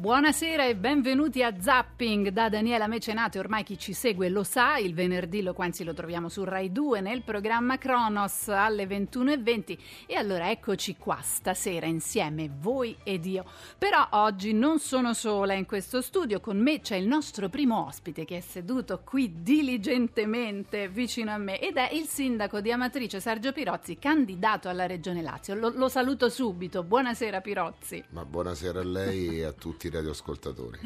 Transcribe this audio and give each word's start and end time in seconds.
Buonasera 0.00 0.64
e 0.64 0.76
benvenuti 0.76 1.42
a 1.42 1.60
Zapping 1.60 2.28
da 2.28 2.48
Daniela 2.48 2.86
Mecenate. 2.86 3.38
Ormai 3.38 3.64
chi 3.64 3.76
ci 3.76 3.92
segue 3.92 4.30
lo 4.30 4.44
sa, 4.44 4.78
il 4.78 4.94
venerdì 4.94 5.42
Loquenzi 5.42 5.84
lo 5.84 5.92
troviamo 5.92 6.30
su 6.30 6.42
Rai 6.42 6.72
2 6.72 7.02
nel 7.02 7.20
programma 7.20 7.76
Kronos 7.76 8.48
alle 8.48 8.86
21.20 8.86 9.78
e 10.06 10.14
allora 10.14 10.50
eccoci 10.50 10.96
qua 10.96 11.18
stasera 11.20 11.84
insieme 11.84 12.50
voi 12.60 12.96
ed 13.02 13.26
io. 13.26 13.44
Però 13.76 14.08
oggi 14.12 14.54
non 14.54 14.78
sono 14.78 15.12
sola 15.12 15.52
in 15.52 15.66
questo 15.66 16.00
studio, 16.00 16.40
con 16.40 16.56
me 16.56 16.80
c'è 16.80 16.96
il 16.96 17.06
nostro 17.06 17.50
primo 17.50 17.84
ospite 17.84 18.24
che 18.24 18.38
è 18.38 18.40
seduto 18.40 19.02
qui 19.04 19.42
diligentemente 19.42 20.88
vicino 20.88 21.30
a 21.30 21.36
me 21.36 21.60
ed 21.60 21.76
è 21.76 21.90
il 21.92 22.06
sindaco 22.06 22.62
di 22.62 22.72
Amatrice 22.72 23.20
Sergio 23.20 23.52
Pirozzi, 23.52 23.98
candidato 23.98 24.70
alla 24.70 24.86
Regione 24.86 25.20
Lazio. 25.20 25.54
Lo, 25.54 25.68
lo 25.68 25.90
saluto 25.90 26.30
subito. 26.30 26.82
Buonasera 26.84 27.42
Pirozzi. 27.42 28.02
Ma 28.12 28.24
buonasera 28.24 28.80
a 28.80 28.84
lei 28.84 29.40
e 29.40 29.44
a 29.44 29.52
tutti 29.52 29.88
i 29.90 29.92
radioascoltatori. 29.92 30.78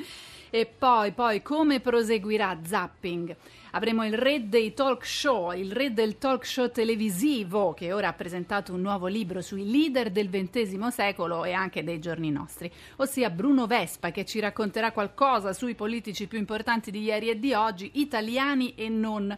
E 0.51 0.67
poi, 0.67 1.11
poi, 1.11 1.43
come 1.43 1.81
proseguirà 1.81 2.61
Zapping? 2.63 3.35
Avremo 3.73 4.07
il 4.07 4.17
re 4.17 4.49
dei 4.49 4.73
talk 4.73 5.05
show, 5.05 5.51
il 5.53 5.73
re 5.73 5.93
del 5.93 6.17
talk 6.17 6.47
show 6.47 6.71
televisivo, 6.71 7.75
che 7.75 7.93
ora 7.93 8.07
ha 8.07 8.13
presentato 8.13 8.73
un 8.73 8.81
nuovo 8.81 9.09
libro 9.09 9.41
sui 9.41 9.69
leader 9.69 10.11
del 10.11 10.31
XX 10.31 10.87
secolo 10.89 11.45
e 11.45 11.53
anche 11.53 11.83
dei 11.83 11.99
giorni 11.99 12.31
nostri, 12.31 12.71
ossia 12.99 13.31
Bruno 13.31 13.67
Vespa, 13.67 14.13
che 14.13 14.25
ci 14.25 14.39
racconterà 14.39 14.93
qualcosa 14.93 15.53
sui 15.53 15.75
politici 15.75 16.29
più 16.29 16.39
importanti 16.39 16.93
di 16.93 17.03
ieri 17.03 17.31
e 17.31 17.41
di 17.41 17.53
oggi, 17.53 17.91
italiani 17.95 18.75
e 18.77 18.89
non. 18.89 19.37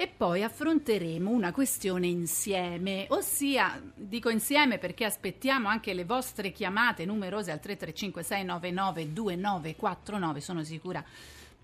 E 0.00 0.08
poi 0.08 0.42
affronteremo 0.42 1.30
una 1.30 1.52
questione 1.52 2.06
insieme, 2.06 3.04
ossia, 3.10 3.78
dico 3.94 4.30
insieme 4.30 4.78
perché 4.78 5.04
aspettiamo 5.04 5.68
anche 5.68 5.92
le 5.92 6.06
vostre 6.06 6.52
chiamate 6.52 7.04
numerose 7.04 7.50
al 7.50 7.60
335 7.60 8.22
699 8.22 9.12
2949, 9.12 10.40
sono 10.40 10.64
sicura 10.64 11.04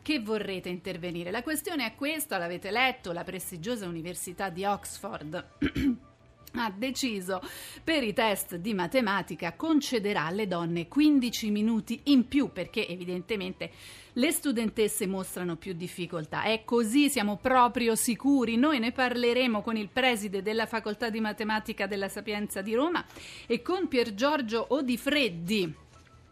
che 0.03 0.21
vorrete 0.21 0.69
intervenire. 0.69 1.31
La 1.31 1.43
questione 1.43 1.87
è 1.87 1.95
questa, 1.95 2.37
l'avete 2.37 2.71
letto, 2.71 3.13
la 3.13 3.25
prestigiosa 3.25 3.89
Università 3.89 4.51
di 4.51 4.67
Oxford 4.67 5.53
ha 6.57 6.71
deciso 6.71 7.41
per 7.83 8.03
i 8.03 8.13
test 8.13 8.57
di 8.57 8.75
matematica 8.75 9.55
concederà 9.55 10.27
alle 10.27 10.47
donne 10.47 10.89
15 10.89 11.51
minuti 11.51 12.01
in 12.05 12.27
più 12.29 12.51
perché 12.53 12.87
evidentemente 12.87 13.71
le 14.15 14.31
studentesse 14.33 15.07
mostrano 15.07 15.57
più 15.57 15.75
difficoltà. 15.75 16.43
È 16.43 16.65
così, 16.65 17.11
siamo 17.11 17.37
proprio 17.37 17.95
sicuri. 17.95 18.57
Noi 18.57 18.79
ne 18.79 18.93
parleremo 18.93 19.61
con 19.61 19.77
il 19.77 19.91
preside 19.93 20.43
della 20.43 20.67
facoltà 20.67 21.11
di 21.11 21.21
matematica 21.21 21.87
della 21.87 22.09
Sapienza 22.09 22.63
di 22.63 22.75
Roma 22.75 23.05
e 23.47 23.61
con 23.61 23.89
Pier 23.89 24.15
Giorgio 24.15 24.67
Odifreddi 24.71 25.85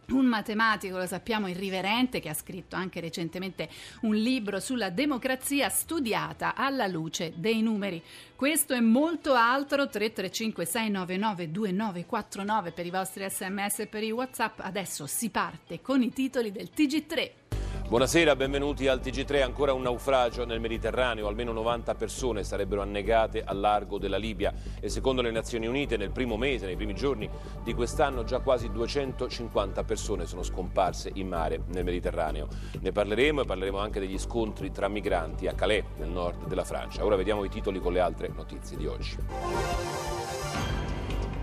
un 0.09 0.27
matematico, 0.27 0.99
lo 0.99 1.07
sappiamo, 1.07 1.49
irriverente, 1.49 2.21
che 2.21 2.29
ha 2.29 2.35
scritto 2.35 2.77
anche 2.77 3.01
recentemente 3.01 3.69
un 4.03 4.15
libro 4.15 4.61
sulla 4.61 4.91
democrazia 4.91 5.69
studiata 5.69 6.55
alla 6.55 6.87
luce 6.87 7.33
dei 7.37 7.63
numeri. 7.63 8.03
Questo 8.37 8.75
e 8.75 8.81
molto 8.81 9.35
altro, 9.35 9.89
335 9.89 10.65
699 10.65 11.51
2949 11.51 12.73
per 12.73 12.87
i 12.87 12.91
vostri 12.91 13.29
sms 13.29 13.81
e 13.81 13.87
per 13.87 14.03
i 14.03 14.11
whatsapp. 14.11 14.61
Adesso 14.61 15.07
si 15.07 15.31
parte 15.31 15.81
con 15.81 16.03
i 16.03 16.13
titoli 16.13 16.53
del 16.53 16.71
TG3. 16.75 17.64
Buonasera, 17.83 18.35
benvenuti 18.35 18.89
al 18.89 19.01
TG3. 19.01 19.43
Ancora 19.43 19.73
un 19.73 19.83
naufragio 19.83 20.45
nel 20.45 20.61
Mediterraneo. 20.61 21.29
Almeno 21.29 21.53
90 21.53 21.95
persone 21.95 22.43
sarebbero 22.43 22.81
annegate 22.83 23.43
al 23.45 23.61
largo 23.61 23.99
della 23.99 24.17
Libia 24.17 24.53
e 24.81 24.89
secondo 24.89 25.23
le 25.23 25.31
Nazioni 25.31 25.67
Unite 25.67 25.97
nel 25.97 26.11
primo 26.11 26.37
mese, 26.37 26.67
nei 26.67 26.77
primi 26.77 26.95
giorni 26.95 27.29
di 27.63 27.75
quest'anno, 27.75 28.25
già 28.25 28.41
quasi 28.41 28.71
250 28.71 29.85
persone 29.85 30.27
sono 30.27 30.43
scomparse 30.43 31.11
in 31.15 31.29
mare 31.29 31.63
nel 31.69 31.85
Mediterraneo. 31.85 32.49
Ne 32.81 32.93
parleremo 32.93 33.43
e 33.43 33.45
parleremo 33.45 33.79
anche 33.79 34.01
degli 34.01 34.19
scontri 34.19 34.71
tra 34.71 34.89
migranti 34.89 35.47
a 35.47 35.53
Calais, 35.53 35.85
nel 35.99 36.09
nord 36.09 36.47
della 36.47 36.65
Francia. 36.65 37.05
Ora 37.05 37.17
vediamo 37.17 37.45
i 37.45 37.49
titoli 37.49 37.81
con 37.81 37.93
le 37.93 38.01
altre 38.01 38.31
notizie 38.35 38.77
di 38.77 38.87
oggi. 38.87 39.17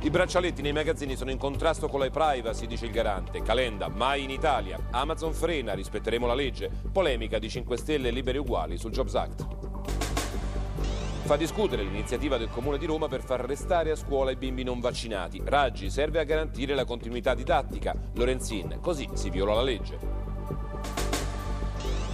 I 0.03 0.09
braccialetti 0.09 0.63
nei 0.63 0.73
magazzini 0.73 1.15
sono 1.15 1.29
in 1.29 1.37
contrasto 1.37 1.87
con 1.87 1.99
la 1.99 2.09
privacy, 2.09 2.65
dice 2.65 2.85
il 2.85 2.91
garante. 2.91 3.43
Calenda, 3.43 3.87
mai 3.87 4.23
in 4.23 4.31
Italia. 4.31 4.79
Amazon 4.89 5.31
frena, 5.31 5.75
rispetteremo 5.75 6.25
la 6.25 6.33
legge. 6.33 6.71
Polemica 6.91 7.37
di 7.37 7.47
5 7.47 7.77
Stelle 7.77 8.07
e 8.07 8.11
Liberi 8.11 8.39
Uguali 8.39 8.79
sul 8.79 8.89
Jobs 8.89 9.13
Act. 9.13 9.45
Fa 11.21 11.35
discutere 11.35 11.83
l'iniziativa 11.83 12.37
del 12.37 12.49
Comune 12.49 12.79
di 12.79 12.87
Roma 12.87 13.07
per 13.07 13.21
far 13.21 13.41
restare 13.41 13.91
a 13.91 13.95
scuola 13.95 14.31
i 14.31 14.37
bimbi 14.37 14.63
non 14.63 14.79
vaccinati. 14.79 15.39
Raggi 15.45 15.91
serve 15.91 16.19
a 16.19 16.23
garantire 16.23 16.73
la 16.73 16.83
continuità 16.83 17.35
didattica. 17.35 17.95
Lorenzin, 18.15 18.79
così 18.81 19.07
si 19.13 19.29
viola 19.29 19.53
la 19.53 19.61
legge. 19.61 20.20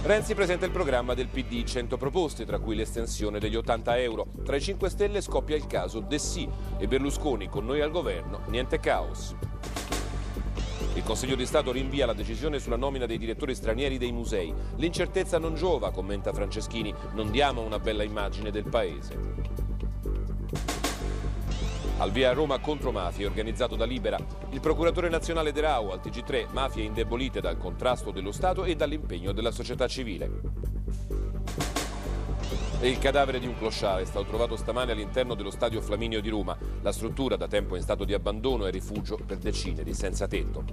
Renzi 0.02 0.34
presenta 0.34 0.64
il 0.64 0.70
programma 0.70 1.12
del 1.12 1.26
PD, 1.26 1.64
100 1.64 1.96
proposte, 1.96 2.46
tra 2.46 2.60
cui 2.60 2.76
l'estensione 2.76 3.40
degli 3.40 3.56
80 3.56 3.98
euro. 3.98 4.26
Tra 4.44 4.54
i 4.54 4.60
5 4.60 4.88
Stelle 4.88 5.20
scoppia 5.20 5.56
il 5.56 5.66
caso 5.66 5.98
De 5.98 6.18
Sì 6.18 6.48
e 6.78 6.86
Berlusconi 6.86 7.48
con 7.48 7.66
noi 7.66 7.80
al 7.80 7.90
governo, 7.90 8.42
niente 8.46 8.78
caos. 8.78 9.34
Il 10.94 11.02
Consiglio 11.02 11.34
di 11.34 11.44
Stato 11.44 11.72
rinvia 11.72 12.06
la 12.06 12.12
decisione 12.12 12.60
sulla 12.60 12.76
nomina 12.76 13.06
dei 13.06 13.18
direttori 13.18 13.54
stranieri 13.56 13.98
dei 13.98 14.12
musei. 14.12 14.54
L'incertezza 14.76 15.38
non 15.38 15.56
giova, 15.56 15.90
commenta 15.90 16.32
Franceschini, 16.32 16.94
non 17.14 17.30
diamo 17.32 17.62
una 17.62 17.80
bella 17.80 18.04
immagine 18.04 18.52
del 18.52 18.68
paese. 18.68 19.67
Al 22.00 22.12
via 22.12 22.32
Roma 22.32 22.60
contro 22.60 22.92
mafie, 22.92 23.26
organizzato 23.26 23.74
da 23.74 23.84
Libera, 23.84 24.18
il 24.50 24.60
procuratore 24.60 25.08
nazionale 25.08 25.50
De 25.50 25.60
Rao 25.60 25.90
al 25.90 26.00
TG3, 26.00 26.52
mafie 26.52 26.84
indebolite 26.84 27.40
dal 27.40 27.58
contrasto 27.58 28.12
dello 28.12 28.30
Stato 28.30 28.62
e 28.62 28.76
dall'impegno 28.76 29.32
della 29.32 29.50
società 29.50 29.88
civile. 29.88 30.30
E 32.80 32.88
il 32.88 32.98
cadavere 33.00 33.40
di 33.40 33.46
un 33.48 33.58
clochard 33.58 34.02
è 34.02 34.04
stato 34.04 34.26
trovato 34.26 34.54
stamane 34.54 34.92
all'interno 34.92 35.34
dello 35.34 35.50
stadio 35.50 35.80
Flaminio 35.80 36.20
di 36.20 36.28
Roma. 36.28 36.56
La 36.82 36.92
struttura, 36.92 37.34
da 37.34 37.48
tempo 37.48 37.74
in 37.74 37.82
stato 37.82 38.04
di 38.04 38.14
abbandono, 38.14 38.66
è 38.66 38.70
rifugio 38.70 39.16
per 39.16 39.38
decine 39.38 39.82
di 39.82 39.92
senza 39.92 40.28
tetto. 40.28 40.64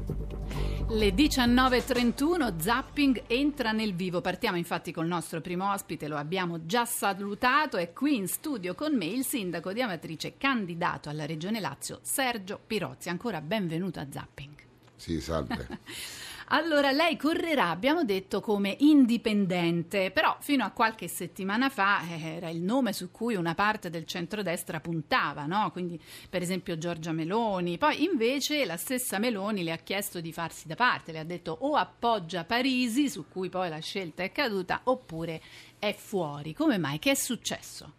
Le 0.89 1.09
19.31 1.09 2.59
Zapping 2.59 3.23
entra 3.25 3.71
nel 3.71 3.95
vivo. 3.95 4.21
Partiamo 4.21 4.55
infatti 4.55 4.91
col 4.91 5.07
nostro 5.07 5.41
primo 5.41 5.71
ospite, 5.71 6.07
lo 6.07 6.15
abbiamo 6.15 6.67
già 6.67 6.85
salutato. 6.85 7.77
È 7.77 7.91
qui 7.91 8.17
in 8.17 8.27
studio 8.27 8.75
con 8.75 8.95
me 8.95 9.05
il 9.05 9.25
sindaco 9.25 9.73
di 9.73 9.81
Amatrice, 9.81 10.37
candidato 10.37 11.09
alla 11.09 11.25
Regione 11.25 11.59
Lazio, 11.59 11.97
Sergio 12.03 12.59
Pirozzi. 12.67 13.09
Ancora 13.09 13.41
benvenuto 13.41 13.99
a 13.99 14.05
Zapping. 14.07 14.53
Sì, 14.95 15.19
salve. 15.19 15.79
Allora, 16.49 16.91
lei 16.91 17.17
correrà, 17.17 17.69
abbiamo 17.69 18.03
detto, 18.03 18.39
come 18.39 18.75
indipendente, 18.79 20.11
però 20.11 20.37
fino 20.39 20.63
a 20.63 20.69
qualche 20.69 21.07
settimana 21.07 21.69
fa 21.69 22.07
eh, 22.07 22.35
era 22.35 22.49
il 22.49 22.61
nome 22.61 22.93
su 22.93 23.09
cui 23.09 23.33
una 23.33 23.55
parte 23.55 23.89
del 23.89 24.05
centrodestra 24.05 24.79
puntava, 24.79 25.47
no? 25.47 25.71
Quindi, 25.71 25.99
per 26.29 26.43
esempio, 26.43 26.77
Giorgia 26.77 27.11
Meloni. 27.13 27.79
Poi, 27.79 28.03
invece, 28.03 28.63
la 28.65 28.77
stessa 28.77 29.17
Meloni 29.17 29.63
le 29.63 29.71
ha 29.71 29.77
chiesto 29.77 30.21
di 30.21 30.31
farsi 30.31 30.67
da 30.67 30.75
parte, 30.75 31.11
le 31.11 31.19
ha 31.19 31.23
detto 31.23 31.57
o 31.61 31.75
appoggia 31.75 32.43
Parisi, 32.43 33.09
su 33.09 33.25
cui 33.27 33.49
poi 33.49 33.69
la 33.69 33.79
scelta 33.79 34.21
è 34.21 34.31
caduta, 34.31 34.81
oppure 34.83 35.41
è 35.79 35.95
fuori. 35.97 36.53
Come 36.53 36.77
mai? 36.77 36.99
Che 36.99 37.09
è 37.09 37.15
successo? 37.15 37.93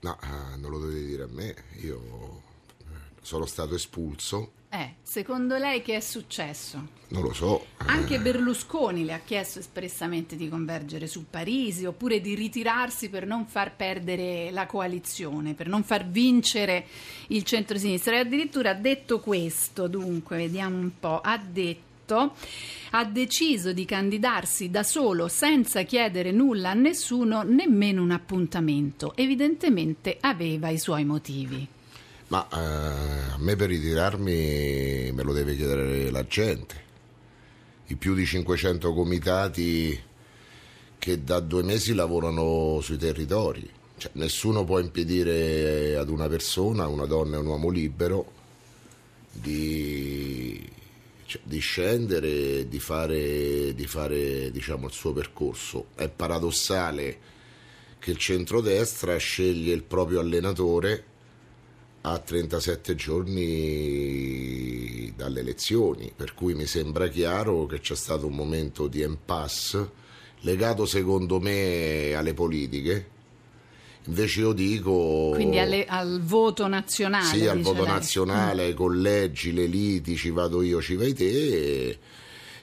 No, 0.00 0.18
eh, 0.22 0.56
non 0.58 0.70
lo 0.70 0.78
dovete 0.78 1.06
dire 1.06 1.22
a 1.22 1.28
me, 1.30 1.54
io 1.80 2.42
eh, 2.80 2.84
sono 3.22 3.46
stato 3.46 3.74
espulso. 3.74 4.55
Eh, 4.76 4.96
secondo 5.00 5.56
lei 5.56 5.80
che 5.80 5.96
è 5.96 6.00
successo? 6.00 6.86
Non 7.08 7.22
lo 7.22 7.32
so. 7.32 7.64
Anche 7.86 8.18
Berlusconi 8.18 9.06
le 9.06 9.14
ha 9.14 9.20
chiesto 9.20 9.58
espressamente 9.58 10.36
di 10.36 10.50
convergere 10.50 11.06
su 11.06 11.24
Parisi 11.30 11.86
oppure 11.86 12.20
di 12.20 12.34
ritirarsi 12.34 13.08
per 13.08 13.26
non 13.26 13.46
far 13.46 13.74
perdere 13.74 14.50
la 14.50 14.66
coalizione, 14.66 15.54
per 15.54 15.68
non 15.68 15.82
far 15.82 16.06
vincere 16.06 16.84
il 17.28 17.42
centro-sinistra. 17.44 18.16
E 18.16 18.18
addirittura 18.18 18.70
ha 18.70 18.74
detto 18.74 19.20
questo, 19.20 19.88
dunque, 19.88 20.36
vediamo 20.36 20.76
un 20.76 20.90
po', 21.00 21.22
ha 21.22 21.38
detto 21.38 22.34
ha 22.90 23.04
deciso 23.04 23.72
di 23.72 23.84
candidarsi 23.86 24.70
da 24.70 24.82
solo 24.82 25.26
senza 25.26 25.82
chiedere 25.82 26.32
nulla 26.32 26.70
a 26.70 26.74
nessuno, 26.74 27.42
nemmeno 27.42 28.02
un 28.02 28.10
appuntamento. 28.10 29.16
Evidentemente 29.16 30.18
aveva 30.20 30.68
i 30.68 30.78
suoi 30.78 31.06
motivi. 31.06 31.66
Ma 32.28 32.48
eh, 32.48 33.32
a 33.34 33.36
me 33.38 33.54
per 33.54 33.68
ritirarmi 33.68 35.12
me 35.12 35.22
lo 35.22 35.32
deve 35.32 35.54
chiedere 35.54 36.10
la 36.10 36.26
gente. 36.26 36.84
I 37.86 37.96
più 37.96 38.14
di 38.14 38.26
500 38.26 38.92
comitati 38.92 40.00
che 40.98 41.22
da 41.22 41.38
due 41.38 41.62
mesi 41.62 41.94
lavorano 41.94 42.80
sui 42.80 42.96
territori. 42.96 43.70
Cioè, 43.96 44.10
nessuno 44.14 44.64
può 44.64 44.80
impedire 44.80 45.96
ad 45.96 46.08
una 46.08 46.26
persona, 46.26 46.88
una 46.88 47.06
donna 47.06 47.36
e 47.36 47.40
un 47.40 47.46
uomo 47.46 47.70
libero, 47.70 48.32
di 49.30 50.68
cioè, 51.26 51.40
di 51.44 51.58
scendere 51.58 52.68
di 52.68 52.80
fare, 52.80 53.74
di 53.74 53.86
fare 53.86 54.50
diciamo, 54.50 54.86
il 54.86 54.92
suo 54.92 55.12
percorso. 55.12 55.86
È 55.94 56.08
paradossale 56.08 57.18
che 58.00 58.10
il 58.10 58.18
centrodestra 58.18 59.16
sceglie 59.16 59.72
il 59.72 59.82
proprio 59.84 60.20
allenatore 60.20 61.14
a 62.08 62.18
37 62.18 62.94
giorni 62.94 63.42
dalle 65.16 65.40
elezioni, 65.40 66.12
per 66.14 66.34
cui 66.34 66.54
mi 66.54 66.66
sembra 66.66 67.08
chiaro 67.08 67.66
che 67.66 67.80
c'è 67.80 67.96
stato 67.96 68.28
un 68.28 68.34
momento 68.34 68.86
di 68.86 69.02
impasse 69.02 70.04
legato 70.40 70.86
secondo 70.86 71.40
me 71.40 72.14
alle 72.14 72.32
politiche. 72.32 73.14
Invece 74.04 74.38
io 74.38 74.52
dico... 74.52 75.30
Quindi 75.34 75.58
alle, 75.58 75.84
al 75.84 76.22
voto 76.22 76.68
nazionale. 76.68 77.24
Sì, 77.24 77.48
al 77.48 77.60
voto 77.60 77.82
lei. 77.82 77.90
nazionale, 77.90 78.62
ai 78.62 78.74
collegi, 78.74 79.52
le 79.52 79.66
liti, 79.66 80.14
ci 80.16 80.30
vado 80.30 80.62
io, 80.62 80.80
ci 80.80 80.94
vai 80.94 81.12
te. 81.12 81.24
E, 81.24 81.98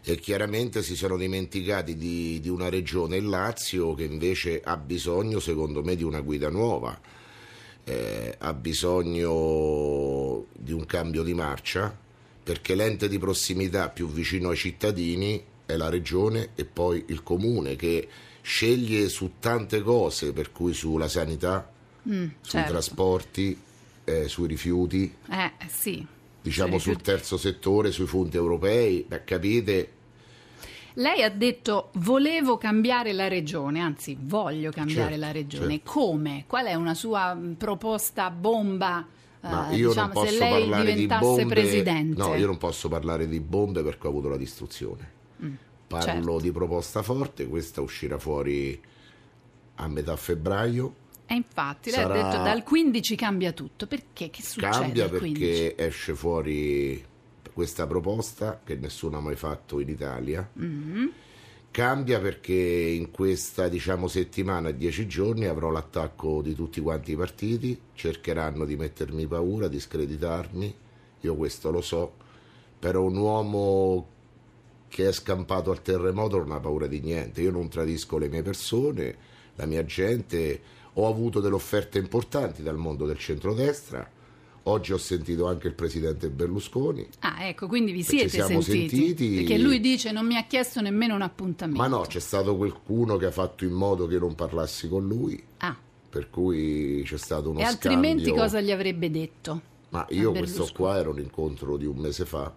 e 0.03 0.19
chiaramente 0.19 0.81
si 0.81 0.95
sono 0.95 1.17
dimenticati 1.17 1.97
di, 1.97 2.39
di 2.39 2.47
una 2.47 2.69
regione, 2.69 3.17
il 3.17 3.27
Lazio, 3.27 3.93
che 3.93 4.05
invece 4.05 4.61
ha 4.63 4.77
bisogno, 4.77 5.41
secondo 5.41 5.83
me, 5.83 5.97
di 5.97 6.03
una 6.03 6.21
guida 6.21 6.49
nuova. 6.49 6.97
Eh, 7.85 8.35
ha 8.39 8.53
bisogno 8.53 10.45
di 10.53 10.71
un 10.71 10.85
cambio 10.85 11.21
di 11.23 11.33
marcia 11.33 11.93
perché 12.41 12.75
l'ente 12.75 13.09
di 13.09 13.17
prossimità 13.19 13.89
più 13.89 14.07
vicino 14.09 14.49
ai 14.49 14.55
cittadini 14.57 15.43
è 15.65 15.75
la 15.75 15.89
regione 15.89 16.49
e 16.55 16.65
poi 16.65 17.03
il 17.07 17.23
comune 17.23 17.75
che 17.75 18.07
sceglie 18.41 19.07
su 19.09 19.33
tante 19.39 19.81
cose, 19.81 20.33
per 20.33 20.51
cui 20.51 20.73
sulla 20.73 21.07
sanità, 21.07 21.71
sui 22.03 22.31
certo. 22.41 22.71
trasporti, 22.71 23.57
eh, 24.03 24.27
sui 24.27 24.47
rifiuti, 24.47 25.13
Eh, 25.29 25.51
sì. 25.67 26.05
diciamo 26.41 26.77
Sui 26.77 26.93
sul 26.93 27.01
terzo 27.01 27.37
settore, 27.37 27.91
sui 27.91 28.05
fondi 28.05 28.35
europei, 28.35 29.05
beh, 29.07 29.23
capite? 29.23 29.91
Lei 30.95 31.23
ha 31.23 31.29
detto 31.29 31.89
volevo 31.95 32.57
cambiare 32.57 33.13
la 33.13 33.27
regione, 33.27 33.79
anzi 33.79 34.15
voglio 34.19 34.71
cambiare 34.71 35.11
Certo, 35.11 35.25
la 35.25 35.31
regione. 35.31 35.69
certo. 35.77 35.91
Come? 35.91 36.43
Qual 36.47 36.65
è 36.65 36.73
una 36.75 36.93
sua 36.93 37.37
proposta 37.57 38.29
bomba? 38.29 39.05
Ma 39.41 39.69
eh, 39.71 39.75
io 39.75 39.89
diciamo, 39.89 40.13
non 40.13 40.25
se 40.25 40.31
posso 40.31 40.39
lei 40.43 40.61
parlare 40.61 40.85
di 40.85 40.91
diventasse 40.93 41.25
bombe. 41.25 41.45
presidente. 41.45 42.17
No, 42.21 42.35
io 42.35 42.45
non 42.45 42.57
posso 42.57 42.87
parlare 42.89 43.27
di 43.27 43.39
bombe 43.39 43.81
perché 43.83 44.07
ho 44.07 44.09
avuto 44.09 44.29
la 44.29 44.37
distruzione. 44.37 45.11
Parlo 45.87 46.05
certo. 46.05 46.39
di 46.39 46.51
proposta 46.51 47.01
forte, 47.03 47.47
questa 47.47 47.81
uscirà 47.81 48.17
fuori 48.17 48.79
a 49.75 49.87
metà 49.87 50.15
febbraio. 50.15 50.95
E 51.25 51.35
infatti, 51.35 51.89
lei 51.91 51.99
Sarà- 51.99 52.13
ha 52.27 52.31
detto 52.31 52.43
dal 52.43 52.63
15 52.63 53.15
cambia 53.15 53.51
tutto. 53.51 53.85
Perché? 53.85 54.29
Che 54.29 54.41
succede 54.41 54.71
Cambia 54.71 55.03
al 55.05 55.09
15? 55.17 55.39
perché 55.45 55.85
esce 55.87 56.15
fuori 56.15 57.03
questa 57.53 57.87
proposta 57.87 58.61
che 58.63 58.75
nessuno 58.75 59.17
ha 59.17 59.21
mai 59.21 59.35
fatto 59.35 59.79
in 59.79 59.89
Italia. 59.89 60.49
Mm-hmm. 60.59 61.07
Cambia 61.71 62.19
perché 62.19 62.53
in 62.53 63.09
questa 63.09 63.67
diciamo, 63.67 64.07
settimana, 64.07 64.69
dieci 64.71 65.07
giorni, 65.07 65.45
avrò 65.45 65.71
l'attacco 65.71 66.41
di 66.41 66.53
tutti 66.53 66.79
quanti 66.81 67.13
i 67.13 67.15
partiti, 67.15 67.79
cercheranno 67.93 68.65
di 68.65 68.75
mettermi 68.75 69.25
paura, 69.25 69.67
di 69.67 69.79
screditarmi, 69.79 70.75
io 71.21 71.35
questo 71.35 71.71
lo 71.71 71.81
so, 71.81 72.13
però 72.77 73.01
un 73.01 73.17
uomo 73.17 74.07
che 74.87 75.07
è 75.07 75.11
scampato 75.11 75.71
al 75.71 75.81
terremoto 75.81 76.37
non 76.37 76.51
ha 76.51 76.59
paura 76.59 76.85
di 76.85 76.99
niente, 76.99 77.41
io 77.41 77.49
non 77.49 77.69
tradisco 77.69 78.19
le 78.19 78.27
mie 78.27 78.43
persone, 78.43 79.15
la 79.55 79.65
mia 79.65 79.83
gente, 79.83 80.61
ho 80.93 81.07
avuto 81.07 81.39
delle 81.39 81.55
offerte 81.55 81.97
importanti 81.97 82.61
dal 82.61 82.77
mondo 82.77 83.07
del 83.07 83.17
centrodestra, 83.17 84.07
oggi 84.63 84.93
ho 84.93 84.97
sentito 84.97 85.47
anche 85.47 85.67
il 85.67 85.73
presidente 85.73 86.29
Berlusconi, 86.29 87.07
Ah, 87.19 87.45
ecco, 87.47 87.67
quindi 87.67 87.91
vi 87.91 88.03
siete 88.03 88.29
siamo 88.29 88.61
sentiti. 88.61 88.95
sentiti- 88.95 89.35
Perché 89.37 89.57
lui 89.57 89.79
dice 89.79 90.11
non 90.11 90.25
mi 90.25 90.35
ha 90.37 90.45
chiesto 90.45 90.79
nemmeno 90.81 91.15
un 91.15 91.21
appuntamento. 91.21 91.81
ma 91.81 91.87
no, 91.87 92.01
c'è 92.01 92.19
stato 92.19 92.55
qualcuno 92.55 93.17
che 93.17 93.25
ha 93.25 93.31
fatto 93.31 93.65
in 93.65 93.73
modo 93.73 94.07
che 94.07 94.17
non 94.17 94.35
parlassi 94.35 94.87
con 94.87 95.05
lui, 95.07 95.41
Ah, 95.57 95.75
per 96.09 96.29
cui 96.29 97.01
c'è 97.05 97.17
stato 97.17 97.49
uno 97.49 97.59
e 97.59 97.63
altrimenti 97.63 98.23
scambio. 98.25 98.41
cosa 98.43 98.61
gli 98.61 98.71
avrebbe 98.71 99.09
detto? 99.11 99.61
Ma 99.89 100.05
io 100.09 100.31
questo 100.31 100.67
qua 100.73 100.97
era 100.97 101.09
un 101.09 101.19
incontro 101.19 101.77
di 101.77 101.85
un 101.85 101.97
mese 101.97 102.25
fa. 102.25 102.51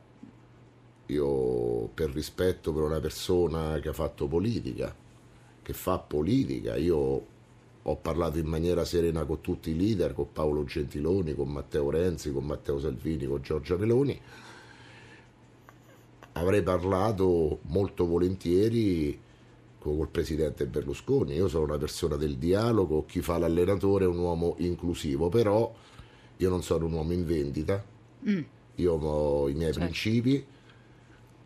Io 1.08 1.86
per 1.94 2.10
rispetto 2.10 2.72
per 2.72 2.82
una 2.82 2.98
persona 2.98 3.78
che 3.78 3.88
ha 3.90 3.92
fatto 3.92 4.26
politica, 4.26 4.94
che 5.62 5.72
fa 5.72 5.98
politica, 5.98 6.76
io 6.76 7.26
ho 7.88 7.96
parlato 7.96 8.38
in 8.38 8.46
maniera 8.46 8.84
serena 8.84 9.24
con 9.24 9.40
tutti 9.40 9.70
i 9.70 9.76
leader, 9.76 10.12
con 10.12 10.32
Paolo 10.32 10.64
Gentiloni, 10.64 11.34
con 11.34 11.50
Matteo 11.50 11.88
Renzi, 11.88 12.32
con 12.32 12.44
Matteo 12.44 12.80
Salvini, 12.80 13.26
con 13.26 13.40
Giorgia 13.42 13.76
Meloni. 13.76 14.20
Avrei 16.32 16.62
parlato 16.62 17.60
molto 17.62 18.06
volentieri 18.06 19.18
co- 19.78 19.96
col 19.96 20.08
presidente 20.08 20.66
Berlusconi. 20.66 21.34
Io 21.34 21.46
sono 21.46 21.64
una 21.64 21.78
persona 21.78 22.16
del 22.16 22.36
dialogo, 22.36 23.04
chi 23.06 23.20
fa 23.20 23.38
l'allenatore 23.38 24.04
è 24.04 24.08
un 24.08 24.18
uomo 24.18 24.56
inclusivo, 24.58 25.28
però 25.28 25.72
io 26.38 26.48
non 26.50 26.62
sono 26.64 26.86
un 26.86 26.92
uomo 26.92 27.12
in 27.12 27.24
vendita, 27.24 27.84
io 28.74 28.92
ho 28.94 29.48
i 29.48 29.54
miei 29.54 29.72
Certo. 29.72 29.80
principi. 29.80 30.44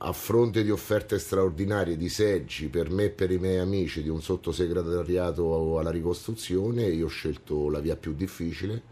A 0.03 0.13
fronte 0.15 0.63
di 0.65 0.71
offerte 0.71 1.19
straordinarie 1.19 1.95
di 1.99 2.09
seggi 2.09 2.69
per 2.69 2.89
me 2.89 3.05
e 3.05 3.11
per 3.11 3.31
i 3.31 3.39
miei 3.39 3.59
amici 3.59 4.03
di 4.03 4.09
un 4.09 4.23
sottosegretariato 4.23 5.79
alla 5.79 5.91
ricostruzione, 5.91 6.85
io 6.87 7.05
ho 7.05 7.09
scelto 7.11 7.69
la 7.69 7.81
via 7.81 7.97
più 7.97 8.15
difficile, 8.15 8.83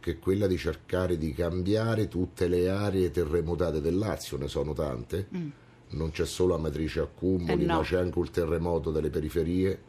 che 0.00 0.12
è 0.12 0.18
quella 0.18 0.48
di 0.48 0.56
cercare 0.58 1.16
di 1.16 1.32
cambiare 1.32 2.08
tutte 2.08 2.48
le 2.48 2.68
aree 2.68 3.12
terremotate 3.12 3.80
del 3.80 3.96
Lazio, 3.96 4.36
ne 4.36 4.48
sono 4.48 4.72
tante. 4.72 5.28
Non 5.90 6.10
c'è 6.10 6.26
solo 6.26 6.56
Amatrice 6.56 6.98
Accumuli, 6.98 7.44
Mm. 7.44 7.60
Eh 7.60 7.64
no. 7.64 7.74
Mm. 7.74 7.76
ma 7.76 7.82
c'è 7.84 7.98
anche 7.98 8.18
il 8.18 8.30
terremoto 8.30 8.90
delle 8.90 9.10
periferie, 9.10 9.82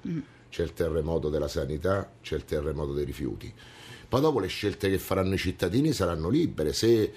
c'è 0.49 0.61
il 0.61 0.73
terremoto 0.73 1.29
della 1.29 1.47
sanità, 1.47 2.11
c'è 2.21 2.35
il 2.35 2.45
terremoto 2.45 2.93
dei 2.93 3.05
rifiuti. 3.05 3.51
Poi 4.07 4.21
dopo 4.21 4.39
le 4.39 4.45
scelte 4.47 4.87
che 4.91 4.99
faranno 4.99 5.33
i 5.33 5.37
cittadini 5.39 5.93
saranno 5.93 6.29
libere. 6.29 6.73
Se, 6.73 7.11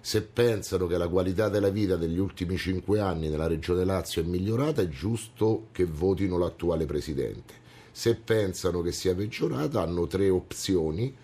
se 0.00 0.22
pensano 0.22 0.86
che 0.86 0.96
la 0.96 1.08
qualità 1.08 1.48
della 1.48 1.70
vita 1.70 1.96
degli 1.96 2.18
ultimi 2.18 2.56
cinque 2.56 3.00
anni 3.00 3.28
nella 3.28 3.46
regione 3.46 3.84
Lazio 3.84 4.22
è 4.22 4.24
migliorata, 4.24 4.82
è 4.82 4.88
giusto 4.88 5.68
che 5.72 5.84
votino 5.84 6.38
l'attuale 6.38 6.86
presidente. 6.86 7.54
Se 7.90 8.14
pensano 8.14 8.80
che 8.80 8.92
sia 8.92 9.14
peggiorata, 9.14 9.82
hanno 9.82 10.06
tre 10.06 10.28
opzioni. 10.30 11.14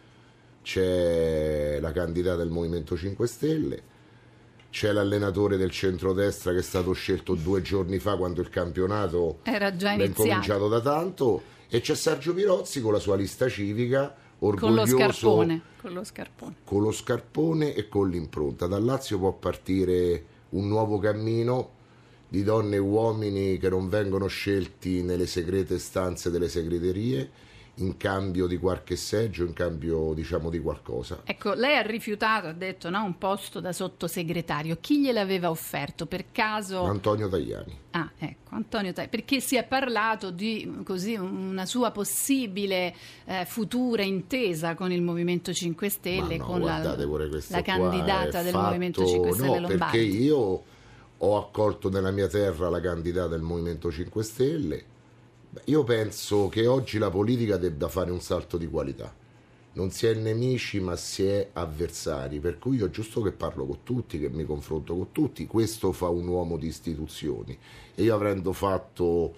C'è 0.62 1.78
la 1.78 1.92
candidata 1.92 2.36
del 2.38 2.48
Movimento 2.48 2.96
5 2.96 3.26
Stelle, 3.26 3.82
c'è 4.70 4.92
l'allenatore 4.92 5.58
del 5.58 5.70
centrodestra 5.70 6.52
che 6.52 6.58
è 6.58 6.62
stato 6.62 6.92
scelto 6.94 7.34
due 7.34 7.60
giorni 7.60 7.98
fa 7.98 8.16
quando 8.16 8.40
il 8.40 8.48
campionato 8.48 9.40
Era 9.42 9.76
già 9.76 9.90
è 9.90 9.94
iniziato. 9.94 10.22
incominciato 10.22 10.68
da 10.68 10.80
tanto 10.80 11.42
e 11.68 11.80
c'è 11.80 11.94
Sergio 11.94 12.32
Pirozzi 12.34 12.80
con 12.80 12.92
la 12.92 12.98
sua 12.98 13.14
lista 13.14 13.48
civica 13.48 14.16
Con 14.38 14.48
lo 14.48 14.82
orgoglioso 14.82 14.96
scarpone. 14.96 15.62
Con 15.80 15.92
lo 15.92 16.04
scarpone. 16.04 16.54
con 16.64 16.82
lo 16.82 16.92
scarpone 16.92 17.74
e 17.74 17.88
con 17.88 18.10
l'impronta. 18.10 18.66
Dal 18.66 18.84
Lazio 18.84 19.18
può 19.18 19.32
partire 19.32 20.24
un 20.50 20.68
nuovo 20.68 20.98
cammino 20.98 21.70
di 22.28 22.42
donne 22.42 22.76
e 22.76 22.80
uomini 22.80 23.58
che 23.58 23.68
non 23.68 23.88
vengono 23.88 24.26
scelti 24.26 25.02
nelle 25.02 25.26
segrete 25.26 25.78
stanze 25.78 26.30
delle 26.30 26.48
segreterie 26.48 27.30
in 27.76 27.96
cambio 27.96 28.46
di 28.46 28.56
qualche 28.58 28.96
seggio, 28.96 29.44
in 29.44 29.52
cambio 29.52 30.12
diciamo 30.14 30.50
di 30.50 30.60
qualcosa. 30.60 31.22
Ecco, 31.24 31.54
lei 31.54 31.76
ha 31.76 31.82
rifiutato, 31.82 32.46
ha 32.46 32.52
detto, 32.52 32.90
no, 32.90 33.02
un 33.02 33.18
posto 33.18 33.60
da 33.60 33.72
sottosegretario. 33.72 34.78
Chi 34.80 35.00
gliel'aveva 35.00 35.50
offerto? 35.50 36.06
Per 36.06 36.26
caso... 36.30 36.84
Antonio 36.84 37.28
Tajani. 37.28 37.82
Ah, 37.90 38.10
ecco, 38.18 38.54
Antonio 38.54 38.92
Tai, 38.92 39.08
perché 39.08 39.40
si 39.40 39.56
è 39.56 39.64
parlato 39.64 40.30
di 40.30 40.82
così, 40.84 41.14
una 41.14 41.64
sua 41.64 41.90
possibile 41.90 42.94
eh, 43.24 43.44
futura 43.46 44.02
intesa 44.02 44.74
con 44.74 44.90
il 44.92 45.02
Movimento 45.02 45.52
5 45.52 45.88
Stelle, 45.88 46.36
no, 46.36 46.44
con 46.44 46.60
la, 46.60 46.78
la 46.78 47.62
candidata 47.62 48.42
del 48.42 48.52
fatto- 48.52 48.66
Movimento 48.66 49.04
5 49.06 49.32
Stelle 49.32 49.60
no, 49.60 49.68
Lombardi. 49.68 49.76
perché 49.76 49.98
io 49.98 50.62
ho 51.16 51.38
accolto 51.38 51.88
nella 51.88 52.10
mia 52.10 52.26
terra 52.28 52.68
la 52.68 52.80
candidata 52.80 53.28
del 53.28 53.42
Movimento 53.42 53.90
5 53.90 54.22
Stelle. 54.22 54.84
Io 55.66 55.84
penso 55.84 56.48
che 56.48 56.66
oggi 56.66 56.98
la 56.98 57.10
politica 57.10 57.56
debba 57.56 57.88
fare 57.88 58.10
un 58.10 58.20
salto 58.20 58.56
di 58.58 58.66
qualità. 58.66 59.14
Non 59.74 59.90
si 59.90 60.06
è 60.06 60.14
nemici, 60.14 60.80
ma 60.80 60.96
si 60.96 61.24
è 61.24 61.50
avversari. 61.52 62.38
Per 62.40 62.58
cui 62.58 62.76
io 62.76 62.86
è 62.86 62.90
giusto 62.90 63.22
che 63.22 63.32
parlo 63.32 63.66
con 63.66 63.78
tutti, 63.82 64.18
che 64.18 64.28
mi 64.28 64.44
confronto 64.44 64.94
con 64.94 65.12
tutti. 65.12 65.46
Questo 65.46 65.92
fa 65.92 66.08
un 66.08 66.26
uomo 66.26 66.56
di 66.56 66.66
istituzioni. 66.66 67.58
E 67.94 68.02
io 68.02 68.14
avendo 68.14 68.52
fatto 68.52 69.34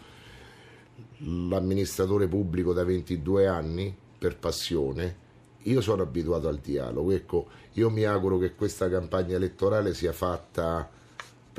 l'amministratore 1.18 2.26
pubblico 2.28 2.72
da 2.72 2.84
22 2.84 3.46
anni 3.46 3.94
per 4.18 4.36
passione, 4.38 5.24
io 5.62 5.80
sono 5.80 6.02
abituato 6.02 6.48
al 6.48 6.58
dialogo. 6.58 7.12
Ecco, 7.12 7.46
io 7.72 7.90
mi 7.90 8.04
auguro 8.04 8.38
che 8.38 8.54
questa 8.54 8.88
campagna 8.88 9.36
elettorale 9.36 9.94
sia 9.94 10.12
fatta, 10.12 10.88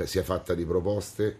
sia 0.04 0.22
fatta 0.22 0.54
di 0.54 0.64
proposte, 0.64 1.38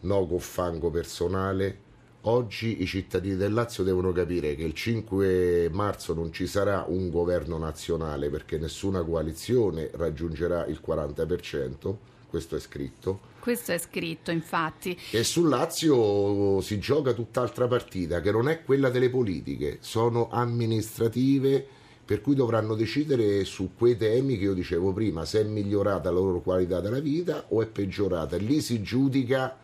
no 0.00 0.26
con 0.26 0.40
fango 0.40 0.90
personale. 0.90 1.88
Oggi 2.24 2.82
i 2.82 2.86
cittadini 2.86 3.34
del 3.36 3.54
Lazio 3.54 3.82
devono 3.82 4.12
capire 4.12 4.54
che 4.54 4.62
il 4.62 4.74
5 4.74 5.70
marzo 5.72 6.12
non 6.12 6.30
ci 6.34 6.46
sarà 6.46 6.84
un 6.86 7.08
governo 7.08 7.56
nazionale 7.56 8.28
perché 8.28 8.58
nessuna 8.58 9.02
coalizione 9.02 9.88
raggiungerà 9.94 10.66
il 10.66 10.82
40%, 10.86 11.94
questo 12.28 12.56
è 12.56 12.60
scritto. 12.60 13.20
Questo 13.40 13.72
è 13.72 13.78
scritto, 13.78 14.30
infatti. 14.30 14.94
E 15.12 15.24
sul 15.24 15.48
Lazio 15.48 16.60
si 16.60 16.78
gioca 16.78 17.14
tutt'altra 17.14 17.66
partita 17.66 18.20
che 18.20 18.30
non 18.30 18.50
è 18.50 18.64
quella 18.64 18.90
delle 18.90 19.08
politiche, 19.08 19.78
sono 19.80 20.28
amministrative 20.30 21.66
per 22.04 22.20
cui 22.20 22.34
dovranno 22.34 22.74
decidere 22.74 23.46
su 23.46 23.70
quei 23.74 23.96
temi 23.96 24.36
che 24.36 24.44
io 24.44 24.52
dicevo 24.52 24.92
prima, 24.92 25.24
se 25.24 25.40
è 25.40 25.44
migliorata 25.44 26.10
la 26.10 26.18
loro 26.18 26.42
qualità 26.42 26.80
della 26.80 27.00
vita 27.00 27.46
o 27.48 27.62
è 27.62 27.66
peggiorata. 27.66 28.36
Lì 28.36 28.60
si 28.60 28.82
giudica 28.82 29.56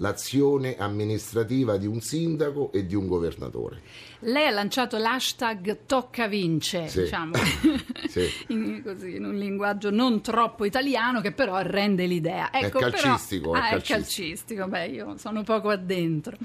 l'azione 0.00 0.76
amministrativa 0.76 1.76
di 1.76 1.86
un 1.86 2.00
sindaco 2.00 2.72
e 2.72 2.86
di 2.86 2.94
un 2.94 3.06
governatore. 3.06 3.80
Lei 4.22 4.46
ha 4.46 4.50
lanciato 4.50 4.98
l'hashtag 4.98 5.78
Tocca 5.86 6.26
Vince, 6.28 6.88
Sì. 6.88 7.02
diciamo, 7.02 7.32
Sì. 8.08 8.28
in, 8.48 8.82
così, 8.84 9.16
in 9.16 9.24
un 9.24 9.36
linguaggio 9.36 9.90
non 9.90 10.20
troppo 10.20 10.64
italiano 10.64 11.20
che 11.20 11.32
però 11.32 11.60
rende 11.62 12.06
l'idea. 12.06 12.50
È 12.50 12.64
Ecco, 12.64 12.80
calcistico, 12.80 13.50
Però, 13.52 13.62
è 13.62 13.66
ah, 13.66 13.70
calcistico. 13.70 13.98
calcistico, 13.98 14.66
beh, 14.68 14.86
io 14.88 15.16
sono 15.16 15.42
poco 15.42 15.70
addentro. 15.70 16.36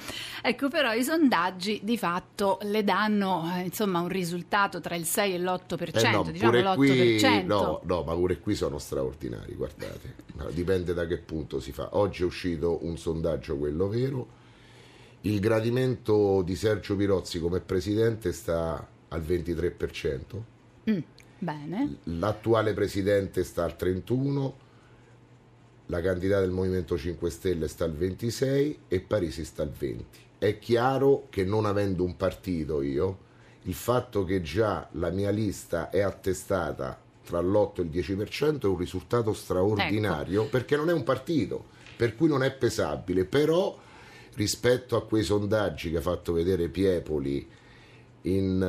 Ecco, 0.42 0.70
però 0.70 0.94
i 0.94 1.04
sondaggi 1.04 1.80
di 1.84 1.98
fatto 1.98 2.60
le 2.64 2.84
danno 2.84 3.52
eh, 3.58 3.62
insomma 3.64 4.00
un 4.00 4.08
risultato 4.08 4.80
tra 4.80 4.96
il 4.96 5.06
6 5.06 5.34
e 5.34 5.40
l'8%, 5.40 5.98
Eh 6.06 6.12
no, 6.12 6.24
diciamo 6.24 6.52
pure 6.52 6.62
l'8%. 6.62 6.76
qui, 6.76 7.44
no, 7.46 7.82
no, 7.84 8.04
ma 8.04 8.14
pure 8.14 8.40
qui 8.40 8.56
sono 8.56 8.78
straordinari, 8.78 9.54
guardate. 9.54 10.16
Dipende 10.52 10.94
da 10.94 11.06
che 11.08 11.18
punto 11.18 11.60
si 11.60 11.72
fa. 11.72 11.90
Oggi 11.94 12.22
è 12.24 12.26
uscito 12.26 12.80
un 12.86 12.98
sondaggio, 12.98 13.58
quello 13.58 13.88
vero. 13.88 14.44
Il 15.26 15.40
gradimento 15.40 16.44
di 16.44 16.56
Sergio 16.56 16.96
Pirozzi 16.96 17.40
come 17.40 17.60
presidente 17.60 18.32
sta 18.32 18.88
al 19.08 19.22
23%, 19.24 20.22
Bene. 21.40 21.98
l'attuale 22.04 22.74
presidente 22.74 23.44
sta 23.44 23.64
al 23.64 23.76
31%, 23.76 24.52
la 25.88 26.00
candidata 26.00 26.42
del 26.42 26.52
Movimento 26.52 26.96
5 26.96 27.28
Stelle 27.32 27.68
sta 27.68 27.86
al 27.86 27.94
26% 27.94 28.76
e 28.88 29.00
Parisi 29.00 29.44
sta 29.46 29.64
al 29.64 29.74
20%. 29.76 30.04
È 30.38 30.60
chiaro 30.60 31.26
che 31.32 31.44
non 31.44 31.66
avendo 31.66 32.04
un 32.04 32.16
partito 32.16 32.84
io, 32.84 33.18
il 33.64 33.74
fatto 33.74 34.26
che 34.26 34.44
già 34.44 34.88
la 34.92 35.10
mia 35.10 35.32
lista 35.32 35.90
è 35.90 36.02
attestata 36.02 37.02
tra 37.24 37.42
l'8 37.42 37.80
e 37.80 37.82
il 37.82 37.90
10% 37.90 38.62
è 38.62 38.66
un 38.68 38.78
risultato 38.78 39.34
straordinario 39.34 40.46
perché 40.50 40.76
non 40.76 40.90
è 40.90 40.94
un 40.94 41.02
partito, 41.02 41.66
per 41.96 42.16
cui 42.16 42.28
non 42.28 42.44
è 42.44 42.52
pesabile, 42.52 43.26
però 43.26 43.82
rispetto 44.36 44.96
a 44.96 45.06
quei 45.06 45.24
sondaggi 45.24 45.90
che 45.92 45.98
ha 45.98 46.02
fatto 46.02 46.32
vedere 46.34 46.70
Piepoli 46.70 47.48
in, 48.24 48.62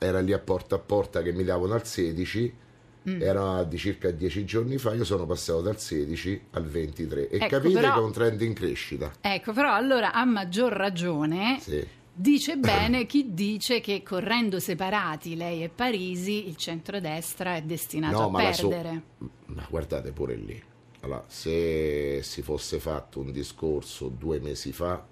eh, 0.00 0.04
era 0.06 0.20
lì 0.20 0.32
a 0.32 0.38
porta 0.38 0.74
a 0.76 0.78
porta 0.78 1.22
che 1.22 1.32
mi 1.32 1.44
davano 1.44 1.74
al 1.74 1.86
16 1.86 2.64
Mm. 3.08 3.22
era 3.22 3.62
di 3.62 3.78
circa 3.78 4.10
10 4.10 4.44
giorni 4.44 4.78
fa 4.78 4.92
io 4.92 5.04
sono 5.04 5.26
passato 5.26 5.60
dal 5.60 5.78
16 5.78 6.40
al 6.50 6.64
23 6.66 7.28
e 7.28 7.36
Ecco, 7.36 7.46
capite 7.46 7.74
però- 7.74 7.92
che 7.94 8.00
è 8.00 8.02
un 8.02 8.10
trend 8.12 8.40
in 8.42 8.52
crescita 8.52 9.12
Ecco, 9.20 9.52
però 9.52 9.72
allora 9.72 10.12
a 10.12 10.24
maggior 10.24 10.72
ragione 10.72 11.58
sì. 11.60 11.86
dice 12.12 12.56
bene 12.58 13.06
chi 13.06 13.32
dice 13.32 13.78
che 13.80 14.02
correndo 14.02 14.58
separati 14.58 15.36
lei 15.36 15.62
e 15.62 15.68
Parisi 15.68 16.48
il 16.48 16.56
centrodestra 16.56 17.54
è 17.54 17.62
destinato 17.62 18.18
No, 18.18 18.26
a 18.26 18.30
ma 18.30 18.42
la 18.42 18.52
so- 18.52 18.66
perdere. 18.70 19.02
ma 19.46 19.64
guardate 19.70 20.10
pure 20.10 20.34
lì 20.34 20.60
allora, 21.06 21.24
se 21.28 22.20
si 22.22 22.42
fosse 22.42 22.78
fatto 22.78 23.20
un 23.20 23.32
discorso 23.32 24.08
due 24.08 24.38
mesi 24.38 24.72
fa 24.72 25.04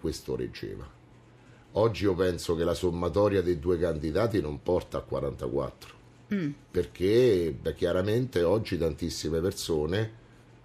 questo 0.00 0.36
reggeva 0.36 0.88
oggi 1.72 2.04
io 2.04 2.14
penso 2.14 2.54
che 2.54 2.64
la 2.64 2.74
sommatoria 2.74 3.42
dei 3.42 3.58
due 3.58 3.78
candidati 3.78 4.40
non 4.40 4.62
porta 4.62 4.98
a 4.98 5.02
44 5.02 5.96
Mm. 6.32 6.50
perché 6.70 7.56
beh, 7.58 7.74
chiaramente 7.74 8.42
oggi 8.42 8.76
tantissime 8.76 9.40
persone 9.40 10.12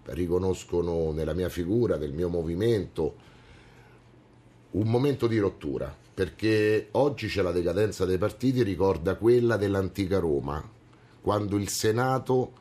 riconoscono 0.08 1.12
nella 1.14 1.34
mia 1.34 1.48
figura, 1.48 1.96
nel 1.96 2.12
mio 2.12 2.28
movimento, 2.28 3.16
un 4.72 4.90
momento 4.90 5.28
di 5.28 5.38
rottura, 5.38 5.96
perché 6.14 6.90
oggi 6.92 7.28
c'è 7.28 7.42
la 7.42 7.54
decadenza 7.54 8.04
dei 8.04 8.18
partiti, 8.18 8.62
ricorda 8.64 9.16
quella 9.16 9.56
dell'antica 9.56 10.20
Roma, 10.20 10.62
quando 11.22 11.56
il 11.56 11.70
Senato 11.70 12.52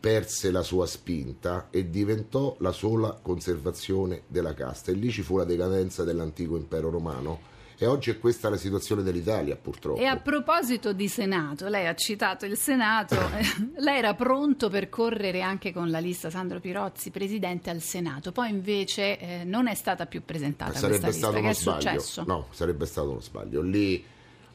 perse 0.00 0.50
la 0.50 0.62
sua 0.62 0.86
spinta 0.86 1.68
e 1.70 1.90
diventò 1.90 2.56
la 2.60 2.72
sola 2.72 3.18
conservazione 3.20 4.22
della 4.28 4.54
casta 4.54 4.92
e 4.92 4.94
lì 4.94 5.10
ci 5.10 5.22
fu 5.22 5.36
la 5.36 5.44
decadenza 5.44 6.04
dell'antico 6.04 6.56
impero 6.56 6.90
romano 6.90 7.56
e 7.80 7.86
oggi 7.86 8.10
è 8.10 8.18
questa 8.18 8.48
la 8.48 8.56
situazione 8.56 9.04
dell'Italia 9.04 9.54
purtroppo. 9.54 10.00
E 10.00 10.04
a 10.04 10.16
proposito 10.16 10.92
di 10.92 11.06
Senato, 11.06 11.68
lei 11.68 11.86
ha 11.86 11.94
citato 11.94 12.44
il 12.44 12.56
Senato, 12.56 13.14
eh, 13.14 13.44
lei 13.78 13.98
era 13.98 14.14
pronto 14.14 14.68
per 14.68 14.88
correre 14.88 15.42
anche 15.42 15.72
con 15.72 15.88
la 15.88 16.00
lista 16.00 16.28
Sandro 16.28 16.58
Pirozzi, 16.58 17.10
presidente 17.10 17.70
al 17.70 17.80
Senato, 17.80 18.32
poi 18.32 18.50
invece 18.50 19.18
eh, 19.18 19.44
non 19.44 19.68
è 19.68 19.74
stata 19.74 20.06
più 20.06 20.24
presentata 20.24 20.72
sarebbe 20.74 21.04
questa 21.04 21.08
lista. 21.08 21.26
stato 21.26 21.34
Che 21.34 21.40
uno 21.40 21.50
è 21.50 21.54
sbaglio. 21.54 22.00
successo? 22.00 22.24
No, 22.26 22.46
sarebbe 22.50 22.86
stato 22.86 23.10
uno 23.10 23.20
sbaglio. 23.20 23.62
Lì 23.62 24.04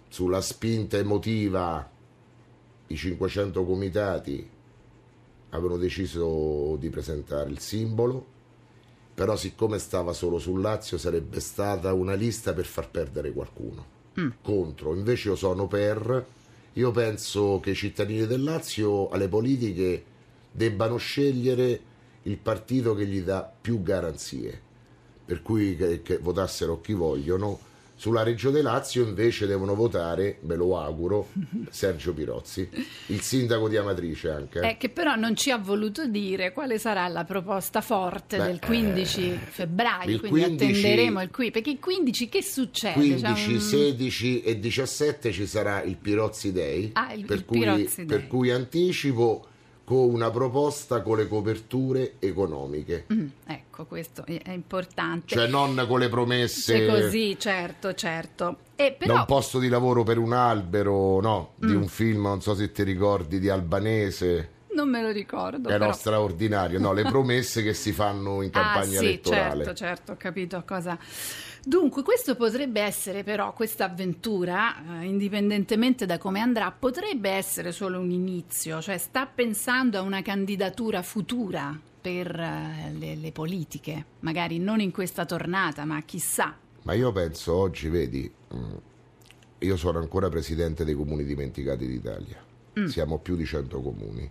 sulla 0.09 0.41
spinta 0.41 0.97
emotiva 0.97 1.89
i 2.88 2.95
500 2.95 3.63
comitati 3.63 4.50
avevano 5.53 5.77
deciso 5.77 6.75
di 6.77 6.89
presentare 6.89 7.50
il 7.50 7.60
simbolo, 7.60 8.25
però 9.13 9.36
siccome 9.36 9.79
stava 9.79 10.13
solo 10.13 10.38
sul 10.38 10.62
Lazio 10.62 10.98
sarebbe 10.98 11.39
stata 11.39 11.93
una 11.93 12.13
lista 12.13 12.53
per 12.53 12.65
far 12.65 12.89
perdere 12.91 13.31
qualcuno. 13.31 13.86
Contro, 14.43 14.93
invece 14.93 15.29
io 15.29 15.36
sono 15.36 15.67
per, 15.67 16.25
io 16.74 16.91
penso 16.91 17.60
che 17.60 17.72
i 17.72 17.75
cittadini 17.75 18.27
del 18.27 18.43
Lazio 18.43 19.10
alle 19.10 19.27
politiche 19.27 20.03
debbano 20.51 20.98
scegliere 20.98 21.79
il 22.24 22.38
partito 22.38 22.93
che 22.93 23.05
gli 23.05 23.22
dà 23.22 23.51
più 23.60 23.81
garanzie 23.81 24.72
per 25.25 25.41
cui 25.41 25.75
che, 25.75 26.01
che 26.01 26.17
votassero 26.17 26.81
chi 26.81 26.93
vogliono. 26.93 27.72
Sulla 28.03 28.24
Regione 28.24 28.62
Lazio 28.62 29.05
invece 29.07 29.48
devono 29.48 29.75
votare, 29.75 30.39
me 30.41 30.57
lo 30.57 30.77
auguro, 30.77 31.29
Sergio 31.72 32.13
Pirozzi, 32.13 32.67
il 33.07 33.22
sindaco 33.22 33.69
di 33.69 33.77
Amatrice 33.77 34.29
anche. 34.29 34.60
Eh, 34.60 34.75
che 34.75 34.89
però 34.89 35.15
non 35.15 35.38
ci 35.38 35.51
ha 35.51 35.57
voluto 35.57 36.05
dire 36.05 36.51
quale 36.51 36.79
sarà 36.79 37.07
la 37.07 37.24
proposta 37.24 37.79
forte 37.79 38.36
Beh, 38.36 38.43
del 38.43 38.60
15 38.60 39.39
febbraio, 39.51 40.10
il 40.15 40.19
quindi 40.19 40.39
15 40.41 40.63
attenderemo 40.65 41.22
il 41.22 41.31
qui, 41.31 41.50
perché 41.51 41.69
il 41.69 41.79
15 41.79 42.27
che 42.27 42.43
succede? 42.43 42.93
15, 42.95 43.22
C'è 43.45 43.53
un- 43.53 43.60
16 43.62 44.41
e 44.41 44.60
17 44.60 45.31
ci 45.31 45.45
sarà 45.48 45.81
il 45.81 45.95
Pirozzi 45.95 46.51
Day, 46.51 46.89
Ah, 46.95 47.13
il- 47.13 47.24
per, 47.24 47.38
il 47.38 47.45
cui, 47.45 47.60
Pirozzi 47.60 48.03
Day. 48.03 48.05
per 48.05 48.27
cui 48.27 48.51
anticipo 48.51 49.48
con 49.85 49.97
una 50.13 50.31
proposta 50.31 51.01
con 51.01 51.17
le 51.17 51.27
coperture 51.27 52.13
economiche, 52.19 53.05
Mm, 53.13 53.27
ecco, 53.45 53.85
questo 53.85 54.23
è 54.25 54.51
importante. 54.51 55.35
cioè 55.35 55.47
non 55.47 55.85
con 55.87 55.99
le 55.99 56.07
promesse 56.09 56.61
Se 56.77 56.85
così, 56.87 57.37
certo, 57.37 57.93
certo. 57.93 58.57
E 58.75 58.91
da 58.97 59.05
però 59.05 59.15
un 59.19 59.25
posto 59.25 59.59
di 59.59 59.67
lavoro 59.67 60.03
per 60.03 60.17
un 60.17 60.31
albero, 60.33 61.19
no, 61.19 61.53
Mm. 61.63 61.67
di 61.67 61.75
un 61.75 61.87
film, 61.87 62.21
non 62.23 62.41
so 62.41 62.55
se 62.55 62.71
ti 62.71 62.83
ricordi, 62.83 63.39
di 63.39 63.49
Albanese. 63.49 64.49
non 64.73 64.89
me 64.89 65.01
lo 65.03 65.11
ricordo. 65.11 65.69
È 65.69 65.77
però. 65.77 65.91
straordinario, 65.93 66.79
no, 66.79 66.93
le 66.93 67.03
promesse 67.05 67.61
che 67.61 67.73
si 67.73 67.91
fanno 67.91 68.41
in 68.41 68.49
campagna 68.49 68.97
ah, 68.97 69.01
sì, 69.01 69.05
elettorale. 69.05 69.63
certo, 69.65 69.73
certo, 69.73 70.11
ho 70.13 70.17
capito 70.17 70.63
cosa. 70.65 70.97
Dunque, 71.65 72.03
questo 72.03 72.36
potrebbe 72.36 72.82
essere 72.82 73.24
però, 73.24 73.53
questa 73.53 73.86
avventura, 73.86 75.01
eh, 75.01 75.05
indipendentemente 75.05 76.05
da 76.05 76.17
come 76.17 76.41
andrà, 76.41 76.72
potrebbe 76.72 77.29
essere 77.29 77.72
solo 77.72 78.00
un 78.00 78.12
inizio, 78.12 78.82
cioè 78.82 78.98
sta 78.98 79.25
pensando 79.25 79.98
a 79.98 80.01
una 80.01 80.22
candidatura 80.22 81.01
futura 81.01 81.79
per 82.01 82.38
eh, 82.38 82.91
le, 82.98 83.15
le 83.15 83.32
politiche, 83.32 84.05
magari 84.20 84.60
non 84.60 84.82
in 84.82 84.91
questa 84.91 85.25
tornata, 85.25 85.86
ma 85.86 86.01
chissà. 86.01 86.58
Ma 86.82 86.93
io 86.93 87.13
penso 87.13 87.53
oggi, 87.53 87.88
vedi, 87.88 88.29
mm, 88.53 88.74
io 89.60 89.77
sono 89.77 90.00
ancora 90.00 90.27
presidente 90.27 90.84
dei 90.84 90.96
comuni 90.96 91.24
dimenticati 91.24 91.88
d'Italia, 91.88 92.51
Mm. 92.77 92.88
siamo 92.88 93.20
più 93.20 93.36
di 93.36 93.46
100 93.46 93.82
comuni, 93.82 94.29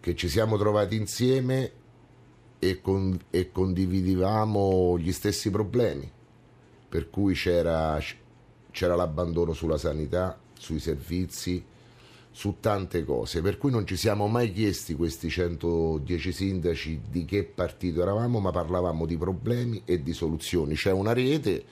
che 0.00 0.16
ci 0.16 0.28
siamo 0.28 0.58
trovati 0.58 0.96
insieme 0.96 1.70
e, 2.60 2.80
con- 2.80 3.18
e 3.30 3.50
condividevamo 3.50 4.98
gli 4.98 5.10
stessi 5.10 5.50
problemi, 5.50 6.08
per 6.88 7.10
cui 7.10 7.34
c'era, 7.34 7.98
c'era 8.70 8.94
l'abbandono 8.94 9.52
sulla 9.54 9.78
sanità, 9.78 10.38
sui 10.56 10.78
servizi, 10.78 11.64
su 12.30 12.56
tante 12.60 13.04
cose, 13.04 13.40
per 13.40 13.58
cui 13.58 13.70
non 13.70 13.86
ci 13.86 13.96
siamo 13.96 14.28
mai 14.28 14.52
chiesti 14.52 14.94
questi 14.94 15.28
110 15.28 16.32
sindaci 16.32 17.00
di 17.10 17.24
che 17.24 17.44
partito 17.44 18.02
eravamo, 18.02 18.38
ma 18.38 18.50
parlavamo 18.50 19.04
di 19.06 19.16
problemi 19.16 19.82
e 19.84 20.02
di 20.02 20.12
soluzioni. 20.12 20.74
C'è 20.74 20.92
una 20.92 21.12
rete, 21.12 21.64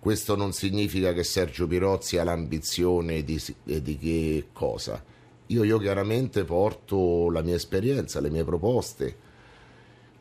questo 0.00 0.36
non 0.36 0.52
significa 0.52 1.12
che 1.12 1.24
Sergio 1.24 1.66
Pirozzi 1.66 2.18
ha 2.18 2.24
l'ambizione 2.24 3.22
di, 3.22 3.40
di 3.62 3.96
che 3.96 4.48
cosa. 4.52 5.02
Io, 5.46 5.64
io 5.64 5.78
chiaramente 5.78 6.44
porto 6.44 7.30
la 7.30 7.40
mia 7.40 7.54
esperienza, 7.54 8.20
le 8.20 8.30
mie 8.30 8.44
proposte, 8.44 9.26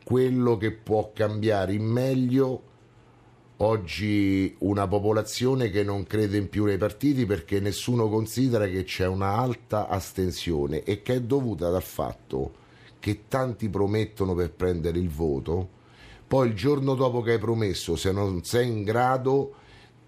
quello 0.07 0.55
che 0.55 0.71
può 0.71 1.11
cambiare 1.13 1.73
in 1.73 1.83
meglio 1.83 2.61
oggi 3.57 4.55
una 4.59 4.87
popolazione 4.87 5.69
che 5.69 5.83
non 5.83 6.05
crede 6.05 6.37
in 6.37 6.47
più 6.47 6.63
nei 6.63 6.77
partiti 6.77 7.25
perché 7.25 7.59
nessuno 7.59 8.07
considera 8.07 8.67
che 8.67 8.85
c'è 8.85 9.05
una 9.05 9.33
alta 9.33 9.89
astensione 9.89 10.83
e 10.83 11.01
che 11.01 11.15
è 11.15 11.21
dovuta 11.21 11.69
dal 11.69 11.83
fatto 11.83 12.53
che 12.99 13.23
tanti 13.27 13.67
promettono 13.67 14.33
per 14.33 14.51
prendere 14.51 14.97
il 14.97 15.09
voto, 15.09 15.67
poi 16.25 16.47
il 16.47 16.53
giorno 16.53 16.95
dopo 16.95 17.21
che 17.21 17.33
hai 17.33 17.39
promesso, 17.39 17.97
se 17.97 18.13
non 18.13 18.45
sei 18.45 18.69
in 18.69 18.83
grado, 18.83 19.55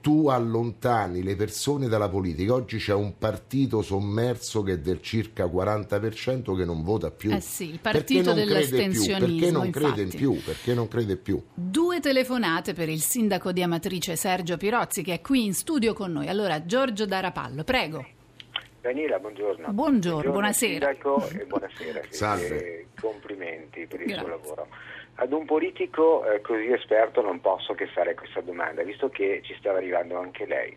tu 0.01 0.27
allontani 0.27 1.23
le 1.23 1.35
persone 1.35 1.87
dalla 1.87 2.09
politica. 2.09 2.53
Oggi 2.53 2.77
c'è 2.77 2.93
un 2.93 3.17
partito 3.17 3.81
sommerso 3.81 4.63
che 4.63 4.73
è 4.73 4.79
del 4.79 5.01
circa 5.01 5.45
40% 5.45 6.55
che 6.55 6.65
non 6.65 6.83
vota 6.83 7.11
più. 7.11 7.31
Eh 7.31 7.41
sì, 7.41 7.69
il 7.69 7.79
partito 7.79 8.33
dell'astensionismo, 8.33 9.27
perché 9.27 9.51
non 9.51 9.69
crede 9.69 10.01
in 10.03 10.09
più, 10.09 10.41
perché 10.43 10.73
non 10.73 10.87
crede 10.87 11.17
più. 11.17 11.41
Due 11.53 11.99
telefonate 11.99 12.73
per 12.73 12.89
il 12.89 13.01
sindaco 13.01 13.51
di 13.51 13.61
Amatrice 13.61 14.15
Sergio 14.15 14.57
Pirozzi 14.57 15.03
che 15.03 15.15
è 15.15 15.21
qui 15.21 15.45
in 15.45 15.53
studio 15.53 15.93
con 15.93 16.11
noi. 16.11 16.27
Allora, 16.27 16.65
Giorgio 16.65 17.05
Darapallo, 17.05 17.63
prego. 17.63 18.05
Daniela, 18.81 19.19
buongiorno. 19.19 19.73
Buongiorno, 19.73 20.31
buonasera. 20.31 20.87
Sindaco, 20.87 21.27
e 21.27 21.45
buonasera. 21.45 22.01
Salve. 22.09 22.57
e 22.63 22.87
complimenti 22.99 23.85
per 23.85 23.99
il 23.99 24.07
Grazie. 24.07 24.23
suo 24.23 24.29
lavoro. 24.29 24.67
Ad 25.21 25.33
un 25.33 25.43
politico 25.43 26.25
eh, 26.25 26.39
così 26.39 26.71
esperto 26.71 27.21
non 27.21 27.41
posso 27.41 27.73
che 27.73 27.87
fare 27.87 28.15
questa 28.15 28.39
domanda, 28.39 28.83
visto 28.83 29.09
che 29.09 29.41
ci 29.43 29.53
stava 29.59 29.77
arrivando 29.77 30.17
anche 30.17 30.45
lei. 30.45 30.75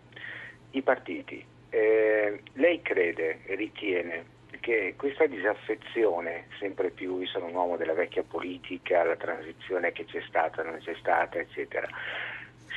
I 0.73 0.83
partiti. 0.83 1.45
Eh, 1.71 2.43
lei 2.55 2.83
crede, 2.83 3.39
ritiene 3.47 4.25
che 4.59 4.95
questa 4.97 5.27
disaffezione, 5.27 6.47
sempre 6.59 6.91
più, 6.91 7.21
io 7.21 7.27
sono 7.29 7.47
un 7.47 7.55
uomo 7.55 7.77
della 7.77 7.95
vecchia 7.95 8.25
politica, 8.25 9.05
la 9.05 9.15
transizione 9.15 9.93
che 9.93 10.07
c'è 10.07 10.21
stata, 10.27 10.65
non 10.65 10.79
c'è 10.81 10.95
stata, 10.99 11.39
eccetera, 11.39 11.87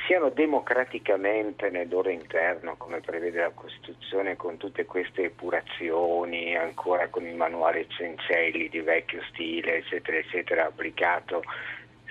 siano 0.06 0.30
democraticamente 0.30 1.68
nel 1.68 1.88
loro 1.88 2.08
interno, 2.10 2.76
come 2.76 3.00
prevede 3.00 3.40
la 3.40 3.50
Costituzione, 3.50 4.36
con 4.36 4.56
tutte 4.56 4.86
queste 4.86 5.24
epurazioni, 5.24 6.56
ancora 6.56 7.08
con 7.08 7.26
il 7.26 7.34
manuale 7.34 7.86
Cencelli 7.88 8.68
di 8.68 8.80
vecchio 8.80 9.20
stile, 9.30 9.78
eccetera, 9.78 10.16
eccetera, 10.16 10.66
applicato, 10.66 11.42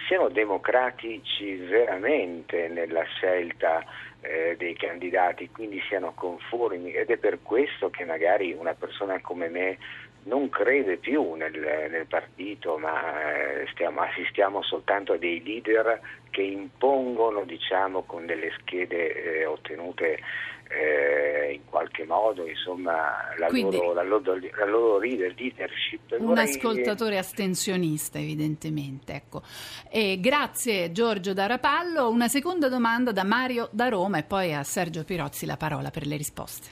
siano 0.07 0.27
democratici 0.29 1.55
veramente 1.55 2.67
nella 2.67 3.03
scelta 3.03 3.83
eh, 4.25 4.55
dei 4.57 4.75
candidati, 4.75 5.49
quindi 5.51 5.81
siano 5.87 6.13
conformi. 6.13 6.91
Ed 6.91 7.09
è 7.09 7.17
per 7.17 7.39
questo 7.41 7.89
che 7.89 8.05
magari 8.05 8.53
una 8.57 8.73
persona 8.73 9.19
come 9.21 9.49
me 9.49 9.77
non 10.25 10.49
crede 10.49 10.97
più 10.97 11.33
nel, 11.33 11.53
nel 11.89 12.05
partito, 12.07 12.77
ma 12.77 13.31
eh, 13.31 13.67
stiamo- 13.71 14.01
assistiamo 14.01 14.61
soltanto 14.63 15.13
a 15.13 15.17
dei 15.17 15.43
leader 15.43 15.99
che 16.31 16.41
impongono, 16.41 17.43
diciamo, 17.43 18.03
con 18.03 18.25
delle 18.25 18.51
schede 18.59 19.41
eh, 19.41 19.45
ottenute 19.45 20.19
eh, 20.67 21.53
in 21.53 21.61
qualche 21.69 22.05
modo, 22.05 22.47
insomma, 22.47 23.33
la, 23.37 23.47
Quindi- 23.47 23.77
loro, 23.77 23.93
la 23.93 24.03
loro- 24.03 24.35
la 24.35 24.65
loro 24.65 24.97
leader- 24.99 25.33
leadership. 25.37 26.15
Un 26.19 26.25
Vorrei- 26.27 26.43
ascoltatore 26.49 27.17
astensionista, 27.17 28.17
evidentemente. 28.19 29.13
Ecco. 29.13 29.41
E 29.89 30.19
grazie 30.19 30.91
Giorgio 30.91 31.33
Darapallo. 31.33 32.09
Una 32.09 32.27
seconda 32.27 32.67
domanda 32.69 33.11
da 33.11 33.23
Mario 33.23 33.69
da 33.71 33.89
Roma 33.89 34.17
e 34.17 34.23
poi 34.23 34.53
a 34.53 34.63
Sergio 34.63 35.03
Pirozzi 35.03 35.45
la 35.45 35.57
parola 35.57 35.89
per 35.91 36.05
le 36.05 36.17
risposte. 36.17 36.69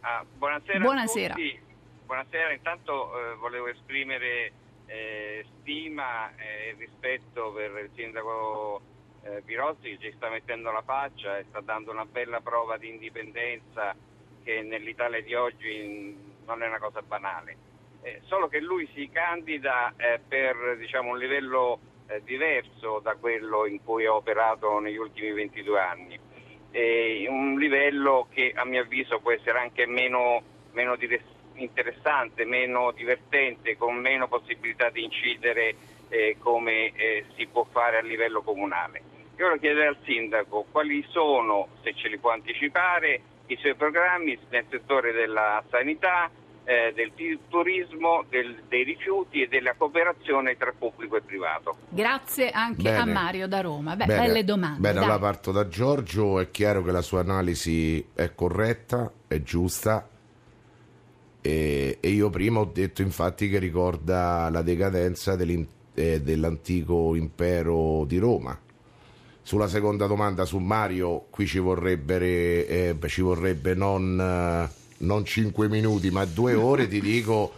Ah, 0.00 0.24
buonasera, 0.36 0.78
Buonasera. 0.78 1.32
a 1.34 1.36
tutti. 1.36 1.60
Buonasera, 2.06 2.52
intanto 2.52 3.10
eh, 3.32 3.34
volevo 3.36 3.68
esprimere 3.68 4.52
eh, 4.86 5.44
stima 5.60 6.30
e 6.36 6.74
rispetto 6.78 7.52
per 7.52 7.70
il 7.84 7.90
sindaco 7.94 8.80
eh, 9.28 9.42
Pirozzi 9.42 9.98
ci 10.00 10.12
sta 10.16 10.28
mettendo 10.30 10.70
la 10.70 10.82
faccia 10.82 11.38
e 11.38 11.44
sta 11.48 11.60
dando 11.60 11.90
una 11.90 12.04
bella 12.04 12.40
prova 12.40 12.76
di 12.76 12.88
indipendenza 12.88 13.94
che 14.42 14.62
nell'Italia 14.62 15.20
di 15.22 15.34
oggi 15.34 16.16
non 16.46 16.62
è 16.62 16.66
una 16.66 16.78
cosa 16.78 17.02
banale. 17.02 17.56
Eh, 18.02 18.20
solo 18.24 18.48
che 18.48 18.60
lui 18.60 18.88
si 18.94 19.10
candida 19.12 19.92
eh, 19.96 20.20
per 20.26 20.76
diciamo, 20.78 21.10
un 21.10 21.18
livello 21.18 21.80
eh, 22.06 22.22
diverso 22.24 23.00
da 23.00 23.14
quello 23.16 23.66
in 23.66 23.82
cui 23.84 24.06
ha 24.06 24.14
operato 24.14 24.78
negli 24.78 24.96
ultimi 24.96 25.32
22 25.32 25.80
anni 25.80 26.20
un 27.28 27.58
livello 27.58 28.28
che 28.30 28.52
a 28.54 28.64
mio 28.64 28.82
avviso 28.82 29.20
può 29.20 29.32
essere 29.32 29.58
anche 29.58 29.86
meno, 29.86 30.42
meno 30.72 30.96
interessante, 31.54 32.44
meno 32.44 32.92
divertente, 32.92 33.76
con 33.76 33.96
meno 33.96 34.28
possibilità 34.28 34.90
di 34.90 35.02
incidere 35.02 35.74
eh, 36.08 36.36
come 36.38 36.92
eh, 36.94 37.24
si 37.36 37.46
può 37.46 37.66
fare 37.70 37.98
a 37.98 38.02
livello 38.02 38.42
comunale. 38.42 39.02
Io 39.38 39.46
voglio 39.46 39.58
chiedere 39.60 39.86
al 39.86 39.96
sindaco 40.04 40.66
quali 40.70 41.04
sono, 41.10 41.68
se 41.82 41.94
ce 41.94 42.08
li 42.08 42.18
può 42.18 42.30
anticipare, 42.32 43.20
i 43.46 43.56
suoi 43.60 43.74
programmi 43.76 44.36
nel 44.50 44.64
settore 44.68 45.12
della 45.12 45.62
sanità, 45.70 46.28
eh, 46.64 46.92
del 46.94 47.12
turismo, 47.48 48.24
del- 48.28 48.64
dei 48.68 48.82
rifiuti 48.84 49.40
e 49.42 49.48
della 49.48 49.74
cooperazione 49.74 50.56
tra 50.56 50.74
pubblico 50.76 51.16
e 51.16 51.22
privato. 51.22 51.76
Grazie 51.88 52.50
anche 52.50 52.82
Bene. 52.82 52.96
a 52.98 53.06
Mario 53.06 53.46
da 53.48 53.60
Roma. 53.62 53.96
Beh, 53.96 54.04
Bene, 54.04 54.26
belle 54.26 54.44
domande. 54.44 54.80
Bene, 54.80 54.94
dai. 54.94 55.04
allora 55.04 55.18
parto 55.18 55.52
da 55.52 55.66
Giorgio, 55.68 56.40
è 56.40 56.50
chiaro 56.50 56.82
che 56.82 56.90
la 56.90 57.00
sua 57.00 57.20
analisi 57.20 58.04
è 58.14 58.34
corretta, 58.34 59.10
è 59.28 59.40
giusta 59.40 60.06
e, 61.40 61.98
e 62.00 62.08
io 62.08 62.28
prima 62.28 62.60
ho 62.60 62.64
detto 62.66 63.02
infatti 63.02 63.48
che 63.48 63.58
ricorda 63.58 64.50
la 64.50 64.62
decadenza 64.62 65.38
eh, 65.38 66.20
dell'antico 66.20 67.14
impero 67.14 68.04
di 68.04 68.18
Roma. 68.18 68.58
Sulla 69.48 69.66
seconda 69.66 70.04
domanda 70.04 70.44
su 70.44 70.58
Mario, 70.58 71.24
qui 71.30 71.46
ci 71.46 71.56
eh, 71.56 72.96
ci 73.06 73.20
vorrebbe 73.22 73.74
non, 73.74 74.20
eh, 74.20 74.70
non 74.98 75.24
5 75.24 75.70
minuti 75.70 76.10
ma 76.10 76.26
due 76.26 76.52
ore, 76.52 76.86
ti 76.86 77.00
dico 77.00 77.50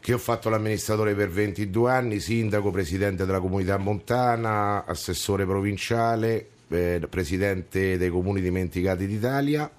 che 0.00 0.14
ho 0.14 0.16
fatto 0.16 0.48
l'amministratore 0.48 1.14
per 1.14 1.28
22 1.28 1.90
anni, 1.90 2.18
sindaco, 2.18 2.70
presidente 2.70 3.26
della 3.26 3.40
comunità 3.40 3.76
montana, 3.76 4.86
assessore 4.86 5.44
provinciale, 5.44 6.48
eh, 6.68 7.06
presidente 7.10 7.98
dei 7.98 8.08
comuni 8.08 8.40
dimenticati 8.40 9.06
d'Italia. 9.06 9.70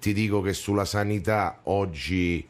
Ti 0.00 0.12
dico 0.12 0.40
che 0.40 0.54
sulla 0.54 0.84
sanità 0.84 1.60
oggi 1.62 2.44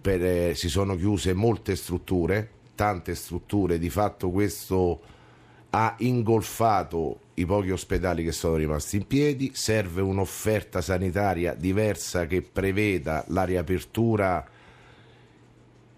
per, 0.00 0.24
eh, 0.24 0.54
si 0.54 0.70
sono 0.70 0.96
chiuse 0.96 1.34
molte 1.34 1.76
strutture, 1.76 2.48
tante 2.74 3.14
strutture, 3.14 3.78
di 3.78 3.90
fatto 3.90 4.30
questo 4.30 5.12
ha 5.76 5.96
ingolfato 5.98 7.18
i 7.34 7.44
pochi 7.46 7.72
ospedali 7.72 8.22
che 8.22 8.30
sono 8.30 8.54
rimasti 8.54 8.94
in 8.94 9.08
piedi, 9.08 9.50
serve 9.54 10.02
un'offerta 10.02 10.80
sanitaria 10.80 11.52
diversa 11.54 12.26
che 12.26 12.42
preveda 12.42 13.24
la 13.28 13.42
riapertura 13.42 14.46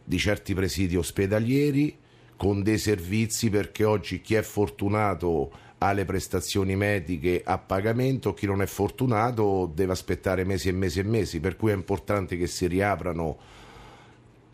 di 0.03 0.19
certi 0.19 0.55
presidi 0.55 0.97
ospedalieri 0.97 1.95
con 2.37 2.63
dei 2.63 2.79
servizi 2.79 3.51
perché 3.51 3.85
oggi 3.85 4.23
chi 4.23 4.35
è 4.35 4.43
fortunato 4.43 5.53
ha 5.77 5.93
le 5.93 6.07
prestazioni 6.07 6.75
mediche 6.75 7.43
a 7.45 7.59
pagamento, 7.59 8.33
chi 8.33 8.47
non 8.47 8.63
è 8.63 8.67
fortunato 8.67 9.71
deve 9.75 9.93
aspettare 9.93 10.45
mesi 10.45 10.71
e 10.71 10.73
mesi 10.73 11.01
e 11.01 11.05
mesi, 11.05 11.39
per 11.39 11.57
cui 11.57 11.73
è 11.73 11.75
importante 11.75 12.39
che 12.39 12.47
si 12.47 12.67
riaprano 12.67 13.37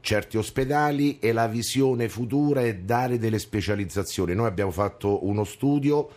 certi 0.02 0.36
ospedali 0.36 1.20
e 1.20 1.32
la 1.32 1.46
visione 1.46 2.08
futura 2.08 2.60
è 2.60 2.74
dare 2.74 3.18
delle 3.18 3.38
specializzazioni. 3.38 4.34
Noi 4.34 4.46
abbiamo 4.46 4.72
fatto 4.72 5.24
uno 5.26 5.44
studio, 5.44 6.10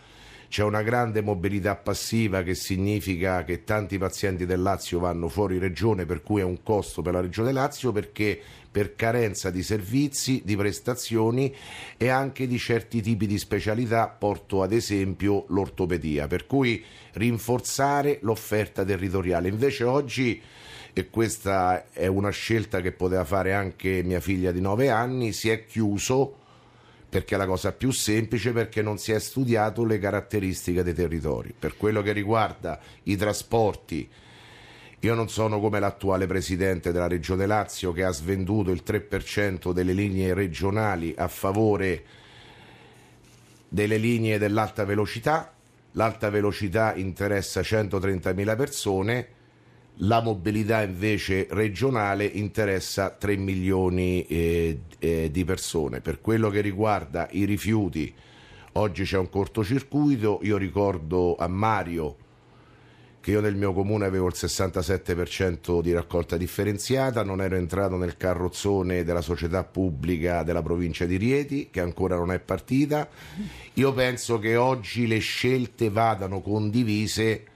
c'è 0.48 0.64
una 0.64 0.82
grande 0.82 1.22
mobilità 1.22 1.76
passiva 1.76 2.42
che 2.42 2.54
significa 2.54 3.44
che 3.44 3.62
tanti 3.62 3.96
pazienti 3.96 4.44
del 4.44 4.60
Lazio 4.60 4.98
vanno 4.98 5.28
fuori 5.28 5.58
regione, 5.58 6.04
per 6.04 6.22
cui 6.22 6.40
è 6.40 6.44
un 6.44 6.62
costo 6.62 7.00
per 7.00 7.12
la 7.12 7.20
regione 7.20 7.52
Lazio 7.52 7.92
perché 7.92 8.40
per 8.70 8.96
carenza 8.96 9.50
di 9.50 9.62
servizi, 9.62 10.42
di 10.44 10.56
prestazioni 10.56 11.54
e 11.96 12.08
anche 12.08 12.46
di 12.48 12.58
certi 12.58 13.00
tipi 13.00 13.26
di 13.26 13.38
specialità, 13.38 14.08
porto 14.08 14.62
ad 14.62 14.72
esempio 14.72 15.46
l'ortopedia, 15.48 16.26
per 16.26 16.44
cui 16.46 16.84
rinforzare 17.12 18.18
l'offerta 18.22 18.84
territoriale. 18.84 19.48
Invece 19.48 19.84
oggi 19.84 20.42
e 20.98 21.10
questa 21.10 21.90
è 21.92 22.06
una 22.06 22.30
scelta 22.30 22.80
che 22.80 22.90
poteva 22.90 23.22
fare 23.26 23.52
anche 23.52 24.02
mia 24.02 24.18
figlia 24.18 24.50
di 24.50 24.62
9 24.62 24.88
anni, 24.88 25.34
si 25.34 25.50
è 25.50 25.66
chiuso 25.66 26.38
perché 27.06 27.34
è 27.34 27.38
la 27.38 27.44
cosa 27.44 27.72
più 27.72 27.90
semplice, 27.90 28.52
perché 28.52 28.80
non 28.80 28.96
si 28.96 29.12
è 29.12 29.20
studiato 29.20 29.84
le 29.84 29.98
caratteristiche 29.98 30.82
dei 30.82 30.94
territori. 30.94 31.54
Per 31.56 31.76
quello 31.76 32.00
che 32.00 32.12
riguarda 32.12 32.80
i 33.02 33.14
trasporti, 33.14 34.08
io 35.00 35.14
non 35.14 35.28
sono 35.28 35.60
come 35.60 35.80
l'attuale 35.80 36.26
presidente 36.26 36.92
della 36.92 37.08
Regione 37.08 37.44
Lazio 37.44 37.92
che 37.92 38.02
ha 38.02 38.10
svenduto 38.10 38.70
il 38.70 38.82
3% 38.82 39.72
delle 39.72 39.92
linee 39.92 40.32
regionali 40.32 41.12
a 41.14 41.28
favore 41.28 42.04
delle 43.68 43.98
linee 43.98 44.38
dell'alta 44.38 44.86
velocità. 44.86 45.52
L'alta 45.92 46.30
velocità 46.30 46.94
interessa 46.94 47.60
130.000 47.60 48.56
persone, 48.56 49.28
la 50.00 50.20
mobilità 50.20 50.82
invece 50.82 51.46
regionale 51.50 52.24
interessa 52.24 53.10
3 53.10 53.36
milioni 53.36 54.24
eh, 54.26 54.80
eh, 54.98 55.30
di 55.30 55.44
persone. 55.44 56.00
Per 56.00 56.20
quello 56.20 56.50
che 56.50 56.60
riguarda 56.60 57.28
i 57.30 57.44
rifiuti, 57.44 58.12
oggi 58.72 59.04
c'è 59.04 59.16
un 59.16 59.30
cortocircuito, 59.30 60.40
io 60.42 60.56
ricordo 60.56 61.36
a 61.36 61.48
Mario 61.48 62.16
che 63.26 63.32
io 63.32 63.40
nel 63.40 63.56
mio 63.56 63.72
comune 63.72 64.04
avevo 64.06 64.28
il 64.28 64.34
67% 64.36 65.80
di 65.80 65.92
raccolta 65.92 66.36
differenziata, 66.36 67.24
non 67.24 67.42
ero 67.42 67.56
entrato 67.56 67.96
nel 67.96 68.16
carrozzone 68.16 69.02
della 69.02 69.20
società 69.20 69.64
pubblica 69.64 70.44
della 70.44 70.62
provincia 70.62 71.06
di 71.06 71.16
Rieti, 71.16 71.68
che 71.68 71.80
ancora 71.80 72.14
non 72.14 72.30
è 72.30 72.38
partita. 72.38 73.08
Io 73.72 73.92
penso 73.94 74.38
che 74.38 74.54
oggi 74.54 75.08
le 75.08 75.18
scelte 75.18 75.90
vadano 75.90 76.40
condivise 76.40 77.46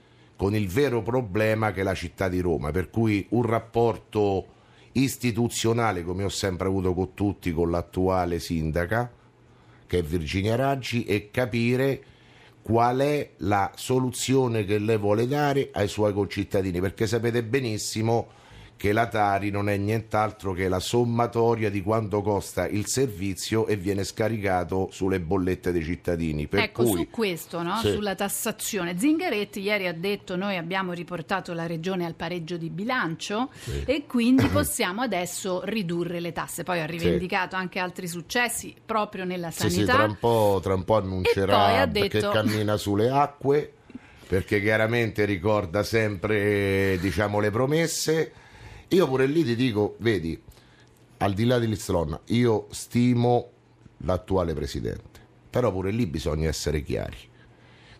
con 0.41 0.55
il 0.55 0.67
vero 0.69 1.03
problema 1.03 1.71
che 1.71 1.81
è 1.81 1.83
la 1.83 1.93
città 1.93 2.27
di 2.27 2.39
Roma, 2.39 2.71
per 2.71 2.89
cui 2.89 3.27
un 3.29 3.43
rapporto 3.43 4.47
istituzionale, 4.93 6.03
come 6.03 6.23
ho 6.23 6.29
sempre 6.29 6.65
avuto 6.65 6.95
con 6.95 7.13
tutti, 7.13 7.53
con 7.53 7.69
l'attuale 7.69 8.39
sindaca, 8.39 9.11
che 9.85 9.99
è 9.99 10.01
Virginia 10.01 10.55
Raggi, 10.55 11.03
e 11.03 11.29
capire 11.29 12.03
qual 12.63 13.01
è 13.01 13.33
la 13.37 13.71
soluzione 13.75 14.65
che 14.65 14.79
lei 14.79 14.97
vuole 14.97 15.27
dare 15.27 15.69
ai 15.73 15.87
suoi 15.87 16.11
concittadini, 16.11 16.79
perché 16.79 17.05
sapete 17.05 17.43
benissimo 17.43 18.29
che 18.81 18.93
la 18.93 19.05
Tari 19.05 19.51
non 19.51 19.69
è 19.69 19.77
nient'altro 19.77 20.53
che 20.53 20.67
la 20.67 20.79
sommatoria 20.79 21.69
di 21.69 21.83
quanto 21.83 22.23
costa 22.23 22.67
il 22.67 22.87
servizio 22.87 23.67
e 23.67 23.75
viene 23.75 24.03
scaricato 24.03 24.89
sulle 24.91 25.19
bollette 25.19 25.71
dei 25.71 25.83
cittadini. 25.83 26.47
Per 26.47 26.61
ecco, 26.61 26.85
cui... 26.85 27.01
su 27.03 27.09
questo, 27.11 27.61
no? 27.61 27.77
Sì. 27.77 27.91
sulla 27.91 28.15
tassazione. 28.15 28.97
Zingaretti 28.97 29.59
ieri 29.59 29.85
ha 29.85 29.93
detto 29.93 30.35
noi 30.35 30.57
abbiamo 30.57 30.93
riportato 30.93 31.53
la 31.53 31.67
regione 31.67 32.05
al 32.07 32.15
pareggio 32.15 32.57
di 32.57 32.71
bilancio 32.71 33.49
Sì. 33.53 33.83
e 33.85 34.07
quindi 34.07 34.47
possiamo 34.47 35.03
adesso 35.03 35.61
ridurre 35.63 36.19
le 36.19 36.31
tasse. 36.31 36.63
Poi 36.63 36.79
ha 36.81 36.87
rivendicato 36.87 37.55
anche 37.55 37.77
altri 37.77 38.07
successi 38.07 38.73
proprio 38.83 39.25
nella 39.25 39.51
Sì, 39.51 39.69
sì, 39.69 39.75
sanità. 39.85 39.93
tra 39.93 40.03
un 40.05 40.17
po', 40.19 40.59
tra 40.63 40.73
un 40.73 40.83
po' 40.83 40.95
annuncerà 40.97 41.85
detto- 41.85 42.17
che 42.17 42.27
cammina 42.33 42.77
sulle 42.77 43.11
acque, 43.11 43.73
perché 44.27 44.59
chiaramente 44.59 45.23
ricorda 45.25 45.83
sempre 45.83 46.97
diciamo, 46.99 47.39
le 47.39 47.51
promesse. 47.51 48.33
Io 48.93 49.07
pure 49.07 49.25
lì 49.25 49.45
ti 49.45 49.55
dico, 49.55 49.95
vedi, 49.99 50.37
al 51.19 51.33
di 51.33 51.45
là 51.45 51.59
di 51.59 51.67
Lizzlon, 51.67 52.19
io 52.25 52.67
stimo 52.71 53.51
l'attuale 53.99 54.53
presidente, 54.53 55.19
però 55.49 55.71
pure 55.71 55.91
lì 55.91 56.05
bisogna 56.07 56.49
essere 56.49 56.83
chiari. 56.83 57.15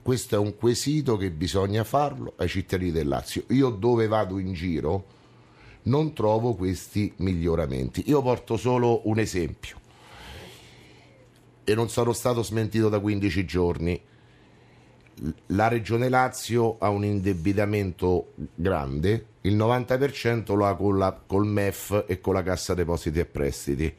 Questo 0.02 0.36
è 0.36 0.38
un 0.38 0.58
quesito 0.58 1.16
che 1.16 1.32
bisogna 1.32 1.86
farlo 1.86 2.34
ai 2.36 2.50
cittadini 2.50 2.92
del 2.92 3.08
Lazio. 3.08 3.46
Io 3.52 3.70
dove 3.70 4.08
vado 4.08 4.38
in 4.38 4.52
giro 4.52 5.06
non 5.84 6.14
trovo 6.14 6.56
questi 6.56 7.14
miglioramenti. 7.18 8.04
Io 8.08 8.22
porto 8.22 8.58
solo 8.58 9.08
un 9.08 9.18
esempio 9.18 9.80
e 11.64 11.74
non 11.74 11.88
sono 11.88 12.12
stato 12.12 12.44
smentito 12.44 12.90
da 12.90 13.00
15 13.00 13.46
giorni. 13.46 14.02
La 15.48 15.68
Regione 15.68 16.10
Lazio 16.10 16.78
ha 16.80 16.90
un 16.90 17.04
indebitamento 17.06 18.34
grande, 18.56 19.26
il 19.42 19.56
90% 19.56 20.56
lo 20.56 20.66
ha 20.66 20.76
con 20.76 20.98
la- 20.98 21.20
col 21.26 21.46
MEF 21.46 22.06
e 22.08 22.20
con 22.20 22.34
la 22.34 22.42
Cassa 22.42 22.74
Depositi 22.74 23.20
e 23.20 23.26
Prestiti. 23.26 23.96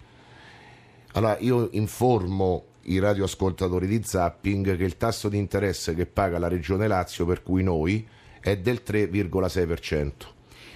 Allora 1.13 1.37
io 1.39 1.69
informo 1.73 2.65
i 2.83 2.99
radioascoltatori 2.99 3.87
di 3.87 4.03
Zapping 4.03 4.77
che 4.77 4.85
il 4.85 4.97
tasso 4.97 5.29
di 5.29 5.39
interesse 5.39 5.95
che 5.95 6.07
paga 6.07 6.39
la 6.39 6.49
Regione 6.49 6.89
Lazio, 6.89 7.25
per 7.25 7.43
cui 7.43 7.63
noi, 7.63 8.07
è 8.41 8.57
del 8.59 8.83
3,6%. 8.85 10.32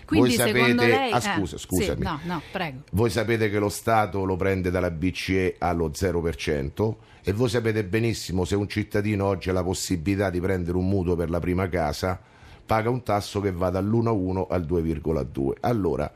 Quindi 0.07 0.37
Voi 0.37 0.47
secondo 0.47 0.83
sapete, 0.83 0.87
lei... 0.87 1.11
ah, 1.11 1.17
eh, 1.17 1.21
scusa, 1.21 1.59
sì, 1.59 1.65
scusami. 1.65 2.03
no, 2.05 2.21
no, 2.25 2.43
prego. 2.53 2.79
Voi 2.93 3.11
sapete 3.11 3.51
che 3.51 3.59
lo 3.59 3.69
Stato 3.69 4.25
lo 4.25 4.37
prende 4.37 4.71
dalla 4.71 4.91
BCE 4.91 5.57
allo 5.59 5.91
0% 5.91 6.95
e 7.23 7.33
voi 7.33 7.49
sapete 7.49 7.85
benissimo 7.85 8.45
se 8.45 8.55
un 8.55 8.69
cittadino 8.69 9.27
oggi 9.27 9.51
ha 9.51 9.53
la 9.53 9.65
possibilità 9.65 10.31
di 10.31 10.41
prendere 10.41 10.77
un 10.77 10.89
mutuo 10.89 11.17
per 11.17 11.29
la 11.29 11.41
prima 11.41 11.69
casa, 11.69 12.21
paga 12.65 12.89
un 12.89 13.03
tasso 13.03 13.41
che 13.41 13.51
va 13.51 13.69
dall'1,1 13.69 14.47
al 14.49 14.63
2,2. 14.63 15.53
Allora, 15.61 16.11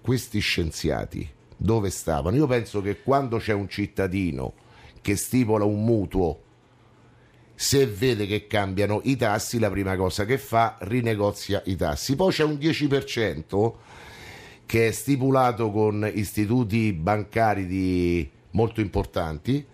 questi 0.00 0.38
scienziati 0.38 1.28
dove 1.56 1.90
stavano? 1.90 2.36
Io 2.36 2.46
penso 2.46 2.80
che 2.82 3.02
quando 3.02 3.38
c'è 3.38 3.52
un 3.52 3.68
cittadino 3.68 4.52
che 5.00 5.16
stipula 5.16 5.64
un 5.64 5.84
mutuo 5.84 6.43
se 7.54 7.86
vede 7.86 8.26
che 8.26 8.46
cambiano 8.46 9.00
i 9.04 9.16
tassi, 9.16 9.58
la 9.58 9.70
prima 9.70 9.96
cosa 9.96 10.24
che 10.24 10.38
fa 10.38 10.76
rinegozia 10.80 11.62
i 11.66 11.76
tassi. 11.76 12.16
Poi 12.16 12.32
c'è 12.32 12.44
un 12.44 12.54
10% 12.54 13.72
che 14.66 14.88
è 14.88 14.90
stipulato 14.90 15.70
con 15.70 16.10
istituti 16.12 16.92
bancari 16.92 17.66
di- 17.66 18.30
molto 18.50 18.80
importanti 18.80 19.64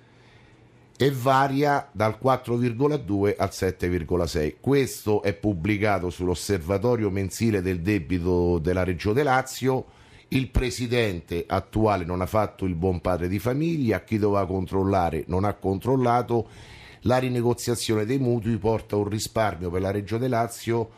e 0.97 1.11
varia 1.11 1.89
dal 1.93 2.19
4,2 2.21 3.35
al 3.39 3.49
7,6. 3.51 4.57
Questo 4.61 5.23
è 5.23 5.33
pubblicato 5.33 6.11
sull'osservatorio 6.11 7.09
mensile 7.09 7.63
del 7.63 7.81
debito 7.81 8.59
della 8.59 8.85
Regione 8.85 9.23
Lazio. 9.23 9.87
Il 10.29 10.51
presidente 10.51 11.45
attuale 11.49 12.05
non 12.05 12.21
ha 12.21 12.27
fatto 12.27 12.67
il 12.67 12.75
buon 12.75 13.01
padre 13.01 13.29
di 13.29 13.39
famiglia, 13.39 14.05
chi 14.05 14.19
doveva 14.19 14.47
controllare 14.47 15.25
non 15.29 15.45
ha 15.45 15.55
controllato. 15.55 16.49
La 17.03 17.19
rinegoziazione 17.19 18.05
dei 18.05 18.19
mutui 18.19 18.57
porta 18.59 18.97
un 18.97 19.09
risparmio 19.09 19.71
per 19.71 19.81
la 19.81 19.91
Regione 19.91 20.29
Lazio 20.29 20.91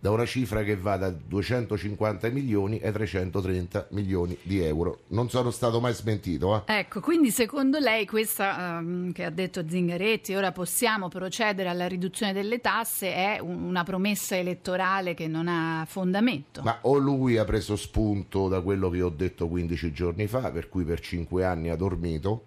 da 0.00 0.12
una 0.12 0.26
cifra 0.26 0.62
che 0.62 0.76
va 0.76 0.96
da 0.96 1.10
250 1.10 2.28
milioni 2.28 2.78
ai 2.80 2.92
330 2.92 3.88
milioni 3.90 4.36
di 4.42 4.60
euro. 4.62 5.00
Non 5.08 5.28
sono 5.28 5.50
stato 5.50 5.80
mai 5.80 5.92
smentito. 5.92 6.64
Eh? 6.66 6.78
Ecco, 6.78 7.00
quindi 7.00 7.30
secondo 7.32 7.78
lei 7.80 8.06
questa 8.06 8.78
ehm, 8.78 9.10
che 9.10 9.24
ha 9.24 9.30
detto 9.30 9.68
Zingaretti, 9.68 10.34
ora 10.34 10.52
possiamo 10.52 11.08
procedere 11.08 11.68
alla 11.68 11.88
riduzione 11.88 12.32
delle 12.32 12.60
tasse, 12.60 13.12
è 13.12 13.38
un- 13.40 13.62
una 13.62 13.82
promessa 13.82 14.36
elettorale 14.36 15.14
che 15.14 15.26
non 15.26 15.48
ha 15.48 15.84
fondamento? 15.88 16.62
Ma 16.62 16.78
o 16.82 16.96
lui 16.98 17.36
ha 17.36 17.44
preso 17.44 17.74
spunto 17.74 18.46
da 18.46 18.60
quello 18.60 18.90
che 18.90 19.02
ho 19.02 19.10
detto 19.10 19.48
15 19.48 19.92
giorni 19.92 20.28
fa, 20.28 20.52
per 20.52 20.68
cui 20.68 20.84
per 20.84 21.00
5 21.00 21.44
anni 21.44 21.70
ha 21.70 21.76
dormito, 21.76 22.44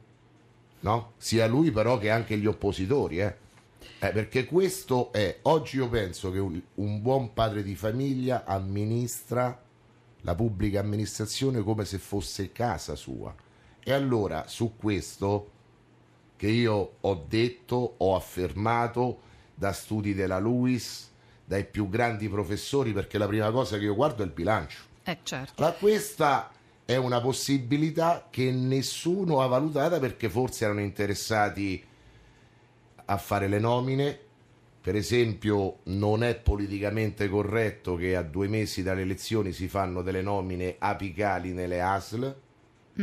no? 0.82 1.14
Sia 1.18 1.48
lui 1.48 1.72
però 1.72 1.98
che 1.98 2.10
anche 2.10 2.38
gli 2.38 2.46
oppositori, 2.46 3.20
eh? 3.20 3.36
Eh, 4.00 4.10
perché 4.12 4.46
questo 4.46 5.12
è, 5.12 5.40
oggi 5.44 5.78
io 5.78 5.88
penso 5.90 6.32
che 6.32 6.40
un, 6.40 6.60
un 6.76 7.02
buon 7.02 7.34
padre 7.34 7.64
di 7.64 7.76
famiglia 7.76 8.46
amministra 8.46 9.60
la 10.22 10.36
pubblica 10.36 10.80
amministrazione 10.80 11.62
come 11.62 11.86
se 11.86 11.98
fosse 11.98 12.52
casa 12.52 12.96
sua. 12.96 13.34
E 13.84 13.92
allora 13.92 14.48
su 14.48 14.76
questo 14.78 15.50
che 16.36 16.48
io 16.48 16.96
ho 17.00 17.26
detto, 17.28 17.96
ho 17.98 18.16
affermato 18.16 19.22
da 19.54 19.72
studi 19.74 20.14
della 20.14 20.40
Luis, 20.40 21.10
dai 21.46 21.66
più 21.66 21.88
grandi 21.90 22.28
professori, 22.30 22.94
perché 22.94 23.18
la 23.18 23.28
prima 23.28 23.52
cosa 23.52 23.78
che 23.78 23.84
io 23.84 23.96
guardo 23.96 24.24
è 24.24 24.26
il 24.26 24.32
bilancio. 24.32 24.80
Eh 25.04 25.20
certo. 25.24 25.62
Allora, 25.62 25.78
questa 25.78 26.52
è 26.92 26.98
una 26.98 27.22
possibilità 27.22 28.28
che 28.30 28.52
nessuno 28.52 29.42
ha 29.42 29.48
valutata 29.48 30.00
perché 30.00 30.30
forse 30.30 30.66
erano 30.66 30.82
interessati 30.82 31.82
a 33.06 33.18
fare 33.18 33.48
le 33.48 33.60
nomine. 33.60 34.20
Per 34.82 34.96
esempio, 34.96 35.80
non 35.84 36.24
è 36.24 36.36
politicamente 36.36 37.30
corretto 37.30 37.96
che 37.96 38.16
a 38.16 38.24
due 38.24 38.48
mesi 38.48 38.84
dalle 38.84 39.04
elezioni 39.04 39.54
si 39.54 39.68
fanno 39.68 40.02
delle 40.02 40.22
nomine 40.22 40.76
apicali 40.80 41.54
nelle 41.54 41.82
ASL. 41.82 42.36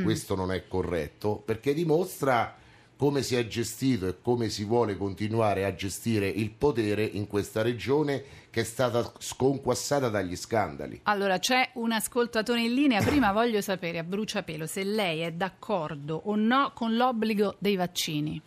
Questo 0.03 0.35
non 0.35 0.53
è 0.53 0.69
corretto 0.69 1.37
perché 1.37 1.73
dimostra 1.73 2.58
come 2.99 3.23
si 3.23 3.37
è 3.37 3.47
gestito 3.47 4.09
e 4.09 4.17
come 4.21 4.49
si 4.49 4.65
vuole 4.65 4.97
continuare 4.97 5.65
a 5.65 5.73
gestire 5.73 6.27
il 6.27 6.51
potere 6.51 7.05
in 7.05 7.29
questa 7.29 7.63
regione 7.63 8.25
che 8.51 8.63
è 8.63 8.65
stata 8.65 9.13
sconquassata 9.17 10.09
dagli 10.09 10.35
scandali. 10.35 11.03
Allora, 11.05 11.39
c'è 11.39 11.71
un 11.75 11.93
ascoltatore 11.93 12.63
in 12.63 12.75
linea. 12.75 13.01
Prima 13.01 13.31
voglio 13.31 13.61
sapere 13.61 13.99
a 13.99 14.03
bruciapelo 14.03 14.67
se 14.67 14.83
lei 14.83 15.21
è 15.21 15.31
d'accordo 15.31 16.21
o 16.25 16.35
no 16.35 16.73
con 16.75 16.97
l'obbligo 16.97 17.55
dei 17.61 17.77
vaccini. 17.77 18.43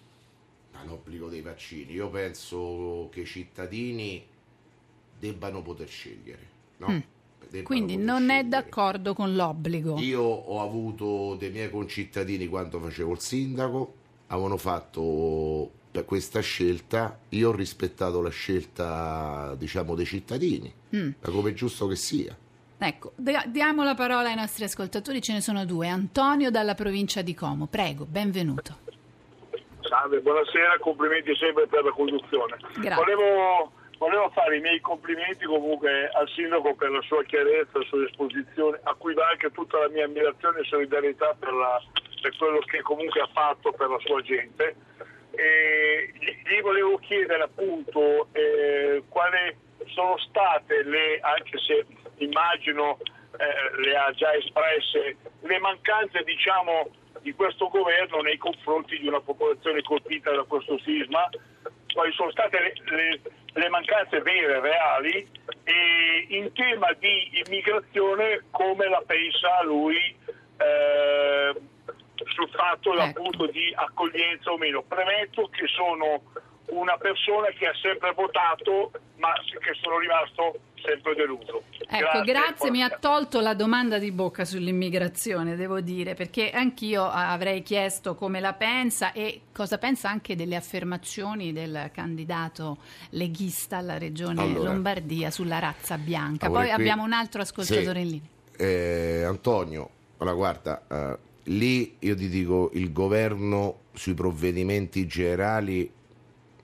Ma 0.73 0.83
l'obbligo 0.83 1.29
dei 1.29 1.41
vaccini, 1.41 1.93
io 1.93 2.09
penso 2.09 3.07
che 3.09 3.21
i 3.21 3.25
cittadini 3.25 4.21
debbano 5.17 5.61
poter 5.61 5.87
scegliere. 5.87 6.49
No? 6.77 6.87
Debbano 7.39 7.63
Quindi 7.63 7.95
non 7.95 8.23
è 8.23 8.39
scegliere. 8.39 8.47
d'accordo 8.49 9.13
con 9.13 9.33
l'obbligo. 9.33 9.97
Io 9.97 10.21
ho 10.21 10.61
avuto 10.61 11.35
dei 11.35 11.51
miei 11.51 11.69
concittadini 11.69 12.47
quando 12.47 12.81
facevo 12.81 13.13
il 13.13 13.19
sindaco, 13.19 13.99
avevano 14.31 14.57
fatto 14.57 15.69
per 15.91 16.05
questa 16.05 16.39
scelta, 16.39 17.19
io 17.29 17.49
ho 17.49 17.55
rispettato 17.55 18.21
la 18.21 18.29
scelta 18.29 19.53
diciamo 19.57 19.93
dei 19.93 20.05
cittadini, 20.05 20.73
ma 20.89 21.13
come 21.29 21.49
è 21.49 21.53
giusto 21.53 21.85
che 21.87 21.95
sia. 21.95 22.35
Ecco, 22.77 23.11
dia- 23.15 23.43
diamo 23.45 23.83
la 23.83 23.93
parola 23.93 24.29
ai 24.29 24.35
nostri 24.35 24.63
ascoltatori, 24.63 25.21
ce 25.21 25.33
ne 25.33 25.41
sono 25.41 25.65
due. 25.65 25.87
Antonio 25.87 26.49
dalla 26.49 26.73
provincia 26.75 27.21
di 27.21 27.35
Como, 27.35 27.67
prego, 27.67 28.05
benvenuto. 28.05 28.77
Salve, 29.81 30.19
buonasera, 30.21 30.79
complimenti 30.79 31.35
sempre 31.35 31.67
per 31.67 31.83
la 31.83 31.91
conduzione. 31.91 32.55
Grazie. 32.79 32.95
Volevo, 32.95 33.71
volevo 33.97 34.29
fare 34.33 34.57
i 34.57 34.61
miei 34.61 34.79
complimenti 34.79 35.45
comunque 35.45 36.07
al 36.07 36.27
sindaco 36.29 36.73
per 36.75 36.89
la 36.91 37.01
sua 37.01 37.21
chiarezza, 37.25 37.77
la 37.79 37.85
sua 37.85 38.03
esposizione, 38.05 38.79
a 38.83 38.93
cui 38.97 39.13
va 39.13 39.27
anche 39.29 39.51
tutta 39.51 39.77
la 39.79 39.89
mia 39.89 40.05
ammirazione 40.05 40.61
e 40.61 40.63
solidarietà 40.63 41.35
per, 41.37 41.51
la- 41.51 41.81
per 42.21 42.35
quello 42.37 42.59
che 42.59 42.81
comunque 42.81 43.21
ha 43.21 43.29
fatto 43.33 43.71
per 43.71 43.89
la 43.89 43.99
sua 43.99 44.21
gente. 44.21 44.75
E 45.31 46.11
gli, 46.19 46.61
volevo 46.61 46.97
chiedere 46.97 47.43
appunto 47.43 48.27
eh, 48.33 49.03
quali 49.09 49.55
sono 49.87 50.17
state 50.17 50.83
le, 50.83 51.19
anche 51.21 51.57
se 51.57 51.85
immagino 52.17 52.99
eh, 53.37 53.81
le 53.81 53.97
ha 53.97 54.11
già 54.11 54.33
espresse, 54.33 55.17
le 55.41 55.59
mancanze 55.59 56.23
diciamo, 56.23 56.89
di 57.21 57.33
questo 57.33 57.67
governo 57.69 58.21
nei 58.21 58.37
confronti 58.37 58.99
di 58.99 59.07
una 59.07 59.21
popolazione 59.21 59.81
colpita 59.81 60.31
da 60.31 60.43
questo 60.43 60.77
sisma, 60.79 61.29
quali 61.93 62.11
sono 62.13 62.31
state 62.31 62.59
le, 62.59 62.95
le, 62.95 63.21
le 63.53 63.69
mancanze 63.69 64.21
vere, 64.21 64.59
reali 64.59 65.27
e 65.63 66.25
in 66.29 66.51
tema 66.53 66.91
di 66.93 67.43
immigrazione 67.45 68.43
come 68.51 68.87
la 68.87 69.03
pensa 69.05 69.63
lui 69.63 70.15
eh, 70.57 71.53
sul 72.31 72.49
fatto 72.49 72.93
Ecco. 72.93 73.01
appunto 73.03 73.45
di 73.47 73.71
accoglienza 73.75 74.51
o 74.51 74.57
meno. 74.57 74.81
Premetto 74.83 75.47
che 75.51 75.65
sono 75.67 76.21
una 76.67 76.95
persona 76.97 77.47
che 77.57 77.67
ha 77.67 77.73
sempre 77.81 78.13
votato 78.13 78.91
ma 79.17 79.33
che 79.59 79.73
sono 79.81 79.99
rimasto 79.99 80.59
sempre 80.81 81.13
deluso. 81.13 81.63
Ecco, 81.87 82.21
grazie, 82.23 82.71
mi 82.71 82.81
ha 82.81 82.89
tolto 82.89 83.39
la 83.39 83.53
domanda 83.53 83.99
di 83.99 84.11
bocca 84.11 84.45
sull'immigrazione, 84.45 85.55
devo 85.55 85.79
dire, 85.81 86.15
perché 86.15 86.49
anch'io 86.49 87.03
avrei 87.07 87.61
chiesto 87.61 88.15
come 88.15 88.39
la 88.39 88.53
pensa 88.53 89.11
e 89.11 89.41
cosa 89.53 89.77
pensa 89.77 90.09
anche 90.09 90.35
delle 90.35 90.55
affermazioni 90.55 91.51
del 91.53 91.91
candidato 91.93 92.77
leghista 93.11 93.77
alla 93.77 93.97
regione 93.99 94.41
Allora. 94.41 94.69
Lombardia 94.71 95.29
sulla 95.29 95.59
razza 95.59 95.97
bianca. 95.97 96.47
Poi 96.49 96.61
qui- 96.63 96.71
abbiamo 96.71 97.03
un 97.03 97.13
altro 97.13 97.41
ascoltatore 97.41 97.99
Sì. 97.99 98.05
in 98.05 98.07
linea. 98.11 98.29
Eh, 98.57 99.23
Antonio, 99.23 99.89
allora 100.17 100.35
guarda, 100.35 100.81
eh, 100.89 101.17
lì 101.43 101.95
io 101.99 102.15
ti 102.15 102.29
dico 102.29 102.69
il 102.73 102.91
governo 102.91 103.81
sui 103.93 104.13
provvedimenti 104.13 105.05
generali 105.07 105.91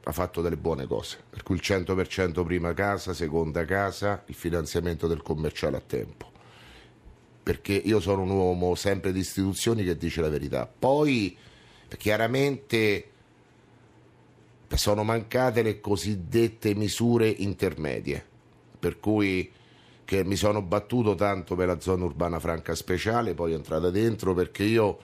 ha 0.03 0.11
fatto 0.13 0.41
delle 0.41 0.55
buone 0.55 0.87
cose, 0.87 1.21
per 1.29 1.43
cui 1.43 1.55
il 1.55 1.61
100% 1.63 2.43
prima 2.45 2.73
casa, 2.73 3.13
seconda 3.13 3.65
casa, 3.65 4.23
il 4.27 4.35
finanziamento 4.35 5.05
del 5.05 5.21
commerciale 5.21 5.75
a 5.75 5.81
tempo. 5.85 6.31
Perché 7.43 7.73
io 7.73 7.99
sono 7.99 8.21
un 8.21 8.29
uomo 8.29 8.75
sempre 8.75 9.11
di 9.11 9.19
istituzioni 9.19 9.83
che 9.83 9.97
dice 9.97 10.21
la 10.21 10.29
verità. 10.29 10.65
Poi 10.65 11.35
chiaramente 11.97 13.11
sono 14.75 15.03
mancate 15.03 15.61
le 15.61 15.81
cosiddette 15.81 16.73
misure 16.73 17.27
intermedie, 17.27 18.25
per 18.79 18.99
cui 18.99 19.51
che 20.07 20.23
mi 20.23 20.37
sono 20.37 20.61
battuto 20.61 21.15
tanto 21.15 21.53
per 21.57 21.67
la 21.67 21.81
zona 21.81 22.05
urbana 22.05 22.39
franca 22.39 22.73
speciale, 22.75 23.33
poi 23.33 23.51
è 23.51 23.55
entrata 23.55 23.89
dentro 23.89 24.33
perché 24.33 24.63
io 24.63 24.97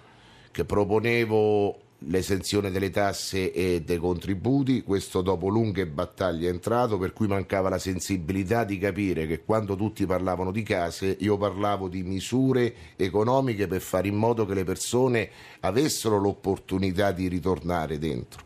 che 0.49 0.63
proponevo 0.63 1.77
l'esenzione 2.07 2.71
delle 2.71 2.89
tasse 2.89 3.51
e 3.51 3.81
dei 3.81 3.97
contributi, 3.97 4.81
questo 4.81 5.21
dopo 5.21 5.49
lunghe 5.49 5.87
battaglie 5.87 6.47
è 6.47 6.51
entrato, 6.53 6.97
per 6.97 7.11
cui 7.11 7.27
mancava 7.27 7.67
la 7.67 7.79
sensibilità 7.79 8.63
di 8.63 8.77
capire 8.77 9.27
che 9.27 9.43
quando 9.43 9.75
tutti 9.75 10.05
parlavano 10.05 10.51
di 10.51 10.63
case 10.63 11.17
io 11.19 11.35
parlavo 11.35 11.89
di 11.89 12.01
misure 12.03 12.73
economiche 12.95 13.67
per 13.67 13.81
fare 13.81 14.07
in 14.07 14.15
modo 14.15 14.45
che 14.45 14.53
le 14.53 14.63
persone 14.63 15.29
avessero 15.59 16.17
l'opportunità 16.17 17.11
di 17.11 17.27
ritornare 17.27 17.99
dentro. 17.99 18.45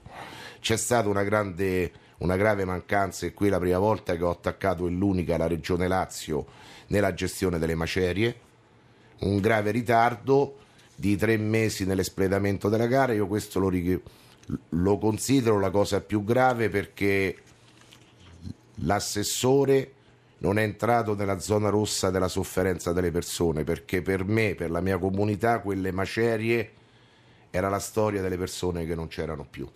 C'è 0.59 0.75
stata 0.75 1.07
una 1.07 1.23
grande 1.23 1.91
una 2.19 2.35
grave 2.35 2.65
mancanza 2.65 3.25
e 3.25 3.33
qui 3.33 3.47
è 3.47 3.49
la 3.49 3.59
prima 3.59 3.77
volta 3.77 4.15
che 4.15 4.23
ho 4.23 4.29
attaccato 4.29 4.87
e 4.87 4.89
l'unica 4.89 5.37
la 5.37 5.47
Regione 5.47 5.87
Lazio 5.87 6.45
nella 6.87 7.13
gestione 7.13 7.59
delle 7.59 7.75
macerie, 7.75 8.39
un 9.19 9.39
grave 9.39 9.71
ritardo 9.71 10.59
di 10.95 11.15
tre 11.15 11.37
mesi 11.37 11.85
nell'espletamento 11.85 12.69
della 12.69 12.87
gara, 12.87 13.13
io 13.13 13.27
questo 13.27 13.59
lo, 13.59 13.71
lo 14.69 14.97
considero 14.97 15.59
la 15.59 15.69
cosa 15.69 16.01
più 16.01 16.23
grave 16.23 16.69
perché 16.69 17.37
l'assessore 18.81 19.93
non 20.39 20.57
è 20.57 20.63
entrato 20.63 21.15
nella 21.15 21.39
zona 21.39 21.69
rossa 21.69 22.09
della 22.09 22.27
sofferenza 22.27 22.93
delle 22.93 23.11
persone, 23.11 23.63
perché 23.63 24.01
per 24.01 24.23
me, 24.23 24.55
per 24.55 24.71
la 24.71 24.81
mia 24.81 24.97
comunità, 24.97 25.59
quelle 25.59 25.91
macerie 25.91 26.71
era 27.49 27.69
la 27.69 27.79
storia 27.79 28.21
delle 28.21 28.37
persone 28.37 28.85
che 28.85 28.95
non 28.95 29.07
c'erano 29.07 29.45
più 29.49 29.67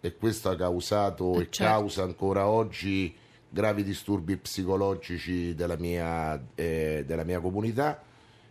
e 0.00 0.14
questo 0.16 0.50
ha 0.50 0.56
causato 0.56 1.34
Eh, 1.34 1.42
e 1.42 1.48
certo. 1.50 1.64
causa 1.64 2.02
ancora 2.02 2.46
oggi 2.48 3.14
gravi 3.48 3.82
disturbi 3.82 4.36
psicologici 4.36 5.54
della 5.54 5.76
mia, 5.76 6.40
eh, 6.54 7.02
della 7.06 7.24
mia 7.24 7.40
comunità 7.40 8.00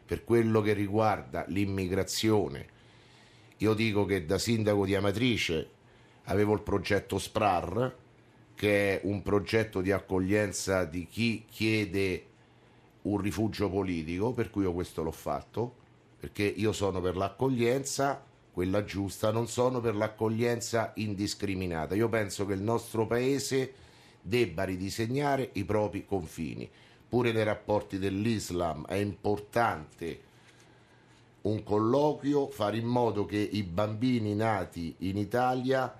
per 0.05 0.23
quello 0.23 0.61
che 0.61 0.73
riguarda 0.73 1.45
l'immigrazione. 1.47 2.75
Io 3.57 3.73
dico 3.73 4.05
che 4.05 4.25
da 4.25 4.37
sindaco 4.37 4.85
di 4.85 4.95
Amatrice 4.95 5.69
avevo 6.25 6.53
il 6.53 6.61
progetto 6.61 7.17
SPRAR, 7.17 7.95
che 8.55 8.99
è 8.99 9.01
un 9.05 9.21
progetto 9.21 9.81
di 9.81 9.91
accoglienza 9.91 10.83
di 10.85 11.07
chi 11.07 11.45
chiede 11.49 12.25
un 13.03 13.17
rifugio 13.19 13.69
politico, 13.69 14.31
per 14.33 14.49
cui 14.49 14.63
io 14.63 14.73
questo 14.73 15.03
l'ho 15.03 15.11
fatto, 15.11 15.75
perché 16.19 16.43
io 16.43 16.71
sono 16.71 16.99
per 16.99 17.15
l'accoglienza, 17.15 18.23
quella 18.57 18.83
giusta, 18.83 19.29
non 19.29 19.47
sono 19.47 19.81
per 19.81 19.95
l'accoglienza 19.95 20.93
indiscriminata. 20.95 21.93
Io 21.93 22.09
penso 22.09 22.47
che 22.47 22.53
il 22.53 22.61
nostro 22.63 23.05
paese 23.05 23.71
debba 24.19 24.63
ridisegnare 24.63 25.51
i 25.53 25.63
propri 25.63 26.07
confini. 26.07 26.67
Pure 27.07 27.31
nei 27.31 27.43
rapporti 27.43 27.99
dell'Islam 27.99 28.87
è 28.87 28.95
importante 28.95 30.21
un 31.41 31.61
colloquio, 31.61 32.47
fare 32.47 32.77
in 32.77 32.87
modo 32.87 33.25
che 33.25 33.37
i 33.37 33.61
bambini 33.61 34.33
nati 34.33 34.95
in 35.01 35.17
Italia 35.17 35.95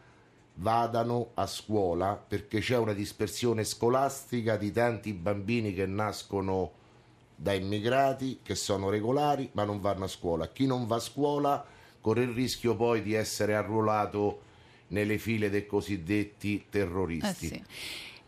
vadano 0.56 1.30
a 1.36 1.46
scuola 1.46 2.15
perché 2.15 2.60
c'è 2.60 2.78
una 2.78 2.93
dispersione 2.93 3.65
scolastica 3.65 4.58
di 4.58 4.72
tanti 4.72 5.13
bambini 5.13 5.76
che 5.76 5.86
nascono 5.86 6.72
da 7.36 7.54
immigrati 7.54 8.39
che 8.41 8.56
sono 8.56 8.89
regolari 8.89 9.48
ma 9.52 9.63
non 9.63 9.80
vanno 9.80 10.06
a 10.06 10.08
scuola. 10.08 10.48
Chi 10.48 10.65
non 10.65 10.88
va 10.88 10.96
a 10.96 11.00
scuola 11.00 11.76
corre 12.08 12.22
il 12.24 12.30
rischio 12.34 12.74
poi 12.74 13.02
di 13.02 13.13
essere 13.13 13.54
arruolato 13.54 14.39
nelle 14.89 15.17
file 15.17 15.50
dei 15.50 15.65
cosiddetti 15.65 16.56
Eh 16.56 16.70
terroristi. 16.70 17.48
sì. 17.48 17.63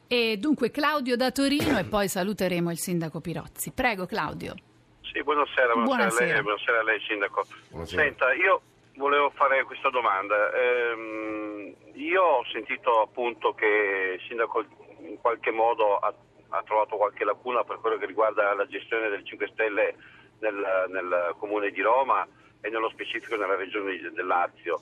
E 0.06 0.36
dunque 0.38 0.70
Claudio 0.70 1.16
da 1.16 1.32
Torino 1.32 1.80
e 1.80 1.86
poi 1.86 2.10
saluteremo 2.10 2.72
il 2.72 2.78
sindaco 2.78 3.22
Pirozzi. 3.22 3.72
Prego 3.72 4.06
Claudio. 4.06 4.54
Sì, 5.02 5.24
buonasera, 5.24 5.72
buonasera, 5.76 5.86
Buonasera. 5.86 6.30
A 6.30 6.34
lei, 6.34 6.42
buonasera 6.44 6.80
a 6.80 6.84
lei 6.84 7.00
Sindaco. 7.08 7.46
Buonasera. 7.70 8.02
Senta, 8.02 8.34
io 8.34 8.62
volevo 8.98 9.30
fare 9.30 9.64
questa 9.64 9.90
domanda. 9.90 10.36
Ehm, 10.54 11.74
io 11.94 12.22
ho 12.22 12.44
sentito 12.52 13.02
appunto 13.02 13.54
che 13.54 14.18
il 14.20 14.22
Sindaco 14.28 14.66
in 15.08 15.18
qualche 15.22 15.52
modo 15.52 15.96
ha, 16.00 16.14
ha 16.50 16.64
trovato 16.64 16.98
qualche 16.98 17.24
lacuna 17.24 17.64
per 17.64 17.78
quello 17.80 17.98
che 17.98 18.08
riguarda 18.08 18.54
la 18.56 18.68
gestione 18.68 19.08
del 19.08 19.24
5 19.24 19.50
Stelle 19.54 19.96
nel, 20.40 20.86
nel 20.90 21.36
Comune 21.38 21.72
di 21.72 21.82
Roma 21.82 22.28
e 22.62 22.70
nello 22.70 22.90
specifico 22.90 23.36
nella 23.36 23.56
regione 23.56 23.98
del 24.14 24.26
Lazio. 24.26 24.82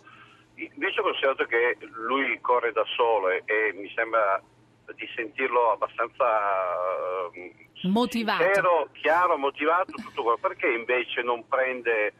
Invece 0.55 0.99
ho 0.99 1.03
considerato 1.03 1.45
che 1.45 1.77
lui 1.93 2.39
corre 2.41 2.71
da 2.71 2.83
solo 2.95 3.29
e, 3.29 3.43
e 3.45 3.73
mi 3.75 3.91
sembra 3.93 4.41
di 4.95 5.07
sentirlo 5.15 5.71
abbastanza 5.71 6.25
eh, 7.33 7.53
Motivato. 7.83 8.43
sincero, 8.43 8.89
chiaro, 8.93 9.37
motivato, 9.37 9.91
tutto 9.91 10.23
quello. 10.23 10.37
Perché 10.37 10.67
invece 10.67 11.21
non 11.21 11.47
prende 11.47 12.13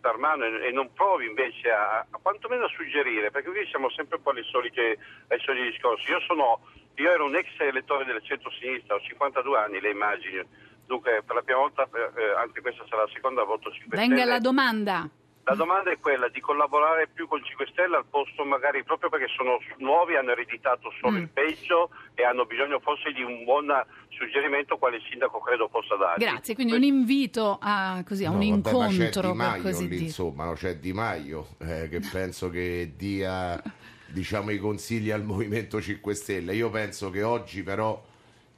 per 0.00 0.16
mano 0.16 0.44
e 0.44 0.66
e 0.66 0.70
non 0.72 0.92
provi 0.92 1.26
invece 1.26 1.70
a, 1.70 2.00
a 2.00 2.18
quantomeno 2.20 2.64
a 2.64 2.68
suggerire? 2.68 3.30
Perché 3.30 3.50
qui 3.50 3.66
siamo 3.68 3.88
sempre 3.90 4.16
un 4.16 4.22
po' 4.22 4.30
alle 4.30 4.42
solite, 4.42 4.98
ai 5.28 5.40
soliti 5.40 5.70
discorsi. 5.70 6.10
Io, 6.10 6.20
sono, 6.20 6.60
io 6.96 7.10
ero 7.10 7.24
un 7.24 7.36
ex 7.36 7.48
elettore 7.58 8.04
del 8.04 8.22
centro-sinistra, 8.22 8.96
ho 8.96 9.00
52 9.00 9.58
anni, 9.58 9.80
le 9.80 9.90
immagini. 9.90 10.42
Dunque, 10.86 11.22
per 11.26 11.34
la 11.36 11.42
prima 11.42 11.58
volta, 11.60 11.82
eh, 11.84 12.40
anche 12.40 12.60
questa 12.60 12.84
sarà 12.88 13.02
la 13.02 13.10
seconda 13.12 13.42
voto 13.44 13.70
5 13.70 13.96
Venga 13.96 14.16
Stelle. 14.16 14.30
la 14.30 14.38
domanda. 14.38 15.08
La 15.48 15.54
domanda 15.54 15.92
è 15.92 15.98
quella 16.00 16.28
di 16.28 16.40
collaborare 16.40 17.06
più 17.06 17.28
con 17.28 17.40
5 17.44 17.68
Stelle 17.70 17.94
al 17.96 18.04
posto 18.10 18.44
magari 18.44 18.82
proprio 18.82 19.08
perché 19.10 19.28
sono 19.28 19.58
nuovi, 19.78 20.16
hanno 20.16 20.32
ereditato 20.32 20.90
solo 21.00 21.18
Mm. 21.18 21.20
il 21.22 21.28
peggio 21.28 21.90
e 22.14 22.24
hanno 22.24 22.46
bisogno 22.46 22.80
forse 22.80 23.12
di 23.12 23.22
un 23.22 23.44
buon 23.44 23.70
suggerimento 24.08 24.76
quale 24.76 24.96
il 24.96 25.02
sindaco 25.08 25.38
credo 25.38 25.68
possa 25.68 25.94
dare. 25.94 26.18
Grazie, 26.18 26.54
quindi 26.56 26.72
un 26.72 26.82
invito 26.82 27.58
a, 27.60 28.02
così, 28.04 28.24
a 28.24 28.30
un 28.30 28.38
No, 28.38 28.60
vabbè, 28.60 28.72
ma 28.72 28.88
c'è 28.88 28.94
incontro, 28.94 29.34
Maio 29.34 29.62
così 29.62 29.88
lì, 29.88 30.02
insomma, 30.02 30.44
no? 30.46 30.52
c'è 30.54 30.76
Di 30.78 30.92
Maio 30.92 31.46
eh, 31.58 31.88
che 31.88 32.00
penso 32.10 32.50
che 32.50 32.94
dia 32.96 33.62
diciamo, 34.08 34.50
i 34.50 34.58
consigli 34.58 35.12
al 35.12 35.22
Movimento 35.22 35.80
5 35.80 36.14
Stelle. 36.14 36.54
Io 36.54 36.70
penso 36.70 37.10
che 37.10 37.22
oggi 37.22 37.62
però 37.62 38.02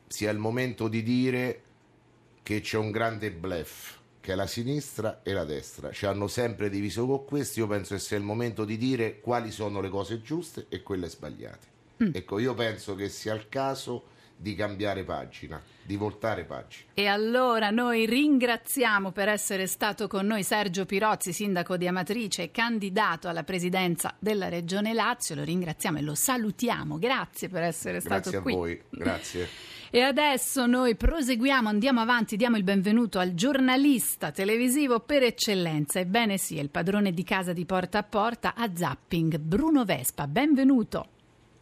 sia 0.06 0.30
il 0.30 0.38
momento 0.38 0.88
di 0.88 1.02
dire 1.02 1.64
che 2.48 2.62
c'è 2.62 2.78
un 2.78 2.90
grande 2.90 3.30
bluff 3.30 3.98
che 4.20 4.32
è 4.32 4.34
la 4.34 4.46
sinistra 4.46 5.20
e 5.22 5.34
la 5.34 5.44
destra. 5.44 5.92
Ci 5.92 6.06
hanno 6.06 6.28
sempre 6.28 6.70
diviso 6.70 7.06
con 7.06 7.26
questo 7.26 7.60
io 7.60 7.66
penso 7.66 7.92
che 7.92 8.00
sia 8.00 8.16
il 8.16 8.22
momento 8.22 8.64
di 8.64 8.78
dire 8.78 9.20
quali 9.20 9.50
sono 9.50 9.82
le 9.82 9.90
cose 9.90 10.22
giuste 10.22 10.64
e 10.70 10.82
quelle 10.82 11.10
sbagliate. 11.10 11.66
Mm. 12.02 12.10
ecco 12.14 12.38
io 12.38 12.54
penso 12.54 12.94
che 12.94 13.10
sia 13.10 13.34
il 13.34 13.50
caso 13.50 14.04
di 14.40 14.54
cambiare 14.54 15.02
pagina, 15.02 15.60
di 15.82 15.96
voltare 15.96 16.44
pagina. 16.44 16.84
E 16.94 17.06
allora 17.06 17.70
noi 17.70 18.06
ringraziamo 18.06 19.10
per 19.10 19.28
essere 19.28 19.66
stato 19.66 20.06
con 20.06 20.26
noi 20.26 20.44
Sergio 20.44 20.86
Pirozzi, 20.86 21.32
sindaco 21.32 21.76
di 21.76 21.88
Amatrice 21.88 22.44
e 22.44 22.50
candidato 22.52 23.28
alla 23.28 23.42
presidenza 23.42 24.14
della 24.18 24.48
Regione 24.48 24.94
Lazio. 24.94 25.34
Lo 25.34 25.42
ringraziamo 25.42 25.98
e 25.98 26.02
lo 26.02 26.14
salutiamo. 26.14 26.98
Grazie 26.98 27.48
per 27.48 27.64
essere 27.64 27.98
Grazie 27.98 28.20
stato 28.20 28.38
a 28.38 28.40
qui. 28.40 28.54
voi, 28.54 28.82
grazie. 28.90 29.48
E 29.90 30.02
adesso 30.02 30.66
noi 30.66 30.96
proseguiamo, 30.96 31.66
andiamo 31.66 32.00
avanti, 32.00 32.36
diamo 32.36 32.58
il 32.58 32.62
benvenuto 32.62 33.18
al 33.18 33.32
giornalista 33.32 34.30
televisivo 34.30 35.00
per 35.00 35.22
eccellenza. 35.22 35.98
Ebbene 35.98 36.36
sì, 36.36 36.58
è 36.58 36.60
il 36.60 36.68
padrone 36.68 37.10
di 37.10 37.24
casa 37.24 37.54
di 37.54 37.64
porta 37.64 37.96
a 37.96 38.02
porta 38.02 38.54
a 38.54 38.70
Zapping, 38.70 39.38
Bruno 39.38 39.86
Vespa. 39.86 40.26
Benvenuto. 40.26 41.17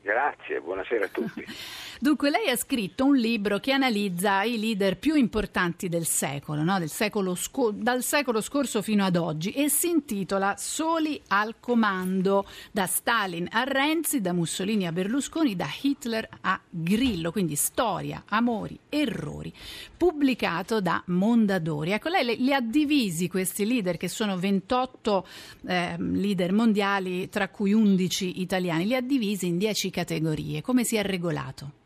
Grazie, 0.07 0.61
buonasera 0.61 1.07
a 1.07 1.09
tutti. 1.09 1.45
Dunque, 1.99 2.31
lei 2.31 2.49
ha 2.49 2.57
scritto 2.57 3.05
un 3.05 3.17
libro 3.17 3.59
che 3.59 3.73
analizza 3.73 4.45
i 4.45 4.57
leader 4.57 4.99
più 4.99 5.17
importanti 5.17 5.89
del 5.89 6.07
secolo, 6.07 6.63
no? 6.63 6.79
del 6.79 6.91
secolo 6.91 7.35
sco- 7.35 7.73
dal 7.73 8.05
secolo 8.05 8.41
scorso 8.41 8.83
fino 8.83 9.05
ad 9.05 9.17
oggi, 9.17 9.51
e 9.51 9.69
si 9.69 9.89
intitola 9.89 10.55
Soli 10.57 11.21
al 11.29 11.57
comando, 11.59 12.47
da 12.71 12.87
Stalin 12.87 13.49
a 13.51 13.65
Renzi, 13.65 14.21
da 14.21 14.33
Mussolini 14.33 14.87
a 14.87 14.93
Berlusconi, 14.93 15.57
da 15.57 15.67
Hitler 15.81 16.29
a 16.43 16.61
Grillo, 16.69 17.33
quindi 17.33 17.57
storia, 17.57 18.23
amori, 18.29 18.79
errori, 18.89 19.53
pubblicato 19.97 20.81
da 20.81 21.03
Mondadori. 21.07 21.91
Ecco, 21.91 22.11
lei 22.11 22.37
li- 22.37 22.53
ha 22.53 22.61
divisi 22.61 23.27
questi 23.27 23.67
leader, 23.67 23.97
che 23.97 24.09
sono 24.09 24.39
28 24.39 25.27
eh, 25.67 25.97
leader 25.99 26.53
mondiali, 26.53 27.29
tra 27.29 27.49
cui 27.49 27.73
11 27.73 28.41
italiani, 28.41 28.87
li 28.87 28.95
ha 28.95 29.01
divisi 29.01 29.47
in 29.47 29.59
10 29.59 29.95
categorie. 29.97 30.61
Come 30.61 30.85
si 30.85 30.97
è 30.97 31.03
regolato? 31.03 31.85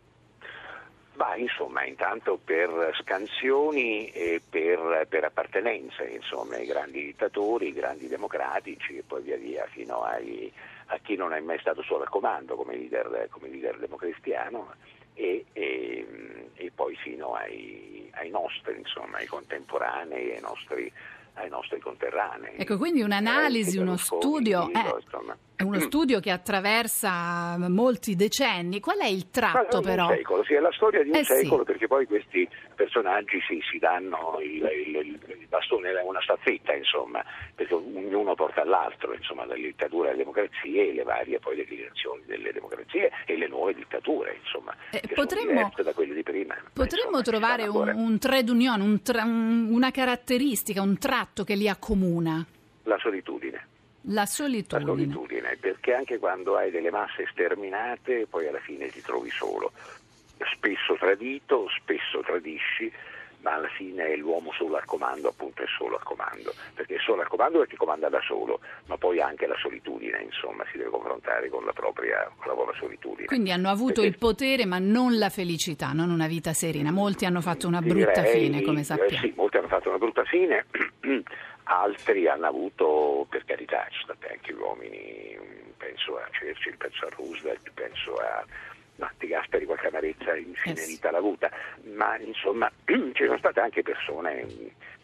Ma 1.15 1.37
insomma, 1.37 1.85
intanto 1.85 2.41
per 2.43 2.91
scansioni 3.01 4.11
e 4.11 4.41
per, 4.49 5.07
per 5.09 5.25
appartenenze, 5.25 6.05
insomma, 6.09 6.57
i 6.57 6.67
grandi 6.67 7.05
dittatori, 7.05 7.69
i 7.69 7.73
grandi 7.73 8.09
democratici 8.09 8.97
e 8.97 9.05
poi 9.07 9.23
via 9.23 9.37
via 9.37 9.65
fino 9.71 10.03
ai, 10.03 10.51
a 10.87 10.99
chi 10.99 11.15
non 11.15 11.33
è 11.33 11.41
mai 11.41 11.59
stato 11.61 11.83
solo 11.83 12.03
al 12.03 12.09
comando 12.09 12.57
come 12.57 12.75
leader, 12.75 13.29
come 13.31 13.49
leader 13.49 13.79
democristiano 13.79 14.75
e, 15.15 15.45
e, 15.53 16.07
e 16.55 16.73
poi 16.75 16.97
fino 16.97 17.35
ai, 17.35 18.11
ai 18.15 18.31
nostri, 18.31 18.77
insomma, 18.77 19.19
ai 19.19 19.27
contemporanei, 19.27 20.35
ai 20.35 20.41
nostri, 20.41 20.91
ai 21.35 21.49
nostri 21.49 21.81
conterranei. 21.81 22.57
Ecco, 22.57 22.77
quindi 22.77 23.03
un'analisi, 23.03 23.77
Renzi, 23.77 23.79
uno 23.79 23.97
studio, 23.97 24.69
eh, 24.71 25.65
uno 25.65 25.81
studio 25.81 26.21
che 26.21 26.31
attraversa 26.31 27.57
molti 27.69 28.17
decenni. 28.17 28.81
Qual 28.81 28.99
è 28.99 29.07
il 29.07 29.31
tratto 29.31 29.81
però? 29.81 30.09
Un 30.09 30.17
secolo, 30.17 30.45
sì, 30.45 30.55
è 30.55 30.61
la 30.61 30.73
storia 30.73 31.03
di 31.03 31.11
un 31.11 31.17
Eh 31.17 31.25
sì. 31.25 31.35
secolo 31.35 31.65
perché 31.65 31.87
poi 31.87 32.07
questi 32.07 32.49
personaggi 32.85 33.39
si, 33.47 33.61
si 33.71 33.79
danno 33.79 34.39
il, 34.41 34.63
il- 34.87 35.19
il 35.39 35.47
bastone, 35.49 35.91
è 35.91 36.03
una 36.03 36.23
staffetta, 36.23 36.73
insomma, 36.73 37.23
perché 37.55 37.75
ognuno 37.75 38.35
porta 38.35 38.63
all'altro, 38.63 39.13
insomma, 39.13 39.45
dalle 39.45 39.61
dittature 39.67 40.09
alle 40.09 40.17
democrazie 40.19 40.89
e 40.89 40.95
le 40.95 41.03
varie 41.03 41.39
poi 41.39 41.57
declinazioni 41.57 42.23
delle 42.25 42.53
democrazie 42.53 43.11
e 43.27 43.37
le 43.37 43.49
nuove 43.49 43.75
dittature, 43.75 44.39
insomma, 44.43 44.75
Eh, 44.93 45.03
potremmo- 45.15 45.71
da 45.83 45.93
quelle 45.93 46.15
di 46.15 46.23
prima. 46.23 46.55
Ma, 46.55 46.71
Potremmo 46.73 47.19
insomma, 47.19 47.23
trovare 47.23 47.67
un, 47.67 47.93
un 47.95 48.19
trade 48.19 48.51
union, 48.51 48.81
un 48.81 49.03
tra- 49.03 49.25
un- 49.25 49.69
una 49.71 49.91
caratteristica, 49.91 50.81
un 50.81 50.97
tratto 50.99 51.45
che 51.45 51.55
li 51.57 51.69
accomuna, 51.69 52.45
La 52.85 52.97
solitudine. 52.99 53.67
la 54.05 54.21
La 54.21 54.27
solitudine. 54.27 54.87
solitudine, 55.13 55.57
perché 55.61 55.93
anche 55.93 56.19
quando 56.19 56.57
hai 56.57 56.71
delle 56.71 56.91
masse 56.91 57.27
sterminate, 57.31 58.27
poi 58.27 58.47
alla 58.47 58.61
fine 58.61 58.89
ti 58.89 59.03
trovi 59.03 59.29
solo. 59.31 59.73
Spesso 60.55 60.95
tradito, 60.99 61.67
spesso 61.79 62.21
tradisci, 62.21 62.91
ma 63.41 63.55
alla 63.55 63.69
fine 63.69 64.07
è 64.09 64.17
l'uomo 64.17 64.53
solo 64.53 64.77
al 64.77 64.85
comando, 64.85 65.29
appunto 65.29 65.63
è 65.63 65.67
solo 65.79 65.97
al 65.97 66.03
comando, 66.03 66.53
perché 66.75 66.97
è 66.97 66.99
solo 66.99 67.23
al 67.23 67.29
comando 67.29 67.59
perché 67.59 67.77
comanda 67.77 68.09
da 68.09 68.21
solo, 68.23 68.61
ma 68.87 68.97
poi 68.97 69.21
anche 69.21 69.47
la 69.47 69.57
solitudine, 69.57 70.21
insomma, 70.23 70.65
si 70.71 70.77
deve 70.79 70.91
confrontare 70.91 71.49
con 71.49 71.65
la 71.65 71.73
propria, 71.73 72.31
con 72.37 72.47
la 72.49 72.55
propria 72.55 72.79
solitudine. 72.79 73.27
Quindi 73.27 73.51
hanno 73.51 73.69
avuto 73.71 74.01
Perché- 74.03 74.09
il 74.09 74.19
potere 74.19 74.67
ma 74.67 74.79
non 74.79 75.17
la 75.19 75.31
felicità, 75.31 75.93
non 75.93 76.11
una 76.11 76.27
vita 76.27 76.53
serena. 76.53 76.91
Molti 76.91 77.25
hanno 77.25 77.41
fatto 77.41 77.67
una 77.67 77.81
brutta 77.81 78.21
Direi, 78.23 78.45
fine, 78.47 78.63
come 78.63 78.81
eh, 78.81 78.85
sappiamo. 78.85 79.27
sì, 79.27 79.33
molti 79.37 79.57
hanno 79.57 79.69
fatto 79.69 79.89
una 79.89 79.99
brutta 79.99 80.25
fine, 80.25 80.67
altri 81.65 82.27
hanno 82.29 82.47
avuto, 82.47 83.27
per 83.29 83.45
carità, 83.45 83.87
ci 83.91 84.01
sono 84.01 84.15
stati 84.19 84.33
anche 84.33 84.53
uomini, 84.53 85.37
penso 85.77 86.17
a 86.19 86.29
Churchill, 86.39 86.77
penso 86.77 87.07
a 87.07 87.09
Roosevelt, 87.17 87.71
penso 87.73 88.15
a 88.17 88.45
no, 89.01 89.11
Di 89.19 89.27
Gasperi 89.27 89.65
qualche 89.65 89.89
amarezza 89.89 90.37
incenerita 90.37 91.11
l'ha 91.11 91.19
avuta, 91.19 91.51
ma 91.95 92.19
insomma 92.19 92.71
ci 92.85 93.25
sono 93.25 93.39
state 93.39 93.61
anche 93.61 93.83
persone 93.83 94.47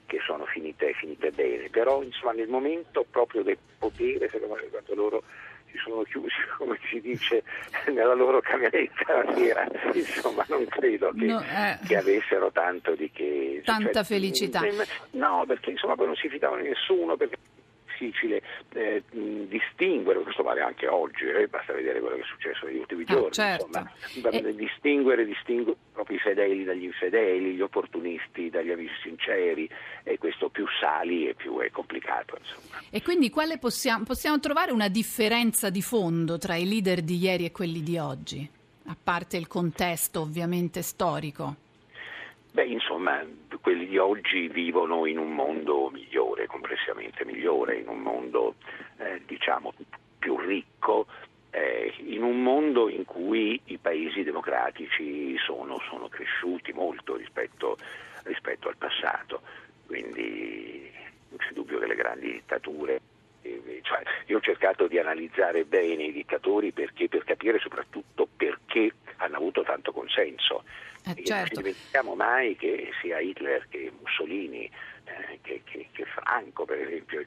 che 0.07 0.21
sono 0.25 0.45
finite, 0.45 0.93
finite 0.93 1.31
bene, 1.33 1.69
però 1.69 2.03
insomma 2.03 2.33
nel 2.33 2.49
momento 2.49 3.05
proprio 3.11 3.43
del 3.43 3.59
potere, 3.79 4.29
secondo 4.29 4.55
me 4.55 4.69
quando 4.69 4.95
loro 4.95 5.23
si 5.71 5.79
sono 5.79 6.03
chiusi, 6.03 6.37
come 6.57 6.79
si 6.89 7.01
dice, 7.01 7.43
nella 7.89 8.15
loro 8.15 8.41
cameretta 8.41 9.25
la 9.25 9.35
sera, 9.35 9.67
insomma 9.93 10.45
non 10.49 10.65
credo 10.67 11.11
che, 11.13 11.25
No, 11.25 11.41
eh. 11.41 11.79
che 11.87 11.97
avessero 11.97 12.51
tanto 12.53 12.95
di 12.95 13.11
che... 13.11 13.63
Tanta 13.65 13.93
cioè, 13.93 14.05
felicità. 14.05 14.61
No, 15.13 15.45
perché 15.47 15.71
insomma 15.71 15.97
poi 15.97 16.07
non 16.07 16.17
si 16.17 16.29
fidavano 16.29 16.63
di 16.63 16.69
nessuno, 16.69 17.17
perché 17.17 17.37
difficile 17.99 18.43
eh, 18.75 19.03
distinguere, 19.49 20.21
questo 20.21 20.43
vale 20.43 20.61
anche 20.61 20.87
oggi, 20.87 21.25
eh, 21.25 21.49
basta 21.49 21.73
vedere 21.73 22.01
quello 22.01 22.17
che 22.17 22.23
è 22.23 22.27
successo 22.27 22.67
negli 22.67 22.79
ultimi 22.79 23.05
Ah, 23.07 23.13
giorni, 23.13 23.33
certo. 23.33 23.67
insomma, 23.67 23.91
E- 24.31 24.55
distinguere, 24.55 25.25
distinguere 25.25 25.79
proprio 25.93 26.17
i 26.17 26.21
fedeli 26.21 26.65
dagli 26.65 26.85
infedeli, 26.85 27.55
gli 27.55 27.61
opportunisti 27.61 28.51
dagli 28.51 28.71
amici 28.71 28.95
sinceri, 29.03 29.69
e 30.03 30.19
questo 30.19 30.49
più 30.51 30.67
sali 30.81 31.29
e 31.29 31.35
più 31.35 31.59
è 31.59 31.71
complicato. 31.71 32.37
Insomma. 32.39 32.83
E 32.91 33.03
quindi 33.03 33.31
quale 33.31 33.59
possiamo, 33.59 34.05
possiamo 34.05 34.39
trovare 34.39 34.73
una 34.73 34.89
differenza 34.89 35.71
di 35.71 35.83
fondo 35.83 36.39
tra 36.39 36.55
i 36.57 36.69
leader 36.69 37.01
di 37.03 37.17
ieri 37.17 37.47
e 37.47 37.53
quelli 37.53 37.83
di 37.83 37.99
oggi? 37.99 38.49
A 38.89 38.97
parte 39.03 39.37
il 39.37 39.49
contesto 39.49 40.21
ovviamente 40.21 40.83
storico. 40.83 41.57
Beh, 42.57 42.65
insomma, 42.65 43.23
quelli 43.61 43.87
di 43.87 43.99
oggi 43.99 44.49
vivono 44.49 45.05
in 45.05 45.19
un 45.19 45.35
mondo 45.35 45.91
migliore, 45.91 46.47
complessivamente 46.47 47.23
migliore, 47.27 47.77
in 47.77 47.89
un 47.89 47.99
mondo, 47.99 48.55
eh, 48.97 49.21
diciamo, 49.27 49.75
più 50.19 50.39
ricco, 50.39 51.05
eh, 51.51 51.93
in 51.99 52.23
un 52.23 52.43
mondo 52.43 52.89
in 52.89 53.05
cui 53.05 53.61
i 53.65 53.77
paesi 53.77 54.23
democratici 54.23 55.37
sono, 55.37 55.79
sono 55.91 56.09
cresciuti 56.09 56.73
molto 56.73 57.17
rispetto, 57.17 57.77
rispetto 58.23 58.69
al 58.69 58.79
passato. 58.79 59.43
Quindi 59.85 60.91
non 61.29 61.39
c'è 61.39 61.53
dubbio 61.53 61.79
che 61.79 61.87
le 61.87 61.95
grandi 61.95 62.33
dittature 62.33 63.03
cioè, 63.83 64.03
io 64.27 64.39
ho 64.39 64.41
cercato 64.41 64.87
di 64.87 64.99
analizzare 64.99 65.65
bene 65.65 66.05
i 66.05 66.13
dittatori 66.13 66.73
perché, 66.73 67.09
per 67.09 67.25
capire 67.25 67.59
soprattutto 67.59 68.29
perché 68.37 68.93
hanno 69.17 69.37
avuto 69.37 69.63
tanto 69.63 69.93
consenso. 69.93 70.65
Eh, 71.05 71.15
Non 71.15 71.25
certo. 71.25 71.47
ci 71.47 71.63
dimentichiamo 71.63 72.15
mai 72.15 72.57
che 72.57 72.91
sia 73.01 73.21
Hitler 73.21 73.67
che 73.69 73.93
Mussolini, 74.01 74.71
eh, 75.07 75.39
che, 75.43 75.63
che- 75.65 75.89
che 75.93 76.05
Franco 76.05 76.65
per 76.65 76.81
esempio, 76.81 77.25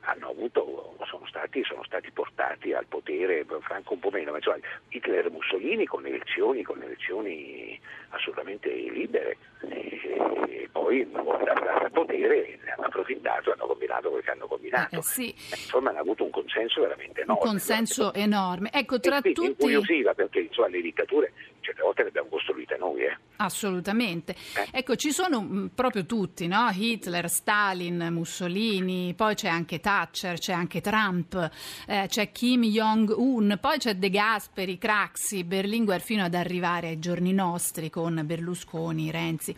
hanno 0.00 0.28
avuto, 0.30 0.96
sono, 1.06 1.26
stati, 1.26 1.62
sono 1.64 1.82
stati 1.84 2.10
portati 2.10 2.72
al 2.72 2.86
potere, 2.86 3.44
Franco 3.60 3.94
un 3.94 4.00
po' 4.00 4.10
meno, 4.10 4.30
ma 4.32 4.36
insomma 4.38 4.58
Hitler 4.88 5.26
e 5.26 5.30
Mussolini 5.30 5.86
con 5.86 6.04
elezioni, 6.06 6.62
con 6.62 6.82
elezioni 6.82 7.78
assolutamente 8.10 8.68
libere. 8.70 9.36
E, 9.68 10.00
e 10.48 10.68
poi 10.72 11.02
una 11.10 11.22
volta 11.22 11.52
arrivati 11.52 11.84
al 11.84 11.90
potere 11.92 12.58
ne 12.64 12.70
hanno 12.72 12.86
approfittato, 12.86 13.52
hanno 13.52 13.66
combinato 13.66 14.08
quello 14.08 14.24
che 14.24 14.30
hanno 14.30 14.46
combinato. 14.46 14.94
Eh, 14.94 14.98
eh, 14.98 15.02
sì, 15.02 15.34
Insomma 15.50 15.90
hanno 15.90 16.00
avuto 16.00 16.24
un 16.24 16.30
consenso 16.30 16.80
veramente 16.80 17.20
un 17.20 17.30
enorme. 17.30 17.44
consenso 17.48 18.12
enorme. 18.14 18.70
Ecco, 18.72 18.96
E 18.96 19.00
tra 19.00 19.20
quindi 19.20 19.34
tutti... 19.34 19.48
incuriosiva 19.50 20.14
perché 20.14 20.40
insomma, 20.40 20.68
le 20.68 20.80
dittature 20.80 21.32
certe 21.60 21.82
volte 21.82 22.02
le 22.02 22.08
abbiamo 22.08 22.28
costruite 22.28 22.76
noi. 22.76 23.02
Eh. 23.04 23.16
Assolutamente. 23.42 24.34
Eh. 24.56 24.68
Ecco, 24.78 24.96
ci 24.96 25.12
sono 25.12 25.40
mh, 25.40 25.70
proprio 25.74 26.04
tutti, 26.04 26.46
no? 26.46 26.68
Hitler, 26.72 27.28
Stalin, 27.30 28.08
Mussolini, 28.10 29.14
poi 29.14 29.34
c'è 29.34 29.48
anche 29.48 29.80
Thatcher, 29.80 30.38
c'è 30.38 30.52
anche 30.52 30.80
Trump, 30.82 31.50
eh, 31.86 32.04
c'è 32.08 32.32
Kim 32.32 32.62
Jong-un, 32.64 33.58
poi 33.60 33.78
c'è 33.78 33.96
De 33.96 34.10
Gasperi, 34.10 34.76
Craxi, 34.76 35.44
Berlinguer 35.44 36.00
fino 36.02 36.22
ad 36.22 36.34
arrivare 36.34 36.88
ai 36.88 36.98
giorni 36.98 37.32
nostri 37.32 37.88
con 37.88 38.20
Berlusconi, 38.24 39.10
Renzi. 39.10 39.54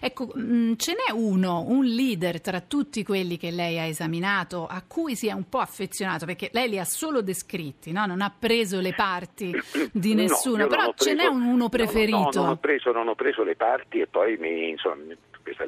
Ecco, 0.00 0.30
mh, 0.34 0.76
ce 0.76 0.92
n'è 0.92 1.12
uno, 1.12 1.64
un 1.68 1.84
leader 1.84 2.40
tra 2.40 2.60
tutti 2.62 3.04
quelli 3.04 3.36
che 3.36 3.50
lei 3.50 3.78
ha 3.78 3.84
esaminato, 3.84 4.66
a 4.66 4.82
cui 4.86 5.14
si 5.14 5.26
è 5.26 5.32
un 5.32 5.46
po' 5.48 5.58
affezionato, 5.58 6.24
perché 6.24 6.48
lei 6.52 6.70
li 6.70 6.78
ha 6.78 6.84
solo 6.84 7.20
descritti, 7.20 7.92
no? 7.92 8.06
Non 8.06 8.22
ha 8.22 8.34
preso 8.36 8.80
le 8.80 8.94
parti 8.94 9.54
di 9.92 10.14
No, 10.14 10.22
nessuno, 10.22 10.56
non 10.56 10.68
però 10.68 10.86
ho 10.86 10.94
ce 10.96 11.10
n'è 11.10 11.16
preso- 11.16 11.32
un 11.32 11.42
uno 11.42 11.54
no, 11.56 11.68
preferito. 11.68 12.16
No, 12.16 12.30
non 12.34 12.48
ho 12.48 12.56
preso, 12.56 12.92
non 12.92 13.08
ho 13.08 13.14
preso 13.14 13.24
le 13.44 13.56
parti 13.56 14.00
e 14.00 14.06
poi 14.06 14.36
mi, 14.36 14.70
insomma, 14.70 15.14
questa 15.42 15.64
è 15.64 15.66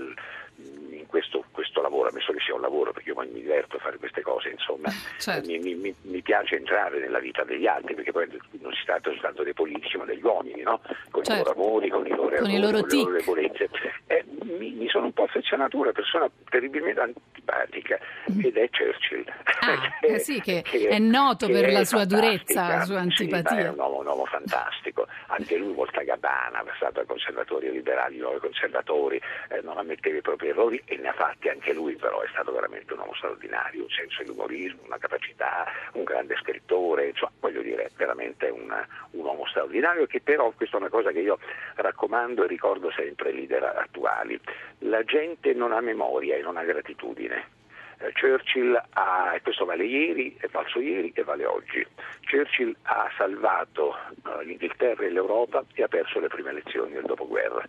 questo, 1.09 1.45
questo 1.51 1.81
lavoro, 1.83 2.11
ammesso 2.11 2.33
che 2.33 2.41
sia 2.41 2.55
un 2.55 2.61
lavoro 2.61 2.93
perché 2.93 3.09
io 3.11 3.17
mi 3.19 3.33
diverto 3.33 3.77
a 3.77 3.81
fare 3.81 3.97
queste 3.99 4.21
cose, 4.23 4.51
insomma, 4.51 4.89
Certo. 5.19 5.49
mi, 5.49 5.59
mi- 5.59 5.95
mi- 6.03 6.23
piace 6.23 6.57
entrare 6.57 6.99
nella 7.01 7.19
vita 7.21 7.43
degli 7.45 7.67
altri 7.67 7.95
perché 7.95 8.13
poi 8.13 8.29
non 8.61 8.73
si 8.75 8.85
tratta 8.85 9.11
soltanto 9.11 9.43
dei 9.43 9.55
politici 9.55 9.97
ma 9.97 10.05
degli 10.05 10.23
uomini, 10.23 10.61
no? 10.63 10.81
con 11.11 11.25
Certo. 11.25 11.33
i 11.33 11.45
loro 11.45 11.53
amori, 11.53 11.89
con 11.89 12.07
i 12.07 12.11
loro 12.11 12.37
Con 12.37 12.51
i 12.51 12.55
errori, 12.57 12.61
loro 12.61 12.81
con 12.81 12.89
le 12.89 12.97
loro 13.03 13.17
debolezze. 13.19 13.71
Eh, 14.07 14.25
mi, 14.43 14.71
mi 14.73 14.89
sono 14.89 15.07
un 15.07 15.13
po' 15.13 15.23
affezionato 15.25 15.77
a 15.79 15.81
una 15.81 15.93
persona 15.93 16.31
terribilmente 16.51 17.01
antipatica 17.01 17.99
ed 18.43 18.57
è 18.59 18.69
Churchill. 18.69 19.25
Ah, 19.61 19.97
eh 20.07 20.19
sì, 20.19 20.41
che 20.43 20.63
è 20.63 20.99
noto 20.99 21.47
che 21.47 21.53
per 21.53 21.65
è 21.65 21.71
la 21.73 21.85
sua 21.85 22.05
durezza, 22.05 22.69
la 22.69 22.81
sua 22.85 22.97
Sì, 23.01 23.23
antipatia. 23.23 23.57
ma 23.57 23.63
è 23.63 23.69
un 23.71 23.79
uomo, 23.79 23.99
un 24.01 24.07
uomo 24.07 24.25
fantastico, 24.27 25.07
anche 25.29 25.57
lui 25.57 25.73
volta 25.73 26.03
gabbana, 26.03 26.63
passato 26.63 27.01
ai 27.01 27.07
conservatori 27.07 27.69
e 27.69 27.71
liberali, 27.71 28.19
nuovi 28.19 28.39
conservatori, 28.41 29.21
eh, 29.49 29.61
non 29.63 29.79
ammetteva 29.79 30.19
i 30.19 30.23
propri 30.23 30.49
errori 30.49 30.81
e 30.85 30.98
ne 31.01 31.09
ha 31.09 31.13
fatti 31.13 31.49
anche 31.49 31.73
lui, 31.73 31.97
però 31.97 32.21
è 32.21 32.29
stato 32.29 32.53
veramente 32.53 32.93
un 32.93 33.01
uomo 33.01 33.15
straordinario, 33.15 33.83
un 33.83 33.91
senso 33.91 34.23
di 34.23 34.31
umorismo, 34.31 34.83
una 34.85 34.99
capacità, 34.99 35.67
un 35.93 36.05
grande 36.05 36.37
scrittore, 36.37 37.09
insomma, 37.09 37.33
voglio 37.41 37.63
dire, 37.63 37.91
veramente 37.97 38.49
un, 38.49 38.73
un 39.13 39.25
uomo 39.25 39.47
straordinario 39.47 40.07
che 40.07 40.21
però, 40.21 40.51
questa 40.51 40.77
è 40.77 40.81
una 40.81 40.89
cosa 40.89 41.11
che 41.11 41.21
io 41.21 41.39
raccomando 41.77 42.45
e 42.45 42.47
ricordo 42.47 42.91
sempre 42.91 43.31
ai 43.31 43.37
leader 43.37 43.63
attuali, 43.63 44.39
la 44.81 45.03
gente 45.05 45.53
non 45.55 45.73
ha 45.73 45.81
memoria 45.81 46.37
e 46.37 46.43
non 46.43 46.57
ha 46.57 46.65
gratitudine. 46.65 47.57
Eh, 48.01 48.13
Churchill 48.13 48.81
ha, 48.91 49.33
e 49.35 49.43
questo 49.43 49.65
vale 49.65 49.85
ieri, 49.85 50.37
è 50.39 50.47
falso 50.47 50.79
ieri 50.79 51.11
e 51.15 51.25
vale 51.25 51.45
oggi, 51.47 51.85
Churchill 52.29 52.77
ha 52.83 53.11
salvato 53.17 53.97
eh, 53.97 54.45
l'Inghilterra 54.45 55.05
e 55.05 55.11
l'Europa 55.11 55.65
e 55.75 55.83
ha 55.83 55.89
perso 55.89 56.21
le 56.21 56.29
prime 56.29 56.51
elezioni 56.51 56.93
del 56.93 57.05
dopoguerra. 57.05 57.67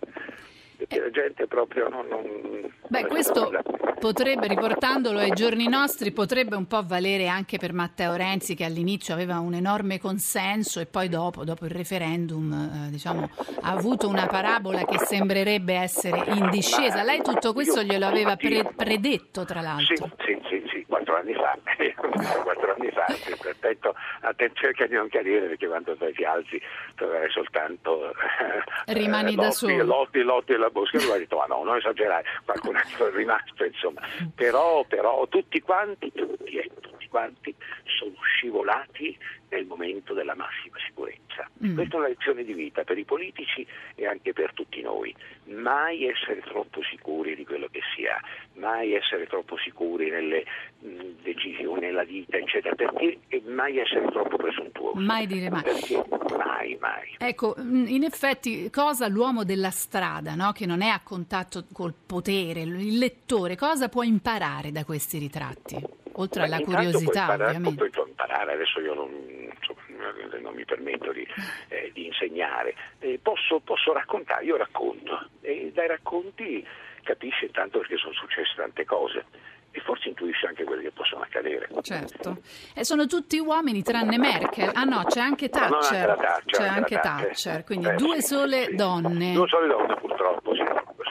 Perché 0.79 0.97
la 0.97 1.09
gente 1.09 1.45
proprio 1.45 1.89
non... 1.89 2.07
non 2.07 2.71
Beh, 2.87 3.05
questo 3.07 3.51
potrebbe, 3.99 4.47
riportandolo 4.47 5.19
ai 5.19 5.31
giorni 5.31 5.67
nostri, 5.67 6.13
potrebbe 6.13 6.55
un 6.55 6.67
po' 6.67 6.83
valere 6.85 7.27
anche 7.27 7.57
per 7.57 7.73
Matteo 7.73 8.15
Renzi 8.15 8.55
che 8.55 8.63
all'inizio 8.63 9.13
aveva 9.13 9.39
un 9.39 9.55
enorme 9.55 9.99
consenso 9.99 10.79
e 10.79 10.85
poi 10.85 11.09
dopo, 11.09 11.43
dopo 11.43 11.65
il 11.65 11.71
referendum, 11.71 12.53
eh, 12.53 12.89
diciamo, 12.91 13.29
ha 13.61 13.71
avuto 13.71 14.07
una 14.07 14.25
parabola 14.25 14.85
che 14.85 14.99
sembrerebbe 14.99 15.73
essere 15.73 16.23
in 16.31 16.49
discesa. 16.49 17.03
Lei 17.03 17.21
tutto 17.21 17.51
questo 17.51 17.83
glielo 17.83 18.05
aveva 18.05 18.37
pre- 18.37 18.71
predetto, 18.73 19.43
tra 19.43 19.59
l'altro. 19.59 20.09
Sì, 20.19 20.39
sì, 20.39 20.41
sì, 20.47 20.58
quattro 21.09 21.15
anni 21.15 21.33
fa, 21.33 21.57
quattro 22.43 22.75
anni 22.77 22.91
fa, 22.91 23.05
sì, 23.09 23.35
perfetto. 23.41 23.95
Atten- 24.21 24.53
cerca 24.53 24.85
di 24.85 24.95
non 24.95 25.09
cadere 25.09 25.47
perché 25.47 25.67
quando 25.67 25.95
ti 25.97 26.23
alzi 26.23 26.61
troverai 26.95 27.29
soltanto 27.31 28.11
eh, 28.11 28.93
Rimani 28.93 29.35
da 29.35 29.43
lotti, 29.43 29.55
solo. 29.55 29.83
lotti, 29.83 30.21
lotti 30.21 30.53
e 30.53 30.57
la 30.57 30.69
bosca 30.69 30.97
e 30.97 31.03
lui 31.03 31.11
ha 31.13 31.17
detto 31.17 31.37
ma 31.37 31.45
no, 31.45 31.63
non 31.63 31.77
esagerare, 31.77 32.25
qualcun 32.45 32.75
altro 32.75 33.07
è 33.07 33.11
rimasto 33.11 33.63
insomma, 33.63 34.01
però, 34.35 34.83
però 34.85 35.25
tutti 35.27 35.59
quanti, 35.61 36.11
tutti, 36.11 36.57
eh, 36.57 36.69
tutti 36.79 36.98
quanti 37.09 37.53
sono 37.83 38.15
scivolati 38.21 39.17
nel 39.49 39.65
momento 39.65 40.13
della 40.13 40.35
massima 40.35 40.77
sicurezza. 40.85 41.49
Mm. 41.65 41.75
Questa 41.75 41.95
è 41.95 41.99
una 41.99 42.07
lezione 42.07 42.43
di 42.43 42.53
vita 42.53 42.83
per 42.83 42.97
i 42.97 43.03
politici 43.03 43.65
e 43.95 44.05
anche 44.05 44.33
per 44.33 44.53
tutti 44.53 44.81
noi. 44.81 45.13
Mai 45.45 46.05
essere 46.05 46.41
troppo 46.41 46.81
sicuri 46.83 47.35
di 47.35 47.45
quello 47.45 47.67
che 47.71 47.81
si 47.95 48.05
ha, 48.05 48.19
mai 48.53 48.93
essere 48.93 49.25
troppo 49.27 49.57
sicuri 49.57 50.09
nelle 50.09 50.45
mh, 50.79 51.21
decisioni, 51.23 51.81
nella 51.81 52.03
vita, 52.03 52.37
eccetera, 52.37 52.75
perché 52.75 53.19
e 53.27 53.41
mai 53.45 53.77
essere 53.77 54.07
troppo 54.11 54.37
presuntuosi. 54.37 55.03
Mai 55.03 55.25
dire 55.27 55.49
mai. 55.49 55.63
Perché 55.63 56.03
mai, 56.37 56.77
mai. 56.79 57.15
Ecco, 57.17 57.55
mh, 57.57 57.85
in 57.87 58.03
effetti, 58.03 58.69
cosa 58.69 59.07
l'uomo 59.07 59.43
della 59.43 59.71
strada, 59.71 60.35
no? 60.35 60.51
che 60.51 60.65
non 60.65 60.81
è 60.81 60.89
a 60.89 61.01
contatto 61.03 61.65
col 61.73 61.93
potere, 61.93 62.61
il 62.61 62.97
lettore, 62.97 63.55
cosa 63.55 63.89
può 63.89 64.03
imparare 64.03 64.71
da 64.71 64.83
questi 64.83 65.17
ritratti? 65.17 65.98
Oltre 66.13 66.43
alla 66.43 66.57
Beh, 66.57 66.63
curiosità, 66.63 67.01
puoi 67.01 67.15
imparare, 67.15 67.45
ovviamente. 67.45 67.89
puoi 67.89 68.07
imparare, 68.09 68.53
adesso 68.53 68.79
io 68.81 68.93
non, 68.93 69.09
insomma, 69.59 70.39
non 70.41 70.53
mi 70.53 70.65
permetto 70.65 71.11
di, 71.11 71.25
eh, 71.69 71.91
di 71.93 72.05
insegnare, 72.07 72.75
Eh, 72.99 73.19
posso, 73.21 73.59
posso 73.59 73.93
raccontare, 73.93 74.43
io 74.43 74.57
racconto 74.57 75.27
e 75.41 75.71
dai 75.73 75.87
racconti 75.87 76.65
capisci 77.03 77.45
intanto 77.45 77.79
perché 77.79 77.97
sono 77.97 78.13
successe 78.13 78.53
tante 78.55 78.85
cose 78.85 79.25
e 79.71 79.79
forse 79.81 80.09
intuisci 80.09 80.45
anche 80.45 80.63
quelle 80.63 80.81
che 80.81 80.91
possono 80.91 81.21
accadere. 81.21 81.69
Certo. 81.81 82.37
E 82.75 82.83
sono 82.83 83.05
tutti 83.05 83.37
uomini 83.39 83.81
tranne 83.83 84.17
Merkel. 84.17 84.71
Ah 84.73 84.83
no, 84.83 85.03
c'è 85.05 85.19
anche 85.21 85.49
No, 85.53 85.59
no, 85.59 85.65
anche 85.65 85.77
Thatcher. 85.87 86.15
Thatcher, 86.17 86.43
C'è 86.45 86.67
anche 86.67 86.95
Thatcher. 86.95 87.27
Thatcher, 87.27 87.63
quindi 87.63 87.87
Eh, 87.87 87.93
due 87.95 88.15
sì, 88.21 88.27
sole 88.27 88.65
sì. 88.65 88.75
donne. 88.75 89.33
Due 89.33 89.47
sole 89.47 89.67
donne 89.67 89.95
purtroppo, 89.95 90.53
sì, 90.55 90.61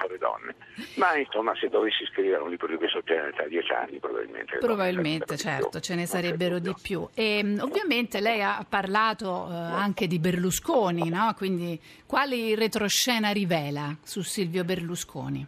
sole 0.09 0.19
donne. 0.19 0.55
Ma 0.95 1.17
insomma 1.17 1.55
se 1.57 1.69
dovessi 1.69 2.05
scrivere 2.07 2.43
un 2.43 2.51
libro 2.51 2.67
di 2.67 2.77
questo 2.77 3.03
genere 3.05 3.33
tra 3.33 3.47
dieci 3.47 3.73
anni 3.73 3.99
probabilmente... 3.99 4.55
le 4.55 4.59
Probabilmente, 4.59 5.37
certo, 5.37 5.81
ce 5.81 5.95
ne 5.95 6.07
sarebbero 6.07 6.59
di 6.59 6.75
più. 6.81 7.07
E 7.15 7.45
mh, 7.45 7.61
ovviamente 7.61 8.21
lei 8.21 8.43
ha 8.43 8.65
parlato 8.69 9.49
eh, 9.51 9.55
anche 9.55 10.07
di 10.07 10.19
Berlusconi, 10.19 11.11
no? 11.11 11.35
Quindi 11.37 11.79
quali 12.07 12.55
retroscena 12.55 13.31
rivela 13.31 13.95
su 14.03 14.23
Silvio 14.23 14.65
Berlusconi? 14.65 15.47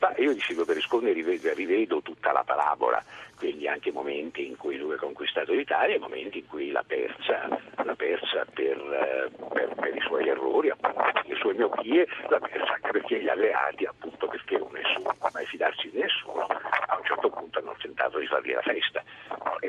Ma 0.00 0.14
io 0.18 0.32
di 0.32 0.40
Silvio 0.40 0.64
Berlusconi 0.64 1.12
rivedo, 1.12 1.52
rivedo 1.54 2.00
tutta 2.02 2.30
la 2.30 2.44
parabola, 2.44 3.02
quindi 3.38 3.68
anche 3.68 3.92
momenti 3.92 4.46
in 4.46 4.56
cui 4.56 4.76
lui 4.76 4.94
ha 4.94 4.98
conquistato 4.98 5.52
l'Italia 5.52 5.94
e 5.94 5.98
momenti 5.98 6.38
in 6.38 6.46
cui 6.46 6.70
l'ha 6.70 6.84
persa, 6.86 7.48
l'ha 7.48 7.94
persa 7.94 8.44
per, 8.52 8.76
eh, 8.76 9.30
per- 9.52 9.74
per 9.74 9.94
i 9.94 10.00
suoi 10.00 10.28
errori, 10.28 10.70
appunto, 10.70 11.10
per 11.12 11.24
le 11.26 11.36
sue 11.36 11.54
miopie, 11.54 12.06
l'ha 12.28 12.38
persa 12.40 12.72
anche 12.74 12.90
perché 12.90 13.22
gli 13.22 13.28
alleati, 13.28 13.84
appunto 13.84 14.26
perché 14.26 14.58
nessuno 14.72 15.16
mai 15.32 15.46
fidarsi 15.46 15.90
di 15.90 15.98
nessuno, 15.98 16.46
a 16.46 16.96
un 16.96 17.04
certo 17.04 17.30
punto 17.30 17.58
hanno 17.58 17.74
tentato 17.80 18.18
di 18.18 18.26
fargli 18.26 18.52
la 18.52 18.62
festa. 18.62 19.02
E 19.60 19.68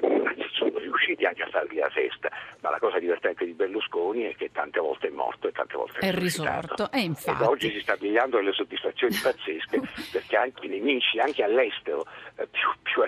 sono 0.53 0.77
riusciti 0.79 1.25
anche 1.25 1.43
a 1.43 1.47
fargli 1.47 1.77
la 1.77 1.89
festa, 1.89 2.29
ma 2.61 2.69
la 2.69 2.79
cosa 2.79 2.99
divertente 2.99 3.45
di 3.45 3.53
Berlusconi 3.53 4.23
è 4.23 4.35
che 4.35 4.51
tante 4.51 4.79
volte 4.79 5.07
è 5.07 5.11
morto 5.11 5.47
e 5.47 5.51
tante 5.51 5.75
volte 5.75 5.99
è, 5.99 6.07
È 6.07 6.13
risorto, 6.13 6.91
e 6.91 6.99
infatti. 7.01 7.41
Ed 7.41 7.47
oggi 7.47 7.71
si 7.71 7.79
sta 7.81 7.95
pigliando 7.95 8.37
delle 8.37 8.53
soddisfazioni 8.53 9.15
pazzesche 9.21 9.81
perché 10.11 10.35
anche 10.37 10.65
i 10.65 10.69
nemici, 10.69 11.19
anche 11.19 11.43
all'estero, 11.43 12.05
eh, 12.35 12.47
più, 12.47 12.69
più 12.81 13.01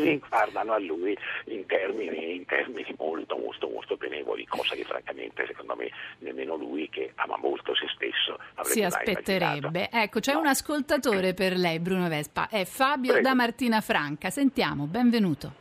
acerrimi, 0.00 0.22
guardano 0.28 0.72
a 0.72 0.78
lui 0.78 1.16
in 1.46 1.66
termini, 1.66 2.36
in 2.36 2.44
termini 2.46 2.94
molto, 2.98 3.36
molto, 3.36 3.68
molto 3.68 3.96
benevoli, 3.96 4.46
cosa 4.46 4.74
che 4.74 4.84
francamente 4.84 5.46
secondo 5.46 5.74
me 5.76 5.90
nemmeno 6.18 6.56
lui 6.56 6.88
che 6.88 7.12
ama 7.16 7.36
molto 7.38 7.74
se 7.74 7.86
stesso 7.94 8.38
avrebbe 8.54 8.70
Si 8.70 8.82
aspetterebbe. 8.82 9.88
Ecco, 9.92 10.20
c'è 10.20 10.32
No. 10.32 10.40
un 10.40 10.46
ascoltatore 10.46 11.34
per 11.34 11.54
lei, 11.56 11.78
Bruno 11.78 12.08
Vespa, 12.08 12.48
è 12.48 12.64
Fabio 12.64 13.12
Prego. 13.12 13.28
da 13.28 13.34
Martina 13.34 13.80
Franca. 13.80 14.30
Sentiamo, 14.30 14.86
benvenuto. 14.86 15.60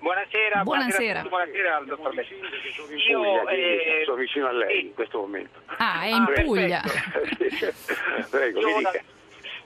Buonasera, 0.00 0.62
Buonasera. 0.62 1.22
buonasera, 1.22 1.76
al 1.76 1.84
dottor 1.86 2.14
Io, 2.14 3.20
Puglia, 3.20 3.50
eh, 3.50 4.02
sono 4.04 4.16
vicino 4.16 4.46
a 4.46 4.52
lei 4.52 4.86
in 4.86 4.94
questo 4.94 5.18
momento. 5.18 5.58
Ah, 5.76 6.02
è 6.02 6.06
in 6.06 6.22
Ah, 6.22 6.40
Puglia. 6.42 6.82
Prego, 8.30 8.60
Io 8.60 8.76
mi 8.76 8.82
da- 8.82 8.90
dica. 8.92 9.04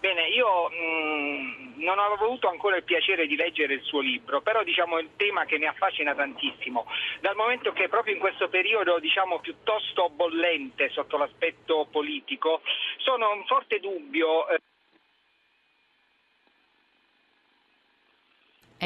Bene, 0.02 0.26
io 0.30 0.68
mh, 0.68 1.74
non 1.84 1.96
ho 1.96 2.12
avuto 2.12 2.48
ancora 2.48 2.74
il 2.74 2.82
piacere 2.82 3.28
di 3.28 3.36
leggere 3.36 3.74
il 3.74 3.82
suo 3.82 4.00
libro, 4.00 4.40
però 4.40 4.64
diciamo 4.64 4.98
è 4.98 5.02
un 5.02 5.10
tema 5.14 5.44
che 5.44 5.58
mi 5.58 5.66
affascina 5.66 6.12
tantissimo, 6.12 6.86
dal 7.20 7.36
momento 7.36 7.72
che 7.72 7.88
proprio 7.88 8.14
in 8.14 8.18
questo 8.18 8.48
periodo 8.48 8.98
diciamo 8.98 9.38
piuttosto 9.38 10.10
bollente 10.10 10.90
sotto 10.90 11.16
l'aspetto 11.18 11.86
politico, 11.88 12.62
sono 12.96 13.32
in 13.36 13.44
forte 13.44 13.78
dubbio 13.78 14.48
eh, 14.48 14.58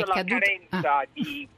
caduto. 0.02 0.38
carenza 0.38 0.98
Ah. 0.98 1.06
di, 1.10 1.48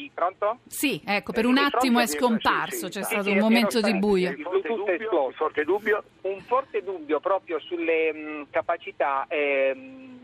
di 0.00 0.10
pronto? 0.12 0.58
Sì, 0.66 1.00
ecco, 1.04 1.32
per 1.32 1.44
Eh, 1.44 1.48
un 1.48 1.54
di 1.54 1.60
attimo 1.60 2.00
è 2.00 2.06
scomparso, 2.06 2.86
sì, 2.86 2.92
sì, 2.92 2.98
c'è 2.98 3.02
sì, 3.02 3.10
stato 3.10 3.22
sì, 3.24 3.30
un 3.30 3.38
momento 3.38 3.80
di 3.80 3.94
buio. 3.98 4.30
Il 4.30 4.36
Bluetooth 4.36 4.64
è 4.64 4.68
dubbio, 4.68 4.94
esploso. 4.94 5.32
forte 5.36 5.64
dubbio. 5.64 6.04
un 6.22 6.40
forte 6.40 6.82
dubbio 6.82 7.20
proprio 7.20 7.58
sulle 7.60 8.12
mh, 8.12 8.46
capacità 8.50 9.26
ehm, 9.28 10.18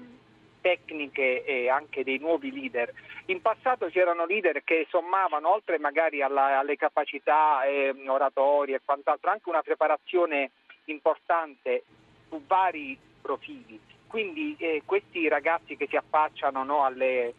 tecniche 0.60 1.44
e 1.44 1.68
anche 1.68 2.02
dei 2.04 2.18
nuovi 2.18 2.50
leader. 2.52 2.92
In 3.26 3.40
passato 3.40 3.86
c'erano 3.86 4.24
leader 4.26 4.62
che 4.64 4.86
sommavano, 4.90 5.50
oltre 5.52 5.78
magari 5.78 6.22
alla- 6.22 6.58
alle 6.58 6.76
capacità 6.76 7.64
ehm, 7.66 8.08
oratorie 8.08 8.76
e 8.76 8.80
quant'altro, 8.84 9.30
anche 9.30 9.48
una 9.48 9.62
preparazione 9.62 10.50
importante 10.86 11.84
su 12.28 12.40
vari 12.46 12.96
profili. 13.20 13.78
Quindi 14.06 14.54
eh, 14.58 14.82
questi 14.84 15.28
ragazzi 15.28 15.76
che 15.76 15.86
si 15.88 15.96
affacciano 15.96 16.62
no, 16.64 16.84
alle, 16.84 17.34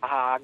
a, 0.00 0.40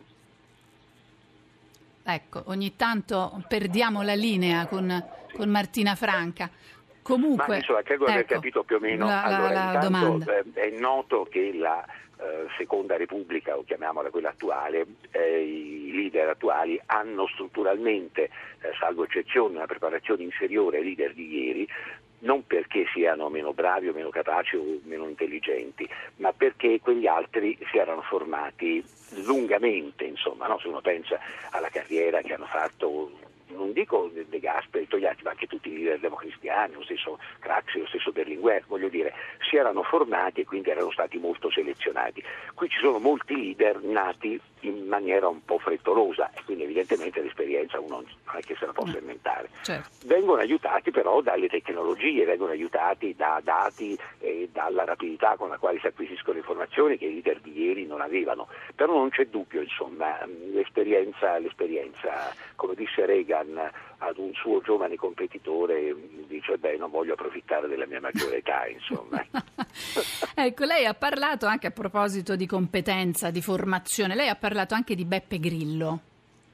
Ecco, 2.10 2.42
ogni 2.46 2.74
tanto 2.74 3.44
perdiamo 3.48 4.00
la 4.00 4.14
linea 4.14 4.66
con, 4.66 4.88
con 5.34 5.50
Martina 5.50 5.94
Franca. 5.94 6.48
Comunque, 7.02 7.46
Ma 7.48 7.56
insomma, 7.56 7.82
credo 7.82 8.06
di 8.06 8.12
aver 8.12 8.22
ecco, 8.24 8.34
capito 8.34 8.62
più 8.64 8.76
o 8.76 8.80
meno. 8.80 9.04
la, 9.04 9.12
la- 9.14 9.22
allora, 9.24 9.52
la 9.52 9.64
intanto, 9.74 9.86
domanda. 9.88 10.38
eh, 10.38 10.44
è 10.54 10.70
noto 10.78 11.28
che 11.30 11.52
la 11.54 11.84
eh, 11.84 12.46
seconda 12.56 12.96
repubblica, 12.96 13.58
o 13.58 13.62
chiamiamola 13.62 14.08
quella 14.08 14.30
attuale, 14.30 14.86
eh, 15.10 15.42
i 15.42 15.92
leader 15.92 16.30
attuali 16.30 16.80
hanno 16.86 17.26
strutturalmente, 17.28 18.24
eh, 18.24 18.30
salvo 18.78 19.04
eccezioni, 19.04 19.56
una 19.56 19.66
preparazione 19.66 20.22
inferiore 20.22 20.78
ai 20.78 20.84
leader 20.84 21.12
di 21.12 21.44
ieri, 21.44 21.68
non 22.20 22.46
perché 22.46 22.84
siano 22.92 23.28
meno 23.28 23.52
bravi 23.52 23.88
o 23.88 23.92
meno 23.92 24.10
capaci 24.10 24.56
o 24.56 24.64
meno 24.84 25.06
intelligenti, 25.06 25.88
ma 26.16 26.32
perché 26.32 26.80
quegli 26.80 27.06
altri 27.06 27.56
si 27.70 27.78
erano 27.78 28.02
formati 28.02 28.82
lungamente, 29.24 30.04
insomma, 30.04 30.46
no? 30.46 30.58
se 30.58 30.68
uno 30.68 30.80
pensa 30.80 31.18
alla 31.50 31.68
carriera 31.68 32.20
che 32.20 32.34
hanno 32.34 32.46
fatto 32.46 33.10
non 33.50 33.72
dico 33.72 34.10
De 34.12 34.38
Gasperi, 34.38 34.86
Togliatti, 34.86 35.22
ma 35.22 35.30
anche 35.30 35.46
tutti 35.46 35.70
i 35.70 35.78
leader 35.78 36.00
democristiani, 36.00 36.74
lo 36.74 36.82
stesso 36.82 37.18
Craxi, 37.38 37.78
lo 37.78 37.86
stesso 37.86 38.12
Berlinguer, 38.12 38.64
voglio 38.66 38.88
dire, 38.88 39.14
si 39.48 39.56
erano 39.56 39.82
formati 39.82 40.40
e 40.40 40.44
quindi 40.44 40.70
erano 40.70 40.90
stati 40.90 41.18
molto 41.18 41.50
selezionati. 41.50 42.22
Qui 42.54 42.68
ci 42.68 42.78
sono 42.78 42.98
molti 42.98 43.34
leader 43.34 43.82
nati 43.82 44.40
in 44.60 44.86
maniera 44.86 45.28
un 45.28 45.44
po' 45.44 45.58
frettolosa 45.58 46.30
e 46.34 46.42
quindi 46.44 46.64
evidentemente 46.64 47.22
l'esperienza 47.22 47.78
uno 47.80 48.02
non 48.24 48.36
è 48.36 48.40
che 48.40 48.56
se 48.58 48.66
la 48.66 48.72
possa 48.72 48.98
inventare. 48.98 49.48
Certo. 49.62 49.88
Vengono 50.06 50.40
aiutati 50.40 50.90
però 50.90 51.20
dalle 51.20 51.48
tecnologie, 51.48 52.24
vengono 52.24 52.52
aiutati 52.52 53.14
da 53.16 53.40
dati 53.42 53.98
e 54.18 54.48
dalla 54.52 54.84
rapidità 54.84 55.36
con 55.36 55.48
la 55.48 55.58
quale 55.58 55.78
si 55.80 55.86
acquisiscono 55.86 56.38
informazioni 56.38 56.98
che 56.98 57.06
i 57.06 57.12
leader 57.14 57.40
di 57.40 57.62
ieri 57.62 57.86
non 57.86 58.00
avevano. 58.00 58.48
Però 58.74 58.92
non 58.92 59.10
c'è 59.10 59.26
dubbio, 59.26 59.60
insomma, 59.60 60.18
l'esperienza, 60.52 61.38
l'esperienza 61.38 62.32
come 62.56 62.74
disse 62.74 63.06
Reagan 63.06 63.70
ad 63.98 64.18
un 64.18 64.32
suo 64.34 64.60
giovane 64.60 64.96
competitore, 64.96 65.94
dice 66.26 66.56
beh 66.58 66.76
non 66.76 66.90
voglio 66.90 67.14
approfittare 67.14 67.66
della 67.68 67.86
mia 67.86 68.00
maggiore 68.00 68.38
età, 68.38 68.66
insomma. 68.66 69.24
ecco, 70.34 70.64
lei 70.64 70.84
ha 70.86 70.94
parlato 70.94 71.46
anche 71.46 71.66
a 71.66 71.70
proposito 71.70 72.36
di 72.36 72.46
competenza, 72.46 73.30
di 73.30 73.42
formazione, 73.42 74.14
lei 74.14 74.28
ha 74.28 74.36
parlato 74.36 74.74
anche 74.74 74.94
di 74.94 75.04
Beppe 75.04 75.38
Grillo. 75.38 76.00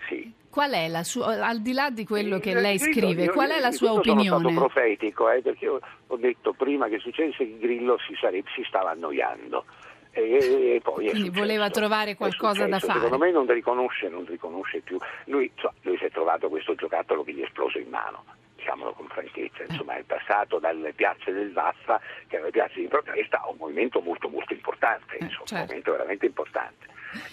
Sì. 0.08 0.32
Qual 0.48 0.70
è 0.70 0.86
la 0.88 1.02
sua, 1.02 1.44
al 1.44 1.60
di 1.60 1.72
là 1.72 1.90
di 1.90 2.06
quello 2.06 2.38
che 2.38 2.54
lei 2.54 2.78
scrive, 2.78 3.28
qual 3.30 3.50
è 3.50 3.58
la 3.58 3.72
sua 3.72 3.90
questo 3.90 4.04
Sono 4.04 4.20
opinione? 4.20 4.52
stato 4.52 4.54
profetico, 4.54 5.28
eh, 5.28 5.42
perché 5.42 5.68
ho 5.68 6.16
detto 6.16 6.52
prima 6.52 6.86
che 6.86 6.98
succedesse 6.98 7.38
che 7.38 7.58
Grillo 7.58 7.98
si, 8.06 8.14
sarebbe, 8.14 8.48
si 8.54 8.62
stava 8.64 8.90
annoiando. 8.90 9.64
E, 10.16 10.76
e 10.76 10.80
poi 10.80 10.94
Quindi 10.94 11.18
successo. 11.26 11.40
voleva 11.40 11.70
trovare 11.70 12.14
qualcosa 12.14 12.66
da 12.66 12.78
fare. 12.78 13.00
Secondo 13.00 13.18
me 13.18 13.30
non 13.32 13.46
riconosce, 13.46 14.08
non 14.08 14.24
riconosce 14.24 14.80
più. 14.80 14.96
Lui, 15.24 15.50
insomma, 15.52 15.74
lui 15.82 15.96
si 15.98 16.04
è 16.04 16.10
trovato 16.10 16.48
questo 16.48 16.74
giocattolo 16.74 17.24
che 17.24 17.32
gli 17.32 17.40
è 17.40 17.44
esploso 17.44 17.78
in 17.78 17.88
mano. 17.88 18.24
Diciamolo 18.56 18.92
con 18.92 19.08
franchezza, 19.08 19.64
insomma, 19.68 19.96
è 19.96 20.02
passato 20.04 20.58
dalle 20.58 20.92
piazze 20.92 21.32
del 21.32 21.52
Vaffa, 21.52 22.00
che 22.28 22.36
erano 22.36 22.46
le 22.46 22.52
piazze 22.52 22.80
di 22.80 22.86
protesta, 22.86 23.42
a 23.42 23.50
un 23.50 23.56
movimento 23.58 24.00
molto 24.00 24.28
molto 24.28 24.52
importante, 24.52 25.16
insomma, 25.20 25.40
un 25.40 25.46
certo. 25.46 25.64
movimento 25.64 25.90
veramente 25.90 26.26
importante. 26.26 26.86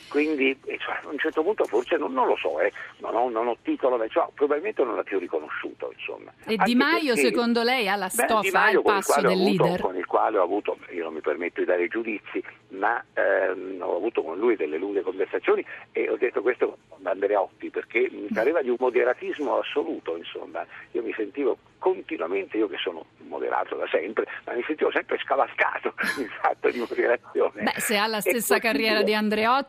Quindi 0.10 0.58
eh, 0.66 0.78
cioè, 0.78 1.00
a 1.04 1.08
un 1.10 1.18
certo 1.18 1.42
punto 1.44 1.64
forse 1.66 1.98
non, 1.98 2.14
non 2.14 2.28
lo 2.28 2.36
so, 2.36 2.60
eh, 2.60 2.72
non, 2.98 3.16
ho, 3.16 3.30
non 3.30 3.48
ho 3.48 3.58
titolo, 3.62 3.98
cioè, 4.10 4.28
probabilmente 4.34 4.84
non 4.84 4.96
l'ha 4.96 5.04
più 5.04 5.20
riconosciuto. 5.20 5.92
Insomma. 5.98 6.32
E 6.46 6.52
Anche 6.58 6.64
Di 6.66 6.76
Maio, 6.76 7.14
perché- 7.14 7.30
secondo 7.30 7.64
lei, 7.64 7.88
ha 7.88 7.96
la 7.96 8.10
stoffa, 8.10 8.70
il 8.70 8.76
il 8.76 8.82
passo 8.82 9.22
del 9.22 9.32
avuto- 9.32 9.64
leader? 9.64 9.82
Con 9.82 9.96
il 9.98 10.06
quale 10.06 10.38
ho 10.38 10.44
avuto, 10.44 10.78
io 10.92 11.04
non 11.04 11.14
mi 11.14 11.22
permetto 11.22 11.60
di 11.62 11.66
dare 11.66 11.88
giudizi, 11.88 12.44
ma 12.70 13.04
ehm, 13.14 13.78
ho 13.82 13.96
avuto 13.96 14.22
con 14.24 14.38
lui 14.38 14.56
delle 14.56 14.78
lunghe 14.78 15.02
conversazioni 15.02 15.66
e 15.92 16.10
ho 16.10 16.18
detto 16.18 16.42
questo 16.42 16.78
con 16.90 17.06
Andreotti 17.06 17.70
perché 17.70 18.10
mi 18.12 18.28
pareva 18.34 18.62
di 18.62 18.70
un 18.70 18.76
moderatismo 18.80 19.58
assoluto, 19.60 20.18
insomma, 20.18 20.66
io 20.92 21.02
mi 21.04 21.14
sentivo 21.16 21.58
continuamente, 21.78 22.58
io 22.58 22.68
che 22.68 22.78
sono 22.78 23.06
moderato 23.28 23.76
da 23.76 23.88
sempre, 23.90 24.26
ma 24.46 24.54
mi 24.54 24.64
sentivo 24.66 24.92
sempre 24.92 25.18
scavalcato 25.24 25.94
in 26.20 26.28
fatto 26.42 26.70
di 26.70 26.80
moderazione. 26.80 27.64
Beh, 27.64 27.80
se 27.80 27.98
ha 27.98 28.08
la 28.08 28.20
stessa 28.22 28.60
carriera 28.60 29.02
di 29.02 29.12
possibile. 29.12 29.16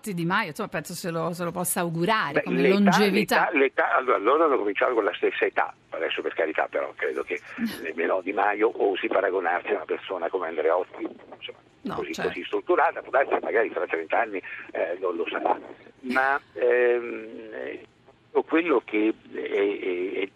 Andreotti, 0.03 0.15
Di 0.15 0.25
Maio, 0.27 0.49
insomma, 0.49 0.69
penso 0.69 0.95
se 0.95 1.11
lo, 1.11 1.33
se 1.33 1.45
lo 1.45 1.53
possa 1.53 1.81
augurare 1.81 2.33
Beh, 2.35 2.43
come 2.43 2.61
l'età- 2.63 2.75
longevità. 2.75 3.49
l'età- 3.53 3.59
l'età- 3.59 3.95
allora, 3.95 4.19
loro 4.19 4.45
hanno 4.45 4.59
cominciato 4.59 4.95
con 4.95 5.05
la 5.05 5.15
stessa 5.15 5.45
età, 5.45 5.73
adesso 5.91 6.21
per 6.23 6.35
carità, 6.35 6.67
però 6.69 6.93
credo 6.97 7.23
che 7.23 7.41
nemmeno 7.83 8.21
Di 8.21 8.33
Maio 8.33 8.73
osi 8.85 9.07
paragonarsi 9.07 9.69
a 9.69 9.77
una 9.77 9.85
persona 9.85 10.29
come 10.29 10.49
Andreotti, 10.49 11.03
insomma, 11.37 11.59
No, 11.85 11.95
così, 11.97 12.13
certo. 12.13 12.31
così 12.31 12.45
strutturata, 12.45 13.01
può 13.01 13.11
darsi 13.11 13.37
magari 13.43 13.69
fra 13.71 13.85
30 13.87 14.19
anni 14.21 14.41
eh, 14.73 14.97
non 15.01 15.17
lo 15.17 15.27
sarà. 15.29 15.59
Ma 16.03 16.41
ehm, 16.53 17.29
eh, 17.53 17.87
quello 18.47 18.83
che 18.85 19.13
è, 19.33 19.37
è- 19.41 20.21
è, 20.23 20.29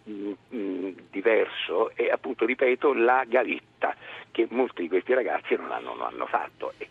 mm, 0.55 0.89
diverso 1.09 1.91
è 1.95 2.09
appunto, 2.09 2.45
ripeto, 2.45 2.93
la 2.93 3.23
galitta 3.25 3.95
che 4.31 4.45
molti 4.49 4.81
di 4.83 4.87
questi 4.89 5.13
ragazzi 5.13 5.55
non 5.55 5.71
hanno, 5.71 5.93
non 5.95 6.07
hanno 6.07 6.25
fatto. 6.25 6.73
E 6.77 6.87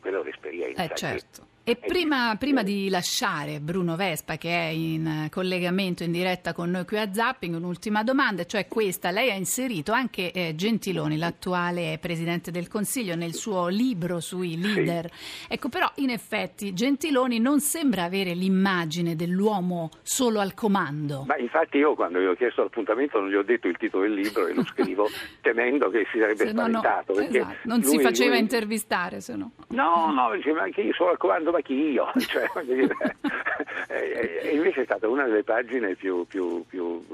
quella 0.00 0.20
è 0.20 0.24
l'esperienza. 0.24 0.82
Eh, 0.82 0.90
certo. 0.96 1.46
E 1.70 1.78
è 1.78 1.86
prima, 1.86 2.34
prima 2.36 2.64
di 2.64 2.88
lasciare 2.88 3.60
Bruno 3.60 3.94
Vespa, 3.94 4.36
che 4.36 4.48
è 4.50 4.66
in 4.70 5.06
eh, 5.06 5.28
collegamento 5.30 6.02
in 6.02 6.10
diretta 6.10 6.52
con 6.52 6.68
noi 6.68 6.84
qui 6.84 6.98
a 6.98 7.12
Zapping, 7.12 7.54
un'ultima 7.54 8.02
domanda, 8.02 8.44
cioè 8.44 8.66
questa. 8.66 9.12
Lei 9.12 9.30
ha 9.30 9.34
inserito 9.34 9.92
anche 9.92 10.32
eh, 10.32 10.56
Gentiloni, 10.56 11.16
l'attuale 11.16 11.98
Presidente 12.00 12.50
del 12.50 12.66
Consiglio, 12.66 13.14
nel 13.14 13.34
suo 13.34 13.68
libro 13.68 14.18
sui 14.18 14.58
leader. 14.60 15.08
Ecco, 15.46 15.68
però 15.68 15.88
in 15.96 16.10
effetti 16.10 16.72
Gentiloni 16.74 17.38
non 17.38 17.60
sembra 17.60 18.02
avere 18.02 18.34
l'immagine 18.34 19.14
dell'uomo 19.14 19.90
solo 20.02 20.40
al 20.40 20.54
comando. 20.54 21.22
Ma 21.28 21.36
infatti 21.36 21.76
io 21.76 21.94
quando 21.94 22.18
gli 22.18 22.26
ho 22.26 22.34
chiesto 22.34 22.62
l'appuntamento 22.64 23.20
non 23.20 23.30
gli 23.30 23.36
ho 23.36 23.44
detto 23.44 23.68
il 23.68 23.76
titolo 23.76 24.02
del 24.02 24.14
libro 24.14 24.48
e 24.48 24.54
lo 24.54 24.64
scrivo 24.64 25.06
temendo 25.40 25.88
che 25.88 26.04
si 26.10 26.18
sarebbe 26.18 26.46
Se 26.46 26.52
no, 26.52 26.66
no, 26.66 26.80
spaventato. 26.80 27.20
esatto, 27.20 27.56
non 27.62 27.82
si 27.84 27.94
lui- 27.94 28.02
faceva 28.02 28.30
lui- 28.30 28.40
intervistare, 28.40 29.20
se 29.20 29.36
no. 29.36 29.52
No, 29.68 30.10
no, 30.12 30.34
dice, 30.34 30.52
ma 30.52 30.62
anche 30.62 30.80
io 30.80 30.94
sono 30.94 31.10
al 31.10 31.16
comando, 31.16 31.52
ma 31.52 31.58
chi 31.62 31.90
io? 31.92 32.10
Cioè, 32.18 32.48
e- 33.88 34.50
invece 34.52 34.82
è 34.82 34.84
stata 34.84 35.08
una 35.08 35.24
delle 35.26 35.42
pagine 35.44 35.94
più, 35.94 36.24
più- 36.26 36.64
più- 36.66 37.04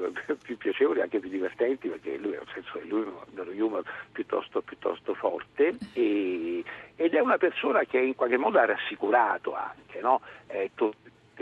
più 0.42 0.56
piacevoli, 0.56 1.00
anche 1.00 1.18
più 1.20 1.28
divertenti, 1.28 1.88
perché 1.88 2.16
lui 2.18 2.34
ha 2.36 2.40
un 2.40 2.46
senso 2.52 2.78
dello 3.30 3.64
humor 3.64 3.82
piuttosto, 4.12 4.60
piuttosto 4.62 5.14
forte 5.14 5.76
e- 5.94 6.64
ed 6.96 7.14
è 7.14 7.20
una 7.20 7.38
persona 7.38 7.84
che 7.84 7.98
in 7.98 8.14
qualche 8.14 8.36
modo 8.38 8.58
ha 8.58 8.64
rassicurato 8.64 9.54
anche, 9.54 10.00
no? 10.00 10.20
È 10.46 10.70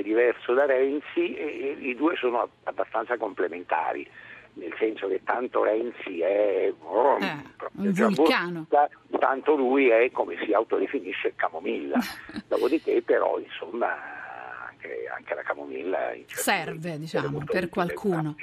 diverso 0.03 0.55
da 0.55 0.67
Renzi 0.67 1.37
e, 1.37 1.77
e 1.81 1.89
i 1.89 1.95
due 1.95 2.17
sono 2.17 2.49
abbastanza 2.65 3.17
complementari. 3.17 4.07
Nel 4.57 4.73
senso 4.79 5.09
che 5.09 5.21
tanto 5.25 5.65
Renzi 5.65 6.21
è 6.21 6.73
oh, 6.81 7.19
Eh, 7.19 8.03
un 8.05 8.13
vulcano. 8.15 8.67
ta- 8.69 8.89
tanto 9.19 9.57
lui 9.57 9.89
è 9.89 10.11
come 10.13 10.37
si 10.45 10.53
autodefinisce 10.53 11.33
camomilla. 11.35 11.99
Dopodiché 12.47 13.03
però 13.03 13.39
insomma 13.41 14.14
anche, 14.85 15.09
anche 15.17 15.35
la 15.35 15.43
camomilla 15.43 16.13
in 16.13 16.25
certi 16.27 16.43
Serve, 16.43 16.99
diciamo, 16.99 17.43
per 17.45 17.69
qualcuno. 17.69 18.37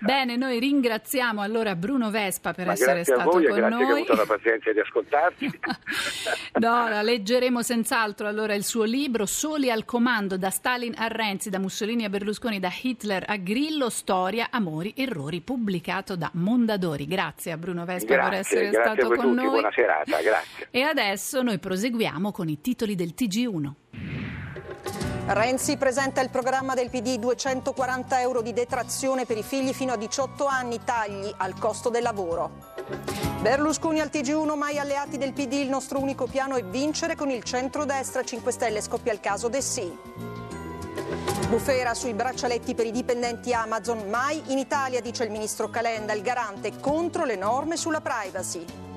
Bene, 0.00 0.36
noi 0.36 0.58
ringraziamo 0.60 1.42
allora 1.42 1.74
Bruno 1.74 2.10
Vespa 2.10 2.52
per 2.52 2.66
Ma 2.66 2.72
essere 2.72 3.02
grazie 3.02 3.14
stato 3.14 3.30
voi 3.30 3.46
con 3.46 3.56
grazie 3.56 3.76
che 3.76 3.82
ha 3.82 3.86
noi. 3.88 3.96
avuto 3.98 4.14
la 4.14 4.26
pazienza 4.26 4.72
di 4.72 4.80
ascoltarci. 4.80 5.60
No, 6.60 6.88
la 6.88 7.02
leggeremo 7.02 7.62
senz'altro 7.62 8.26
allora 8.26 8.54
il 8.54 8.64
suo 8.64 8.84
libro 8.84 9.24
Soli 9.24 9.70
al 9.70 9.84
comando 9.84 10.36
da 10.36 10.50
Stalin 10.50 10.94
a 10.96 11.06
Renzi, 11.06 11.48
da 11.48 11.58
Mussolini 11.58 12.04
a 12.04 12.08
Berlusconi, 12.08 12.58
da 12.58 12.70
Hitler 12.82 13.24
a 13.26 13.36
Grillo, 13.36 13.88
storia, 13.88 14.48
amori, 14.50 14.92
errori, 14.96 15.40
pubblicato 15.40 16.16
da 16.16 16.30
Mondadori. 16.34 17.06
Grazie 17.06 17.52
a 17.52 17.56
Bruno 17.56 17.84
Vespa 17.84 18.14
per 18.14 18.32
essere 18.34 18.68
grazie, 18.68 18.70
grazie 18.70 18.78
a 18.78 18.94
stato 18.94 19.06
con 19.06 19.16
tutti, 19.16 19.34
noi. 19.34 19.48
buona 19.48 19.72
serata, 19.72 20.20
grazie. 20.20 20.68
E 20.70 20.82
adesso 20.82 21.42
noi 21.42 21.58
proseguiamo 21.58 22.32
con 22.32 22.48
i 22.48 22.60
titoli 22.60 22.94
del 22.94 23.14
TG1. 23.16 23.72
Renzi 25.32 25.76
presenta 25.76 26.20
il 26.20 26.28
programma 26.28 26.74
del 26.74 26.90
PD 26.90 27.16
240 27.16 28.20
euro 28.20 28.42
di 28.42 28.52
detrazione 28.52 29.26
per 29.26 29.38
i 29.38 29.44
figli 29.44 29.72
fino 29.72 29.92
a 29.92 29.96
18 29.96 30.44
anni, 30.44 30.80
tagli 30.82 31.32
al 31.36 31.56
costo 31.56 31.88
del 31.88 32.02
lavoro. 32.02 32.50
Berlusconi 33.40 34.00
al 34.00 34.10
TG1, 34.12 34.56
mai 34.56 34.80
alleati 34.80 35.18
del 35.18 35.32
PD, 35.32 35.52
il 35.52 35.68
nostro 35.68 36.00
unico 36.00 36.26
piano 36.26 36.56
è 36.56 36.64
vincere 36.64 37.14
con 37.14 37.30
il 37.30 37.44
centrodestra 37.44 38.24
5 38.24 38.50
Stelle, 38.50 38.80
scoppia 38.80 39.12
il 39.12 39.20
caso 39.20 39.46
De 39.46 39.60
Sì. 39.60 39.96
Bufera 41.48 41.94
sui 41.94 42.12
braccialetti 42.12 42.74
per 42.74 42.86
i 42.86 42.90
dipendenti 42.90 43.52
Amazon, 43.52 44.08
mai 44.08 44.42
in 44.48 44.58
Italia, 44.58 45.00
dice 45.00 45.22
il 45.22 45.30
ministro 45.30 45.70
Calenda, 45.70 46.12
il 46.12 46.22
garante 46.22 46.80
contro 46.80 47.24
le 47.24 47.36
norme 47.36 47.76
sulla 47.76 48.00
privacy. 48.00 48.89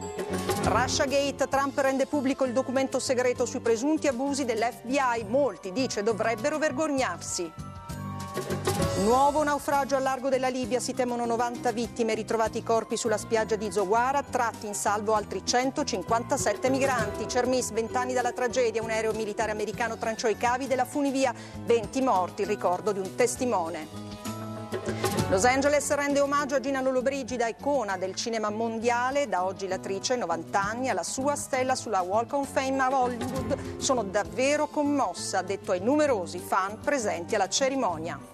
Russia 0.63 1.05
Gate, 1.05 1.47
Trump 1.47 1.77
rende 1.79 2.05
pubblico 2.05 2.45
il 2.45 2.53
documento 2.53 2.99
segreto 2.99 3.45
sui 3.45 3.59
presunti 3.59 4.07
abusi 4.07 4.45
dell'FBI, 4.45 5.25
molti 5.27 5.71
dice 5.71 6.03
dovrebbero 6.03 6.57
vergognarsi. 6.57 7.51
Nuovo 9.03 9.43
naufragio 9.43 9.95
al 9.95 10.03
largo 10.03 10.29
della 10.29 10.47
Libia, 10.47 10.79
si 10.79 10.93
temono 10.93 11.25
90 11.25 11.71
vittime, 11.71 12.13
ritrovati 12.13 12.59
i 12.59 12.63
corpi 12.63 12.95
sulla 12.95 13.17
spiaggia 13.17 13.55
di 13.55 13.71
Zowara, 13.71 14.23
tratti 14.23 14.65
in 14.65 14.73
salvo 14.73 15.13
altri 15.13 15.45
157 15.45 16.69
migranti. 16.69 17.27
Cermis, 17.27 17.71
20 17.71 17.95
anni 17.95 18.13
dalla 18.13 18.31
tragedia, 18.31 18.81
un 18.81 18.89
aereo 18.89 19.11
militare 19.13 19.51
americano 19.51 19.97
tranciò 19.97 20.29
i 20.29 20.37
cavi 20.37 20.67
della 20.67 20.85
funivia, 20.85 21.33
20 21.65 22.01
morti, 22.01 22.41
il 22.43 22.47
ricordo 22.47 22.91
di 22.91 22.99
un 22.99 23.15
testimone. 23.15 24.32
Los 25.33 25.45
Angeles 25.45 25.91
rende 25.95 26.19
omaggio 26.19 26.53
a 26.53 26.59
Gina 26.59 26.79
Lollobrigida, 26.79 27.47
icona 27.47 27.97
del 27.97 28.13
cinema 28.13 28.51
mondiale, 28.51 29.27
da 29.27 29.45
oggi 29.45 29.67
l'attrice, 29.67 30.15
90 30.15 30.61
anni, 30.61 30.89
alla 30.89 31.01
sua 31.01 31.35
stella 31.35 31.73
sulla 31.73 32.01
Walk 32.01 32.33
of 32.33 32.47
Fame 32.51 32.79
a 32.79 32.95
Hollywood. 32.95 33.77
Sono 33.77 34.03
davvero 34.03 34.67
commossa, 34.67 35.39
ha 35.39 35.41
detto 35.41 35.71
ai 35.71 35.79
numerosi 35.79 36.37
fan 36.37 36.79
presenti 36.81 37.33
alla 37.33 37.49
cerimonia. 37.49 38.32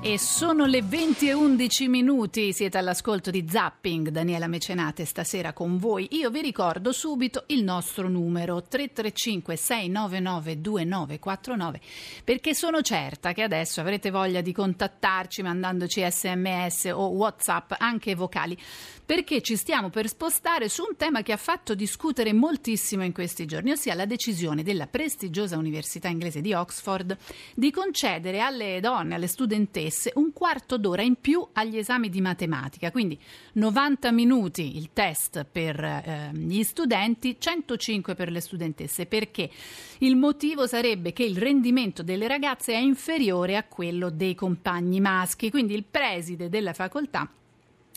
E 0.00 0.16
sono 0.16 0.64
le 0.66 0.80
20 0.80 1.28
e 1.28 1.32
11 1.32 1.88
minuti, 1.88 2.52
siete 2.52 2.78
all'ascolto 2.78 3.32
di 3.32 3.44
Zapping, 3.48 4.10
Daniela 4.10 4.46
Mecenate 4.46 5.04
stasera 5.04 5.52
con 5.52 5.76
voi. 5.76 6.06
Io 6.12 6.30
vi 6.30 6.40
ricordo 6.40 6.92
subito 6.92 7.42
il 7.48 7.64
nostro 7.64 8.08
numero 8.08 8.62
335 8.62 9.56
699 9.56 10.60
2949 10.60 11.80
perché 12.22 12.54
sono 12.54 12.80
certa 12.80 13.32
che 13.32 13.42
adesso 13.42 13.80
avrete 13.80 14.10
voglia 14.10 14.40
di 14.40 14.52
contattarci 14.52 15.42
mandandoci 15.42 16.08
sms 16.08 16.92
o 16.94 17.08
whatsapp 17.08 17.72
anche 17.76 18.14
vocali 18.14 18.56
perché 19.08 19.40
ci 19.40 19.56
stiamo 19.56 19.88
per 19.88 20.06
spostare 20.06 20.68
su 20.68 20.82
un 20.82 20.94
tema 20.94 21.22
che 21.22 21.32
ha 21.32 21.38
fatto 21.38 21.74
discutere 21.74 22.34
moltissimo 22.34 23.04
in 23.04 23.14
questi 23.14 23.46
giorni, 23.46 23.70
ossia 23.70 23.94
la 23.94 24.04
decisione 24.04 24.62
della 24.62 24.86
prestigiosa 24.86 25.56
Università 25.56 26.08
inglese 26.08 26.42
di 26.42 26.52
Oxford 26.52 27.16
di 27.54 27.70
concedere 27.70 28.40
alle 28.40 28.80
donne, 28.80 29.14
alle 29.14 29.26
studentesse, 29.26 30.12
un 30.16 30.34
quarto 30.34 30.76
d'ora 30.76 31.00
in 31.00 31.14
più 31.18 31.42
agli 31.54 31.78
esami 31.78 32.10
di 32.10 32.20
matematica, 32.20 32.90
quindi 32.90 33.18
90 33.54 34.12
minuti 34.12 34.76
il 34.76 34.90
test 34.92 35.46
per 35.50 35.82
eh, 35.82 36.30
gli 36.34 36.62
studenti, 36.62 37.36
105 37.38 38.14
per 38.14 38.30
le 38.30 38.42
studentesse, 38.42 39.06
perché 39.06 39.48
il 40.00 40.16
motivo 40.16 40.66
sarebbe 40.66 41.14
che 41.14 41.22
il 41.22 41.38
rendimento 41.38 42.02
delle 42.02 42.28
ragazze 42.28 42.74
è 42.74 42.78
inferiore 42.78 43.56
a 43.56 43.64
quello 43.64 44.10
dei 44.10 44.34
compagni 44.34 45.00
maschi, 45.00 45.48
quindi 45.48 45.72
il 45.72 45.84
preside 45.84 46.50
della 46.50 46.74
facoltà 46.74 47.26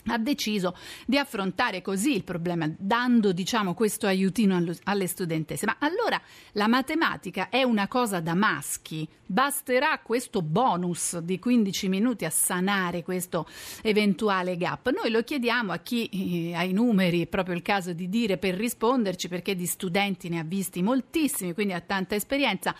ha 0.06 0.18
deciso 0.18 0.76
di 1.06 1.18
affrontare 1.18 1.82
così 1.82 2.14
il 2.14 2.24
problema, 2.24 2.70
dando 2.76 3.32
diciamo, 3.32 3.74
questo 3.74 4.06
aiutino 4.06 4.62
alle 4.84 5.06
studentesse. 5.06 5.66
Ma 5.66 5.76
allora 5.78 6.20
la 6.52 6.66
matematica 6.66 7.48
è 7.48 7.62
una 7.62 7.88
cosa 7.88 8.20
da 8.20 8.34
maschi? 8.34 9.08
Basterà 9.24 9.98
questo 10.02 10.42
bonus 10.42 11.18
di 11.18 11.38
15 11.38 11.88
minuti 11.88 12.24
a 12.24 12.30
sanare 12.30 13.02
questo 13.02 13.46
eventuale 13.82 14.56
gap? 14.56 14.90
Noi 14.90 15.10
lo 15.10 15.22
chiediamo 15.22 15.72
a 15.72 15.78
chi 15.78 16.50
eh, 16.50 16.54
ha 16.54 16.64
i 16.64 16.72
numeri, 16.72 17.22
è 17.22 17.26
proprio 17.26 17.54
il 17.54 17.62
caso 17.62 17.92
di 17.92 18.08
dire 18.08 18.36
per 18.36 18.54
risponderci, 18.54 19.28
perché 19.28 19.54
di 19.54 19.66
studenti 19.66 20.28
ne 20.28 20.40
ha 20.40 20.44
visti 20.44 20.82
moltissimi, 20.82 21.54
quindi 21.54 21.72
ha 21.72 21.80
tanta 21.80 22.14
esperienza. 22.14 22.74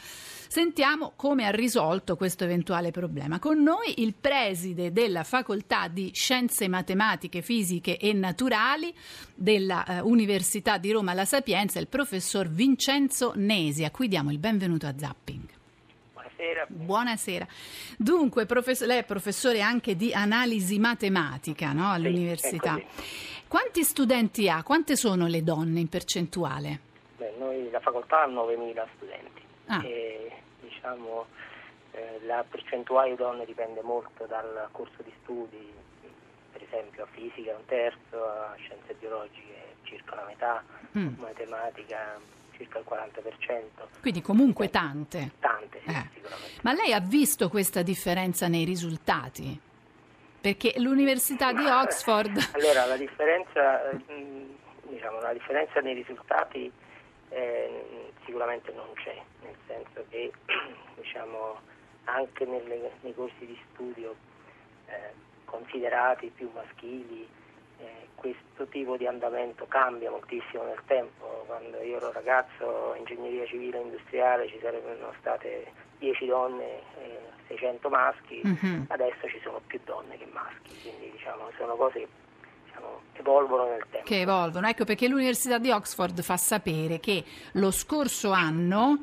Sentiamo 0.53 1.15
come 1.17 1.47
ha 1.47 1.51
risolto 1.51 2.15
questo 2.15 2.45
eventuale 2.45 2.91
problema. 2.91 3.39
Con 3.39 3.63
noi 3.63 4.03
il 4.03 4.13
preside 4.13 4.93
della 4.93 5.25
facoltà 5.25 5.89
di 5.89 6.11
scienze 6.13 6.69
matematiche, 6.69 7.41
fisiche 7.41 7.97
e 7.97 8.13
naturali 8.13 8.95
dell'Università 9.35 10.75
eh, 10.75 10.81
di 10.81 10.93
Roma 10.93 11.15
La 11.15 11.25
Sapienza, 11.25 11.79
il 11.79 11.87
professor 11.87 12.49
Vincenzo 12.49 13.33
Nesi, 13.35 13.85
a 13.85 13.91
cui 13.91 14.09
diamo 14.09 14.31
il 14.31 14.37
benvenuto 14.37 14.87
a 14.87 14.93
Zapping. 14.95 15.43
Buonasera. 16.13 16.67
Buonasera. 16.69 17.47
Dunque, 17.97 18.45
professor, 18.45 18.87
lei 18.89 18.99
è 18.99 19.05
professore 19.05 19.63
anche 19.63 19.97
di 19.97 20.13
analisi 20.13 20.79
matematica 20.79 21.73
no, 21.73 21.93
all'università. 21.93 22.75
Sì, 22.75 23.45
Quanti 23.49 23.83
studenti 23.85 24.51
ha? 24.51 24.63
Quante 24.63 24.97
sono 24.97 25.29
le 25.29 25.43
donne 25.43 25.81
in 25.81 25.89
percentuale? 25.89 26.79
Beh, 27.17 27.37
noi 27.39 27.71
la 27.71 27.81
facoltà 27.81 28.25
ha 28.25 28.27
9.000 28.27 28.87
studenti. 28.97 29.41
Ah. 29.67 29.83
E, 29.83 30.42
diciamo, 30.83 31.27
eh, 31.93 32.19
la 32.27 32.45
percentuale 32.49 33.11
di 33.11 33.17
donne 33.17 33.45
dipende 33.45 33.83
molto 33.83 34.27
dal 34.27 34.69
corso 34.73 35.03
di 35.05 35.13
studi, 35.23 35.73
per 36.51 36.63
esempio 36.63 37.05
a 37.05 37.07
fisica 37.13 37.55
un 37.55 37.65
terzo, 37.67 38.25
a 38.27 38.55
scienze 38.57 38.95
biologiche 38.99 39.77
circa 39.85 40.17
la 40.17 40.25
metà, 40.25 40.63
Mm. 40.99 41.15
matematica 41.19 42.19
circa 42.57 42.79
il 42.79 42.85
40%. 42.85 43.89
Quindi 44.01 44.21
comunque 44.21 44.69
tante. 44.69 45.33
Tante, 45.41 45.81
sì, 45.87 45.91
Eh. 45.91 46.09
sicuramente. 46.13 46.61
Ma 46.63 46.73
lei 46.75 46.93
ha 46.93 47.01
visto 47.01 47.49
questa 47.49 47.81
differenza 47.83 48.47
nei 48.49 48.65
risultati? 48.65 49.59
Perché 50.41 50.75
l'Università 50.79 51.53
di 51.53 51.65
Oxford... 51.65 52.37
Allora, 52.55 52.85
la 52.87 52.97
differenza, 52.97 53.89
eh, 53.91 53.97
diciamo, 54.89 55.21
la 55.21 55.33
differenza 55.33 55.81
nei 55.81 55.95
risultati 55.95 56.71
eh, 57.31 58.12
sicuramente 58.25 58.73
non 58.73 58.87
c'è, 58.95 59.21
nel 59.43 59.57
senso 59.67 60.05
che 60.09 60.33
diciamo, 60.97 61.59
anche 62.05 62.45
nelle- 62.45 62.93
nei 63.01 63.15
corsi 63.15 63.47
di 63.47 63.59
studio 63.73 64.15
eh, 64.87 65.13
considerati 65.45 66.29
più 66.29 66.51
maschili 66.55 67.29
eh, 67.79 68.09
questo 68.15 68.67
tipo 68.69 68.97
di 68.97 69.07
andamento 69.07 69.67
cambia 69.67 70.11
moltissimo 70.11 70.63
nel 70.65 70.81
tempo. 70.87 71.43
Quando 71.47 71.81
io 71.83 71.97
ero 71.97 72.13
ragazzo, 72.13 72.95
ingegneria 72.97 73.45
civile 73.47 73.79
e 73.79 73.83
industriale, 73.83 74.47
ci 74.49 74.59
sarebbero 74.61 75.13
state 75.19 75.73
10 75.99 76.27
donne 76.27 76.81
e 77.01 77.19
600 77.49 77.89
maschi, 77.89 78.41
Mhm. 78.45 78.85
adesso 78.89 79.29
ci 79.29 79.41
sono 79.43 79.61
più 79.67 79.81
donne 79.85 80.17
che 80.17 80.27
maschi, 80.27 80.79
quindi 80.83 81.11
diciamo, 81.11 81.51
sono 81.57 81.75
cose 81.77 81.99
che 82.01 82.09
evolvono 83.15 83.69
nel 83.69 83.85
tempo. 83.91 84.07
che 84.07 84.21
evolvono. 84.21 84.69
Ecco 84.69 84.85
perché 84.85 85.09
l'Università 85.09 85.59
di 85.59 85.71
Oxford 85.71 86.21
fa 86.23 86.37
sapere 86.37 87.01
che 87.01 87.25
lo 87.53 87.71
scorso 87.71 88.33
anno, 88.33 89.03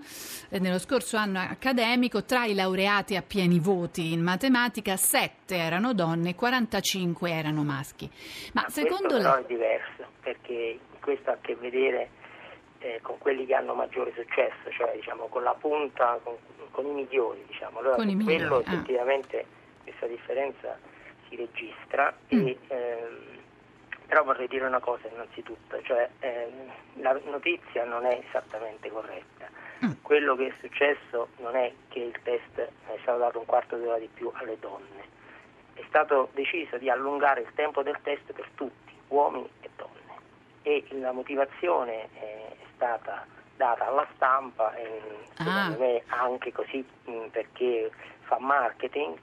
eh, 0.50 0.60
nello 0.60 0.80
scorso 0.80 1.18
anno 1.18 1.40
accademico, 1.40 2.24
tra 2.24 2.46
i 2.46 2.54
laureati 2.54 3.16
a 3.16 3.22
pieni 3.22 3.60
voti 3.60 4.14
in 4.14 4.22
matematica, 4.22 4.96
7 4.96 5.56
erano 5.56 5.94
donne, 5.94 6.36
45 6.36 7.32
erano 7.32 7.64
maschi. 7.64 8.10
Ma 8.54 8.66
secondo 8.70 9.08
questo 9.08 9.18
però 9.18 9.36
lei... 9.36 9.44
è 9.44 9.48
diverso, 9.48 10.06
perché 10.22 10.80
questo 11.00 11.30
ha 11.30 11.34
a 11.34 11.38
che 11.42 11.56
vedere 11.56 12.10
eh, 12.80 13.00
con 13.02 13.18
quelli 13.18 13.46
che 13.46 13.56
hanno 13.56 13.74
maggiore 13.74 14.12
successo, 14.16 14.70
cioè 14.72 14.94
diciamo, 14.96 15.28
con 15.28 15.44
la 15.44 15.54
punta, 15.54 16.20
con, 16.24 16.36
con 16.72 16.86
i 16.86 16.92
migliori. 16.92 17.44
Diciamo. 17.48 17.80
Allora, 17.80 17.96
Con 17.96 18.10
i 18.10 18.16
migliori, 18.16 18.38
quello 18.38 18.58
ah. 18.58 18.62
effettivamente 18.62 19.46
questa 19.84 20.08
differenza 20.08 20.78
si 21.28 21.36
registra 21.36 22.14
Mm. 22.34 22.48
e, 22.48 22.58
ehm, 22.68 23.39
però 24.10 24.24
vorrei 24.24 24.48
dire 24.48 24.66
una 24.66 24.80
cosa 24.80 25.08
innanzitutto, 25.08 25.80
cioè 25.84 26.10
ehm, 26.20 26.72
la 26.96 27.18
notizia 27.26 27.86
non 27.86 28.06
è 28.06 28.20
esattamente 28.28 28.90
corretta. 28.90 29.48
Mm. 29.86 29.92
Quello 30.02 30.36
che 30.36 30.48
è 30.48 30.54
successo 30.60 31.30
non 31.38 31.56
è 31.56 31.72
che 31.90 32.00
il 32.00 32.20
test 32.24 32.58
è 32.58 32.98
stato 33.04 33.20
dato 33.20 33.38
un 33.40 33.46
quarto 33.46 33.78
d'ora 33.78 34.00
di 34.00 34.10
più 34.12 34.30
alle 34.34 34.58
donne, 34.60 35.04
è 35.76 35.84
stato 35.88 36.30
deciso 36.34 36.78
di 36.78 36.90
allungare 36.90 37.42
il 37.42 37.54
tempo 37.54 37.84
del 37.84 37.98
test 38.02 38.34
per 38.34 38.50
tutti, 38.56 38.94
uomini 39.10 39.48
e 39.62 39.70
donne. 39.76 40.18
E 40.64 40.84
la 41.00 41.12
motivazione 41.12 42.10
è 42.14 42.56
stata 42.76 43.26
data 43.56 43.86
alla 43.86 44.08
stampa, 44.16 44.74
e 44.76 45.02
secondo 45.36 45.76
Ah. 45.76 45.78
me 45.78 46.02
anche 46.08 46.52
così 46.52 46.84
perché 47.32 47.92
fa 48.22 48.40
marketing, 48.40 49.18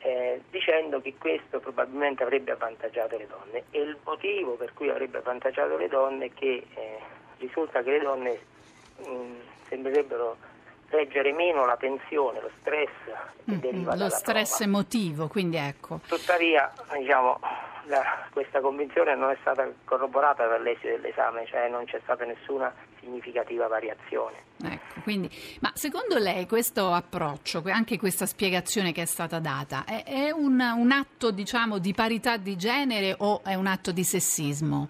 eh, 0.00 0.40
dicendo 0.50 1.00
che 1.00 1.14
questo 1.18 1.60
probabilmente 1.60 2.22
avrebbe 2.22 2.52
avvantaggiato 2.52 3.16
le 3.16 3.26
donne. 3.26 3.64
E 3.70 3.80
il 3.80 3.96
motivo 4.04 4.54
per 4.54 4.72
cui 4.74 4.88
avrebbe 4.88 5.18
avvantaggiato 5.18 5.76
le 5.76 5.88
donne 5.88 6.26
è 6.26 6.30
che 6.34 6.66
eh, 6.74 6.98
risulta 7.38 7.82
che 7.82 7.90
le 7.90 8.00
donne 8.00 8.38
mh, 8.98 9.66
sembrerebbero 9.68 10.36
reggere 10.90 11.32
meno 11.32 11.64
la 11.66 11.76
tensione, 11.76 12.40
lo 12.40 12.50
stress 12.60 12.90
che 13.44 13.54
Mm, 13.54 13.58
deriva 13.60 13.94
lo 13.96 14.08
stress 14.10 14.56
prova. 14.56 14.64
emotivo, 14.64 15.28
quindi 15.28 15.56
ecco. 15.56 16.00
Tuttavia, 16.06 16.70
diciamo, 16.98 17.38
la- 17.86 18.26
questa 18.30 18.60
convinzione 18.60 19.14
non 19.16 19.30
è 19.30 19.36
stata 19.40 19.66
corroborata 19.84 20.46
dall'esito 20.46 20.88
dell'esame, 20.88 21.46
cioè 21.46 21.68
non 21.68 21.84
c'è 21.86 21.98
stata 22.02 22.24
nessuna 22.24 22.72
significativa 23.00 23.66
variazione. 23.66 24.36
Ecco, 24.62 25.00
quindi, 25.02 25.30
ma 25.60 25.70
secondo 25.74 26.18
lei 26.18 26.46
questo 26.46 26.92
approccio, 26.92 27.62
anche 27.66 27.98
questa 27.98 28.26
spiegazione 28.26 28.92
che 28.92 29.02
è 29.02 29.06
stata 29.06 29.38
data, 29.38 29.84
è, 29.86 30.04
è 30.04 30.30
un, 30.30 30.60
un 30.60 30.90
atto 30.92 31.30
diciamo 31.30 31.78
di 31.78 31.94
parità 31.94 32.36
di 32.36 32.56
genere 32.56 33.14
o 33.18 33.42
è 33.44 33.54
un 33.54 33.66
atto 33.66 33.92
di 33.92 34.04
sessismo? 34.04 34.88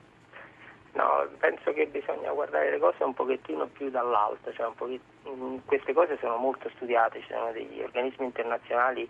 No, 0.99 1.29
penso 1.39 1.73
che 1.73 1.87
bisogna 1.87 2.33
guardare 2.33 2.71
le 2.73 2.79
cose 2.81 3.05
un 3.05 3.15
pochettino 3.15 3.67
più 3.69 3.89
dall'alto, 3.89 4.53
cioè 4.53 4.67
un 4.67 4.75
pochet- 4.75 5.29
mm, 5.29 5.59
queste 5.65 5.93
cose 5.93 6.19
sono 6.19 6.37
molto 6.39 6.69
studiate, 6.71 7.21
ci 7.21 7.29
sono 7.31 7.53
degli 7.53 7.81
organismi 7.81 8.25
internazionali, 8.25 9.09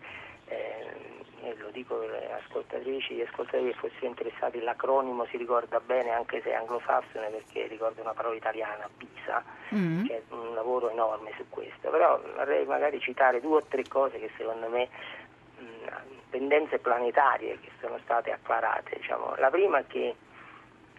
eh, 0.48 1.54
lo 1.56 1.70
dico 1.70 1.94
per 1.96 2.10
le 2.10 2.32
ascoltatrici 2.44 3.18
e 3.18 3.22
ascoltatori 3.24 3.70
che 3.72 3.78
fossero 3.78 4.04
interessati, 4.04 4.60
l'acronimo 4.60 5.24
si 5.30 5.38
ricorda 5.38 5.80
bene 5.80 6.10
anche 6.10 6.42
se 6.42 6.50
è 6.50 6.54
anglosassone 6.56 7.28
perché 7.30 7.66
ricorda 7.68 8.02
una 8.02 8.12
parola 8.12 8.34
italiana, 8.34 8.86
PISA, 8.94 9.42
Mm. 9.74 10.06
c'è 10.06 10.22
un 10.28 10.54
lavoro 10.54 10.90
enorme 10.90 11.32
su 11.36 11.44
questo, 11.48 11.88
però 11.88 12.20
vorrei 12.36 12.66
magari 12.66 13.00
citare 13.00 13.40
due 13.40 13.56
o 13.58 13.62
tre 13.66 13.86
cose 13.88 14.18
che 14.18 14.30
secondo 14.36 14.68
me 14.68 14.88
mh, 15.58 15.66
tendenze 16.30 16.78
planetarie 16.80 17.58
che 17.60 17.70
sono 17.80 17.98
state 18.04 18.30
acclarate. 18.30 18.96
Diciamo. 18.96 19.34
La 19.38 19.48
prima 19.50 19.78
è 19.78 19.86
che 19.86 20.14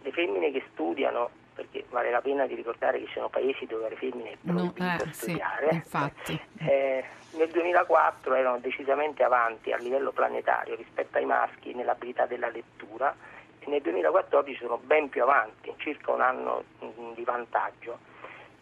le 0.02 0.12
femmine 0.12 0.52
che 0.52 0.64
studiano, 0.72 1.30
perché 1.54 1.86
vale 1.90 2.10
la 2.10 2.22
pena 2.22 2.46
di 2.48 2.56
ricordare 2.56 3.00
che 3.00 3.08
ci 3.08 3.14
sono 3.14 3.30
paesi 3.30 3.66
dove 3.66 3.90
le 3.90 3.96
femmine 3.96 4.32
è 4.32 4.38
No, 4.42 4.72
proibito 4.72 5.04
eh, 5.04 5.14
sì, 5.14 5.22
studiare, 5.22 5.70
infatti. 5.72 6.40
eh, 6.60 7.04
nel 7.32 7.50
2004 7.50 8.34
erano 8.34 8.60
decisamente 8.60 9.24
avanti 9.24 9.72
a 9.72 9.78
livello 9.78 10.12
planetario 10.12 10.76
rispetto 10.76 11.18
ai 11.18 11.26
maschi 11.26 11.74
nell'abilità 11.74 12.26
della 12.26 12.50
lettura 12.50 13.16
e 13.60 13.70
nel 13.70 13.82
2014 13.82 14.58
sono 14.62 14.78
ben 14.82 15.10
più 15.10 15.22
avanti, 15.22 15.74
circa 15.78 16.12
un 16.12 16.22
anno 16.22 16.64
mh, 16.80 17.14
di 17.16 17.24
vantaggio. 17.24 18.00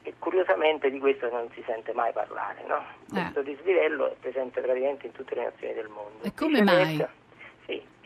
e 0.02 0.14
curiosamente 0.20 0.90
di 0.90 1.00
questo 1.00 1.30
non 1.30 1.50
si 1.54 1.62
sente 1.68 1.94
mai 1.94 2.12
parlare. 2.14 2.64
No? 2.66 2.84
Questo 3.10 3.42
dislivello 3.42 4.10
è 4.12 4.16
presente 4.20 4.62
praticamente 4.62 5.06
in 5.06 5.12
tutte 5.12 5.36
le 5.36 5.44
nazioni 5.44 5.74
del 5.74 5.88
mondo. 5.90 6.24
E 6.24 6.34
come 6.34 6.62
mai? 6.64 7.06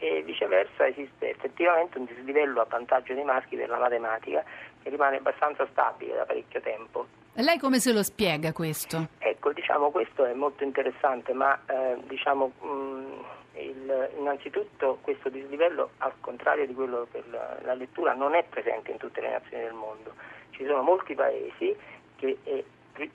E 0.04 0.24
viceversa 0.24 0.88
esiste 0.88 1.30
effettivamente 1.30 2.00
un 2.00 2.06
dislivello 2.06 2.60
a 2.60 2.66
vantaggio 2.68 3.14
dei 3.14 3.24
maschi 3.24 3.56
per 3.56 3.70
la 3.70 3.78
matematica 3.78 4.44
che 4.82 4.90
rimane 4.90 5.18
abbastanza 5.18 5.68
stabile 5.70 6.16
da 6.16 6.26
parecchio 6.26 6.60
tempo. 6.60 7.06
E 7.36 7.44
lei 7.44 7.60
come 7.60 7.80
se 7.80 7.94
lo 7.94 8.02
spiega 8.02 8.52
questo? 8.52 9.10
Ecco, 9.20 9.54
diciamo 9.54 9.92
questo 9.92 10.26
è 10.26 10.34
molto 10.34 10.64
interessante, 10.64 11.34
ma 11.34 11.58
eh, 11.68 11.98
diciamo, 12.08 12.52
mh, 12.60 13.60
il, 13.60 14.10
innanzitutto 14.18 14.98
questo 15.02 15.30
dislivello, 15.30 15.92
al 16.00 16.14
contrario 16.20 16.66
di 16.66 16.74
quello 16.74 17.08
per 17.10 17.24
la, 17.30 17.58
la, 17.62 17.74
lettura, 17.76 18.16
non 18.16 18.34
è 18.34 18.44
presente 18.44 18.90
in 18.90 18.98
tutte 18.98 19.22
le 19.22 19.30
nazioni 19.30 19.64
del 19.64 19.74
mondo. 19.74 20.14
Ci 20.50 20.66
sono 20.66 20.82
molti 20.82 21.14
paesi, 21.14 21.76
che, 22.16 22.38
eh, 22.44 22.66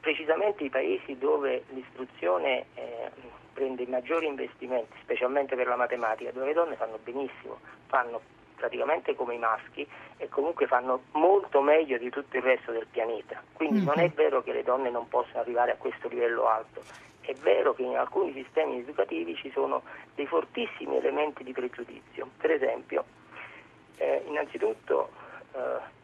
precisamente 0.01 0.64
i 0.64 0.70
paesi 0.70 1.18
dove 1.18 1.64
l'istruzione 1.70 2.66
eh, 2.74 3.11
prende 3.57 3.85
i 3.85 3.87
maggiori 3.87 4.27
investimenti, 4.27 4.99
specialmente 5.01 5.57
per 5.57 5.67
la 5.67 5.77
matematica, 5.77 6.31
dove 6.31 6.47
le 6.47 6.53
donne 6.53 6.77
fanno 6.77 6.99
benissimo, 7.03 7.59
fanno 7.87 8.21
praticamente 8.55 9.15
come 9.15 9.35
i 9.35 9.39
maschi 9.39 9.87
e 10.19 10.29
comunque 10.29 10.67
fanno 10.67 11.05
molto 11.13 11.63
meglio 11.63 11.97
di 11.97 12.11
tutto 12.11 12.37
il 12.37 12.43
resto 12.43 12.71
del 12.71 12.87
pianeta. 12.87 13.43
Quindi 13.55 13.79
mm-hmm. 13.79 13.87
non 13.87 13.99
è 13.99 14.11
vero 14.11 14.43
che 14.43 14.53
le 14.53 14.63
donne 14.63 14.91
non 14.91 15.09
possono 15.09 15.41
arrivare 15.41 15.73
a 15.73 15.77
questo 15.77 16.09
livello 16.09 16.47
alto, 16.47 16.83
è 17.23 17.33
vero 17.41 17.73
che 17.73 17.83
in 17.83 17.97
alcuni 17.97 18.35
sistemi 18.35 18.81
educativi 18.81 19.35
ci 19.37 19.51
sono 19.51 19.83
dei 20.15 20.27
fortissimi 20.27 20.97
elementi 20.97 21.43
di 21.43 21.53
pregiudizio. 21.53 22.29
Per 22.37 22.51
esempio, 22.51 23.05
eh, 23.97 24.23
innanzitutto 24.27 25.11
eh, 25.53 25.95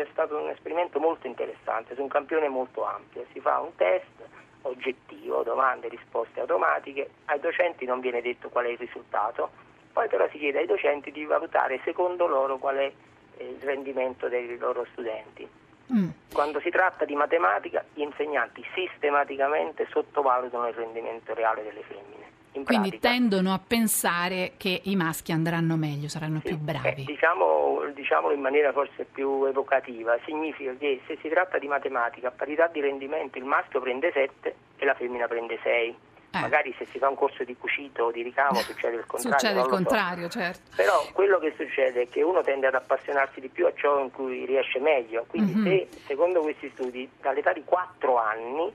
è 0.00 0.06
stato 0.10 0.36
un 0.36 0.48
esperimento 0.48 0.98
molto 0.98 1.28
interessante 1.28 1.94
su 1.94 2.02
un 2.02 2.08
campione 2.08 2.48
molto 2.48 2.84
ampio, 2.84 3.24
si 3.32 3.40
fa 3.40 3.60
un 3.60 3.74
test 3.76 4.34
oggettivo, 4.66 5.42
domande 5.42 5.86
e 5.86 5.90
risposte 5.90 6.40
automatiche, 6.40 7.10
ai 7.26 7.40
docenti 7.40 7.84
non 7.84 8.00
viene 8.00 8.20
detto 8.20 8.48
qual 8.48 8.66
è 8.66 8.70
il 8.70 8.78
risultato, 8.78 9.50
poi 9.92 10.08
però 10.08 10.28
si 10.30 10.38
chiede 10.38 10.58
ai 10.58 10.66
docenti 10.66 11.10
di 11.10 11.24
valutare 11.24 11.80
secondo 11.84 12.26
loro 12.26 12.58
qual 12.58 12.76
è 12.76 12.92
il 13.38 13.58
rendimento 13.60 14.28
dei 14.28 14.56
loro 14.58 14.86
studenti. 14.92 15.48
Mm. 15.92 16.08
Quando 16.32 16.60
si 16.60 16.70
tratta 16.70 17.04
di 17.04 17.14
matematica, 17.14 17.84
gli 17.94 18.00
insegnanti 18.00 18.64
sistematicamente 18.74 19.86
sottovalutano 19.90 20.68
il 20.68 20.74
rendimento 20.74 21.32
reale 21.32 21.62
delle 21.62 21.82
femmine. 21.82 22.35
Quindi 22.64 22.88
pratica. 22.90 23.08
tendono 23.08 23.52
a 23.52 23.60
pensare 23.64 24.52
che 24.56 24.80
i 24.84 24.96
maschi 24.96 25.32
andranno 25.32 25.76
meglio, 25.76 26.08
saranno 26.08 26.40
sì, 26.40 26.48
più 26.48 26.58
bravi. 26.58 27.02
Eh, 27.02 27.04
diciamo, 27.04 27.82
diciamolo 27.94 28.34
in 28.34 28.40
maniera 28.40 28.72
forse 28.72 29.04
più 29.04 29.44
evocativa, 29.44 30.16
significa 30.24 30.74
che 30.78 31.00
se 31.06 31.18
si 31.20 31.28
tratta 31.28 31.58
di 31.58 31.66
matematica, 31.66 32.28
a 32.28 32.32
parità 32.32 32.66
di 32.68 32.80
rendimento 32.80 33.38
il 33.38 33.44
maschio 33.44 33.80
prende 33.80 34.10
7 34.12 34.54
e 34.76 34.84
la 34.84 34.94
femmina 34.94 35.26
prende 35.26 35.58
6. 35.62 35.96
Eh. 36.36 36.40
Magari 36.40 36.74
se 36.76 36.86
si 36.86 36.98
fa 36.98 37.08
un 37.08 37.14
corso 37.14 37.44
di 37.44 37.56
cucito 37.56 38.04
o 38.04 38.10
di 38.10 38.22
ricamo 38.22 38.56
succede 38.56 38.96
il 38.96 39.06
contrario. 39.06 39.38
Succede 39.38 39.60
il 39.60 39.66
contrario, 39.66 40.30
so. 40.30 40.38
certo. 40.38 40.70
Però 40.76 41.06
quello 41.12 41.38
che 41.38 41.54
succede 41.56 42.02
è 42.02 42.08
che 42.08 42.22
uno 42.22 42.42
tende 42.42 42.66
ad 42.66 42.74
appassionarsi 42.74 43.40
di 43.40 43.48
più 43.48 43.66
a 43.66 43.72
ciò 43.74 44.00
in 44.00 44.10
cui 44.10 44.44
riesce 44.44 44.78
meglio. 44.78 45.24
Quindi 45.28 45.54
mm-hmm. 45.54 45.64
se, 45.64 45.88
secondo 46.06 46.40
questi 46.40 46.70
studi, 46.74 47.08
dall'età 47.20 47.52
di 47.52 47.62
4 47.64 48.18
anni 48.18 48.70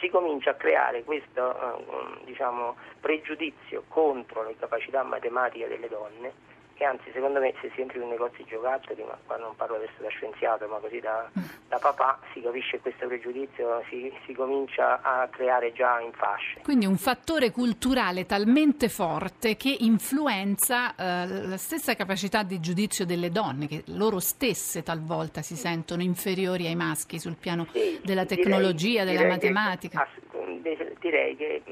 si 0.00 0.08
comincia 0.08 0.50
a 0.50 0.54
creare 0.54 1.04
questo 1.04 1.78
eh, 1.78 2.24
diciamo, 2.24 2.76
pregiudizio 3.00 3.84
contro 3.88 4.42
le 4.42 4.56
capacità 4.56 5.02
matematiche 5.02 5.68
delle 5.68 5.88
donne 5.88 6.52
e 6.76 6.84
anzi 6.84 7.10
secondo 7.12 7.38
me 7.38 7.54
se 7.60 7.70
si 7.74 7.80
entra 7.80 7.98
in 7.98 8.04
un 8.04 8.10
negozio 8.10 8.42
di 8.42 8.50
giocattoli, 8.50 9.02
ma 9.04 9.16
qua 9.24 9.36
non 9.36 9.54
parlo 9.54 9.76
adesso 9.76 10.00
da 10.00 10.08
scienziato, 10.08 10.66
ma 10.66 10.78
così 10.78 10.98
da, 10.98 11.30
da 11.68 11.78
papà, 11.78 12.18
si 12.32 12.40
capisce 12.40 12.80
questo 12.80 13.06
pregiudizio, 13.06 13.82
si, 13.88 14.12
si, 14.26 14.34
comincia 14.34 15.00
a 15.02 15.28
creare 15.28 15.72
già 15.72 16.00
in 16.00 16.12
fasce. 16.12 16.60
Quindi 16.62 16.86
un 16.86 16.96
fattore 16.96 17.50
culturale 17.50 18.26
talmente 18.26 18.88
forte 18.88 19.56
che 19.56 19.74
influenza 19.80 20.94
eh, 20.94 21.46
la 21.46 21.56
stessa 21.56 21.94
capacità 21.94 22.42
di 22.42 22.58
giudizio 22.58 23.06
delle 23.06 23.30
donne, 23.30 23.68
che 23.68 23.84
loro 23.86 24.18
stesse 24.18 24.82
talvolta 24.82 25.42
si 25.42 25.54
sentono 25.54 26.02
inferiori 26.02 26.66
ai 26.66 26.76
maschi 26.76 27.20
sul 27.20 27.36
piano 27.36 27.66
sì, 27.72 28.00
della 28.02 28.26
tecnologia, 28.26 29.04
direi, 29.04 29.16
della 29.16 29.36
direi 29.36 29.52
matematica. 29.52 30.08
Che, 30.30 30.96
direi 30.98 31.36
che 31.36 31.62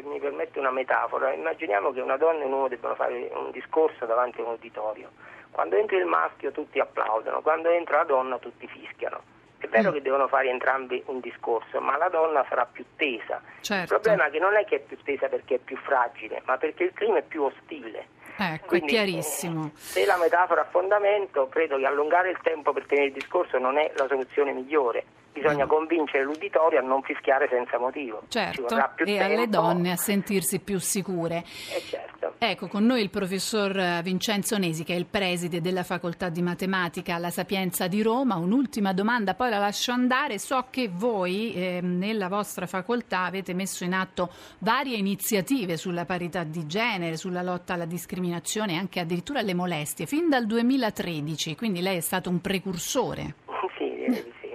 se 0.00 0.08
mi 0.08 0.18
permette 0.18 0.58
una 0.58 0.70
metafora, 0.70 1.32
immaginiamo 1.32 1.92
che 1.92 2.00
una 2.00 2.16
donna 2.16 2.42
e 2.42 2.46
un 2.46 2.52
uomo 2.52 2.68
debbano 2.68 2.94
fare 2.94 3.30
un 3.32 3.50
discorso 3.50 4.06
davanti 4.06 4.40
a 4.40 4.44
un 4.44 4.52
uditorio. 4.52 5.10
Quando 5.50 5.76
entra 5.76 5.96
il 5.98 6.06
maschio 6.06 6.52
tutti 6.52 6.78
applaudono, 6.78 7.40
quando 7.40 7.68
entra 7.70 7.98
la 7.98 8.04
donna 8.04 8.38
tutti 8.38 8.66
fischiano. 8.66 9.38
È 9.58 9.66
vero 9.66 9.90
mm. 9.90 9.92
che 9.92 10.02
devono 10.02 10.26
fare 10.26 10.48
entrambi 10.48 11.02
un 11.06 11.20
discorso, 11.20 11.80
ma 11.80 11.98
la 11.98 12.08
donna 12.08 12.44
sarà 12.48 12.64
più 12.64 12.84
tesa. 12.96 13.42
Certo. 13.60 13.94
Il 13.94 14.00
problema 14.00 14.26
è 14.26 14.30
che 14.30 14.38
non 14.38 14.56
è 14.56 14.64
che 14.64 14.76
è 14.76 14.80
più 14.80 14.96
tesa 15.02 15.28
perché 15.28 15.56
è 15.56 15.58
più 15.58 15.76
fragile, 15.76 16.40
ma 16.46 16.56
perché 16.56 16.84
il 16.84 16.92
clima 16.94 17.18
è 17.18 17.22
più 17.22 17.42
ostile. 17.42 18.06
Ecco, 18.38 18.68
Quindi, 18.68 18.86
è 18.86 18.90
chiarissimo. 18.90 19.66
Eh, 19.66 19.78
se 19.78 20.06
la 20.06 20.16
metafora 20.16 20.62
ha 20.62 20.64
fondamento, 20.64 21.48
credo 21.48 21.76
che 21.76 21.84
allungare 21.84 22.30
il 22.30 22.38
tempo 22.42 22.72
per 22.72 22.86
tenere 22.86 23.08
il 23.08 23.12
discorso 23.12 23.58
non 23.58 23.76
è 23.76 23.92
la 23.96 24.06
soluzione 24.08 24.52
migliore 24.52 25.04
bisogna 25.32 25.66
convincere 25.66 26.24
l'uditorio 26.24 26.78
a 26.78 26.82
non 26.82 27.02
fischiare 27.02 27.48
senza 27.50 27.78
motivo. 27.78 28.22
Certo, 28.28 28.66
e 28.96 29.04
tempo. 29.04 29.24
alle 29.24 29.48
donne 29.48 29.92
a 29.92 29.96
sentirsi 29.96 30.60
più 30.60 30.78
sicure. 30.78 31.38
Eh 31.38 31.80
certo. 31.80 32.34
Ecco, 32.38 32.68
con 32.68 32.84
noi 32.84 33.02
il 33.02 33.10
professor 33.10 33.76
eh, 33.76 34.00
Vincenzo 34.02 34.58
Nesi, 34.58 34.84
che 34.84 34.94
è 34.94 34.96
il 34.96 35.06
preside 35.06 35.60
della 35.60 35.84
facoltà 35.84 36.28
di 36.28 36.42
matematica 36.42 37.14
alla 37.14 37.30
Sapienza 37.30 37.86
di 37.86 38.02
Roma. 38.02 38.36
Un'ultima 38.36 38.92
domanda, 38.92 39.34
poi 39.34 39.50
la 39.50 39.58
lascio 39.58 39.92
andare. 39.92 40.38
So 40.38 40.66
che 40.70 40.88
voi 40.92 41.54
eh, 41.54 41.80
nella 41.82 42.28
vostra 42.28 42.66
facoltà 42.66 43.24
avete 43.24 43.54
messo 43.54 43.84
in 43.84 43.94
atto 43.94 44.30
varie 44.58 44.96
iniziative 44.96 45.76
sulla 45.76 46.04
parità 46.04 46.44
di 46.44 46.66
genere, 46.66 47.16
sulla 47.16 47.42
lotta 47.42 47.74
alla 47.74 47.84
discriminazione 47.84 48.72
e 48.72 48.76
anche 48.76 49.00
addirittura 49.00 49.40
alle 49.40 49.54
molestie, 49.54 50.06
fin 50.06 50.28
dal 50.28 50.46
2013, 50.46 51.56
quindi 51.56 51.80
lei 51.80 51.98
è 51.98 52.00
stato 52.00 52.30
un 52.30 52.40
precursore. 52.40 53.34
Sì, 53.76 53.94
direi 53.94 54.24
di 54.24 54.32
sì. 54.40 54.48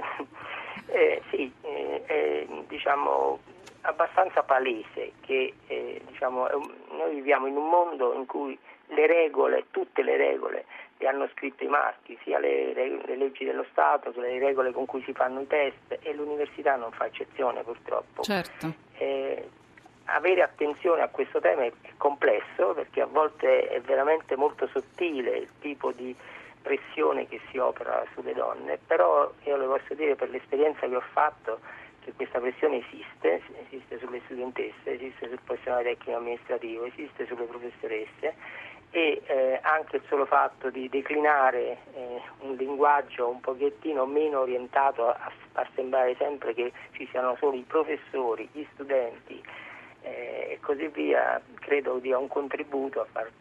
Eh, 0.88 1.22
sì, 1.30 1.52
eh, 1.62 2.04
è 2.06 2.46
diciamo, 2.86 3.40
abbastanza 3.82 4.44
palese 4.44 5.14
che 5.22 5.54
eh, 5.66 6.02
diciamo, 6.06 6.48
noi 6.92 7.16
viviamo 7.16 7.48
in 7.48 7.58
un 7.58 7.68
mondo 7.68 8.14
in 8.14 8.28
cui 8.28 8.58
le 8.90 9.08
regole, 9.08 9.66
tutte 9.72 10.04
le 10.04 10.16
regole, 10.18 10.66
le 10.98 11.08
hanno 11.08 11.28
scritte 11.34 11.64
i 11.64 11.68
maschi, 11.68 12.18
sia 12.22 12.38
le, 12.38 12.74
le, 12.74 13.16
leggi 13.16 13.44
dello 13.44 13.66
Stato 13.72 14.14
le 14.22 14.38
regole 14.38 14.72
con 14.72 14.86
cui 14.86 15.02
si 15.04 15.14
fanno 15.14 15.42
i 15.42 15.48
test 15.48 15.98
e 16.00 16.14
l'università 16.14 16.76
non 16.76 16.92
fa 16.92 17.08
eccezione 17.08 17.64
purtroppo. 17.64 18.22
Certo. 18.22 18.72
Eh, 18.98 19.50
avere 20.06 20.44
attenzione 20.44 21.02
a 21.02 21.10
questo 21.10 21.40
tema 21.40 21.64
è 21.64 21.72
complesso 21.98 22.74
perché 22.76 23.02
a 23.02 23.08
volte 23.08 23.68
è 23.68 23.82
veramente 23.82 24.36
molto 24.36 24.68
sottile 24.68 25.38
il 25.38 25.50
tipo 25.60 25.92
di 25.92 26.16
pressione 26.62 27.28
che 27.28 27.42
si 27.50 27.58
opera 27.58 28.04
sulle 28.14 28.34
donne, 28.34 28.78
però 28.86 29.32
io 29.44 29.58
le 29.58 29.66
posso 29.66 29.96
dire 29.96 30.16
per 30.16 30.30
l'esperienza 30.30 30.88
che 30.88 30.96
ho 30.96 31.04
fatto 31.14 31.60
che 32.06 32.14
questa 32.14 32.40
pressione 32.40 32.86
esiste, 32.86 33.42
esiste 33.66 33.98
sulle 33.98 34.22
studentesse, 34.26 34.92
esiste 34.92 35.28
sul 35.28 35.40
personale 35.44 35.96
tecnico 35.96 36.20
amministrativo, 36.20 36.86
esiste 36.86 37.26
sulle 37.26 37.46
professoresse 37.46 38.36
e 38.92 39.22
eh, 39.26 39.60
anche 39.64 39.98
il 39.98 40.04
solo 40.08 40.26
fatto 40.28 40.70
di 40.70 40.88
declinare 40.88 41.78
eh, 41.96 42.22
un 42.42 42.56
linguaggio 42.56 43.28
un 43.28 43.42
pochettino 43.42 44.06
meno 44.06 44.42
orientato 44.42 45.10
a 45.10 45.32
far 45.52 45.68
sembrare 45.74 46.16
sempre 46.18 46.54
che 46.54 46.72
ci 46.92 47.08
siano 47.10 47.36
solo 47.40 47.58
i 47.58 47.66
professori, 47.68 48.48
gli 48.52 48.66
studenti 48.74 49.44
eh, 50.02 50.48
e 50.52 50.60
così 50.62 50.88
via, 50.90 51.42
credo 51.56 51.98
dia 51.98 52.20
un 52.20 52.28
contributo 52.28 53.02
a 53.02 53.08
far 53.12 53.32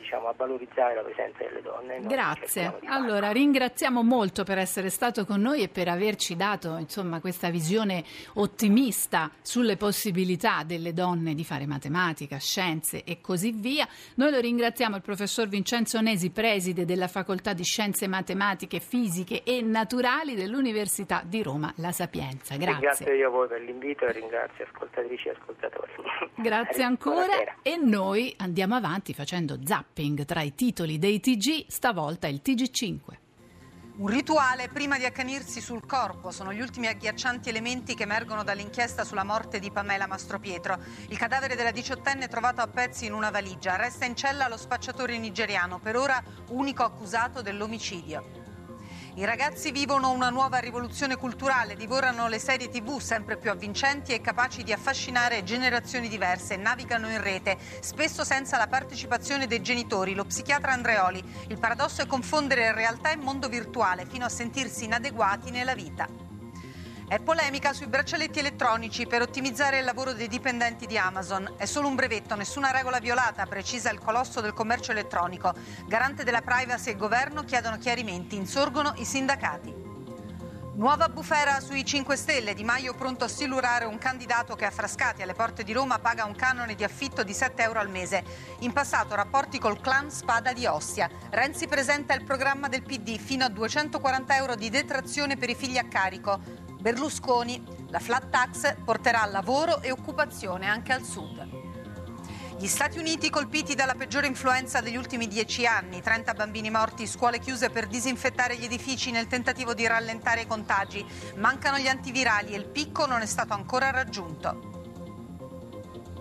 diciamo, 0.00 0.28
a 0.28 0.34
valorizzare 0.36 0.94
la 0.94 1.02
presenza 1.02 1.44
delle 1.44 1.62
donne. 1.62 2.00
Grazie. 2.00 2.78
Allora, 2.86 3.30
ringraziamo 3.30 4.02
molto 4.02 4.44
per 4.44 4.58
essere 4.58 4.88
stato 4.90 5.24
con 5.24 5.40
noi 5.40 5.62
e 5.62 5.68
per 5.68 5.88
averci 5.88 6.36
dato 6.36 6.76
insomma, 6.76 7.20
questa 7.20 7.50
visione 7.50 8.02
ottimista 8.34 9.30
sulle 9.42 9.76
possibilità 9.76 10.62
delle 10.64 10.92
donne 10.92 11.34
di 11.34 11.44
fare 11.44 11.66
matematica, 11.66 12.38
scienze 12.38 13.04
e 13.04 13.20
così 13.20 13.52
via. 13.52 13.86
Noi 14.16 14.30
lo 14.30 14.40
ringraziamo 14.40 14.96
il 14.96 15.02
professor 15.02 15.48
Vincenzo 15.48 16.00
Nesi, 16.00 16.30
preside 16.30 16.84
della 16.84 17.08
Facoltà 17.08 17.52
di 17.52 17.64
Scienze 17.64 18.08
Matematiche, 18.08 18.80
Fisiche 18.80 19.42
e 19.42 19.60
Naturali 19.62 20.34
dell'Università 20.34 21.22
di 21.24 21.42
Roma 21.42 21.72
La 21.76 21.92
Sapienza. 21.92 22.56
Grazie. 22.56 22.72
Ringrazio 22.72 23.12
io 23.12 23.30
voi 23.30 23.48
per 23.48 23.60
l'invito 23.60 24.06
e 24.06 24.12
ringrazio 24.12 24.64
ascoltatrici 24.64 25.28
e 25.28 25.30
ascoltatori. 25.30 25.92
Grazie 26.36 26.82
ancora 26.84 27.34
e 27.62 27.76
noi 27.76 28.34
andiamo 28.38 28.74
avanti 28.74 29.14
facendo 29.14 29.56
zapping 30.00 30.24
tra 30.24 30.40
i 30.40 30.54
titoli 30.54 30.98
dei 30.98 31.20
TG, 31.20 31.66
stavolta 31.68 32.26
il 32.26 32.40
TG5. 32.42 32.98
Un 33.96 34.06
rituale 34.06 34.70
prima 34.70 34.96
di 34.96 35.04
accanirsi 35.04 35.60
sul 35.60 35.84
corpo 35.84 36.30
sono 36.30 36.54
gli 36.54 36.60
ultimi 36.60 36.86
agghiaccianti 36.86 37.50
elementi 37.50 37.94
che 37.94 38.04
emergono 38.04 38.42
dall'inchiesta 38.42 39.04
sulla 39.04 39.24
morte 39.24 39.58
di 39.58 39.70
Pamela 39.70 40.06
Mastropietro. 40.06 40.78
Il 41.08 41.18
cadavere 41.18 41.54
della 41.54 41.70
diciottenne 41.70 42.28
trovato 42.28 42.62
a 42.62 42.66
pezzi 42.66 43.04
in 43.04 43.12
una 43.12 43.30
valigia. 43.30 43.76
Resta 43.76 44.06
in 44.06 44.16
cella 44.16 44.48
lo 44.48 44.56
spacciatore 44.56 45.18
nigeriano, 45.18 45.80
per 45.80 45.96
ora 45.96 46.22
unico 46.48 46.82
accusato 46.82 47.42
dell'omicidio. 47.42 48.39
I 49.14 49.24
ragazzi 49.24 49.72
vivono 49.72 50.12
una 50.12 50.30
nuova 50.30 50.58
rivoluzione 50.58 51.16
culturale, 51.16 51.74
divorano 51.74 52.28
le 52.28 52.38
serie 52.38 52.68
tv 52.68 53.00
sempre 53.00 53.36
più 53.36 53.50
avvincenti 53.50 54.12
e 54.12 54.20
capaci 54.20 54.62
di 54.62 54.72
affascinare 54.72 55.42
generazioni 55.42 56.08
diverse, 56.08 56.56
navigano 56.56 57.10
in 57.10 57.20
rete, 57.20 57.58
spesso 57.80 58.22
senza 58.22 58.56
la 58.56 58.68
partecipazione 58.68 59.48
dei 59.48 59.62
genitori. 59.62 60.14
Lo 60.14 60.24
psichiatra 60.24 60.72
Andreoli. 60.72 61.22
Il 61.48 61.58
paradosso 61.58 62.02
è 62.02 62.06
confondere 62.06 62.72
realtà 62.72 63.10
e 63.10 63.16
mondo 63.16 63.48
virtuale 63.48 64.06
fino 64.06 64.24
a 64.24 64.28
sentirsi 64.28 64.84
inadeguati 64.84 65.50
nella 65.50 65.74
vita. 65.74 66.29
È 67.10 67.18
polemica 67.18 67.72
sui 67.72 67.88
braccialetti 67.88 68.38
elettronici 68.38 69.04
per 69.04 69.20
ottimizzare 69.20 69.80
il 69.80 69.84
lavoro 69.84 70.12
dei 70.12 70.28
dipendenti 70.28 70.86
di 70.86 70.96
Amazon. 70.96 71.54
È 71.56 71.64
solo 71.64 71.88
un 71.88 71.96
brevetto, 71.96 72.36
nessuna 72.36 72.70
regola 72.70 73.00
violata, 73.00 73.46
precisa 73.46 73.90
il 73.90 73.98
colosso 73.98 74.40
del 74.40 74.52
commercio 74.52 74.92
elettronico. 74.92 75.52
Garante 75.88 76.22
della 76.22 76.40
privacy 76.40 76.90
e 76.90 76.96
governo 76.96 77.42
chiedono 77.42 77.78
chiarimenti, 77.78 78.36
insorgono 78.36 78.92
i 78.98 79.04
sindacati. 79.04 79.88
Nuova 80.80 81.10
bufera 81.10 81.60
sui 81.60 81.84
5 81.84 82.16
Stelle, 82.16 82.54
Di 82.54 82.64
Maio 82.64 82.94
pronto 82.94 83.24
a 83.24 83.28
silurare 83.28 83.84
un 83.84 83.98
candidato 83.98 84.54
che 84.54 84.64
a 84.64 84.70
Frascati 84.70 85.20
alle 85.20 85.34
porte 85.34 85.62
di 85.62 85.72
Roma 85.72 85.98
paga 85.98 86.24
un 86.24 86.34
canone 86.34 86.74
di 86.74 86.84
affitto 86.84 87.22
di 87.22 87.34
7 87.34 87.60
euro 87.60 87.80
al 87.80 87.90
mese. 87.90 88.24
In 88.60 88.72
passato 88.72 89.14
rapporti 89.14 89.58
col 89.58 89.80
clan 89.80 90.10
Spada 90.10 90.54
di 90.54 90.64
Ostia. 90.64 91.10
Renzi 91.28 91.66
presenta 91.66 92.14
il 92.14 92.24
programma 92.24 92.68
del 92.68 92.82
PD 92.82 93.18
fino 93.18 93.44
a 93.44 93.50
240 93.50 94.36
euro 94.36 94.54
di 94.54 94.70
detrazione 94.70 95.36
per 95.36 95.50
i 95.50 95.54
figli 95.54 95.76
a 95.76 95.84
carico. 95.84 96.40
Berlusconi, 96.80 97.62
la 97.90 97.98
flat 97.98 98.30
tax 98.30 98.76
porterà 98.84 99.24
lavoro 99.26 99.82
e 99.82 99.90
occupazione 99.90 100.66
anche 100.66 100.92
al 100.92 101.02
sud. 101.02 101.48
Gli 102.58 102.66
Stati 102.66 102.98
Uniti 102.98 103.30
colpiti 103.30 103.74
dalla 103.74 103.94
peggiore 103.94 104.26
influenza 104.26 104.80
degli 104.80 104.96
ultimi 104.96 105.28
dieci 105.28 105.66
anni, 105.66 106.00
30 106.00 106.34
bambini 106.34 106.70
morti, 106.70 107.06
scuole 107.06 107.38
chiuse 107.38 107.70
per 107.70 107.86
disinfettare 107.86 108.56
gli 108.56 108.64
edifici 108.64 109.10
nel 109.10 109.26
tentativo 109.26 109.74
di 109.74 109.86
rallentare 109.86 110.42
i 110.42 110.46
contagi, 110.46 111.04
mancano 111.36 111.78
gli 111.78 111.88
antivirali 111.88 112.52
e 112.52 112.56
il 112.58 112.66
picco 112.66 113.06
non 113.06 113.20
è 113.20 113.26
stato 113.26 113.52
ancora 113.52 113.90
raggiunto. 113.90 114.69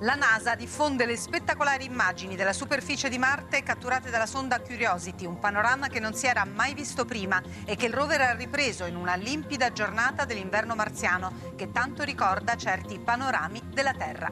La 0.03 0.15
NASA 0.15 0.55
diffonde 0.55 1.05
le 1.05 1.17
spettacolari 1.17 1.83
immagini 1.83 2.37
della 2.37 2.53
superficie 2.53 3.09
di 3.09 3.17
Marte 3.17 3.63
catturate 3.63 4.09
dalla 4.09 4.25
sonda 4.25 4.61
Curiosity, 4.61 5.25
un 5.25 5.39
panorama 5.39 5.89
che 5.89 5.99
non 5.99 6.13
si 6.13 6.25
era 6.25 6.45
mai 6.45 6.73
visto 6.73 7.03
prima 7.03 7.43
e 7.65 7.75
che 7.75 7.87
il 7.87 7.93
rover 7.93 8.21
ha 8.21 8.33
ripreso 8.33 8.85
in 8.85 8.95
una 8.95 9.15
limpida 9.15 9.73
giornata 9.73 10.23
dell'inverno 10.23 10.73
marziano 10.73 11.51
che 11.57 11.73
tanto 11.73 12.03
ricorda 12.03 12.55
certi 12.55 12.97
panorami 12.97 13.61
della 13.73 13.93
Terra. 13.93 14.31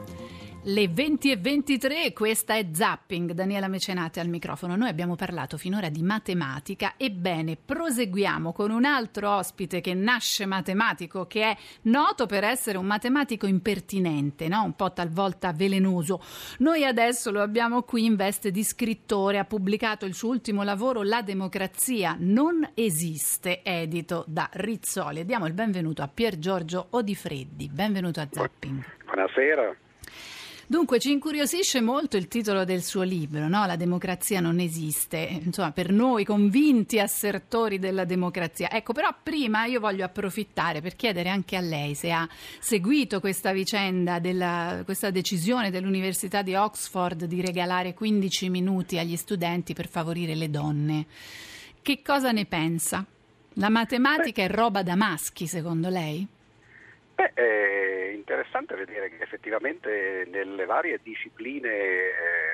Le 0.70 0.86
20 0.86 1.30
e 1.30 1.36
23, 1.38 2.12
questa 2.12 2.54
è 2.54 2.66
Zapping, 2.70 3.32
Daniela 3.32 3.68
Mecenate 3.68 4.20
al 4.20 4.28
microfono. 4.28 4.76
Noi 4.76 4.90
abbiamo 4.90 5.16
parlato 5.16 5.56
finora 5.56 5.88
di 5.88 6.02
matematica, 6.02 6.92
ebbene 6.98 7.56
proseguiamo 7.56 8.52
con 8.52 8.70
un 8.70 8.84
altro 8.84 9.30
ospite 9.30 9.80
che 9.80 9.94
nasce 9.94 10.44
matematico, 10.44 11.26
che 11.26 11.42
è 11.42 11.56
noto 11.84 12.26
per 12.26 12.44
essere 12.44 12.76
un 12.76 12.84
matematico 12.84 13.46
impertinente, 13.46 14.46
no? 14.48 14.62
un 14.62 14.76
po' 14.76 14.92
talvolta 14.92 15.54
velenoso. 15.54 16.20
Noi 16.58 16.84
adesso 16.84 17.30
lo 17.30 17.40
abbiamo 17.40 17.82
qui 17.82 18.04
in 18.04 18.16
veste 18.16 18.50
di 18.50 18.62
scrittore, 18.62 19.38
ha 19.38 19.46
pubblicato 19.46 20.04
il 20.04 20.12
suo 20.12 20.28
ultimo 20.28 20.64
lavoro 20.64 21.02
La 21.02 21.22
democrazia 21.22 22.14
non 22.18 22.72
esiste, 22.74 23.62
edito 23.62 24.22
da 24.28 24.46
Rizzoli. 24.52 25.24
Diamo 25.24 25.46
il 25.46 25.54
benvenuto 25.54 26.02
a 26.02 26.08
Pier 26.08 26.38
Giorgio 26.38 26.88
Odifreddi, 26.90 27.70
benvenuto 27.72 28.20
a 28.20 28.28
Zapping. 28.30 28.84
Buonasera. 29.06 29.74
Dunque 30.70 30.98
ci 30.98 31.12
incuriosisce 31.12 31.80
molto 31.80 32.18
il 32.18 32.28
titolo 32.28 32.66
del 32.66 32.82
suo 32.82 33.00
libro, 33.00 33.48
no? 33.48 33.64
La 33.64 33.76
democrazia 33.76 34.38
non 34.38 34.60
esiste, 34.60 35.40
insomma 35.42 35.72
per 35.72 35.90
noi 35.90 36.26
convinti 36.26 37.00
assertori 37.00 37.78
della 37.78 38.04
democrazia. 38.04 38.70
Ecco, 38.70 38.92
però 38.92 39.08
prima 39.22 39.64
io 39.64 39.80
voglio 39.80 40.04
approfittare 40.04 40.82
per 40.82 40.94
chiedere 40.94 41.30
anche 41.30 41.56
a 41.56 41.60
lei 41.60 41.94
se 41.94 42.10
ha 42.10 42.28
seguito 42.58 43.18
questa 43.18 43.52
vicenda, 43.52 44.18
della, 44.18 44.82
questa 44.84 45.08
decisione 45.08 45.70
dell'Università 45.70 46.42
di 46.42 46.54
Oxford 46.54 47.24
di 47.24 47.40
regalare 47.40 47.94
15 47.94 48.50
minuti 48.50 48.98
agli 48.98 49.16
studenti 49.16 49.72
per 49.72 49.88
favorire 49.88 50.34
le 50.34 50.50
donne. 50.50 51.06
Che 51.80 52.02
cosa 52.02 52.30
ne 52.30 52.44
pensa? 52.44 53.02
La 53.54 53.70
matematica 53.70 54.42
è 54.42 54.50
roba 54.50 54.82
da 54.82 54.96
maschi, 54.96 55.46
secondo 55.46 55.88
lei? 55.88 56.26
Beh, 57.14 57.32
è 57.32 57.67
interessante 58.38 58.76
vedere 58.76 59.10
che 59.10 59.22
effettivamente 59.22 60.24
nelle 60.28 60.64
varie 60.64 61.00
discipline 61.02 61.68
eh, 61.68 62.47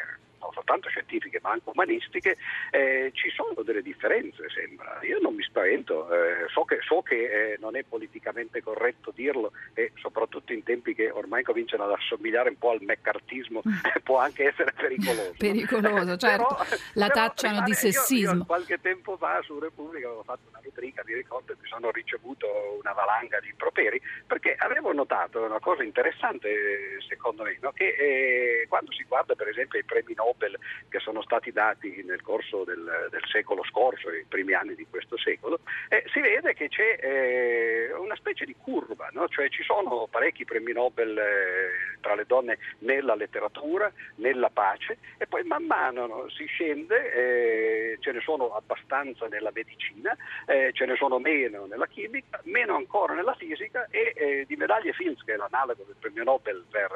soltanto 0.54 0.88
scientifiche 0.88 1.40
ma 1.42 1.50
anche 1.50 1.68
umanistiche, 1.70 2.36
eh, 2.70 3.10
ci 3.12 3.30
sono 3.30 3.62
delle 3.62 3.82
differenze, 3.82 4.48
sembra. 4.48 4.98
Io 5.02 5.18
non 5.20 5.34
mi 5.34 5.42
spavento, 5.42 6.10
eh, 6.10 6.48
so 6.48 6.64
che, 6.64 6.78
so 6.80 7.02
che 7.02 7.52
eh, 7.52 7.56
non 7.60 7.76
è 7.76 7.82
politicamente 7.82 8.62
corretto 8.62 9.12
dirlo 9.14 9.52
e 9.74 9.92
soprattutto 9.96 10.52
in 10.52 10.62
tempi 10.62 10.94
che 10.94 11.10
ormai 11.10 11.42
cominciano 11.42 11.84
ad 11.84 11.92
assomigliare 11.92 12.50
un 12.50 12.58
po' 12.58 12.70
al 12.70 12.82
meccartismo 12.82 13.62
può 14.02 14.18
anche 14.18 14.48
essere 14.48 14.72
pericoloso. 14.72 15.34
pericoloso, 15.36 16.16
certo. 16.16 16.54
Però, 16.64 16.80
la 16.94 17.08
tacciano 17.08 17.62
di 17.62 17.74
sessismo. 17.74 18.32
Io, 18.32 18.38
io, 18.38 18.44
qualche 18.44 18.80
tempo 18.80 19.16
fa 19.16 19.40
su 19.42 19.58
Repubblica 19.58 20.06
avevo 20.06 20.22
fatto 20.22 20.48
una 20.48 20.60
rubrica, 20.62 21.02
mi 21.06 21.14
ricordo, 21.14 21.52
e 21.52 21.56
mi 21.60 21.68
sono 21.68 21.90
ricevuto 21.90 22.46
una 22.80 22.92
valanga 22.92 23.40
di 23.40 23.48
improperi 23.48 24.00
perché 24.26 24.54
avevo 24.58 24.92
notato 24.92 25.42
una 25.42 25.60
cosa 25.60 25.82
interessante 25.82 27.00
secondo 27.06 27.44
me, 27.44 27.56
no? 27.60 27.72
che 27.72 27.88
eh, 27.88 28.66
quando 28.68 28.92
si 28.92 29.04
guarda 29.04 29.34
per 29.34 29.48
esempio 29.48 29.78
ai 29.78 29.84
premi 29.84 30.14
Nobel 30.14 30.43
Nobel 30.44 30.58
che 30.88 30.98
sono 30.98 31.22
stati 31.22 31.50
dati 31.50 32.02
nel 32.04 32.22
corso 32.22 32.64
del, 32.64 33.08
del 33.10 33.22
secolo 33.30 33.64
scorso, 33.64 34.10
i 34.10 34.24
primi 34.28 34.52
anni 34.52 34.74
di 34.74 34.86
questo 34.88 35.16
secolo, 35.16 35.60
eh, 35.88 36.04
si 36.12 36.20
vede 36.20 36.54
che 36.54 36.68
c'è 36.68 36.98
eh, 37.00 37.92
una 37.94 38.14
specie 38.16 38.44
di 38.44 38.54
curva, 38.56 39.08
no? 39.12 39.28
cioè 39.28 39.48
ci 39.48 39.62
sono 39.62 40.06
parecchi 40.10 40.44
premi 40.44 40.72
Nobel 40.72 41.16
eh, 41.18 41.98
tra 42.00 42.14
le 42.14 42.26
donne 42.26 42.58
nella 42.78 43.14
letteratura, 43.14 43.90
nella 44.16 44.50
pace 44.50 44.98
e 45.18 45.26
poi 45.26 45.42
man 45.44 45.64
mano 45.64 46.06
no, 46.06 46.28
si 46.28 46.44
scende, 46.46 47.12
eh, 47.12 47.98
ce 48.00 48.12
ne 48.12 48.20
sono 48.20 48.54
abbastanza 48.54 49.26
nella 49.26 49.50
medicina, 49.52 50.16
eh, 50.46 50.70
ce 50.72 50.86
ne 50.86 50.96
sono 50.96 51.18
meno 51.18 51.66
nella 51.66 51.86
chimica, 51.86 52.40
meno 52.44 52.76
ancora 52.76 53.14
nella 53.14 53.34
fisica 53.34 53.86
e 53.90 54.12
eh, 54.14 54.44
di 54.46 54.56
medaglie 54.56 54.92
Fields, 54.92 55.24
che 55.24 55.34
è 55.34 55.36
l'analogo 55.36 55.84
del 55.84 55.96
premio 55.98 56.24
Nobel 56.24 56.64
per 56.70 56.90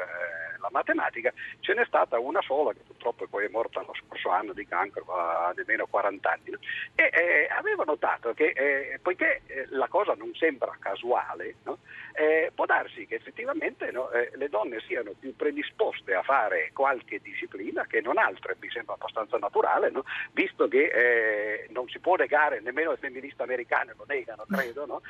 la 0.61 0.69
matematica, 0.71 1.33
ce 1.61 1.75
n'è 1.75 1.85
stata 1.85 2.19
una 2.19 2.43
sola 2.43 2.73
che 2.73 2.81
purtroppo 2.87 3.25
poi 3.39 3.47
è 3.47 3.49
morta 3.51 3.85
lo 3.87 3.95
scorso 3.95 4.31
anno 4.31 4.53
di 4.53 4.67
cancro 4.67 5.05
a 5.15 5.53
nemmeno 5.55 5.87
40 5.87 6.29
anni. 6.29 6.57
E 6.97 7.11
eh, 7.13 7.49
avevo 7.57 7.85
notato 7.85 8.35
che 8.35 8.47
eh, 8.49 8.99
poiché 9.01 9.43
eh, 9.47 9.67
la 9.71 9.87
cosa 9.87 10.15
non 10.15 10.35
sembra 10.35 10.77
casuale, 10.81 11.55
no? 11.63 11.79
Eh, 12.19 12.51
può 12.53 12.67
darsi 12.67 13.07
che 13.07 13.15
effettivamente 13.15 13.93
no, 13.93 14.11
eh, 14.11 14.33
le 14.35 14.49
donne 14.49 14.81
siano 14.81 15.13
più 15.17 15.37
predisposte 15.37 16.15
a 16.15 16.23
fare 16.23 16.71
qualche 16.73 17.21
disciplina 17.23 17.87
che 17.87 18.01
non 18.01 18.19
altre, 18.19 18.57
mi 18.59 18.69
sembra 18.71 18.95
abbastanza 18.95 19.37
naturale, 19.37 19.91
no? 19.91 20.03
visto 20.33 20.67
che 20.67 20.87
eh, 20.87 21.67
non 21.71 21.89
si 21.89 22.01
può 22.01 22.17
negare, 22.17 22.59
nemmeno 22.61 22.91
le 22.91 22.97
femministe 22.97 23.45
americane 23.45 23.95
lo 23.97 24.05
negano, 24.09 24.45
credo, 24.49 25.01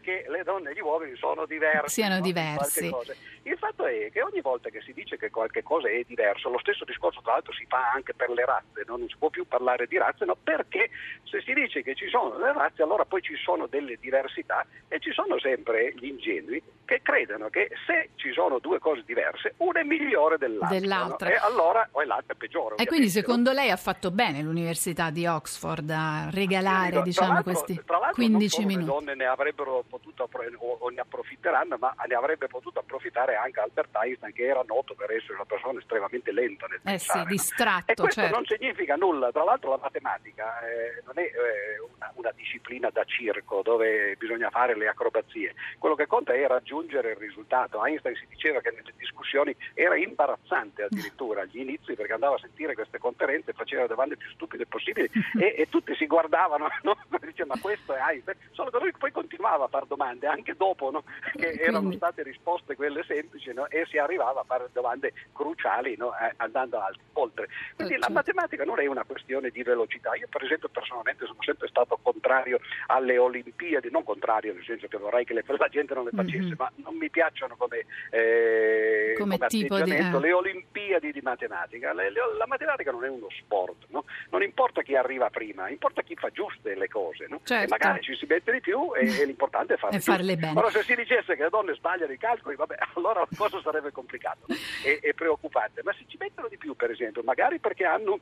che 0.00 0.24
le 0.28 0.42
donne 0.44 0.70
e 0.70 0.74
gli 0.74 0.80
uomini 0.80 1.16
sono 1.16 1.46
diversi. 1.46 2.00
Siano 2.00 2.20
diversi. 2.20 2.94
Il 3.42 3.56
fatto 3.58 3.86
è 3.86 4.10
che 4.12 4.22
ogni 4.22 4.40
volta 4.40 4.70
che 4.70 4.80
si 4.82 4.92
dice 4.92 5.16
che 5.16 5.30
qualche 5.30 5.62
cosa 5.62 5.88
è 5.88 6.02
diverso, 6.04 6.48
lo 6.48 6.58
stesso 6.58 6.84
discorso 6.84 7.20
tra 7.22 7.32
l'altro 7.32 7.52
si 7.52 7.64
fa 7.66 7.90
anche 7.92 8.14
per 8.14 8.30
le 8.30 8.44
razze, 8.44 8.84
no? 8.86 8.96
non 8.96 9.08
si 9.08 9.16
può 9.18 9.30
più 9.30 9.46
parlare 9.46 9.86
di 9.86 9.98
razze, 9.98 10.24
no? 10.24 10.36
perché 10.40 10.90
se 11.24 11.40
si 11.42 11.52
dice 11.52 11.82
che 11.82 11.94
ci 11.94 12.08
sono 12.08 12.30
delle 12.30 12.52
razze 12.52 12.82
allora 12.82 13.04
poi 13.04 13.22
ci 13.22 13.36
sono 13.36 13.66
delle 13.66 13.96
diversità 14.00 14.66
e 14.88 14.98
ci 15.00 15.12
sono 15.12 15.38
sempre 15.38 15.92
gli 15.94 16.06
ingenui 16.36 16.62
che 16.86 17.02
credono 17.02 17.48
che 17.50 17.68
se 17.84 18.10
ci 18.14 18.32
sono 18.32 18.58
due 18.58 18.78
cose 18.78 19.02
diverse, 19.04 19.54
una 19.58 19.80
è 19.80 19.82
migliore 19.82 20.38
dell'altra, 20.38 20.78
dell'altra. 20.78 21.28
No? 21.28 21.34
e 21.34 21.38
allora 21.38 21.88
o 21.90 22.02
l'altra 22.02 22.32
è 22.32 22.36
peggiore. 22.36 22.76
E 22.76 22.86
quindi 22.86 23.08
secondo 23.08 23.52
lei 23.52 23.70
ha 23.70 23.76
fatto 23.76 24.10
bene 24.10 24.40
l'Università 24.40 25.10
di 25.10 25.26
Oxford 25.26 25.90
a 25.90 26.28
regalare 26.30 26.90
dico, 26.90 27.02
diciamo, 27.02 27.42
questi 27.42 27.78
15 28.12 28.64
minuti? 28.64 28.86
Le 28.86 28.92
donne 28.92 29.14
ne 29.14 29.26
avrebbero 29.26 29.84
potuto 29.88 30.28
o 30.58 30.88
ne 30.88 31.00
approfitteranno, 31.00 31.76
ma 31.78 31.94
ne 32.06 32.14
avrebbe 32.14 32.46
potuto 32.46 32.78
approfittare 32.78 33.34
anche 33.34 33.60
Albert 33.60 33.94
Einstein 33.96 34.32
che 34.32 34.46
era 34.46 34.62
noto 34.66 34.94
per 34.94 35.10
essere 35.10 35.34
una 35.34 35.44
persona 35.44 35.78
estremamente 35.80 36.32
lenta 36.32 36.66
nel 36.66 36.78
eh 36.78 36.82
pensare. 36.82 37.20
Sì, 37.20 37.26
distratto, 37.26 37.92
e 37.92 37.94
questo 37.94 38.20
certo. 38.20 38.36
non 38.36 38.46
significa 38.46 38.94
nulla, 38.94 39.32
tra 39.32 39.42
l'altro 39.42 39.70
la 39.70 39.80
matematica 39.82 40.60
eh, 40.60 41.02
non 41.04 41.18
è 41.18 41.22
eh, 41.22 41.80
una, 41.96 42.12
una, 42.14 42.32
disciplina 42.36 42.90
da 42.90 43.04
circo 43.04 43.62
dove 43.62 44.14
bisogna 44.16 44.50
fare 44.50 44.76
le 44.76 44.88
acrobazie, 44.88 45.54
quello 45.78 45.94
che 45.94 46.06
conta 46.06 46.25
è 46.32 46.46
raggiungere 46.46 47.10
il 47.10 47.16
risultato. 47.16 47.84
Einstein 47.84 48.16
si 48.16 48.26
diceva 48.28 48.60
che 48.60 48.70
nelle 48.70 48.92
discussioni 48.96 49.54
era 49.74 49.96
imbarazzante 49.96 50.84
addirittura 50.84 51.42
agli 51.42 51.60
inizi 51.60 51.94
perché 51.94 52.12
andava 52.12 52.36
a 52.36 52.38
sentire 52.38 52.74
queste 52.74 52.98
conferenze 52.98 53.50
e 53.50 53.54
faceva 53.54 53.82
le 53.82 53.88
domande 53.88 54.16
più 54.16 54.28
stupide 54.30 54.66
possibili 54.66 55.08
e, 55.38 55.54
e 55.56 55.68
tutti 55.68 55.94
si 55.96 56.06
guardavano, 56.06 56.68
no? 56.82 56.96
dice 57.20 57.44
ma 57.44 57.58
questo 57.60 57.94
è 57.94 58.00
Einstein, 58.00 58.38
solo 58.52 58.70
che 58.70 58.78
lui 58.78 58.92
poi 58.96 59.10
continuava 59.10 59.64
a 59.64 59.68
fare 59.68 59.86
domande 59.86 60.26
anche 60.26 60.54
dopo 60.54 60.90
no? 60.90 61.04
che 61.34 61.50
erano 61.60 61.92
state 61.92 62.22
risposte 62.22 62.76
quelle 62.76 63.04
semplici 63.04 63.52
no? 63.52 63.68
e 63.68 63.84
si 63.86 63.98
arrivava 63.98 64.40
a 64.40 64.44
fare 64.44 64.68
domande 64.72 65.12
cruciali 65.32 65.92
eh, 65.92 66.32
andando 66.36 66.82
oltre. 67.14 67.48
Quindi 67.74 67.96
la 67.96 68.08
matematica 68.10 68.64
non 68.64 68.80
è 68.80 68.86
una 68.86 69.04
questione 69.04 69.50
di 69.50 69.62
velocità. 69.62 70.14
Io 70.14 70.28
per 70.28 70.44
esempio 70.44 70.68
personalmente 70.68 71.26
sono 71.26 71.38
sempre 71.40 71.68
stato 71.68 71.98
contrario 72.02 72.60
alle 72.86 73.18
Olimpiadi, 73.18 73.90
non 73.90 74.04
contrario 74.04 74.52
nel 74.52 74.64
senso 74.64 74.86
che 74.88 74.96
vorrei 74.98 75.24
che 75.24 75.34
le- 75.34 75.44
la 75.56 75.68
gente 75.68 75.94
non 75.94 76.04
le 76.04 76.10
facesse, 76.16 76.48
Mhm. 76.48 76.54
ma 76.58 76.72
non 76.76 76.96
mi 76.96 77.10
piacciono 77.10 77.54
come, 77.56 77.84
eh, 78.10 79.14
Come 79.18 79.36
come 79.38 79.48
tipo 79.48 79.76
di- 79.76 79.82
atteggiamento 79.82 80.16
eh. 80.16 80.20
le 80.20 80.32
Olimpiadi 80.32 81.12
di 81.12 81.20
matematica. 81.20 81.92
Le- 81.92 82.10
le- 82.10 82.20
la 82.38 82.46
matematica 82.46 82.90
non 82.90 83.04
è 83.04 83.08
uno 83.08 83.26
sport, 83.38 83.86
no? 83.88 84.04
non 84.30 84.42
importa 84.42 84.82
chi 84.82 84.94
arriva 84.96 85.30
prima, 85.30 85.68
importa 85.68 86.02
chi 86.02 86.14
fa 86.16 86.30
giuste 86.30 86.74
le 86.74 86.88
cose. 86.88 87.26
no? 87.28 87.40
Certo. 87.44 87.64
E 87.64 87.68
magari 87.68 88.02
ci 88.02 88.14
si 88.16 88.26
mette 88.28 88.52
di 88.52 88.60
più 88.60 88.92
e, 88.94 89.20
e 89.20 89.24
l'importante 89.24 89.74
è 89.74 89.76
farle, 89.76 89.96
E 89.96 90.00
farle 90.00 90.36
bene. 90.36 90.58
Ora 90.58 90.70
se 90.70 90.82
si 90.82 90.94
dicesse 90.94 91.36
che 91.36 91.42
le 91.44 91.48
donne 91.50 91.74
sbagliano 91.74 92.12
i 92.12 92.18
calcoli, 92.18 92.56
vabbè, 92.56 92.76
allora 92.94 93.20
la 93.20 93.28
cosa 93.36 93.60
sarebbe 93.62 93.92
complicata 93.92 94.38
no? 94.46 94.54
e, 94.84 94.98
e 95.02 95.14
preoccupante. 95.14 95.82
Ma 95.84 95.92
se 95.92 96.04
ci 96.08 96.16
mettono 96.18 96.48
di 96.48 96.56
più, 96.56 96.74
per 96.74 96.90
esempio, 96.90 97.22
magari 97.22 97.58
perché 97.58 97.84
hanno 97.84 98.18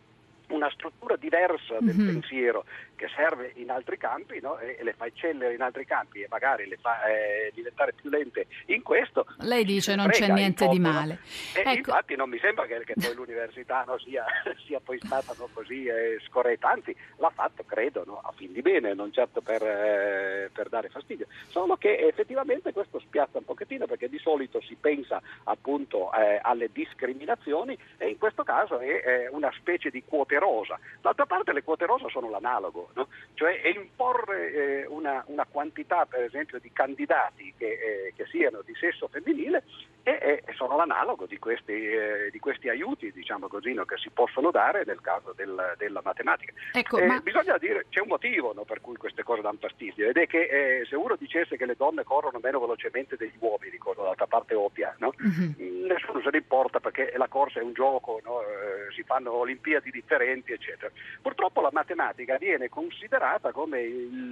una 0.49 0.71
struttura 0.71 1.17
diversa 1.17 1.79
del 1.81 1.95
Mhm. 1.97 2.07
pensiero 2.07 2.65
che 2.97 3.09
serve 3.17 3.53
in 3.57 3.71
altri 3.71 3.97
campi 3.99 4.39
no? 4.41 4.59
e, 4.59 4.79
le 4.83 4.93
fa 4.93 5.07
eccellere 5.07 5.55
in 5.55 5.61
altri 5.63 5.85
campi 5.85 6.21
e 6.23 6.27
magari 6.31 6.67
le 6.69 6.77
fa 6.77 7.03
eh, 7.05 7.51
diventare 7.55 7.93
più 7.93 8.09
lente 8.11 8.47
in 8.67 8.83
questo. 8.83 9.27
Lei 9.39 9.65
dice 9.65 9.95
non 9.97 10.09
c'è 10.09 10.29
niente 10.29 10.69
di 10.69 10.79
male. 10.79 11.19
E 11.55 11.61
Ecco. 11.61 11.71
infatti 11.91 12.15
non 12.17 12.29
mi 12.29 12.39
sembra 12.39 12.67
che, 12.67 12.83
che 12.85 12.95
poi 12.95 13.15
l'università 13.15 13.85
no, 13.87 13.99
sia, 13.99 14.25
sia 14.67 14.81
poi 14.81 14.99
stata 14.99 15.35
no, 15.39 15.49
così 15.53 15.87
eh, 15.87 16.19
scorretta, 16.29 16.71
anzi 16.71 16.95
l'ha 17.17 17.31
fatto 17.31 17.65
credo 17.65 18.05
no, 18.07 18.21
a 18.21 18.33
fin 18.37 18.53
di 18.53 18.63
bene, 18.63 18.95
non 18.95 19.13
certo 19.13 19.41
per, 19.41 19.63
eh, 19.63 20.51
per 20.53 20.69
dare 20.69 20.89
fastidio, 20.89 21.27
solo 21.49 21.77
che 21.77 21.97
effettivamente 21.97 22.73
questo 22.73 23.01
spiazza 23.01 23.39
un 23.39 23.45
pochettino 23.45 23.87
perché 23.87 24.09
di 24.09 24.19
solito 24.19 24.61
si 24.61 24.77
pensa 24.81 25.21
appunto 25.45 26.13
eh, 26.15 26.39
alle 26.43 26.69
discriminazioni 26.73 27.77
e 27.99 28.09
in 28.09 28.19
questo 28.19 28.43
caso 28.45 28.79
è 28.79 28.87
eh, 29.05 29.29
una 29.31 29.51
specie 29.57 29.91
di 29.91 30.03
quote 30.05 30.34
rosa. 30.39 30.79
D'altra 31.01 31.27
parte 31.27 31.53
le 31.53 31.63
quote 31.63 31.87
rosa 31.87 32.09
sono 32.09 32.31
l'analogo, 32.31 32.91
no? 32.95 33.09
cioè 33.35 33.61
imporre 33.75 34.53
eh, 34.53 34.87
una, 34.87 35.23
una 35.27 35.47
quantità 35.51 36.07
per 36.07 36.23
esempio 36.23 36.59
di 36.59 36.71
candidati 36.73 37.53
che, 37.57 37.67
eh, 38.07 38.13
che 38.17 38.27
siano 38.27 38.63
di 38.65 38.75
sesso 38.75 39.09
femminile 39.09 39.65
e, 40.03 40.43
e 40.45 40.53
sono 40.55 40.77
l'analogo 40.77 41.25
di 41.27 41.39
questi, 41.39 41.73
eh, 41.73 42.29
di 42.31 42.39
questi 42.39 42.69
aiuti 42.69 43.11
diciamo 43.13 43.49
così, 43.49 43.73
no, 43.73 43.85
che 43.85 43.97
si 43.97 44.11
possono 44.11 44.51
dare 44.51 44.85
nel 44.85 45.01
caso 45.01 45.33
del- 45.35 45.75
della 45.79 46.01
matematica. 46.05 46.53
Ecco, 46.73 46.99
Eh, 46.99 47.07
ma- 47.07 47.21
Bisogna 47.21 47.57
dire, 47.59 47.87
c'è 47.89 48.01
un 48.01 48.09
motivo 48.09 48.53
no, 48.53 48.65
per 48.65 48.81
cui 48.81 48.97
queste 48.97 49.23
cose 49.23 49.41
danno 49.41 49.59
fastidio 49.61 50.09
ed 50.09 50.17
è 50.17 50.27
che 50.27 50.81
eh, 50.81 50.85
se 50.87 50.95
uno 50.97 51.17
dicesse 51.17 51.57
che 51.57 51.65
le 51.67 51.75
donne 51.77 52.05
corrono 52.05 52.39
meno 52.43 52.61
velocemente 52.61 53.17
degli 53.17 53.33
uomini, 53.39 53.79
cosa 53.79 54.03
d'altra 54.03 54.27
parte 54.27 54.55
ovvia? 54.55 54.95
Mhm. 54.99 55.55
nessuno 55.87 56.21
se 56.23 56.31
ne 56.31 56.39
importa 56.39 56.81
perché 56.81 57.13
la 57.17 57.29
corsa 57.29 57.61
è 57.61 57.63
un 57.63 57.73
gioco, 57.73 58.21
no? 58.25 58.41
Eh, 58.43 58.93
si 58.95 59.03
fanno 59.05 59.33
olimpiadi 59.33 59.91
differenti, 59.91 60.24
eccetera. 60.33 60.91
Purtroppo 61.21 61.61
la 61.61 61.71
matematica 61.73 62.37
viene 62.37 62.69
considerata 62.69 63.53
come 63.53 63.83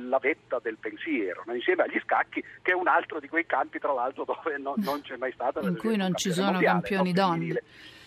la 0.09 0.19
vetta 0.19 0.59
del 0.63 0.77
pensiero, 0.79 1.45
insieme 1.53 1.85
agli 1.85 2.01
scacchi, 2.03 2.43
che 2.63 2.73
è 2.73 2.75
un 2.75 2.89
altro 2.89 3.21
di 3.21 3.29
quei 3.29 3.47
campi, 3.47 3.79
tra 3.79 3.93
l'altro, 3.93 4.25
dove 4.27 4.59
no- 4.59 4.75
non 4.77 5.03
c'è 5.03 5.17
mai 5.17 5.33
stata 5.33 5.61
in 5.61 5.77
cui 5.77 5.97
non 5.97 6.15
ci 6.17 6.33
sono 6.33 6.53
mondiale, 6.53 6.81
campioni 6.81 7.13
no? 7.13 7.27
donne. 7.27 7.63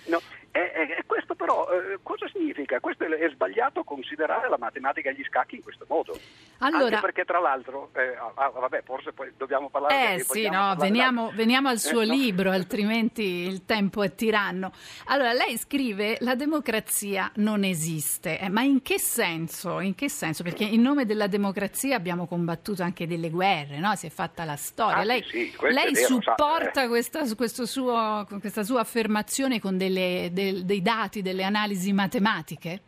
No, 0.08 0.22
e, 0.60 1.04
questo 1.06 1.36
però 1.36 1.68
eh, 1.70 2.00
cosa 2.02 2.28
significa? 2.32 2.80
Questo 2.80 3.04
è, 3.04 3.08
è 3.10 3.30
sbagliato 3.30 3.84
considerare 3.84 4.48
la 4.50 4.58
matematica 4.58 5.10
e 5.10 5.14
gli 5.14 5.24
scacchi 5.24 5.56
in 5.56 5.64
questo 5.64 5.86
modo. 5.88 6.18
Allora- 6.60 6.86
Anche 6.86 7.00
perché 7.00 7.26
tra 7.26 7.40
l'altro, 7.40 7.90
eh, 7.94 8.16
ah, 8.16 8.32
ah, 8.36 8.50
vabbè, 8.50 8.84
forse 8.86 9.12
poi 9.12 9.32
dobbiamo 9.36 9.70
parlare 9.70 10.16
Eh 10.16 10.20
sì, 10.20 10.50
no, 10.50 10.76
veniamo, 10.78 11.32
veniamo 11.34 11.68
al 11.70 11.80
suo 11.80 12.02
Eh, 12.02 12.06
no. 12.06 12.14
libro, 12.14 12.52
altrimenti 12.52 13.24
il 13.24 13.66
tempo 13.66 14.04
è 14.04 14.16
tiranno. 14.16 14.72
Allora, 15.06 15.34
lei 15.34 15.58
scrive 15.58 16.18
la 16.22 16.36
democrazia 16.36 17.32
non 17.36 17.64
esiste, 17.64 18.40
Eh, 18.40 18.50
ma 18.50 18.62
in 18.62 18.82
che 18.82 19.00
senso? 19.00 19.80
In 19.80 19.96
che 19.96 20.10
senso? 20.10 20.44
Perché 20.44 20.64
in 20.64 20.82
nome 20.82 21.06
della 21.06 21.28
democrazia 21.28 21.96
abbiamo 21.96 22.26
combattuto 22.28 22.82
anche 22.84 23.06
delle 23.08 23.30
guerre, 23.30 23.80
no? 23.80 23.94
Si 23.96 24.08
è 24.08 24.10
fatta 24.10 24.44
la 24.46 24.56
storia. 24.56 24.98
Ah, 24.98 25.04
lei 25.04 25.24
sì, 25.24 25.54
lei 25.62 25.92
vero, 25.92 25.96
sa, 25.96 26.06
supporta 26.06 26.84
eh. 26.84 26.88
questa, 26.88 27.24
questo 27.36 27.66
suo- 27.66 28.26
questa 28.40 28.64
sua 28.64 28.80
affermazione 28.82 29.60
con 29.60 29.78
delle- 29.78 30.30
dei 30.64 30.82
dati, 30.82 31.22
delle 31.22 31.44
analisi 31.44 31.94
matematiche? 31.94 32.82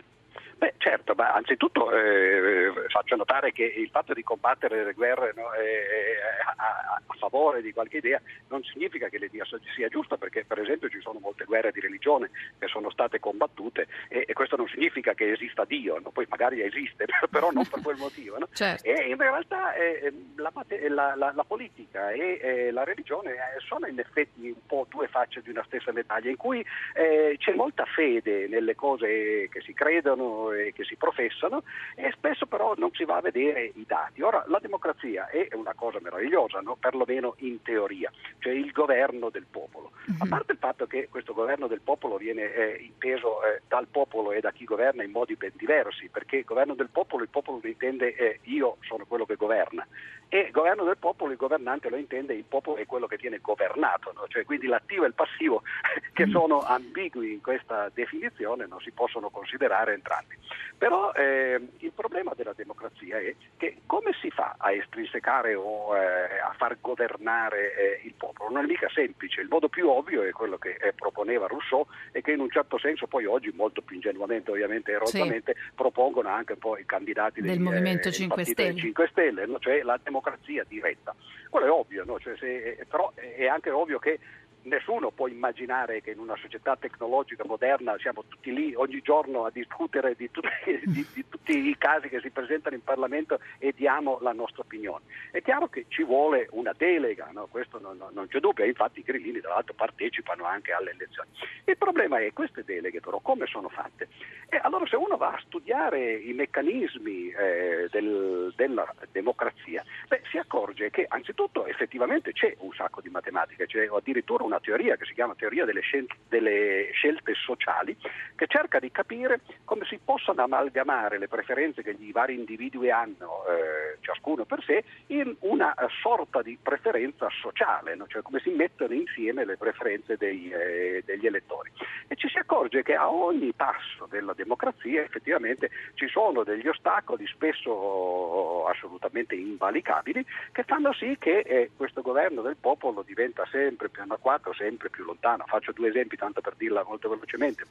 Beh, 0.58 0.74
certo, 0.78 1.14
ma 1.16 1.34
anzitutto 1.34 1.92
eh, 1.92 2.72
faccio 2.88 3.16
notare 3.16 3.52
che 3.52 3.64
il 3.64 3.90
fatto 3.92 4.14
di 4.14 4.24
combattere 4.24 4.84
le 4.84 4.94
guerre 4.94 5.32
no, 5.36 5.54
eh, 5.54 6.18
a, 6.56 7.00
a 7.06 7.14
favore 7.20 7.62
di 7.62 7.72
qualche 7.74 7.98
idea 7.98 8.20
non 8.48 8.64
significa 8.64 9.08
che 9.08 9.20
l'idea 9.20 9.44
sia 9.76 9.88
giusta, 9.88 10.18
perché 10.18 10.46
per 10.46 10.60
esempio 10.60 10.90
ci 10.90 11.00
sono 11.00 11.20
molte 11.20 11.46
guerre 11.46 11.72
di 11.72 11.80
religione 11.80 12.32
che 12.58 12.68
sono 12.68 12.90
state 12.90 13.20
combattute 13.20 13.88
e, 14.10 14.24
e 14.28 14.34
questo 14.34 14.56
non 14.56 14.68
significa 14.68 15.14
che 15.14 15.32
esista 15.32 15.64
Dio, 15.66 16.00
no? 16.00 16.10
poi 16.10 16.26
magari 16.28 16.62
esiste, 16.64 17.06
però 17.30 17.52
non 17.52 17.68
per 17.68 17.82
quel 17.82 17.98
motivo. 17.98 18.38
no? 18.40 18.48
Certo. 18.58 18.84
E 18.84 19.10
in 19.10 19.18
realtà 19.18 19.74
eh, 19.76 20.12
la, 20.38 20.52
mate- 20.54 20.90
la- 20.90 21.14
la- 21.16 21.34
la 21.36 21.44
politica 21.44 22.10
e 22.10 22.40
eh, 22.42 22.72
la 22.72 22.84
religione 22.84 23.34
eh, 23.34 23.60
sono 23.68 23.86
in 23.86 24.00
effetti 24.00 24.48
un 24.50 24.66
po' 24.66 24.88
due 24.90 25.08
facce 25.08 25.42
di 25.44 25.52
una 25.52 25.64
stessa 25.68 25.92
medaglia, 25.92 26.32
in 26.32 26.38
cui 26.38 26.66
eh, 26.96 27.36
c'è 27.38 27.54
molta 27.54 27.86
fede 27.86 28.48
nelle 28.48 28.74
cose 28.74 29.48
che 29.52 29.62
si 29.62 29.74
credono 29.74 30.47
e 30.54 30.74
che 30.74 30.84
si 30.84 30.96
professano 30.96 31.64
e 31.96 32.12
spesso 32.12 32.46
però 32.46 32.74
non 32.78 32.92
si 32.94 33.06
va 33.06 33.18
a 33.18 33.22
vedere 33.22 33.72
i 33.76 33.86
dati. 33.88 34.22
Ora, 34.22 34.44
la 34.48 34.60
democrazia 34.60 35.28
è 35.28 35.48
una 35.54 35.74
cosa 35.74 36.00
meravigliosa, 36.02 36.60
no? 36.60 36.76
perlomeno 36.80 37.36
in 37.40 37.62
teoria, 37.62 38.12
cioè 38.40 38.54
il 38.54 38.72
governo 38.72 39.30
del 39.30 39.46
popolo. 39.50 39.92
A 40.20 40.26
parte 40.28 40.54
il 40.54 40.58
fatto 40.58 40.88
che 40.88 41.10
questo 41.10 41.34
governo 41.34 41.68
del 41.68 41.82
popolo 41.82 42.18
viene 42.18 42.54
eh, 42.54 42.78
inteso 42.82 43.44
eh, 43.44 43.62
dal 43.68 43.88
popolo 43.88 44.32
e 44.32 44.40
da 44.40 44.52
chi 44.52 44.64
governa 44.64 45.04
in 45.04 45.12
modi 45.12 45.36
ben 45.36 45.52
diversi, 45.56 46.08
perché 46.10 46.38
il 46.38 46.46
governo 46.46 46.76
del 46.76 46.90
popolo 46.90 47.24
il 47.24 47.30
popolo 47.30 47.60
lo 47.62 47.68
intende 47.68 48.16
eh, 48.16 48.40
io 48.44 48.78
sono 48.82 49.06
quello 49.06 49.26
che 49.26 49.36
governa 49.36 49.86
e 50.30 50.40
il 50.40 50.52
governo 50.52 50.84
del 50.84 50.98
popolo 50.98 51.32
il 51.32 51.38
governante 51.38 51.90
lo 51.90 51.96
intende 51.96 52.34
il 52.34 52.44
popolo 52.44 52.78
è 52.78 52.86
quello 52.86 53.08
che 53.08 53.18
viene 53.18 53.40
governato, 53.40 54.12
no? 54.14 54.26
cioè, 54.28 54.44
quindi 54.44 54.68
l'attivo 54.68 55.04
e 55.06 55.08
il 55.08 55.14
passivo 55.14 55.64
che 56.14 56.28
sono 56.28 56.60
ambigui 56.60 57.34
in 57.34 57.42
questa 57.42 57.90
definizione 57.94 58.66
non 58.68 58.80
si 58.82 58.92
possono 58.92 59.30
considerare 59.30 59.94
entrambi. 59.94 60.37
Però 60.78 61.12
eh, 61.14 61.60
il 61.80 61.92
problema 61.92 62.34
della 62.36 62.54
democrazia 62.54 63.18
è 63.18 63.34
che 63.58 63.78
come 63.88 64.12
si 64.22 64.30
fa 64.30 64.56
a 64.60 64.72
estrinsecare 64.72 65.56
o 65.56 65.98
eh, 65.98 66.40
a 66.40 66.54
far 66.56 66.78
governare 66.80 67.74
eh, 67.76 68.02
il 68.06 68.14
popolo? 68.16 68.52
Non 68.52 68.64
è 68.64 68.68
mica 68.68 68.88
semplice, 68.94 69.42
il 69.42 69.48
modo 69.48 69.70
più 69.70 69.90
ovvio 69.90 70.22
è 70.22 70.30
quello 70.30 70.60
che 70.60 70.78
eh, 70.80 70.94
proponeva 70.94 71.48
Rousseau 71.48 71.88
e 72.12 72.22
che 72.22 72.34
in 72.34 72.42
un 72.42 72.52
certo 72.52 72.78
senso 72.78 73.08
poi 73.08 73.26
oggi 73.26 73.52
molto 73.56 73.82
più 73.82 73.96
ingenuamente 73.96 74.52
ovviamente 74.52 74.92
erosamente 74.92 75.56
propongono 75.74 76.30
anche 76.30 76.54
un 76.54 76.60
po' 76.60 76.78
i 76.78 76.86
candidati 76.86 77.42
Del 77.42 77.60
Movimento 77.60 78.10
eh, 78.10 78.12
5 78.12 78.36
partito 78.36 78.62
dei 78.62 78.72
Stelle. 78.72 78.86
5 78.86 79.08
Stelle, 79.10 79.46
no? 79.48 79.58
cioè 79.58 79.82
la 79.82 80.00
democrazia 80.02 80.64
diretta. 80.68 81.16
Quello 81.50 81.66
è 81.66 81.70
ovvio, 81.72 82.04
no? 82.06 82.20
Cioè 82.20 82.38
se- 82.38 82.78
eh, 82.78 82.86
però 82.86 83.12
è 83.16 83.48
anche 83.48 83.72
ovvio 83.72 83.98
che 83.98 84.20
nessuno 84.68 85.12
può 85.12 85.28
immaginare 85.28 86.02
che 86.02 86.12
in 86.12 86.20
una 86.20 86.36
società 86.38 86.76
tecnologica 86.76 87.44
moderna 87.46 87.98
siamo 87.98 88.24
tutti 88.28 88.54
lì 88.54 88.74
ogni 88.76 89.02
giorno 89.02 89.46
a 89.46 89.50
discutere 89.52 90.16
di, 90.16 90.30
tutti- 90.30 90.48
di- 90.86 91.06
di 91.14 91.26
tutti 91.28 91.58
i 91.70 91.76
casi 91.78 92.10
che 92.10 92.20
si 92.20 92.30
presentano 92.30 92.76
in 92.76 92.84
Parlamento 92.84 93.40
e 93.58 93.74
diamo 93.76 94.20
la 94.22 94.34
nostra 94.34 94.62
opinione. 94.62 95.06
È 95.32 95.42
chiaro 95.42 95.68
che 95.68 95.86
ci 95.88 96.04
vuole 96.04 96.48
una 96.52 96.74
delega, 96.78 97.30
no? 97.34 97.48
questo 97.48 97.80
non, 97.80 97.98
non- 97.98 98.14
non 98.14 98.28
c'è 98.28 98.40
dubbio, 98.40 98.66
infatti 98.66 99.00
i 99.00 99.04
grillini 99.04 99.40
tra 99.40 99.54
l'altro 99.54 99.74
partecipano 99.74 100.44
anche 100.46 100.72
alle 100.74 100.92
elezioni. 100.92 101.30
Il 101.66 101.78
problema 101.78 102.20
è 102.20 102.32
queste 102.34 102.64
deleghe 102.64 103.00
però 103.00 103.20
come 103.20 103.46
sono 103.46 103.70
fatte? 103.70 104.08
E 104.50 104.60
allora 104.62 104.86
se 104.88 104.96
uno 104.96 105.18
va 105.18 105.30
a 105.34 105.40
studiare 105.46 106.14
i 106.14 106.34
meccanismi 106.34 107.30
eh, 107.30 107.88
del- 107.92 108.54
della 108.56 108.94
democrazia, 109.12 109.84
beh, 110.08 110.22
si 110.30 110.38
accorge 110.38 110.90
che 110.90 111.06
anzitutto 111.08 111.66
effettivamente 111.66 112.32
c'è 112.34 112.56
un 112.60 112.72
sacco 112.74 113.02
di 113.02 113.10
matematica, 113.10 113.66
c'è 113.66 113.88
addirittura 113.92 114.44
una 114.44 114.57
teoria 114.60 114.96
che 114.96 115.06
si 115.06 115.14
chiama 115.14 115.36
teoria 115.36 115.66
delle, 115.66 115.82
scel- 115.82 116.08
delle 116.28 116.90
scelte 116.92 117.34
sociali, 117.34 117.96
che 118.36 118.48
cerca 118.48 118.80
di 118.80 118.92
capire 118.92 119.42
come 119.64 119.86
si 119.86 120.00
possano 120.04 120.42
amalgamare 120.42 121.18
le 121.18 121.28
preferenze 121.28 121.84
che 121.84 121.96
i 121.98 122.12
vari 122.12 122.36
individui 122.36 122.90
hanno, 122.92 123.46
eh, 123.48 123.98
ciascuno 124.02 124.46
per 124.46 124.64
sé, 124.64 124.84
in 125.08 125.36
una 125.40 125.74
sorta 126.02 126.42
di 126.42 126.58
preferenza 126.62 127.28
sociale, 127.30 127.96
no? 127.96 128.08
cioè 128.08 128.22
come 128.22 128.40
si 128.40 128.50
mettono 128.50 128.94
insieme 128.94 129.46
le 129.46 129.58
preferenze 129.58 130.18
dei, 130.18 130.50
eh, 130.52 131.04
degli 131.06 131.26
elettori. 131.26 131.72
E 132.08 132.16
ci 132.16 132.30
si 132.30 132.38
accorge 132.38 132.84
che 132.84 132.96
a 132.96 133.12
ogni 133.12 133.54
passo 133.54 134.08
della 134.10 134.34
democrazia 134.34 135.02
effettivamente 135.02 135.70
ci 135.96 136.08
sono 136.08 136.44
degli 136.44 136.68
ostacoli 136.68 137.26
spesso 137.28 138.66
assolutamente 138.66 139.36
invalicabili 139.36 140.26
che 140.52 140.64
fanno 140.64 140.94
sì 140.94 141.16
che 141.20 141.40
eh, 141.40 141.72
questo 141.76 142.02
governo 142.02 142.42
del 142.42 142.58
popolo 142.60 143.02
diventa 143.02 143.46
sempre 143.52 143.90
più 143.90 144.02
anacquato, 144.02 144.47
sempre 144.54 144.90
più 144.90 145.04
lontano. 145.04 145.46
Faccio 145.48 145.72
due 145.72 145.90
esempi 145.90 146.16
tanto 146.18 146.42
per 146.42 146.56
dirla 146.56 146.84
molto 146.84 147.10
velocemente. 147.10 147.66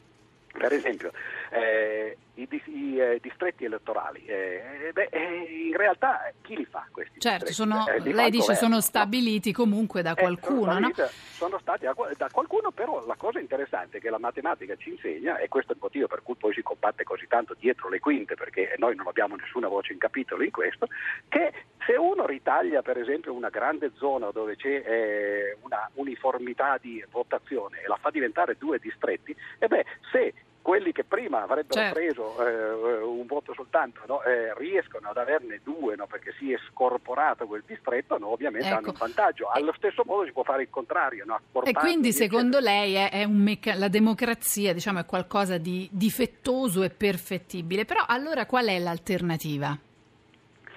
Per 0.57 0.73
esempio, 0.73 1.13
eh, 1.51 2.17
i, 2.35 2.49
i 2.65 2.99
eh, 2.99 3.19
distretti 3.21 3.65
elettorali, 3.65 4.25
eh, 4.27 4.91
beh, 4.93 5.09
eh, 5.11 5.69
in 5.69 5.77
realtà 5.77 6.33
chi 6.43 6.57
li 6.57 6.65
fa 6.65 6.87
questi 6.91 7.21
certo? 7.21 7.53
Sono, 7.53 7.87
Eh, 7.87 8.01
fa 8.01 8.05
lei 8.05 8.31
dice 8.31 8.39
governo, 8.39 8.55
sono 8.55 8.75
no? 8.77 8.81
stabiliti 8.81 9.53
comunque 9.53 10.03
da 10.03 10.13
Eh, 10.13 10.21
qualcuno, 10.21 10.73
sono 10.73 10.79
no? 10.79 10.93
stati, 10.93 11.15
sono 11.15 11.59
stati 11.59 11.85
da, 11.85 11.95
da 12.17 12.29
qualcuno, 12.31 12.71
però 12.71 13.05
la 13.07 13.17
cosa 13.17 13.39
interessante 13.39 14.01
che 14.01 14.11
la 14.11 14.19
matematica 14.19 14.77
ci 14.77 14.91
insegna, 14.91 15.39
e 15.39 15.49
questo 15.49 15.73
è 15.73 15.75
il 15.75 15.81
motivo 15.83 16.07
per 16.07 16.23
cui 16.23 16.35
poi 16.37 16.55
si 16.55 16.63
combatte 16.63 17.05
così 17.05 17.27
tanto 17.27 17.55
dietro 17.59 17.89
le 17.89 18.01
quinte, 18.01 18.35
perché 18.35 18.75
noi 18.79 18.95
non 18.97 19.07
abbiamo 19.07 19.37
nessuna 19.37 19.69
voce 19.69 19.93
in 19.93 19.99
capitolo 19.99 20.43
in 20.43 20.51
questo, 20.51 20.89
che 21.29 21.53
se 21.87 21.97
uno 21.97 22.27
ritaglia 22.27 22.83
per 22.83 22.99
esempio 22.99 23.33
una 23.33 23.51
grande 23.51 23.93
zona 23.97 24.31
dove 24.31 24.57
c'è 24.57 24.83
eh, 24.85 25.57
una 25.63 25.89
uniformità 25.95 26.79
di 26.81 27.05
votazione 27.11 27.83
e 27.83 27.87
la 27.87 27.99
fa 28.01 28.11
diventare 28.11 28.57
due 28.59 28.79
distretti, 28.79 29.37
e 29.59 29.69
beh, 29.69 29.85
se 30.11 30.35
quelli 30.67 30.91
che 30.91 31.05
prima 31.05 31.45
avrebbero 31.45 31.81
Certo. 31.81 31.95
preso 31.95 32.45
eh, 32.45 33.01
un 33.05 33.25
voto 33.27 33.55
soltanto 33.55 34.01
no, 34.09 34.21
eh, 34.25 34.53
riescono 34.59 35.11
ad 35.11 35.17
averne 35.17 35.61
due 35.63 35.95
no, 35.95 36.09
perché 36.09 36.35
si 36.41 36.53
è 36.53 36.59
scorporato 36.73 37.47
quel 37.47 37.63
distretto, 37.65 38.19
no, 38.19 38.33
ovviamente 38.33 38.67
Ecco. 38.67 38.77
hanno 38.79 38.89
un 38.89 38.97
vantaggio. 38.99 39.49
Allo 39.49 39.73
stesso 39.77 40.03
modo 40.05 40.25
si 40.25 40.33
può 40.33 40.43
fare 40.43 40.63
il 40.63 40.69
contrario. 40.69 41.25
No, 41.25 41.39
E 41.63 41.73
quindi 41.73 42.09
eccetera. 42.09 42.31
secondo 42.31 42.59
lei 42.59 42.95
è, 42.95 43.11
è 43.11 43.23
un 43.23 43.37
mecca- 43.37 43.77
la 43.77 43.87
democrazia 43.87 44.73
diciamo, 44.75 44.99
è 44.99 45.05
qualcosa 45.07 45.57
di 45.57 45.89
difettoso 45.93 46.83
e 46.83 46.91
perfettibile, 46.91 47.85
però 47.85 48.03
allora 48.05 48.45
qual 48.45 48.67
è 48.67 48.77
l'alternativa? 48.81 49.79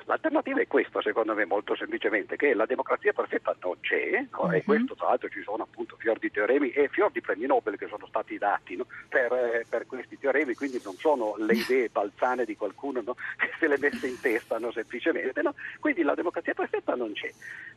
L'alternativa 0.09 0.59
è 0.59 0.65
questa, 0.65 1.03
secondo 1.03 1.35
me, 1.35 1.45
molto 1.45 1.75
semplicemente, 1.75 2.35
che 2.35 2.55
la 2.55 2.65
democrazia 2.65 3.13
perfetta 3.13 3.55
non 3.61 3.75
c'è, 3.79 4.25
no? 4.31 4.51
e 4.51 4.55
Mhm. 4.55 4.63
questo 4.63 4.95
tra 4.95 5.09
l'altro 5.09 5.29
ci 5.29 5.43
sono 5.43 5.61
appunto 5.61 5.97
fior 5.97 6.17
di 6.17 6.31
teoremi 6.31 6.71
e 6.71 6.87
fior 6.87 7.11
di 7.11 7.21
premi 7.21 7.45
Nobel 7.45 7.77
che 7.77 7.85
sono 7.85 8.07
stati 8.07 8.39
dati 8.39 8.75
no? 8.75 8.87
per, 9.07 9.31
eh, 9.31 9.65
per 9.69 9.85
questi 9.85 10.17
teoremi, 10.17 10.55
quindi 10.55 10.81
non 10.83 10.95
sono 10.95 11.35
le 11.37 11.53
idee 11.53 11.89
balzane 11.89 12.43
di 12.43 12.57
qualcuno 12.57 13.01
no? 13.05 13.13
che 13.37 13.51
se 13.59 13.67
le 13.67 13.77
messe 13.77 14.07
in 14.07 14.19
testa 14.19 14.57
no? 14.57 14.71
semplicemente, 14.71 15.43
no? 15.43 15.53
quindi 15.79 16.01
la 16.01 16.15
democrazia 16.15 16.55
perfetta 16.55 16.95
non 16.95 17.11
c'è. 17.13 17.29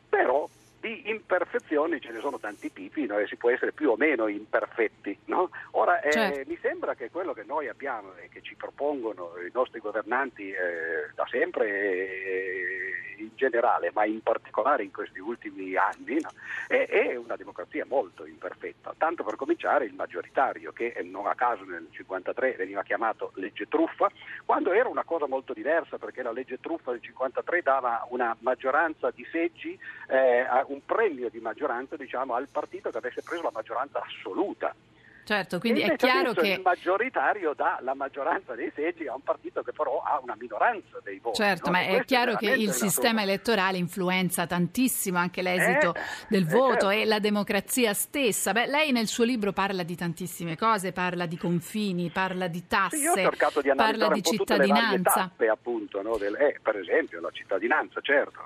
Però 0.09 0.49
di 0.83 1.09
imperfezioni 1.09 2.01
ce 2.01 2.11
ne 2.11 2.19
sono 2.19 2.37
tanti 2.39 2.73
tipi 2.73 3.05
no? 3.05 3.17
e 3.17 3.25
si 3.27 3.37
può 3.37 3.49
essere 3.49 3.71
più 3.71 3.89
o 3.89 3.95
meno 3.95 4.27
imperfetti. 4.27 5.17
no? 5.25 5.49
Ora, 5.71 6.01
eh, 6.01 6.11
Certo. 6.11 6.49
mi 6.49 6.57
sembra 6.61 6.93
che 6.93 7.09
quello 7.09 7.31
che 7.31 7.43
noi 7.45 7.69
abbiamo 7.69 8.13
e 8.17 8.27
che 8.27 8.41
ci 8.41 8.55
propongono 8.55 9.31
i 9.47 9.49
nostri 9.53 9.79
governanti 9.79 10.49
eh, 10.51 11.09
da 11.15 11.25
sempre 11.29 11.67
eh, 11.69 13.15
in 13.17 13.29
generale, 13.35 13.91
ma 13.93 14.03
in 14.03 14.21
particolare 14.21 14.83
in 14.83 14.91
questi 14.91 15.19
ultimi 15.19 15.73
anni, 15.77 16.19
no? 16.19 16.29
è, 16.67 16.85
è 16.87 17.15
una 17.15 17.37
democrazia 17.37 17.85
molto 17.87 18.25
imperfetta. 18.25 18.93
Tanto 18.97 19.23
per 19.23 19.37
cominciare 19.37 19.85
il 19.85 19.93
maggioritario, 19.93 20.73
che 20.73 20.87
eh, 20.87 21.03
non 21.03 21.27
a 21.27 21.35
caso 21.35 21.61
nel 21.63 21.87
1953 21.87 22.55
veniva 22.57 22.83
chiamato 22.83 23.31
legge 23.35 23.67
truffa, 23.69 24.09
quando 24.45 24.73
era 24.73 24.89
una 24.89 25.05
cosa 25.05 25.27
molto 25.27 25.53
diversa 25.53 25.97
perché 25.97 26.21
la 26.21 26.33
legge 26.33 26.59
truffa 26.59 26.91
del 26.91 26.99
1953 26.99 27.61
dava 27.61 28.05
una 28.09 28.35
maggioranza 28.39 29.11
di 29.11 29.25
seggi, 29.31 29.79
eh, 30.09 30.39
a- 30.39 30.65
un 30.73 30.85
premio 30.85 31.29
di 31.29 31.39
maggioranza 31.39 31.95
diciamo, 31.95 32.33
al 32.33 32.47
partito 32.51 32.89
che 32.89 32.97
avesse 32.97 33.21
preso 33.23 33.43
la 33.43 33.51
maggioranza 33.53 34.01
assoluta. 34.01 34.73
Certo, 35.25 35.57
quindi 35.59 35.79
è 35.79 35.95
chiaro 35.95 36.33
che... 36.33 36.49
il 36.49 36.61
maggioritario 36.61 37.53
dà 37.53 37.77
la 37.79 37.93
maggioranza 37.93 38.55
dei 38.55 38.69
seggi 38.75 39.07
a 39.07 39.13
un 39.15 39.21
partito 39.21 39.61
che 39.61 39.71
però 39.71 40.01
ha 40.01 40.19
una 40.21 40.35
minoranza 40.37 40.99
dei 41.01 41.19
voti. 41.19 41.37
Certo, 41.41 41.67
no? 41.71 41.77
ma 41.77 41.83
è 41.85 42.03
chiaro 42.03 42.35
che 42.35 42.47
veramente 42.47 42.69
il 42.69 42.73
sistema 42.73 43.21
roba- 43.21 43.31
elettorale 43.31 43.77
influenza 43.77 44.45
tantissimo 44.45 45.17
anche 45.17 45.41
l'esito 45.41 45.95
Eh, 45.95 46.01
del 46.27 46.41
eh, 46.45 46.51
voto 46.51 46.71
certo. 46.71 46.89
e 46.89 47.05
la 47.05 47.19
democrazia 47.19 47.93
stessa. 47.93 48.51
Beh, 48.51 48.67
lei 48.67 48.91
nel 48.91 49.07
suo 49.07 49.23
libro 49.23 49.53
parla 49.53 49.83
di 49.83 49.95
tantissime 49.95 50.57
cose, 50.57 50.91
parla 50.91 51.25
di 51.25 51.37
confini, 51.37 52.09
parla 52.09 52.49
di 52.49 52.67
tasse, 52.67 52.97
Sì, 52.97 53.03
io 53.03 53.11
ho 53.13 53.15
cercato 53.15 53.61
di 53.61 53.71
parla 53.73 54.09
di 54.09 54.21
cittadinanza. 54.21 55.13
tappe, 55.13 55.47
appunto, 55.47 56.01
no, 56.01 56.17
del- 56.17 56.35
eh, 56.35 56.59
per 56.61 56.75
esempio 56.75 57.21
la 57.21 57.31
cittadinanza, 57.31 58.01
certo. 58.01 58.41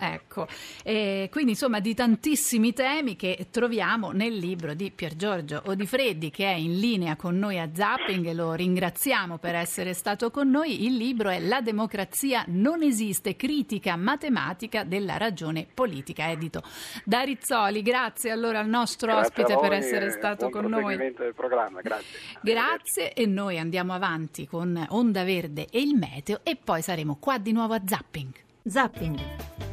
Ecco, 0.00 0.46
e 0.84 1.28
quindi 1.30 1.50
insomma 1.52 1.80
di 1.80 1.92
tantissimi 1.92 2.72
temi 2.72 3.16
che 3.16 3.48
troviamo 3.50 4.12
nel 4.12 4.36
libro 4.36 4.74
di 4.74 4.92
Pier 4.92 5.16
Giorgio 5.16 5.60
Odifreddi 5.66 6.30
che 6.30 6.44
è 6.44 6.54
in 6.54 6.78
linea 6.78 7.16
con 7.16 7.36
noi 7.36 7.58
a 7.58 7.68
Zapping 7.72 8.26
e 8.26 8.32
lo 8.32 8.52
ringraziamo 8.52 9.38
per 9.38 9.56
essere 9.56 9.94
stato 9.94 10.30
con 10.30 10.50
noi. 10.50 10.84
Il 10.86 10.96
libro 10.96 11.30
è 11.30 11.40
La 11.40 11.60
democrazia 11.60 12.44
non 12.46 12.82
esiste, 12.82 13.34
critica 13.34 13.96
matematica 13.96 14.84
della 14.84 15.16
ragione 15.16 15.66
politica, 15.72 16.30
edito 16.30 16.62
da 17.04 17.22
Rizzoli. 17.22 17.82
Grazie 17.82 18.30
allora 18.30 18.60
al 18.60 18.68
nostro 18.68 19.12
Grazie 19.12 19.42
ospite 19.42 19.58
per 19.60 19.72
essere 19.72 20.10
stato 20.10 20.48
buon 20.48 20.62
con 20.62 20.70
noi. 20.70 20.96
del 20.96 21.34
programma, 21.34 21.80
grazie. 21.80 22.18
Grazie 22.40 23.12
e 23.14 23.26
noi 23.26 23.58
andiamo 23.58 23.92
avanti 23.92 24.46
con 24.46 24.80
Onda 24.90 25.24
Verde 25.24 25.66
e 25.70 25.80
il 25.80 25.96
meteo 25.96 26.40
e 26.44 26.56
poi 26.56 26.82
saremo 26.82 27.16
qua 27.18 27.38
di 27.38 27.50
nuovo 27.50 27.74
a 27.74 27.80
Zapping. 27.84 28.30
Zapping. 28.62 29.67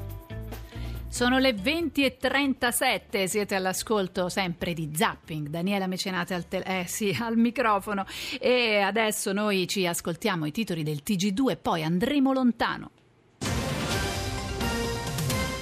Sono 1.16 1.38
le 1.38 1.54
20 1.54 2.04
e 2.04 2.18
37, 2.18 3.30
siete 3.30 3.56
all'ascolto 3.56 4.28
sempre 4.28 4.74
di 4.74 4.92
Zapping, 4.94 5.48
Daniela 5.48 5.88
Mecenate 5.88 6.34
al, 6.34 6.46
tel- 6.46 6.68
eh 6.68 6.84
sì, 6.90 7.16
al 7.18 7.38
microfono 7.38 8.06
e 8.38 8.80
adesso 8.80 9.32
noi 9.32 9.66
ci 9.66 9.88
ascoltiamo 9.88 10.46
i 10.46 10.52
titoli 10.52 10.84
del 10.84 11.04
TG2 11.06 11.52
e 11.52 11.56
poi 11.56 11.84
andremo 11.84 12.34
lontano. 12.34 12.92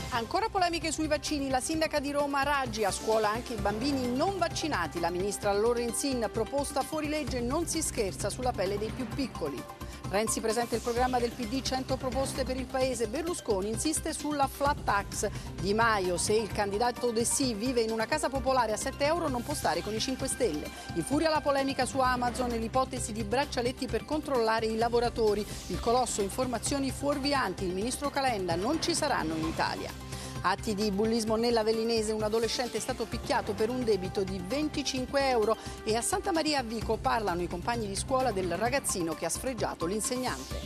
Ancora 0.10 0.49
polemiche 0.49 0.91
sui 0.91 1.06
vaccini. 1.06 1.49
La 1.49 1.60
sindaca 1.60 1.99
di 1.99 2.12
Roma 2.12 2.41
Raggi 2.41 2.84
a 2.84 2.89
scuola 2.89 3.30
anche 3.30 3.54
i 3.54 3.62
bambini 3.62 4.08
non 4.08 4.39
vaccinati. 4.39 4.99
La 4.99 5.12
ministra 5.12 5.54
Lorenzin 5.54 6.30
proposta 6.32 6.82
fuori 6.82 7.08
legge 7.08 7.41
non 7.41 7.68
si 7.68 7.84
scherza 7.84 8.32
sulla 8.32 8.51
pelle 8.51 8.80
dei 8.80 8.89
più 8.89 9.06
piccoli. 9.06 9.62
Renzi 10.14 10.41
presenta 10.41 10.76
il 10.76 10.82
programma 10.82 11.18
del 11.18 11.32
PD 11.32 11.64
100 11.64 11.97
proposte 11.97 12.43
per 12.43 12.55
il 12.55 12.68
paese. 12.68 13.07
Berlusconi 13.07 13.70
insiste 13.70 14.14
sulla 14.14 14.45
flat 14.45 14.84
tax. 14.84 15.28
Di 15.59 15.74
Maio, 15.74 16.18
se 16.18 16.34
il 16.34 16.51
candidato 16.51 17.09
De 17.09 17.26
Sì 17.26 17.55
vive 17.55 17.82
in 17.82 17.89
una 17.89 18.05
casa 18.05 18.30
popolare 18.30 18.74
a 18.74 18.78
7 18.78 19.05
euro 19.05 19.28
non 19.28 19.41
può 19.41 19.55
stare 19.55 19.82
con 19.82 19.91
i 19.91 19.99
5 19.99 20.28
Stelle. 20.28 20.70
In 20.93 21.03
furia 21.03 21.32
la 21.32 21.41
polemica 21.41 21.88
su 21.88 21.97
Amazon 21.97 22.51
e 22.51 22.59
l'ipotesi 22.59 23.11
di 23.11 23.24
braccialetti 23.24 23.88
per 23.88 24.05
controllare 24.05 24.68
i 24.68 24.78
lavoratori. 24.78 25.43
Il 25.70 25.80
colosso 25.80 26.22
informazioni 26.22 26.91
fuorvianti. 26.91 27.66
Il 27.66 27.74
ministro 27.74 28.11
Calenda 28.11 28.53
non 28.53 28.80
ci 28.84 28.93
saranno 28.93 29.34
in 29.34 29.47
Italia. 29.47 30.03
Atti 30.46 30.76
di 30.76 30.91
bullismo 30.91 31.38
nella 31.38 31.64
Velinese, 31.64 32.12
un 32.12 32.22
adolescente 32.22 32.76
è 32.76 32.82
stato 32.82 33.06
picchiato 33.06 33.54
per 33.54 33.70
un 33.70 33.86
debito 33.86 34.24
di 34.24 34.41
25 34.46 35.30
euro 35.30 35.56
e 35.86 35.96
a 35.96 36.02
Santa 36.02 36.34
Maria 36.34 36.60
a 36.60 36.64
Vico 36.64 36.98
parlano 36.98 37.41
i 37.41 37.48
compagni 37.48 37.88
di 37.88 37.96
scuola 37.96 38.34
del 38.34 38.58
ragazzino 38.58 39.14
che 39.14 39.26
ha 39.26 39.30
sfregiato 39.30 39.86
l'insegnante. 39.86 40.60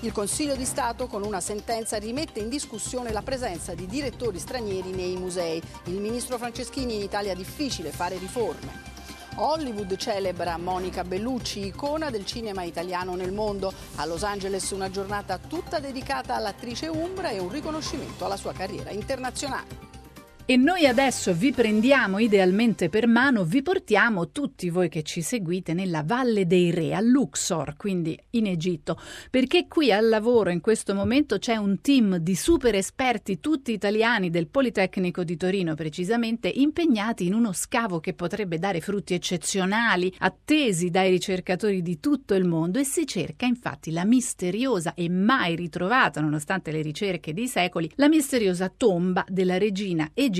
Il 0.00 0.12
Consiglio 0.12 0.54
di 0.54 0.66
Stato 0.66 1.06
con 1.06 1.24
una 1.24 1.40
sentenza 1.40 1.96
rimette 1.96 2.40
in 2.40 2.50
discussione 2.50 3.10
la 3.10 3.22
presenza 3.22 3.72
di 3.72 3.86
direttori 3.86 4.38
stranieri 4.38 4.90
nei 4.90 5.16
musei. 5.16 5.62
Il 5.84 5.98
ministro 5.98 6.36
Franceschini 6.36 6.96
in 6.96 7.02
Italia 7.02 7.34
difficile 7.34 7.90
fare 7.90 8.18
riforme. 8.18 8.91
Hollywood 9.36 9.96
celebra 9.96 10.56
Monica 10.58 11.04
Bellucci, 11.04 11.66
icona 11.66 12.10
del 12.10 12.26
cinema 12.26 12.62
italiano 12.62 13.14
nel 13.14 13.32
mondo. 13.32 13.72
A 13.96 14.04
Los 14.04 14.22
Angeles 14.22 14.70
una 14.70 14.90
giornata 14.90 15.38
tutta 15.38 15.80
dedicata 15.80 16.34
all'attrice 16.34 16.88
Umbra 16.88 17.30
e 17.30 17.38
un 17.38 17.50
riconoscimento 17.50 18.24
alla 18.24 18.36
sua 18.36 18.52
carriera 18.52 18.90
internazionale. 18.90 19.81
E 20.44 20.56
noi 20.56 20.88
adesso 20.88 21.32
vi 21.32 21.52
prendiamo 21.52 22.18
idealmente 22.18 22.88
per 22.88 23.06
mano, 23.06 23.44
vi 23.44 23.62
portiamo 23.62 24.32
tutti 24.32 24.70
voi 24.70 24.88
che 24.88 25.04
ci 25.04 25.22
seguite 25.22 25.72
nella 25.72 26.02
Valle 26.02 26.48
dei 26.48 26.72
Re, 26.72 26.94
a 26.94 27.00
Luxor, 27.00 27.76
quindi 27.76 28.18
in 28.30 28.46
Egitto, 28.46 28.98
perché 29.30 29.68
qui 29.68 29.92
al 29.92 30.08
lavoro 30.08 30.50
in 30.50 30.60
questo 30.60 30.96
momento 30.96 31.38
c'è 31.38 31.54
un 31.54 31.80
team 31.80 32.16
di 32.16 32.34
super 32.34 32.74
esperti, 32.74 33.38
tutti 33.38 33.70
italiani 33.70 34.30
del 34.30 34.48
Politecnico 34.48 35.22
di 35.22 35.36
Torino 35.36 35.76
precisamente, 35.76 36.48
impegnati 36.48 37.24
in 37.24 37.34
uno 37.34 37.52
scavo 37.52 38.00
che 38.00 38.12
potrebbe 38.12 38.58
dare 38.58 38.80
frutti 38.80 39.14
eccezionali, 39.14 40.12
attesi 40.18 40.90
dai 40.90 41.10
ricercatori 41.10 41.82
di 41.82 42.00
tutto 42.00 42.34
il 42.34 42.44
mondo. 42.44 42.80
E 42.80 42.84
si 42.84 43.06
cerca 43.06 43.46
infatti 43.46 43.92
la 43.92 44.04
misteriosa 44.04 44.94
e 44.94 45.08
mai 45.08 45.54
ritrovata, 45.54 46.20
nonostante 46.20 46.72
le 46.72 46.82
ricerche 46.82 47.32
di 47.32 47.46
secoli, 47.46 47.88
la 47.94 48.08
misteriosa 48.08 48.72
tomba 48.76 49.24
della 49.28 49.56
regina 49.56 50.10
egizia 50.12 50.30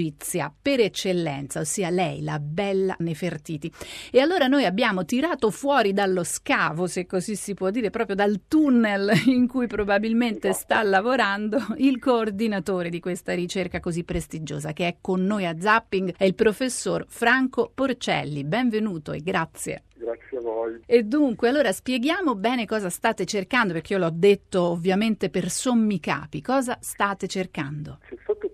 per 0.61 0.81
eccellenza, 0.81 1.61
ossia 1.61 1.91
lei, 1.91 2.23
la 2.23 2.39
bella 2.39 2.97
Nefertiti. 2.99 3.71
E 4.11 4.21
allora 4.21 4.47
noi 4.47 4.65
abbiamo 4.65 5.05
tirato 5.05 5.51
fuori 5.51 5.93
dallo 5.93 6.25
scavo, 6.25 6.87
se 6.87 7.07
così 7.07 7.37
si 7.37 7.55
può 7.55 7.71
dire, 7.71 7.91
proprio 7.91 8.17
dal 8.17 8.43
tunnel 8.49 9.11
in 9.27 9.47
cui 9.47 9.67
probabilmente 9.67 10.53
sta 10.53 10.83
lavorando 10.83 11.59
il 11.77 11.99
coordinatore 11.99 12.89
di 12.89 13.01
questa 13.01 13.35
ricerca 13.35 13.81
così 13.81 14.05
prestigiosa 14.05 14.73
che 14.73 14.87
è 14.89 14.97
con 15.01 15.25
noi 15.25 15.47
a 15.47 15.59
Zapping, 15.59 16.15
è 16.17 16.25
il 16.25 16.35
professor 16.35 17.05
Franco 17.09 17.71
Porcelli. 17.75 18.45
Benvenuto 18.45 19.13
e 19.13 19.21
grazie. 19.21 19.85
Grazie 19.95 20.39
a 20.39 20.41
voi. 20.41 20.81
E 20.85 21.05
dunque, 21.05 21.49
allora 21.49 21.71
spieghiamo 21.71 22.35
bene 22.35 22.67
cosa 22.67 22.91
state 22.91 23.25
cercando, 23.25 23.73
perché 23.73 23.93
io 23.93 24.01
l'ho 24.01 24.11
detto 24.13 24.63
ovviamente 24.63 25.31
per 25.31 25.49
sommi 25.49 26.01
capi. 26.01 26.43
Cosa 26.43 26.79
state 26.81 27.29
cercando? 27.29 27.99
Ci 28.09 28.15
è 28.15 28.19
stato 28.23 28.52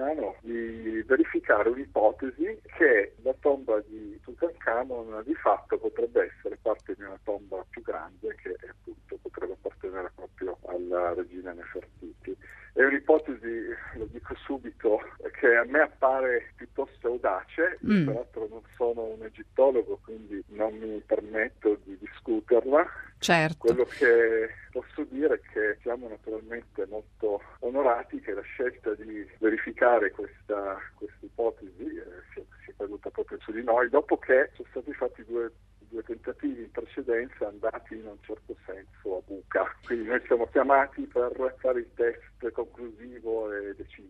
egiziano 0.00 0.36
di 0.40 1.02
verificare 1.06 1.68
un'ipotesi 1.68 2.60
che 2.76 3.14
la 3.22 3.34
tomba 3.40 3.80
di 3.86 4.18
Tutankhamon 4.22 5.22
di 5.24 5.34
fatto 5.34 5.78
potrebbe 5.78 6.32
essere 6.34 6.58
parte 6.60 6.94
di 6.94 7.02
una 7.02 7.18
tomba 7.22 7.64
più 7.68 7.82
grande 7.82 8.34
che 8.36 8.56
appunto 8.68 9.18
potrebbe 9.20 9.52
appartenere 9.52 10.10
proprio 10.14 10.58
alla 10.66 11.12
regina 11.14 11.52
Nefertiti. 11.52 12.36
È 12.72 12.84
un'ipotesi, 12.84 13.66
lo 13.96 14.04
dico 14.06 14.34
subito, 14.36 15.00
che 15.38 15.56
a 15.56 15.64
me 15.64 15.80
appare 15.80 16.52
piuttosto 16.54 17.08
audace, 17.08 17.78
mm. 17.84 18.06
peraltro 18.06 18.46
non 18.48 18.62
sono 18.76 19.02
un 19.02 19.24
egittologo, 19.24 19.98
quindi 20.04 20.42
non 20.48 20.76
mi 20.78 21.02
permetto 21.04 21.78
di 21.84 21.98
discuterla. 21.98 22.86
Certo. 23.18 23.56
Quello 23.58 23.84
che 23.84 24.48
posso 24.70 25.04
dire 25.10 25.34
è 25.34 25.40
che 25.52 25.78
siamo 25.82 26.08
naturalmente 26.08 26.86
molto 26.86 27.42
onorati 27.60 28.09
che 28.30 28.34
la 28.34 28.42
scelta 28.42 28.94
di 28.94 29.28
verificare 29.38 30.10
questa, 30.12 30.78
ipotesi 31.20 31.82
eh, 31.82 32.04
sia, 32.32 32.42
sia 32.64 32.74
caduta 32.76 33.10
proprio 33.10 33.38
su 33.40 33.52
di 33.52 33.62
noi, 33.62 33.88
dopo 33.88 34.16
che 34.18 34.50
sono 34.54 34.68
stati 34.70 34.92
fatti 34.92 35.24
due 35.24 35.52
due 35.90 36.04
tentativi 36.04 36.62
in 36.62 36.70
precedenza 36.70 37.48
andati 37.48 37.96
in 37.96 38.06
un 38.06 38.16
certo 38.20 38.54
senso 38.64 39.16
a 39.16 39.20
buca. 39.26 39.76
Quindi 39.84 40.06
noi 40.06 40.22
siamo 40.24 40.46
chiamati 40.46 41.02
per 41.02 41.56
fare 41.58 41.80
il 41.80 41.88
test 41.94 42.52
conclusivo 42.52 43.52
e 43.52 43.74
decisivo. 43.74 44.09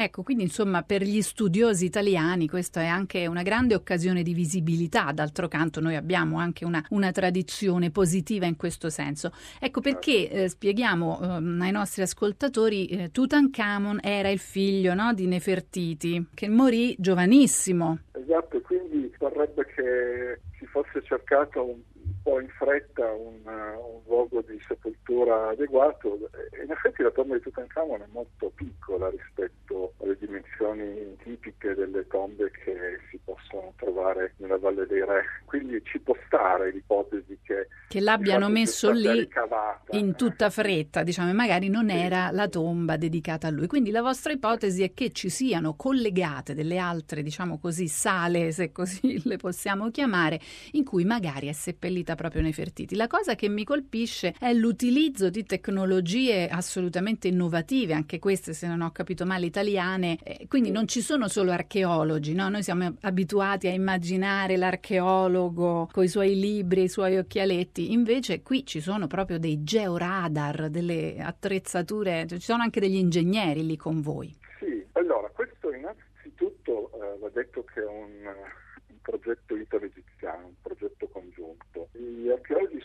Ecco, 0.00 0.22
quindi 0.22 0.44
insomma 0.44 0.84
per 0.84 1.02
gli 1.02 1.20
studiosi 1.22 1.84
italiani 1.84 2.48
questa 2.48 2.82
è 2.82 2.86
anche 2.86 3.26
una 3.26 3.42
grande 3.42 3.74
occasione 3.74 4.22
di 4.22 4.32
visibilità, 4.32 5.10
d'altro 5.10 5.48
canto 5.48 5.80
noi 5.80 5.96
abbiamo 5.96 6.38
anche 6.38 6.64
una, 6.64 6.80
una 6.90 7.10
tradizione 7.10 7.90
positiva 7.90 8.46
in 8.46 8.54
questo 8.54 8.90
senso. 8.90 9.32
Ecco 9.60 9.80
perché 9.80 10.30
eh, 10.30 10.48
spieghiamo 10.48 11.18
eh, 11.20 11.26
ai 11.64 11.72
nostri 11.72 12.02
ascoltatori, 12.02 12.86
eh, 12.86 13.10
Tutankhamon 13.10 13.98
era 14.00 14.28
il 14.28 14.38
figlio 14.38 14.94
no, 14.94 15.12
di 15.12 15.26
Nefertiti, 15.26 16.28
che 16.32 16.48
morì 16.48 16.94
giovanissimo. 16.96 17.98
Esatto, 18.12 18.60
quindi 18.60 19.12
vorrebbe 19.18 19.66
che 19.66 20.40
si 20.60 20.66
fosse 20.66 21.02
cercato 21.02 21.64
un, 21.64 21.80
po' 22.22 22.38
in 22.38 22.48
fretta 22.50 23.04
un, 23.10 23.40
un, 23.44 24.00
luogo 24.06 24.42
di 24.46 24.60
sepoltura 24.68 24.97
adeguato. 25.16 26.18
In 26.62 26.70
effetti 26.70 27.02
la 27.02 27.10
tomba 27.10 27.34
di 27.34 27.40
Tutankhamon 27.40 28.02
è 28.02 28.06
molto 28.12 28.52
piccola 28.54 29.08
rispetto 29.08 29.94
alle 30.02 30.16
dimensioni 30.18 31.16
tipiche 31.22 31.74
delle 31.74 32.06
tombe 32.08 32.50
che 32.50 32.98
si 33.10 33.18
possono 33.24 33.72
trovare 33.76 34.34
nella 34.36 34.58
Valle 34.58 34.86
dei 34.86 35.04
Re. 35.04 35.24
Quindi 35.44 35.80
ci 35.84 35.98
può 35.98 36.14
stare 36.26 36.70
l'ipotesi 36.72 37.38
che, 37.42 37.68
che 37.88 38.00
l'abbiano 38.00 38.48
messo 38.48 38.90
lì 38.90 39.10
ricavata. 39.10 39.96
in 39.96 40.14
tutta 40.14 40.50
fretta, 40.50 41.02
diciamo, 41.02 41.30
e 41.30 41.34
magari 41.34 41.68
non 41.68 41.88
sì. 41.88 41.96
era 41.96 42.30
la 42.30 42.48
tomba 42.48 42.96
dedicata 42.96 43.46
a 43.46 43.50
lui. 43.50 43.66
Quindi 43.66 43.90
la 43.90 44.02
vostra 44.02 44.32
ipotesi 44.32 44.82
è 44.82 44.92
che 44.92 45.10
ci 45.12 45.30
siano 45.30 45.74
collegate 45.74 46.54
delle 46.54 46.76
altre, 46.78 47.22
diciamo 47.22 47.58
così, 47.58 47.88
sale, 47.88 48.52
se 48.52 48.72
così 48.72 49.22
le 49.26 49.36
possiamo 49.36 49.90
chiamare, 49.90 50.38
in 50.72 50.84
cui 50.84 51.04
magari 51.04 51.48
è 51.48 51.52
seppellita 51.52 52.14
proprio 52.14 52.42
Nefertiti. 52.42 52.94
La 52.94 53.06
cosa 53.06 53.34
che 53.34 53.48
mi 53.48 53.64
colpisce 53.64 54.34
è 54.38 54.52
l'utilizzo 54.52 54.97
di 54.98 55.44
tecnologie 55.44 56.48
assolutamente 56.48 57.28
innovative, 57.28 57.92
anche 57.92 58.18
queste 58.18 58.52
se 58.52 58.66
non 58.66 58.80
ho 58.80 58.90
capito 58.90 59.24
male 59.24 59.46
italiane, 59.46 60.18
eh, 60.24 60.46
quindi 60.48 60.72
non 60.72 60.88
ci 60.88 61.00
sono 61.00 61.28
solo 61.28 61.52
archeologi, 61.52 62.34
no? 62.34 62.48
noi 62.48 62.64
siamo 62.64 62.96
abituati 63.02 63.68
a 63.68 63.72
immaginare 63.72 64.56
l'archeologo 64.56 65.88
con 65.92 66.02
i 66.02 66.08
suoi 66.08 66.36
libri, 66.38 66.82
i 66.82 66.88
suoi 66.88 67.16
occhialetti, 67.16 67.92
invece 67.92 68.42
qui 68.42 68.66
ci 68.66 68.80
sono 68.80 69.06
proprio 69.06 69.38
dei 69.38 69.62
georadar, 69.62 70.68
delle 70.68 71.18
attrezzature, 71.20 72.26
ci 72.26 72.40
sono 72.40 72.64
anche 72.64 72.80
degli 72.80 72.96
ingegneri 72.96 73.64
lì 73.64 73.76
con 73.76 74.00
voi. 74.00 74.34
Sì, 74.58 74.84
allora 74.92 75.28
questo 75.28 75.72
innanzitutto 75.72 76.90
eh, 76.94 77.18
va 77.20 77.28
detto 77.28 77.62
che 77.72 77.82
è 77.82 77.86
un, 77.86 78.26
un 78.26 78.96
progetto 79.00 79.54
italo-egiziano, 79.54 80.46
un 80.46 80.54
progetto 80.60 81.06
congiunto. 81.06 81.88
Gli 81.92 82.28
archeologi 82.28 82.82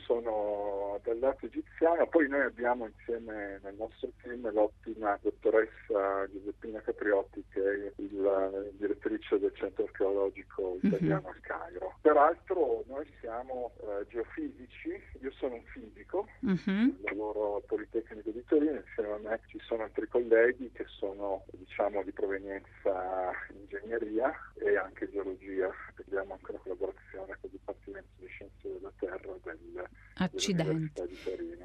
lato 1.23 1.45
egiziano, 1.45 2.05
poi 2.07 2.27
noi 2.27 2.41
abbiamo 2.41 2.85
insieme 2.85 3.59
nel 3.63 3.75
nostro 3.75 4.11
team 4.21 4.51
l'ottima 4.51 5.17
dottoressa 5.21 6.27
Giuseppina 6.29 6.81
Capriotti 6.81 7.43
che 7.49 7.61
è 7.61 7.91
la 8.11 8.49
direttrice 8.73 9.39
del 9.39 9.53
centro 9.55 9.85
archeologico 9.85 10.77
mhm. 10.81 10.91
italiano 10.91 11.21
mm-hmm. 11.21 11.31
al 11.31 11.39
Cairo. 11.41 11.97
Peraltro 12.01 12.83
noi 12.87 13.09
siamo 13.19 13.71
eh, 13.79 14.05
geofisici, 14.09 15.01
io 15.21 15.31
sono 15.31 15.55
un 15.55 15.63
fisico, 15.63 16.27
mm-hmm. 16.45 16.89
lavoro 17.03 17.55
al 17.55 17.63
Politecnico 17.65 18.29
di 18.29 18.43
Torino, 18.45 18.81
insieme 18.85 19.11
a 19.11 19.29
me 19.29 19.39
ci 19.47 19.59
sono 19.59 19.83
altri 19.83 20.07
colleghi 20.07 20.71
che 20.73 20.85
sono 20.87 21.45
diciamo 21.51 22.03
di 22.03 22.11
provenienza 22.11 23.31
ingegneria 23.53 24.33
e 24.55 24.75
anche 24.77 25.09
geologia, 25.09 25.71
abbiamo 26.05 26.33
anche 26.33 26.51
una 26.51 26.59
collaborazione 26.59 27.37
con 27.39 27.39
il 27.43 27.51
Dipartimento 27.51 28.09
di 28.17 28.27
Scienze 28.27 28.73
della 28.73 28.91
Terra 28.97 29.33
del, 29.43 29.89
Accidenti. 30.23 31.01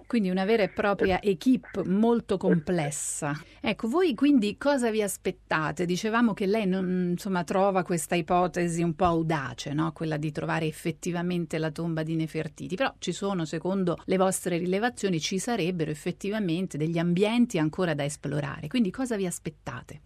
Quindi 0.08 0.30
una 0.30 0.46
vera 0.46 0.62
e 0.62 0.70
propria 0.70 1.20
equip 1.20 1.84
molto 1.84 2.38
complessa. 2.38 3.38
Ecco, 3.60 3.88
voi 3.88 4.14
quindi 4.14 4.56
cosa 4.56 4.90
vi 4.90 5.02
aspettate? 5.02 5.84
Dicevamo 5.84 6.32
che 6.32 6.46
lei 6.46 6.66
non, 6.66 7.10
insomma, 7.10 7.44
trova 7.44 7.82
questa 7.82 8.14
ipotesi 8.14 8.82
un 8.82 8.94
po' 8.94 9.04
audace, 9.04 9.74
no? 9.74 9.92
quella 9.92 10.16
di 10.16 10.32
trovare 10.32 10.64
effettivamente 10.64 11.58
la 11.58 11.70
tomba 11.70 12.02
di 12.02 12.16
Nefertiti, 12.16 12.74
però 12.74 12.94
ci 12.98 13.12
sono, 13.12 13.44
secondo 13.44 13.98
le 14.06 14.16
vostre 14.16 14.56
rilevazioni, 14.56 15.20
ci 15.20 15.38
sarebbero 15.38 15.90
effettivamente 15.90 16.78
degli 16.78 16.96
ambienti 16.96 17.58
ancora 17.58 17.92
da 17.92 18.04
esplorare. 18.04 18.68
Quindi 18.68 18.90
cosa 18.90 19.14
vi 19.14 19.26
aspettate? 19.26 20.00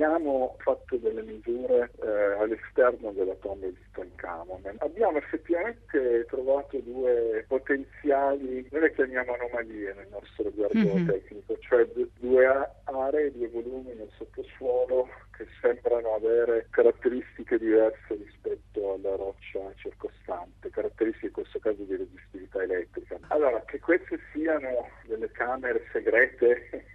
Abbiamo 0.00 0.56
fatto 0.60 0.96
delle 0.96 1.20
misure 1.20 1.90
eh, 2.02 2.08
all'esterno 2.40 3.12
della 3.12 3.34
tomba 3.34 3.66
di 3.66 3.76
Tutankhamon. 3.92 4.76
Abbiamo 4.78 5.18
effettivamente 5.18 6.24
trovato 6.26 6.78
due 6.78 7.44
potenziali, 7.46 8.66
noi 8.70 8.80
le 8.80 8.94
chiamiamo 8.94 9.34
anomalie 9.34 9.92
nel 9.92 10.08
nostro 10.10 10.50
gergo 10.54 10.94
mm-hmm. 10.94 11.06
tecnico, 11.06 11.58
cioè 11.58 11.86
due 12.18 12.46
aree, 12.84 13.32
due 13.32 13.48
volumi 13.48 13.92
nel 13.92 14.08
sottosuolo 14.16 15.06
che 15.36 15.46
sembrano 15.60 16.14
avere 16.14 16.66
caratteristiche 16.70 17.58
diverse 17.58 18.14
rispetto 18.14 18.94
alla 18.94 19.16
roccia 19.16 19.60
circostante, 19.76 20.70
caratteristiche 20.70 21.26
in 21.26 21.32
questo 21.32 21.58
caso 21.58 21.82
di 21.82 21.96
resistività 21.96 22.62
elettrica. 22.62 23.18
Allora, 23.28 23.62
che 23.66 23.78
queste 23.80 24.18
siano 24.32 24.88
delle 25.04 25.30
camere 25.30 25.84
segrete 25.92 26.89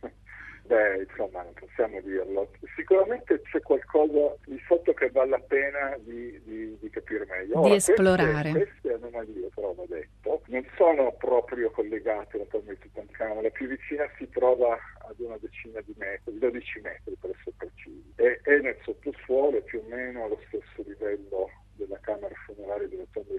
Beh, 0.66 1.06
insomma, 1.08 1.44
non 1.44 1.54
possiamo 1.54 2.02
dirlo. 2.02 2.50
Sicuramente 2.76 3.40
c'è 3.44 3.62
qualcosa 3.62 4.36
di 4.46 4.60
sotto 4.68 4.94
che 4.94 5.12
vale 5.12 5.30
la 5.30 5.40
pena 5.40 5.96
di, 6.00 6.42
di, 6.44 6.78
di 6.80 6.90
capire 6.90 7.26
meglio. 7.30 7.60
Ora, 7.60 7.70
di 7.70 7.76
esplorare. 7.76 8.52
Queste, 8.52 8.80
queste 8.82 8.94
anomalie, 8.94 9.50
però, 9.54 9.74
va 9.74 9.84
detto, 9.88 10.42
non 10.48 10.66
sono 10.76 11.12
proprio 11.14 11.70
collegate 11.70 12.38
alla 12.38 12.46
tomba 12.50 12.72
di 12.72 12.80
Tutankhamon. 12.80 13.44
La 13.44 13.50
più 13.50 13.68
vicina 13.68 14.10
si 14.18 14.28
trova 14.30 14.76
ad 15.08 15.20
una 15.20 15.38
decina 15.38 15.80
di 15.82 15.94
metri, 15.98 16.38
12 16.40 16.82
metri 16.82 17.16
per 17.20 17.30
essere 17.30 17.54
precisi. 17.58 18.14
E 18.16 18.40
è 18.42 18.58
nel 18.60 18.78
sottosuolo, 18.82 19.62
più 19.62 19.84
o 19.86 19.88
meno 19.88 20.24
allo 20.26 20.40
stesso 20.48 20.82
livello 20.88 21.50
della 21.74 22.00
camera 22.02 22.34
funeraria 22.46 22.88
della 22.88 23.06
tomba 23.12 23.34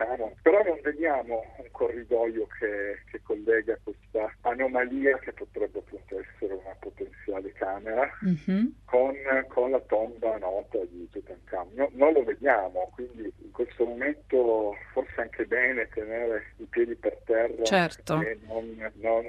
Tutankhamon, 0.00 0.32
però 0.42 0.62
non 0.62 0.80
vediamo 0.82 1.44
un 1.58 1.68
corridoio 1.70 2.46
che, 2.58 3.02
che, 3.10 3.20
collega 3.22 3.78
questa 3.82 4.32
anomalia 4.42 5.18
che 5.18 5.32
potrebbe 5.32 5.78
appunto 5.78 6.18
essere 6.18 6.54
una 6.54 6.74
potenziale 6.78 7.52
camera 7.52 8.08
mm-hmm. 8.24 8.66
con, 8.84 9.14
con, 9.48 9.70
la 9.70 9.80
tomba 9.80 10.38
nota 10.38 10.78
di 10.90 11.08
Tutankhamon. 11.10 11.74
No, 11.74 11.90
non 11.92 12.12
lo 12.12 12.24
vediamo, 12.24 12.90
quindi 12.94 13.32
in 13.42 13.50
questo 13.50 13.84
momento 13.84 14.74
forse 14.92 15.20
anche 15.20 15.44
bene 15.44 15.88
tenere 15.88 16.52
i 16.56 16.64
piedi 16.64 16.94
per 16.94 17.18
terra 17.24 17.62
certo. 17.64 18.20
e 18.20 18.38
non, 18.46 18.90
non 18.94 19.24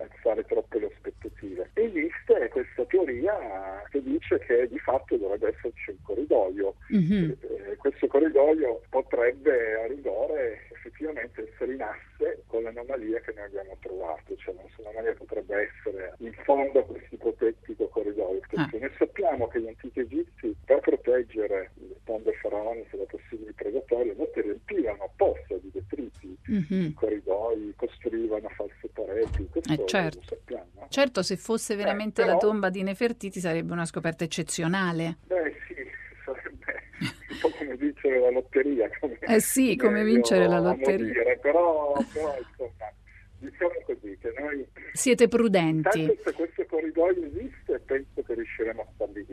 alzare 0.00 0.44
troppe 0.44 0.78
le 0.78 0.86
aspettative. 0.86 1.70
Esiste 1.74 2.48
questa 2.48 2.84
teoria 2.84 3.82
che 3.90 4.02
dice 4.02 4.38
che 4.40 4.68
di 4.68 4.78
fatto 4.78 5.16
dovrebbe 5.16 5.54
esserci 5.56 5.90
un 5.90 5.96
corridoio. 6.02 6.74
Mm-hmm. 6.94 7.30
Eh, 7.30 7.76
questo 7.76 8.06
corridoio 8.06 8.82
potrebbe 8.88 9.82
a 9.82 9.86
rigore 9.86 10.66
effettivamente 10.72 11.48
essere 11.50 11.74
in 11.74 11.82
asse 11.82 12.42
con 12.46 12.62
l'anomalia 12.62 13.20
che 13.20 13.32
noi 13.34 13.44
abbiamo 13.44 13.76
trovato, 13.80 14.36
cioè 14.36 14.54
l'anomalia 14.54 15.14
potrebbe 15.14 15.70
essere 15.70 16.14
in 16.18 16.32
fondo 16.44 16.80
a 16.80 16.84
questo 16.84 17.14
ipotetico 17.14 17.88
corridoio. 17.88 18.40
Ah. 18.54 18.68
Noi 18.72 18.90
sappiamo 18.98 19.48
che 19.48 19.60
gli 19.60 19.68
antichi 19.68 20.00
egizi 20.00 20.54
per 20.64 20.80
proteggere 20.80 21.70
le 21.74 21.96
tombe 22.04 22.32
faraoniche 22.34 22.96
da 22.96 23.04
possibili 23.04 23.52
predatori 23.52 24.10
a 24.10 24.14
volte 24.14 24.40
riempivano 24.42 25.04
apposta 25.04 25.54
di 25.56 25.70
detriti 25.72 26.36
mm-hmm. 26.50 26.86
i 26.86 26.94
corridoi, 26.94 27.72
costruivano 27.76 28.48
false 28.50 28.79
Questo 29.04 29.72
eh, 29.72 29.86
certo. 29.86 30.22
sappiamo. 30.22 30.86
Certo, 30.88 31.22
se 31.22 31.36
fosse 31.36 31.76
veramente 31.76 32.22
eh, 32.22 32.24
però... 32.24 32.36
la 32.36 32.40
tomba 32.40 32.70
di 32.70 32.82
Nefertiti 32.82 33.40
sarebbe 33.40 33.72
una 33.72 33.86
scoperta 33.86 34.24
eccezionale. 34.24 35.18
Beh 35.26 35.54
sì, 35.66 35.74
sarebbe 36.24 36.82
un 37.00 37.38
po' 37.40 37.50
come 37.50 37.76
vincere 37.76 38.20
la 38.20 38.30
lotteria. 38.30 38.90
Come 38.98 39.18
eh 39.20 39.40
sì, 39.40 39.76
come 39.76 40.04
vincere 40.04 40.46
la 40.46 40.58
lotteria. 40.58 41.06
Dire, 41.06 41.38
però, 41.38 41.92
però 42.12 42.36
insomma, 42.38 42.92
diciamo 43.38 43.72
così, 43.84 44.18
che 44.20 44.32
noi 44.38 44.66
Siete 44.92 45.28
prudenti. 45.28 46.06
Tanto 46.06 46.16
se 46.24 46.32
questo 46.32 46.64
corridoio 46.66 47.24
esiste, 47.26 47.78
penso 47.80 48.22
che 48.22 48.34
riusciremo 48.34 48.82
a 48.82 48.86
stabilirlo. 48.94 49.29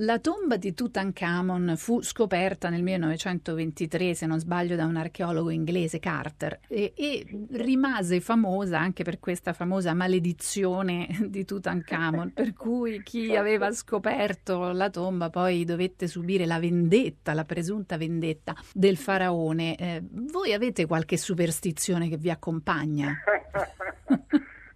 La 0.00 0.20
tomba 0.20 0.56
di 0.56 0.74
Tutankhamon 0.74 1.74
fu 1.76 2.00
scoperta 2.02 2.68
nel 2.68 2.84
1923, 2.84 4.14
se 4.14 4.26
non 4.26 4.38
sbaglio, 4.38 4.76
da 4.76 4.84
un 4.84 4.94
archeologo 4.94 5.50
inglese, 5.50 5.98
Carter, 5.98 6.60
e, 6.68 6.92
e 6.94 7.26
rimase 7.52 8.20
famosa 8.20 8.78
anche 8.78 9.02
per 9.02 9.18
questa 9.18 9.52
famosa 9.52 9.94
maledizione 9.94 11.08
di 11.26 11.44
Tutankhamon, 11.44 12.32
per 12.32 12.52
cui 12.52 13.02
chi 13.02 13.34
aveva 13.34 13.72
scoperto 13.72 14.70
la 14.70 14.88
tomba 14.88 15.30
poi 15.30 15.64
dovette 15.64 16.06
subire 16.06 16.46
la 16.46 16.60
vendetta, 16.60 17.34
la 17.34 17.44
presunta 17.44 17.96
vendetta 17.96 18.54
del 18.72 18.96
faraone. 18.96 19.76
Eh, 19.76 20.02
voi 20.10 20.52
avete 20.52 20.86
qualche 20.86 21.16
superstizione 21.16 22.08
che 22.08 22.18
vi 22.18 22.30
accompagna? 22.30 23.14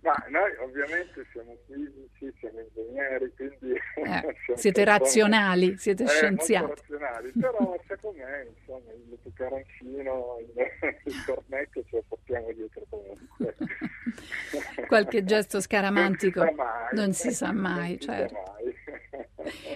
Ma 0.03 0.15
noi 0.31 0.51
ovviamente 0.59 1.25
siamo 1.31 1.57
fisici, 1.65 2.35
siamo 2.41 2.59
ingegneri, 2.59 3.33
quindi 3.37 3.79
Eh, 4.05 4.37
siete 4.57 4.85
razionali, 4.85 5.77
siete 5.79 6.05
eh, 6.05 6.09
scienziati. 6.09 6.67
razionali, 6.89 7.33
però 7.39 7.79
secondo 7.87 8.19
me 8.23 8.47
insomma 8.59 8.93
il 8.93 9.19
peperoncino, 9.23 10.39
il, 10.41 10.53
il 11.05 11.25
cornetto 11.27 11.83
ce 11.85 11.97
lo 11.97 12.05
portiamo 12.09 12.53
dietro 12.53 12.83
comunque. 12.89 13.57
Qualche 14.89 15.25
gesto 15.25 15.61
scaramantico 15.61 16.45
Non 16.93 17.13
si 17.13 17.31
sa 17.31 17.53
mai, 17.53 17.99
certo. 17.99 18.37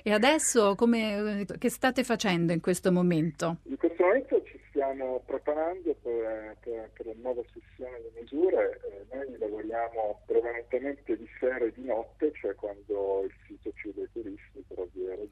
E 0.03 0.13
adesso 0.13 0.75
come, 0.75 1.45
che 1.59 1.71
state 1.71 2.05
facendo 2.05 2.53
in 2.53 2.61
questo 2.61 2.93
momento? 2.93 3.59
In 3.65 3.77
questo 3.77 4.03
momento 4.05 4.43
ci 4.45 4.61
stiamo 4.69 5.23
preparando 5.27 5.95
per, 6.03 6.57
per- 6.61 6.91
per 6.93 7.07
la 7.07 7.13
nuova 7.17 7.43
sessione 7.53 7.99
di 8.03 8.21
misure, 8.21 8.81
Eh, 9.11 9.17
noi 9.17 9.39
lavoriamo 9.39 10.21
prevalentemente 10.27 11.17
di 11.17 11.29
sera 11.41 11.65
e 11.65 11.73
di 11.75 11.85
notte, 11.85 12.31
cioè 12.35 12.55
quando 12.55 13.23
il 13.25 13.33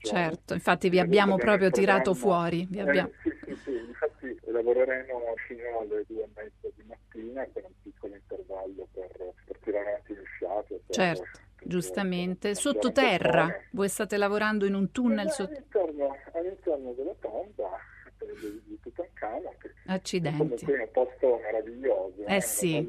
Certo, 0.04 0.54
infatti 0.54 0.88
vi 0.88 0.98
abbiamo 0.98 1.36
proprio 1.36 1.70
tirato 1.70 2.14
fuori. 2.14 2.66
vi 2.68 2.78
Eh, 2.78 2.82
abbiamo- 2.82 3.10
sì, 3.22 3.30
sì, 3.44 3.56
sì, 3.64 3.70
infatti 3.72 4.38
lavoreremo 4.44 5.20
fino 5.46 5.78
alle 5.80 6.04
due 6.06 6.22
e 6.22 6.28
mezza 6.34 6.68
di 6.74 6.82
mattina 6.86 7.46
con 7.52 7.62
un 7.64 7.72
piccolo 7.82 8.14
intervallo 8.14 8.86
per, 8.92 9.32
per 9.46 9.58
tirare 9.62 9.88
avanti 9.88 10.14
fiato. 10.38 10.64
per- 10.86 10.94
Certo, 10.94 11.40
giustamente. 11.64 12.54
Sottoterra, 12.54 13.54
voi 13.70 13.88
state 13.88 14.16
lavorando 14.16 14.66
in 14.66 14.74
un 14.74 14.90
tunnel 14.92 15.30
sotto... 15.30 15.52
all'interno, 15.52 16.16
all'interno 16.32 16.92
della 16.92 17.14
tomba 17.20 17.70
eh, 18.18 18.26
di, 18.40 18.62
di 18.66 18.78
Tutankhamon, 18.80 19.52
Accidenti. 19.86 20.64
è 20.66 20.78
un 20.80 20.88
posto 20.92 21.40
meraviglioso. 21.42 22.24
Eh 22.26 22.34
la 22.34 22.40
sì. 22.40 22.86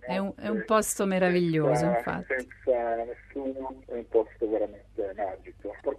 È 0.00 0.18
un, 0.18 0.32
è 0.36 0.48
un 0.48 0.62
posto 0.64 1.04
meraviglioso, 1.06 1.74
senza- 1.74 1.96
infatti. 1.96 2.34
Senza 2.36 3.04
nessuno, 3.04 3.82
è 3.86 3.92
un 3.94 4.08
posto 4.08 4.48
veramente 4.48 4.75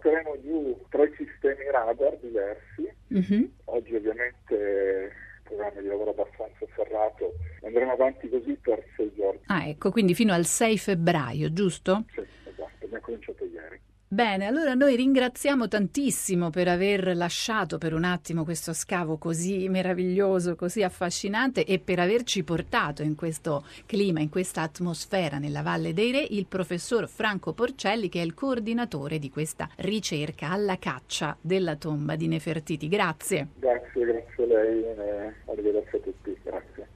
Porteremo 0.07 0.41
giù 0.41 0.85
tre 0.87 1.11
sistemi 1.17 1.69
radar 1.69 2.17
diversi. 2.21 2.89
Mhm. 3.07 3.51
Oggi 3.65 3.95
ovviamente 3.95 4.53
il 4.53 5.11
programma 5.43 5.81
di 5.81 5.87
lavoro 5.87 6.11
abbastanza 6.11 6.65
serrato. 6.77 7.33
Andremo 7.63 7.91
avanti 7.91 8.29
così 8.29 8.57
per 8.61 8.81
sei 8.95 9.11
giorni. 9.17 9.41
Ah, 9.47 9.67
ecco, 9.67 9.91
quindi 9.91 10.13
fino 10.13 10.31
al 10.31 10.45
6 10.45 10.77
febbraio, 10.77 11.51
giusto? 11.51 12.05
Sì, 12.13 12.21
esatto, 12.21 12.85
abbiamo 12.85 13.03
cominciato 13.03 13.43
ieri. 13.43 13.81
Bene, 14.17 14.47
allora 14.47 14.73
noi 14.73 14.95
ringraziamo 14.95 15.67
tantissimo 15.67 16.49
per 16.49 16.67
aver 16.67 17.15
lasciato 17.15 17.77
per 17.77 17.93
un 17.93 18.03
attimo 18.03 18.43
questo 18.43 18.73
scavo 18.73 19.17
così 19.17 19.69
meraviglioso, 19.69 20.55
così 20.55 20.81
affascinante 20.81 21.63
e 21.63 21.77
per 21.77 21.99
averci 21.99 22.43
portato 22.43 23.03
in 23.03 23.13
questo 23.13 23.63
clima, 23.85 24.19
in 24.19 24.29
questa 24.29 24.63
atmosfera 24.63 25.37
nella 25.37 25.61
Valle 25.61 25.93
dei 25.93 26.11
Re 26.11 26.25
il 26.31 26.47
professor 26.47 27.07
Franco 27.07 27.53
Porcelli 27.53 28.09
che 28.09 28.19
è 28.19 28.23
il 28.23 28.33
coordinatore 28.33 29.19
di 29.19 29.29
questa 29.29 29.69
ricerca 29.75 30.49
alla 30.49 30.79
caccia 30.79 31.37
della 31.39 31.75
tomba 31.75 32.15
di 32.15 32.27
Nefertiti. 32.27 32.87
Grazie. 32.87 33.49
Grazie, 33.53 34.03
grazie 34.03 34.43
a 34.43 34.47
lei 34.47 34.81
e 34.81 35.33
arrivederci 35.45 35.95
a 35.95 35.99
tutti. 35.99 36.35
Grazie. 36.41 36.87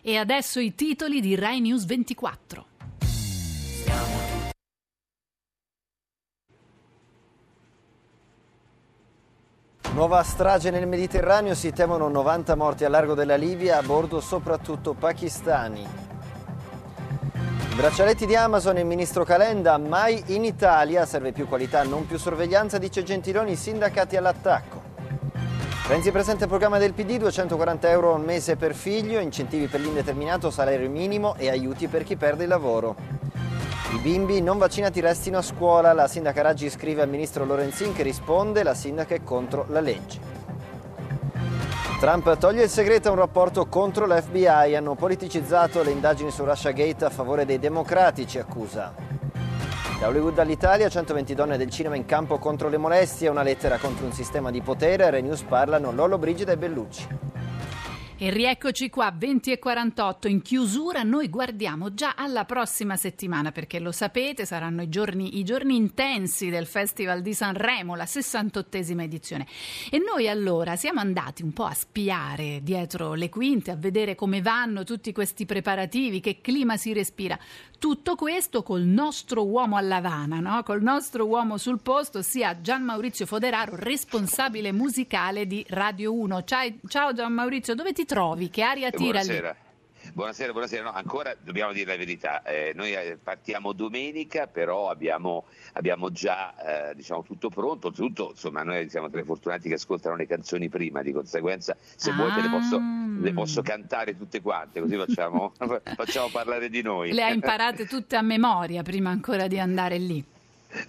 E 0.00 0.16
adesso 0.16 0.60
i 0.60 0.76
titoli 0.76 1.20
di 1.20 1.34
Rai 1.34 1.60
News 1.60 1.84
24. 1.86 2.66
Nuova 9.94 10.22
strage 10.22 10.70
nel 10.70 10.88
Mediterraneo, 10.88 11.54
si 11.54 11.70
temono 11.70 12.08
90 12.08 12.54
morti 12.56 12.86
a 12.86 12.88
largo 12.88 13.12
della 13.12 13.36
Libia, 13.36 13.76
a 13.76 13.82
bordo 13.82 14.22
soprattutto 14.22 14.94
pakistani. 14.94 15.86
Braccialetti 17.76 18.24
di 18.24 18.34
Amazon 18.34 18.78
e 18.78 18.84
ministro 18.84 19.22
Calenda, 19.22 19.76
mai 19.76 20.22
in 20.28 20.44
Italia, 20.44 21.04
serve 21.04 21.32
più 21.32 21.46
qualità, 21.46 21.82
non 21.82 22.06
più 22.06 22.16
sorveglianza, 22.16 22.78
dice 22.78 23.02
Gentiloni, 23.02 23.54
sindacati 23.54 24.16
all'attacco. 24.16 24.80
Renzi 25.86 26.10
presenta 26.10 26.44
il 26.44 26.50
programma 26.50 26.78
del 26.78 26.94
PD, 26.94 27.18
240 27.18 27.90
euro 27.90 28.14
al 28.14 28.24
mese 28.24 28.56
per 28.56 28.74
figlio, 28.74 29.20
incentivi 29.20 29.66
per 29.66 29.80
l'indeterminato, 29.80 30.50
salario 30.50 30.88
minimo 30.88 31.34
e 31.36 31.50
aiuti 31.50 31.86
per 31.86 32.02
chi 32.02 32.16
perde 32.16 32.44
il 32.44 32.48
lavoro. 32.48 32.96
I 33.92 33.98
bimbi 33.98 34.40
non 34.40 34.56
vaccinati 34.56 35.00
restino 35.00 35.36
a 35.36 35.42
scuola, 35.42 35.92
la 35.92 36.08
sindaca 36.08 36.40
Raggi 36.40 36.70
scrive 36.70 37.02
al 37.02 37.10
ministro 37.10 37.44
Lorenzin 37.44 37.92
che 37.92 38.02
risponde, 38.02 38.62
la 38.62 38.72
sindaca 38.72 39.14
è 39.14 39.22
contro 39.22 39.66
la 39.68 39.80
legge. 39.80 40.18
Trump 42.00 42.38
toglie 42.38 42.62
il 42.62 42.70
segreto 42.70 43.08
a 43.08 43.10
un 43.10 43.18
rapporto 43.18 43.66
contro 43.66 44.06
l'FBI, 44.06 44.74
hanno 44.74 44.94
politicizzato 44.94 45.82
le 45.82 45.90
indagini 45.90 46.30
su 46.30 46.42
Russiagate 46.42 47.04
a 47.04 47.10
favore 47.10 47.44
dei 47.44 47.58
democratici, 47.58 48.38
accusa. 48.38 48.94
Da 50.00 50.08
Hollywood 50.08 50.38
all'Italia, 50.38 50.88
120 50.88 51.34
donne 51.34 51.58
del 51.58 51.68
cinema 51.68 51.94
in 51.94 52.06
campo 52.06 52.38
contro 52.38 52.70
le 52.70 52.78
molestie, 52.78 53.28
una 53.28 53.42
lettera 53.42 53.76
contro 53.76 54.06
un 54.06 54.12
sistema 54.12 54.50
di 54.50 54.62
potere, 54.62 55.10
Re 55.10 55.20
News 55.20 55.42
parlano 55.42 55.92
Lollo 55.92 56.16
Brigida 56.16 56.52
e 56.52 56.56
Bellucci. 56.56 57.08
E 58.22 58.30
rieccoci 58.30 58.88
qua, 58.88 59.12
20 59.12 59.50
e 59.50 59.58
48. 59.58 60.28
In 60.28 60.42
chiusura 60.42 61.02
noi 61.02 61.28
guardiamo 61.28 61.92
già 61.92 62.14
alla 62.16 62.44
prossima 62.44 62.94
settimana, 62.94 63.50
perché 63.50 63.80
lo 63.80 63.90
sapete, 63.90 64.46
saranno 64.46 64.82
i 64.82 64.88
giorni, 64.88 65.40
i 65.40 65.42
giorni 65.42 65.74
intensi 65.74 66.48
del 66.48 66.66
Festival 66.66 67.20
di 67.20 67.34
Sanremo, 67.34 67.96
la 67.96 68.04
68esima 68.04 69.00
edizione. 69.00 69.48
E 69.90 69.98
noi 69.98 70.28
allora 70.28 70.76
siamo 70.76 71.00
andati 71.00 71.42
un 71.42 71.52
po' 71.52 71.64
a 71.64 71.74
spiare 71.74 72.60
dietro 72.62 73.14
le 73.14 73.28
quinte, 73.28 73.72
a 73.72 73.76
vedere 73.76 74.14
come 74.14 74.40
vanno 74.40 74.84
tutti 74.84 75.10
questi 75.10 75.44
preparativi, 75.44 76.20
che 76.20 76.40
clima 76.40 76.76
si 76.76 76.92
respira. 76.92 77.36
Tutto 77.82 78.14
questo 78.14 78.62
col 78.62 78.82
nostro 78.82 79.44
uomo 79.44 79.76
a 79.76 79.80
Lavana, 79.80 80.38
no? 80.38 80.62
col 80.62 80.82
nostro 80.82 81.26
uomo 81.26 81.56
sul 81.56 81.80
posto, 81.80 82.18
ossia 82.18 82.60
Gian 82.60 82.84
Maurizio 82.84 83.26
Foderaro, 83.26 83.74
responsabile 83.74 84.70
musicale 84.70 85.48
di 85.48 85.66
Radio 85.68 86.14
1. 86.14 86.44
Ciao, 86.44 86.68
ciao 86.86 87.12
Gian 87.12 87.32
Maurizio, 87.32 87.74
dove 87.74 87.92
ti 87.92 88.04
trovi? 88.04 88.50
Che 88.50 88.62
aria 88.62 88.92
tira 88.92 89.20
lì? 89.22 89.42
Buonasera. 90.12 90.52
Buonasera. 90.52 90.82
No, 90.82 90.92
ancora 90.92 91.34
dobbiamo 91.40 91.72
dire 91.72 91.92
la 91.92 91.96
verità. 91.96 92.42
Eh, 92.42 92.72
noi 92.74 92.92
eh, 92.92 93.18
partiamo 93.22 93.72
domenica, 93.72 94.46
però 94.46 94.90
abbiamo, 94.90 95.44
abbiamo 95.74 96.10
già 96.10 96.90
eh, 96.90 96.94
diciamo, 96.94 97.22
tutto 97.22 97.48
pronto. 97.48 97.86
Oltretutto, 97.88 98.30
insomma, 98.30 98.62
noi 98.62 98.88
siamo 98.90 99.08
tra 99.08 99.20
i 99.20 99.24
fortunati 99.24 99.68
che 99.68 99.74
ascoltano 99.74 100.16
le 100.16 100.26
canzoni 100.26 100.68
prima, 100.68 101.02
di 101.02 101.12
conseguenza, 101.12 101.76
se 101.96 102.10
Ah. 102.10 102.14
vuoi 102.14 102.32
te 102.34 102.40
le 102.42 102.48
posso, 102.50 102.80
le 103.20 103.32
posso 103.32 103.62
cantare 103.62 104.16
tutte 104.16 104.40
quante, 104.42 104.80
così 104.80 104.96
facciamo, 104.96 105.52
facciamo 105.96 106.28
parlare 106.30 106.68
di 106.68 106.82
noi. 106.82 107.12
Le 107.12 107.22
hai 107.22 107.34
imparate 107.34 107.86
tutte 107.86 108.16
a 108.16 108.22
memoria 108.22 108.82
prima 108.82 109.10
ancora 109.10 109.46
di 109.46 109.58
andare 109.58 109.98
lì. 109.98 110.22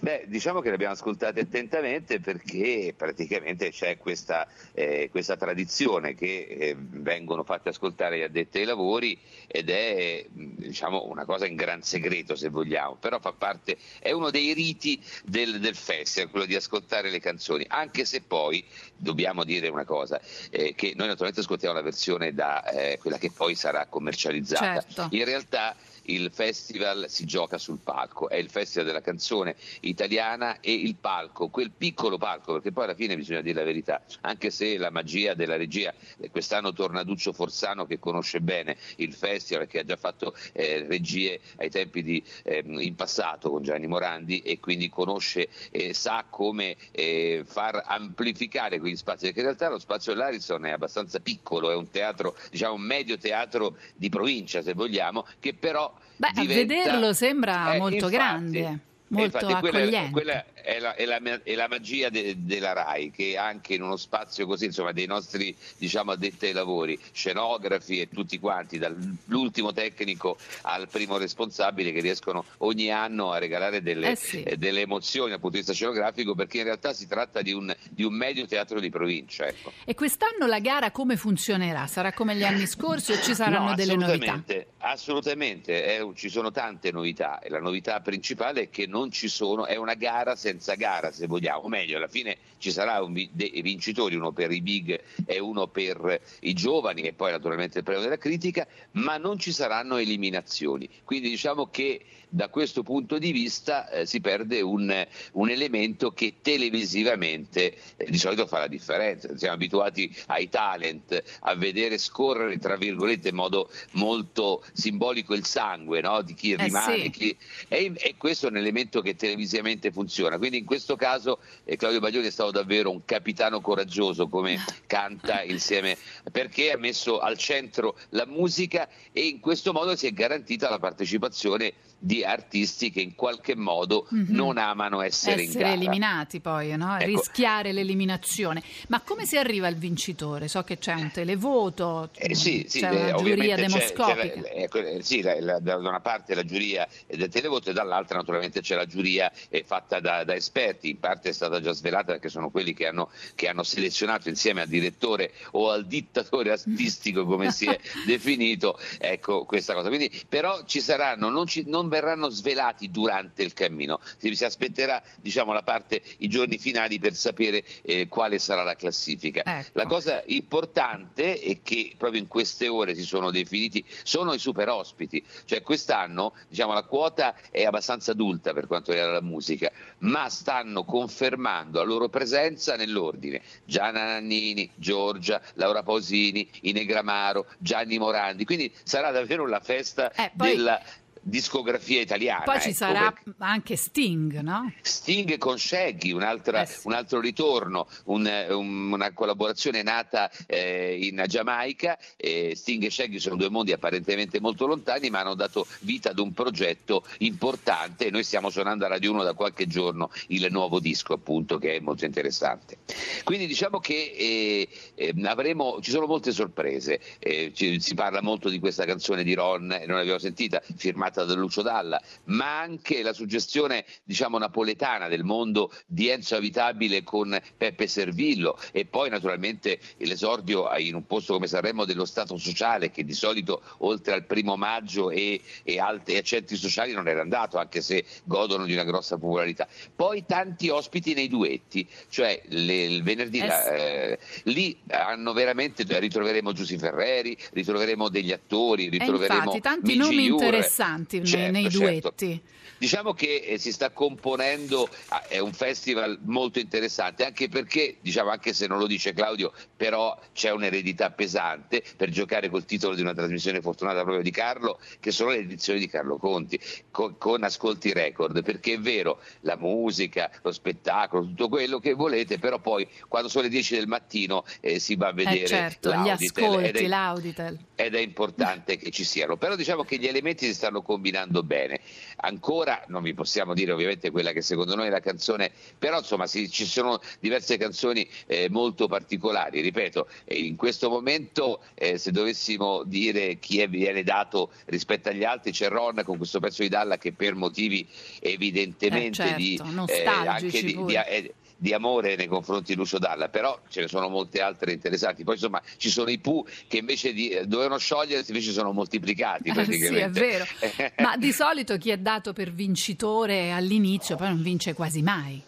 Beh, 0.00 0.24
diciamo 0.28 0.60
che 0.60 0.68
le 0.68 0.76
abbiamo 0.76 0.94
ascoltate 0.94 1.40
attentamente 1.40 2.18
perché 2.18 2.94
praticamente 2.96 3.70
c'è 3.70 3.98
questa, 3.98 4.46
eh, 4.72 5.08
questa 5.10 5.36
tradizione 5.36 6.14
che 6.14 6.46
eh, 6.48 6.76
vengono 6.78 7.44
fatte 7.44 7.68
ascoltare 7.68 8.18
gli 8.18 8.22
addetti 8.22 8.58
ai 8.58 8.64
lavori 8.64 9.18
ed 9.46 9.70
è 9.70 10.26
diciamo, 10.30 11.04
una 11.04 11.24
cosa 11.24 11.46
in 11.46 11.54
gran 11.56 11.82
segreto 11.82 12.36
se 12.36 12.48
vogliamo, 12.48 12.96
però 12.96 13.18
fa 13.20 13.32
parte, 13.32 13.76
è 13.98 14.12
uno 14.12 14.30
dei 14.30 14.52
riti 14.52 15.02
del, 15.24 15.60
del 15.60 15.76
festival, 15.76 16.30
quello 16.30 16.46
di 16.46 16.54
ascoltare 16.54 17.10
le 17.10 17.20
canzoni, 17.20 17.64
anche 17.68 18.04
se 18.04 18.22
poi 18.22 18.64
dobbiamo 18.96 19.44
dire 19.44 19.68
una 19.68 19.84
cosa, 19.84 20.20
eh, 20.50 20.74
che 20.74 20.92
noi 20.96 21.06
naturalmente 21.06 21.40
ascoltiamo 21.40 21.74
la 21.74 21.82
versione 21.82 22.32
da 22.32 22.64
eh, 22.70 22.98
quella 22.98 23.18
che 23.18 23.30
poi 23.30 23.54
sarà 23.54 23.86
commercializzata. 23.86 24.80
Certo. 24.80 25.08
In 25.10 25.24
realtà 25.24 25.76
il 26.06 26.30
festival 26.32 27.06
si 27.08 27.24
gioca 27.24 27.58
sul 27.58 27.78
palco, 27.78 28.28
è 28.28 28.36
il 28.36 28.50
festival 28.50 28.86
della 28.86 29.00
canzone 29.00 29.56
italiana 29.80 30.60
e 30.60 30.72
il 30.72 30.96
palco, 30.96 31.48
quel 31.48 31.70
piccolo 31.70 32.18
palco, 32.18 32.54
perché 32.54 32.72
poi 32.72 32.84
alla 32.84 32.94
fine 32.94 33.16
bisogna 33.16 33.40
dire 33.40 33.60
la 33.60 33.64
verità, 33.64 34.02
anche 34.22 34.50
se 34.50 34.76
la 34.76 34.90
magia 34.90 35.34
della 35.34 35.56
regia, 35.56 35.94
eh, 36.18 36.30
quest'anno 36.30 36.72
torna 36.72 37.02
Duccio 37.04 37.32
Forzano 37.32 37.86
che 37.86 37.98
conosce 37.98 38.40
bene 38.40 38.76
il 38.96 39.12
festival, 39.12 39.32
che 39.66 39.80
ha 39.80 39.84
già 39.84 39.96
fatto 39.96 40.34
eh, 40.52 40.84
regie 40.86 41.40
ai 41.56 41.70
tempi 41.70 42.02
di, 42.02 42.22
ehm, 42.44 42.80
in 42.80 42.94
passato 42.94 43.50
con 43.50 43.62
Gianni 43.62 43.86
Morandi 43.86 44.40
e 44.40 44.60
quindi 44.60 44.88
conosce 44.88 45.48
e 45.70 45.94
sa 45.94 46.24
come 46.28 46.76
eh, 46.90 47.42
far 47.46 47.82
amplificare 47.86 48.78
quegli 48.78 48.96
spazi, 48.96 49.26
perché 49.26 49.40
in 49.40 49.46
realtà 49.46 49.68
lo 49.68 49.78
spazio 49.78 50.12
dell'Arison 50.12 50.64
è 50.66 50.70
abbastanza 50.70 51.20
piccolo, 51.20 51.70
è 51.70 51.74
un 51.74 51.90
teatro, 51.90 52.36
diciamo 52.50 52.74
un 52.74 52.82
medio 52.82 53.18
teatro 53.18 53.76
di 53.94 54.08
provincia 54.08 54.62
se 54.62 54.74
vogliamo, 54.74 55.26
che 55.40 55.54
però 55.54 55.92
Beh, 56.16 56.30
diventa... 56.34 56.52
a 56.52 56.76
vederlo 56.84 57.12
sembra 57.12 57.74
Eh, 57.74 57.78
molto 57.78 57.94
infatti, 57.94 58.12
grande, 58.12 58.78
molto 59.08 59.38
infatti 59.38 59.54
quella, 59.60 59.78
accogliente. 59.78 60.10
quella 60.10 60.44
è, 60.64 60.78
la, 60.80 60.94
è 60.94 61.04
la- 61.04 61.20
è 61.42 61.54
la 61.54 61.68
magia 61.68 62.08
de- 62.08 62.34
della 62.38 62.72
RAI 62.72 63.10
che 63.10 63.36
anche 63.36 63.74
in 63.74 63.82
uno 63.82 63.96
spazio 63.96 64.46
così, 64.46 64.64
insomma, 64.66 64.92
dei 64.92 65.06
nostri 65.06 65.54
diciamo, 65.76 66.12
addetti 66.12 66.46
ai 66.46 66.52
lavori, 66.52 66.98
scenografi 67.12 68.00
e 68.00 68.08
tutti 68.08 68.38
quanti, 68.38 68.78
dall'ultimo 68.78 69.72
tecnico 69.72 70.36
al 70.62 70.88
primo 70.88 71.18
responsabile 71.18 71.92
che 71.92 72.00
riescono 72.00 72.44
ogni 72.58 72.90
anno 72.90 73.30
a 73.32 73.38
regalare 73.38 73.82
delle, 73.82 74.12
Eh 74.12 74.16
sì. 74.16 74.42
eh, 74.42 74.56
delle 74.56 74.80
emozioni 74.80 75.30
dal 75.30 75.40
punto 75.40 75.56
di 75.56 75.62
vista 75.62 75.74
scenografico 75.74 76.34
perché 76.34 76.58
in 76.58 76.64
realtà 76.64 76.92
si 76.92 77.06
tratta 77.06 77.42
di 77.42 77.52
un, 77.52 77.74
di 77.90 78.02
un 78.02 78.14
medio 78.14 78.46
teatro 78.46 78.80
di 78.80 78.88
provincia. 78.90 79.46
Ecco. 79.46 79.72
E 79.84 79.94
quest'anno 79.94 80.46
la 80.46 80.60
gara 80.60 80.90
come 80.90 81.16
funzionerà? 81.16 81.86
Sarà 81.86 82.12
come 82.12 82.34
gli 82.36 82.44
anni 82.44 82.66
scorsi 82.66 83.12
o 83.12 83.20
ci 83.20 83.34
saranno 83.34 83.68
No, 83.70 83.74
delle 83.74 83.96
novità? 83.96 84.42
assolutamente, 84.78 85.98
un- 86.02 86.14
ci 86.16 86.28
sono 86.28 86.50
tante 86.50 86.90
novità 86.90 87.38
e 87.40 87.48
la 87.50 87.60
novità 87.60 88.00
principale 88.00 88.62
è 88.62 88.70
che 88.70 88.86
non 88.86 89.10
ci 89.10 89.28
sono, 89.28 89.66
è 89.66 89.76
una 89.76 89.94
gara 89.94 90.34
senza 90.36 90.52
gara 90.76 91.12
se 91.12 91.26
vogliamo, 91.26 91.62
o 91.62 91.68
meglio 91.68 91.96
alla 91.96 92.08
fine 92.08 92.36
ci 92.58 92.70
sarà 92.70 93.02
un 93.02 93.12
dei 93.12 93.60
vincitori, 93.62 94.14
uno 94.14 94.32
per 94.32 94.50
i 94.50 94.60
big 94.60 95.00
e 95.26 95.38
uno 95.38 95.66
per 95.66 96.20
i 96.40 96.52
giovani 96.54 97.02
e 97.02 97.12
poi 97.12 97.30
naturalmente 97.30 97.78
il 97.78 97.84
premio 97.84 98.02
della 98.02 98.18
critica, 98.18 98.66
ma 98.92 99.16
non 99.16 99.38
ci 99.38 99.52
saranno 99.52 99.96
eliminazioni, 99.96 100.88
quindi 101.04 101.28
diciamo 101.28 101.68
che 101.70 102.04
da 102.34 102.48
questo 102.48 102.82
punto 102.82 103.18
di 103.18 103.30
vista 103.30 103.88
eh, 103.90 104.06
si 104.06 104.20
perde 104.20 104.60
un, 104.60 105.06
un 105.32 105.50
elemento 105.50 106.10
che 106.10 106.34
televisivamente 106.42 107.76
eh, 107.96 108.10
di 108.10 108.18
solito 108.18 108.48
fa 108.48 108.58
la 108.58 108.66
differenza. 108.66 109.36
Siamo 109.36 109.54
abituati 109.54 110.12
ai 110.26 110.48
talent, 110.48 111.22
a 111.42 111.54
vedere 111.54 111.96
scorrere, 111.96 112.58
tra 112.58 112.76
virgolette, 112.76 113.28
in 113.28 113.36
modo 113.36 113.70
molto 113.92 114.64
simbolico 114.72 115.32
il 115.34 115.44
sangue 115.44 116.00
no? 116.00 116.22
di 116.22 116.34
chi 116.34 116.56
rimane. 116.56 117.04
sì. 117.04 117.10
chi- 117.10 117.36
E, 117.68 117.92
e 117.94 118.14
questo 118.18 118.46
è 118.46 118.50
un 118.50 118.56
elemento 118.56 119.00
che 119.00 119.14
televisivamente 119.14 119.92
funziona. 119.92 120.36
Quindi 120.36 120.58
in 120.58 120.64
questo 120.64 120.96
caso 120.96 121.38
eh, 121.62 121.76
Claudio 121.76 122.00
Baglioni 122.00 122.26
è 122.26 122.30
stato 122.30 122.43
davvero 122.50 122.90
un 122.90 123.04
capitano 123.04 123.60
coraggioso 123.60 124.28
come 124.28 124.58
canta 124.86 125.42
insieme, 125.42 125.96
perché 126.30 126.72
ha 126.72 126.78
messo 126.78 127.18
al 127.18 127.36
centro 127.38 127.96
la 128.10 128.26
musica 128.26 128.88
e 129.12 129.26
in 129.26 129.40
questo 129.40 129.72
modo 129.72 129.96
si 129.96 130.06
è 130.06 130.12
garantita 130.12 130.68
la 130.68 130.78
partecipazione 130.78 131.72
di 132.04 132.22
artisti 132.22 132.90
che 132.90 133.00
in 133.00 133.14
qualche 133.14 133.56
modo 133.56 134.06
Mhm. 134.10 134.26
non 134.28 134.58
amano 134.58 135.00
essere, 135.00 135.40
in 135.42 135.48
Essere 135.48 135.72
eliminati 135.72 136.40
poi, 136.40 136.76
no? 136.76 136.96
Ecco. 136.96 137.06
rischiare 137.06 137.72
l'eliminazione. 137.72 138.62
Ma 138.88 139.00
come 139.00 139.24
si 139.24 139.38
arriva 139.38 139.68
al 139.68 139.76
vincitore? 139.76 140.48
So 140.48 140.62
che 140.64 140.76
c'è 140.76 140.92
un 140.92 141.10
televoto, 141.10 142.10
Eh 142.14 142.34
sì, 142.34 142.66
sì, 142.68 142.80
c'è 142.80 142.92
eh, 142.92 143.12
una 143.12 143.22
giuria 143.22 143.56
demoscopica. 143.56 144.14
c'è 144.14 144.34
la- 144.40 144.48
ecco, 144.50 144.78
eh, 144.78 145.02
sì, 145.02 145.22
la- 145.22 145.40
la- 145.40 145.58
da 145.60 145.76
una 145.76 146.00
parte 146.00 146.34
la 146.34 146.44
giuria 146.44 146.86
del 147.06 147.28
televoto 147.30 147.70
e 147.70 147.72
dall'altra 147.72 148.18
naturalmente 148.18 148.60
c'è 148.60 148.74
la 148.76 148.84
giuria 148.86 149.32
eh, 149.48 149.64
fatta 149.66 149.98
da, 150.00 150.24
da 150.24 150.34
esperti, 150.34 150.90
in 150.90 150.98
parte 151.00 151.30
è 151.30 151.32
stata 151.32 151.60
già 151.62 151.72
svelata 151.72 152.12
perché 152.12 152.28
sono 152.28 152.50
quelli 152.50 152.74
che 152.74 152.86
hanno, 152.86 153.10
che 153.34 153.48
hanno 153.48 153.62
selezionato 153.62 154.28
insieme 154.28 154.60
al 154.60 154.68
direttore 154.68 155.32
o 155.52 155.70
al 155.70 155.86
dittatore 155.86 156.50
artistico 156.50 157.24
come 157.24 157.50
si 157.50 157.64
è 157.66 157.78
definito 158.06 158.78
ecco, 158.98 159.44
questa 159.46 159.72
cosa. 159.74 159.88
Quindi, 159.88 160.10
però 160.28 160.64
ci 160.66 160.80
saranno, 160.80 161.28
non, 161.30 161.46
ci- 161.46 161.64
non 161.66 161.88
verranno 161.94 162.28
svelati 162.28 162.90
durante 162.90 163.42
il 163.42 163.52
cammino, 163.52 164.00
si, 164.18 164.34
si 164.34 164.44
aspetterà 164.44 165.02
diciamo, 165.20 165.52
la 165.52 165.62
parte, 165.62 166.02
i 166.18 166.28
giorni 166.28 166.58
finali 166.58 166.98
per 166.98 167.14
sapere 167.14 167.64
eh, 167.82 168.08
quale 168.08 168.38
sarà 168.38 168.62
la 168.64 168.74
classifica. 168.74 169.42
Ecco. 169.44 169.70
La 169.72 169.86
cosa 169.86 170.22
importante 170.26 171.38
è 171.38 171.58
che 171.62 171.94
proprio 171.96 172.20
in 172.20 172.26
queste 172.26 172.66
ore 172.68 172.94
si 172.94 173.02
sono 173.04 173.30
definiti, 173.30 173.84
sono 174.02 174.32
i 174.32 174.38
super 174.38 174.68
ospiti, 174.68 175.24
cioè 175.44 175.62
quest'anno 175.62 176.34
diciamo, 176.48 176.72
la 176.72 176.82
quota 176.82 177.36
è 177.50 177.64
abbastanza 177.64 178.10
adulta 178.10 178.52
per 178.52 178.66
quanto 178.66 178.90
riguarda 178.90 179.14
la 179.14 179.22
musica, 179.22 179.70
ma 179.98 180.28
stanno 180.28 180.84
confermando 180.84 181.78
la 181.78 181.84
loro 181.84 182.08
presenza 182.08 182.76
nell'ordine. 182.76 183.40
Gianna 183.64 184.04
Nannini, 184.04 184.68
Giorgia, 184.74 185.40
Laura 185.54 185.82
Pausini, 185.82 186.48
Inegramaro, 186.62 187.46
Gianni 187.58 187.98
Morandi, 187.98 188.44
quindi 188.44 188.72
sarà 188.82 189.10
davvero 189.10 189.46
la 189.46 189.60
festa 189.60 190.10
Eh, 190.12 190.32
poi- 190.36 190.56
della 190.56 190.80
discografia 191.24 192.00
italiana. 192.00 192.44
Poi 192.44 192.60
ci 192.60 192.68
ecco, 192.68 192.76
sarà 192.76 193.10
perché- 193.12 193.34
anche 193.38 193.76
Sting, 193.76 194.40
no? 194.40 194.72
Sting 194.82 195.38
con 195.38 195.58
Shaggy, 195.58 196.12
un'altra- 196.12 196.66
un 196.84 196.92
altro 196.92 197.20
ritorno, 197.20 197.88
un- 198.04 198.30
un- 198.50 198.92
una 198.92 199.12
collaborazione 199.12 199.82
nata 199.82 200.30
eh, 200.46 200.98
in 201.00 201.24
Giamaica. 201.26 201.98
Eh, 202.16 202.52
Sting 202.54 202.84
e 202.84 202.90
Shaggy 202.90 203.18
sono 203.18 203.36
due 203.36 203.48
mondi 203.48 203.72
apparentemente 203.72 204.40
molto 204.40 204.66
lontani, 204.66 205.10
ma 205.10 205.20
hanno 205.20 205.34
dato 205.34 205.66
vita 205.80 206.10
ad 206.10 206.18
un 206.18 206.32
progetto 206.32 207.04
importante 207.18 208.06
e 208.06 208.10
noi 208.10 208.22
stiamo 208.22 208.50
suonando 208.50 208.84
a 208.84 208.88
Radio 208.88 209.12
1 209.12 209.22
da 209.22 209.32
qualche 209.32 209.66
giorno 209.66 210.10
il 210.28 210.46
nuovo 210.50 210.78
disco, 210.78 211.14
appunto, 211.14 211.58
che 211.58 211.76
è 211.76 211.80
molto 211.80 212.04
interessante. 212.04 212.78
Quindi 213.24 213.46
diciamo 213.46 213.78
che 213.80 214.12
eh, 214.16 214.68
eh, 214.94 215.14
avremo, 215.24 215.80
ci 215.80 215.90
sono 215.90 216.06
molte 216.06 216.32
sorprese. 216.32 217.00
Eh, 217.18 217.52
ci- 217.54 217.80
si 217.80 217.94
parla 217.94 218.20
molto 218.22 218.48
di 218.48 218.58
questa 218.58 218.84
canzone 218.84 219.22
di 219.24 219.34
Ron, 219.34 219.72
eh, 219.72 219.86
non 219.86 219.96
l'abbiamo 219.96 220.18
sentita, 220.18 220.60
firmata 220.76 221.13
da 221.22 221.34
Lucio 221.34 221.62
Dalla, 221.62 222.00
ma 222.24 222.58
anche 222.60 223.02
la 223.02 223.12
suggestione 223.12 223.84
diciamo 224.02 224.38
napoletana 224.38 225.06
del 225.06 225.22
mondo 225.22 225.70
di 225.86 226.08
Enzo 226.08 226.34
Avitabile 226.34 227.04
con 227.04 227.40
Peppe 227.56 227.86
Servillo 227.86 228.58
e 228.72 228.86
poi 228.86 229.10
naturalmente 229.10 229.78
l'esordio 229.98 230.68
in 230.78 230.94
un 230.96 231.06
posto 231.06 231.34
come 231.34 231.46
Sanremo 231.46 231.84
dello 231.84 232.04
Stato 232.04 232.36
sociale 232.36 232.90
che 232.90 233.04
di 233.04 233.12
solito 233.12 233.62
oltre 233.78 234.14
al 234.14 234.24
primo 234.24 234.56
maggio 234.56 235.10
e, 235.10 235.40
e 235.62 235.78
altri 235.78 236.14
e 236.14 236.22
centri 236.22 236.56
sociali 236.56 236.92
non 236.92 237.06
era 237.06 237.20
andato 237.20 237.58
anche 237.58 237.80
se 237.80 238.04
godono 238.24 238.64
di 238.64 238.72
una 238.72 238.84
grossa 238.84 239.16
popolarità. 239.18 239.68
Poi 239.94 240.24
tanti 240.26 240.68
ospiti 240.70 241.14
nei 241.14 241.28
duetti, 241.28 241.86
cioè 242.08 242.40
le- 242.46 242.84
il 242.84 243.02
venerdì 243.02 243.38
Eh 243.38 243.46
la- 243.46 243.72
eh, 243.74 244.18
lì 244.44 244.76
hanno 244.88 245.32
veramente 245.32 245.84
ritroveremo 245.86 246.52
Giussi 246.52 246.78
Ferreri, 246.78 247.36
ritroveremo 247.52 248.08
degli 248.08 248.32
attori, 248.32 248.86
E 248.86 248.90
ritroveremo 248.90 249.38
infatti 249.40 249.60
tanti 249.60 249.86
Migi 249.96 249.98
nomi 249.98 250.24
interessanti 250.24 251.03
nei- 251.10 251.26
Certo, 251.26 251.52
nei 251.52 251.62
certo. 251.70 251.78
duetti. 251.78 252.40
Diciamo 252.78 253.12
che 253.14 253.36
eh, 253.46 253.58
si 253.58 253.72
sta 253.72 253.90
componendo, 253.90 254.88
ah, 255.08 255.26
è 255.26 255.38
un 255.38 255.52
festival 255.52 256.18
molto 256.22 256.58
interessante, 256.58 257.24
anche 257.24 257.48
perché, 257.48 257.96
diciamo, 258.00 258.30
anche 258.30 258.52
se 258.52 258.66
non 258.66 258.78
lo 258.78 258.86
dice 258.86 259.12
Claudio, 259.12 259.52
però 259.76 260.18
c'è 260.32 260.50
un'eredità 260.50 261.10
pesante 261.10 261.82
per 261.96 262.10
giocare 262.10 262.48
col 262.48 262.64
titolo 262.64 262.94
di 262.94 263.00
una 263.00 263.14
trasmissione 263.14 263.60
fortunata 263.60 264.02
proprio 264.02 264.22
di 264.22 264.30
Carlo, 264.30 264.80
che 265.00 265.10
sono 265.10 265.30
le 265.30 265.38
edizioni 265.38 265.78
di 265.78 265.88
Carlo 265.88 266.16
Conti, 266.16 266.58
con, 266.90 267.16
con 267.18 267.42
ascolti 267.44 267.92
record, 267.92 268.42
perché 268.42 268.74
è 268.74 268.78
vero, 268.78 269.20
la 269.40 269.56
musica, 269.56 270.30
lo 270.42 270.52
spettacolo, 270.52 271.24
tutto 271.24 271.48
quello 271.48 271.78
che 271.78 271.94
volete, 271.94 272.38
però 272.38 272.58
poi 272.58 272.86
quando 273.08 273.28
sono 273.28 273.44
le 273.44 273.50
10 273.50 273.74
del 273.76 273.86
mattino 273.86 274.44
eh, 274.60 274.78
si 274.78 274.96
va 274.96 275.08
a 275.08 275.12
vedere 275.12 275.44
Eh 275.44 275.46
certo, 275.46 275.90
gli 275.90 275.92
l'Auditel 275.92 276.44
ed 276.44 276.50
ascolti, 276.54 276.84
è- 276.84 276.86
l'Auditel. 276.88 277.58
ed 277.74 277.94
è 277.94 278.00
importante 278.00 278.76
che 278.76 278.90
ci 278.90 279.04
siano. 279.04 279.36
Però 279.36 279.54
diciamo 279.54 279.84
che 279.84 279.98
gli 279.98 280.06
elementi 280.06 280.46
si 280.46 280.54
stanno 280.54 280.82
combinando 280.82 281.42
bene. 281.42 281.80
Ancora 282.16 282.63
non 282.88 283.02
vi 283.02 283.14
possiamo 283.14 283.54
dire 283.54 283.72
ovviamente 283.72 284.10
quella 284.10 284.32
che 284.32 284.40
secondo 284.42 284.74
noi 284.74 284.86
è 284.86 284.90
la 284.90 285.00
canzone, 285.00 285.50
però 285.78 285.98
insomma 285.98 286.26
sì, 286.26 286.50
ci 286.50 286.64
sono 286.64 287.00
diverse 287.20 287.56
canzoni 287.56 288.08
eh, 288.26 288.48
molto 288.50 288.88
particolari. 288.88 289.60
Ripeto, 289.60 290.08
eh, 290.24 290.38
in 290.38 290.56
questo 290.56 290.88
momento 290.88 291.62
eh, 291.74 291.98
se 291.98 292.10
dovessimo 292.10 292.82
dire 292.84 293.38
chi 293.38 293.60
è- 293.60 293.68
viene 293.68 294.02
dato 294.02 294.50
rispetto 294.66 295.08
agli 295.10 295.24
altri, 295.24 295.52
c'è 295.52 295.68
Ron 295.68 296.02
con 296.04 296.16
questo 296.16 296.40
pezzo 296.40 296.62
di 296.62 296.68
Dalla 296.68 296.96
che 296.98 297.12
per 297.12 297.34
motivi 297.34 297.86
evidentemente 298.20 299.06
Eh, 299.08 299.12
certo, 299.12 299.36
di, 299.36 299.60
nostalgici 299.74 300.56
anche 300.56 300.62
di- 300.62 300.84
di- 300.84 300.94
eh, 300.94 301.34
di 301.56 301.72
amore 301.72 302.16
nei 302.16 302.26
confronti 302.26 302.72
di 302.72 302.78
Lucio 302.78 302.98
Dalla, 302.98 303.28
però 303.28 303.58
ce 303.68 303.82
ne 303.82 303.88
sono 303.88 304.08
molte 304.08 304.40
altre 304.40 304.72
interessanti. 304.72 305.24
Poi 305.24 305.34
insomma 305.34 305.62
ci 305.76 305.90
sono 305.90 306.10
i 306.10 306.18
Pooh 306.18 306.46
che 306.68 306.78
invece 306.78 307.12
di, 307.12 307.30
eh, 307.30 307.46
dovevano 307.46 307.78
sciogliersi 307.78 308.30
invece 308.30 308.52
sono 308.52 308.72
moltiplicati 308.72 309.48
Eh, 309.48 309.64
sì, 309.64 309.94
è 309.94 310.10
vero. 310.10 310.44
Ma 310.98 311.16
di 311.16 311.32
solito 311.32 311.76
chi 311.76 311.90
è 311.90 311.98
dato 311.98 312.32
per 312.32 312.52
vincitore 312.52 313.52
all'inizio 313.52 314.16
poi 314.16 314.28
non 314.28 314.42
vince 314.42 314.74
quasi 314.74 315.02
mai. 315.02 315.42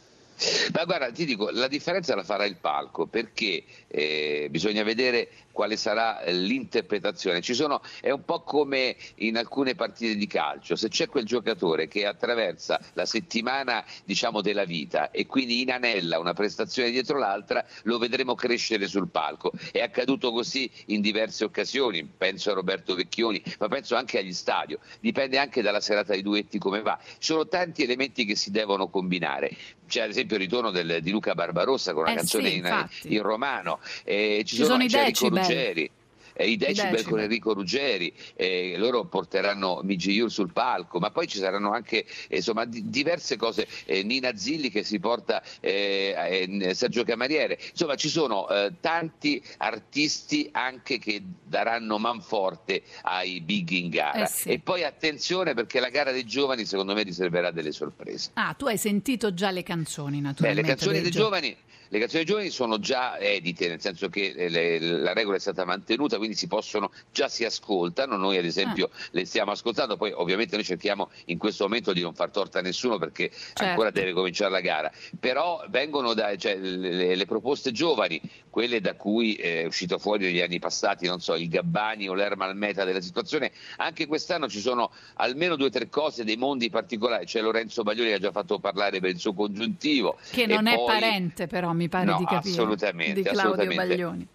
Ma 0.75 0.85
guarda, 0.85 1.11
ti 1.11 1.25
dico, 1.25 1.49
la 1.51 1.67
differenza 1.67 2.15
la 2.15 2.23
farà 2.23 2.45
il 2.45 2.57
palco 2.57 3.07
perché 3.07 3.65
eh, 3.97 4.49
bisogna 4.51 4.83
vedere 4.83 5.29
quale 5.53 5.79
sarà 5.79 6.23
l'interpretazione. 6.27 7.41
Ci 7.41 7.55
sono, 7.55 7.81
è 8.03 8.11
un 8.11 8.25
po' 8.27 8.43
come 8.43 8.95
in 9.17 9.39
alcune 9.39 9.75
partite 9.75 10.15
di 10.15 10.27
calcio, 10.27 10.77
se 10.77 10.89
c'è 10.89 11.09
quel 11.09 11.25
giocatore 11.25 11.89
che 11.89 12.05
attraversa 12.05 12.79
la 12.93 13.07
settimana 13.07 13.83
diciamo, 14.05 14.43
della 14.43 14.67
vita 14.67 15.11
e 15.11 15.25
quindi 15.25 15.63
inanella 15.63 16.19
una 16.19 16.35
prestazione 16.35 16.91
dietro 16.91 17.19
l'altra, 17.19 17.65
lo 17.85 17.97
vedremo 17.97 18.35
crescere 18.35 18.87
sul 18.87 19.09
palco. 19.09 19.51
È 19.73 19.81
accaduto 19.81 20.31
così 20.31 20.71
in 20.87 21.01
diverse 21.01 21.45
occasioni, 21.45 22.05
penso 22.05 22.51
a 22.51 22.55
Roberto 22.55 22.95
Vecchioni, 22.95 23.43
ma 23.59 23.69
penso 23.69 23.97
anche 23.97 24.19
agli 24.19 24.35
stadio, 24.35 24.79
dipende 25.01 25.39
anche 25.39 25.63
dalla 25.63 25.81
serata 25.81 26.15
di 26.15 26.21
duetti 26.21 26.59
come 26.59 26.83
va. 26.83 26.99
Ci 27.01 27.33
sono 27.33 27.49
tanti 27.49 27.83
elementi 27.83 28.27
che 28.27 28.37
si 28.37 28.51
devono 28.51 28.89
combinare. 28.89 29.57
C'è 29.87 30.03
ad 30.03 30.11
esempio 30.11 30.35
il 30.37 30.43
ritorno 30.43 30.71
del, 30.73 30.99
di 31.01 31.11
Luca 31.11 31.35
Barbarossa 31.35 31.93
con 31.93 32.03
una 32.03 32.13
Eh 32.13 32.17
canzone 32.17 32.51
sì, 32.51 32.57
in, 32.57 32.89
in 33.03 33.23
romano, 33.23 33.79
eh, 34.05 34.43
ci, 34.45 34.57
Ci 34.57 34.65
sono 34.65 34.83
i 34.83 34.89
c'è 34.89 34.99
Enrico 35.01 35.29
decibel. 35.29 35.43
Ruggeri. 35.43 35.91
eh, 36.39 36.51
I 36.51 36.57
decibel, 36.59 36.91
decibel. 36.91 37.11
con 37.11 37.21
Enrico 37.21 37.55
Ruggeri, 37.55 38.13
eh, 38.35 38.75
loro 38.77 39.05
porteranno 39.07 39.81
Migi 39.83 40.13
Yur 40.13 40.31
sul 40.31 40.53
palco, 40.53 40.99
ma 40.99 41.11
poi 41.11 41.27
ci 41.27 41.39
saranno 41.39 41.73
anche 41.73 42.05
eh, 42.29 42.37
insomma, 42.37 42.67
di- 42.67 42.91
diverse 42.91 43.37
cose. 43.37 43.67
eh, 43.87 44.03
Nina 44.03 44.37
Zilli 44.37 44.69
che 44.69 44.83
si 44.85 44.99
porta 45.01 45.43
eh, 45.61 46.47
eh, 46.59 46.75
Sergio 46.75 47.05
Camariere, 47.05 47.59
insomma 47.71 47.95
ci 47.95 48.11
sono 48.11 48.47
tanti 48.81 49.43
artisti 49.59 50.49
anche 50.53 50.99
che 50.99 51.23
daranno 51.45 51.99
manforte 51.99 52.83
ai 53.03 53.41
big 53.41 53.71
in 53.71 53.89
gara. 53.89 54.27
Sì. 54.27 54.51
E 54.51 54.59
poi 54.59 54.85
attenzione 54.85 55.55
perché 55.55 55.81
la 55.81 55.89
gara 55.89 56.13
dei 56.13 56.25
giovani 56.27 56.65
secondo 56.67 56.93
me 56.95 57.03
riserverà 57.03 57.51
delle 57.51 57.73
sorprese. 57.73 58.31
Ah, 58.35 58.55
tu 58.59 58.67
hai 58.67 58.77
sentito 58.79 59.33
già 59.33 59.51
le 59.51 59.63
canzoni, 59.63 60.17
Beh, 60.19 60.23
naturalmente. 60.23 60.61
le 60.63 60.69
canzoni 60.69 60.93
dei 60.95 61.03
dei 61.03 61.11
gio- 61.13 61.21
giovani. 61.21 61.57
Le 61.89 61.99
canzoni 61.99 62.25
giovani 62.25 62.51
sono 62.51 62.79
già 62.79 63.19
edite, 63.19 63.69
nel 63.69 63.81
senso 63.81 64.09
che 64.09 64.33
eh, 64.37 64.49
le- 64.49 64.79
la 64.81 65.13
regola 65.13 65.37
è 65.37 65.41
stata 65.41 65.65
mantenuta, 65.65 66.17
quindi 66.17 66.35
si 66.37 66.47
possono, 66.49 66.91
già 67.13 67.29
si 67.29 67.45
ascoltano, 67.45 68.17
noi 68.17 68.37
ad 68.39 68.45
esempio 68.45 68.87
Ah. 68.93 68.97
le 69.13 69.25
stiamo 69.25 69.53
ascoltando, 69.53 69.97
poi 69.97 70.13
ovviamente 70.13 70.57
noi 70.57 70.65
cerchiamo 70.65 71.11
in 71.27 71.39
questo 71.39 71.65
momento 71.65 71.93
di 71.93 72.01
non 72.01 72.15
far 72.15 72.31
torta 72.31 72.59
a 72.59 72.63
nessuno 72.63 72.99
perché 72.99 73.31
Certo. 73.31 73.65
ancora 73.65 73.91
deve 73.91 74.13
cominciare 74.13 74.51
la 74.51 74.61
gara, 74.61 74.91
però 75.21 75.65
vengono 75.69 76.13
da, 76.15 76.35
cioè, 76.37 76.57
le, 76.57 77.15
le 77.15 77.25
proposte 77.27 77.73
giovani, 77.73 78.21
quelle 78.51 78.81
da 78.81 78.95
cui 78.95 79.35
eh, 79.35 79.63
è 79.63 79.65
uscito 79.67 79.99
fuori 79.99 80.25
negli 80.25 80.41
anni 80.41 80.59
passati, 80.59 81.07
non 81.07 81.21
so, 81.21 81.35
il 81.35 81.49
Gabbani 81.49 82.09
o 82.09 82.15
l'Ermal 82.15 82.57
Meta 82.57 82.85
della 82.85 83.01
situazione, 83.01 83.53
anche 83.77 84.07
quest'anno 84.07 84.49
ci 84.49 84.61
sono 84.61 84.91
almeno 85.15 85.57
due 85.57 85.67
o 85.67 85.71
tre 85.71 85.89
cose, 85.89 86.25
dei 86.25 86.37
mondi 86.37 86.71
particolari, 86.71 87.27
c'è 87.27 87.41
Lorenzo 87.41 87.83
Baglioni 87.83 88.09
che 88.09 88.15
ha 88.15 88.19
già 88.19 88.33
fatto 88.33 88.59
parlare 88.59 88.99
per 89.01 89.11
il 89.11 89.19
suo 89.19 89.35
congiuntivo. 89.35 90.17
Che 90.31 90.47
non 90.47 90.67
è 90.67 90.75
poi- 90.75 90.87
parente, 90.87 91.47
però, 91.47 91.73
mi 91.77 91.89
pare 91.89 92.05
No, 92.07 92.19
di 92.19 92.25
capire. 92.25 92.49
assolutamente, 92.51 93.15
Di 93.15 93.23
Claudio 93.23 93.43
assolutamente. 93.53 93.87
Baglioni. 93.87 94.29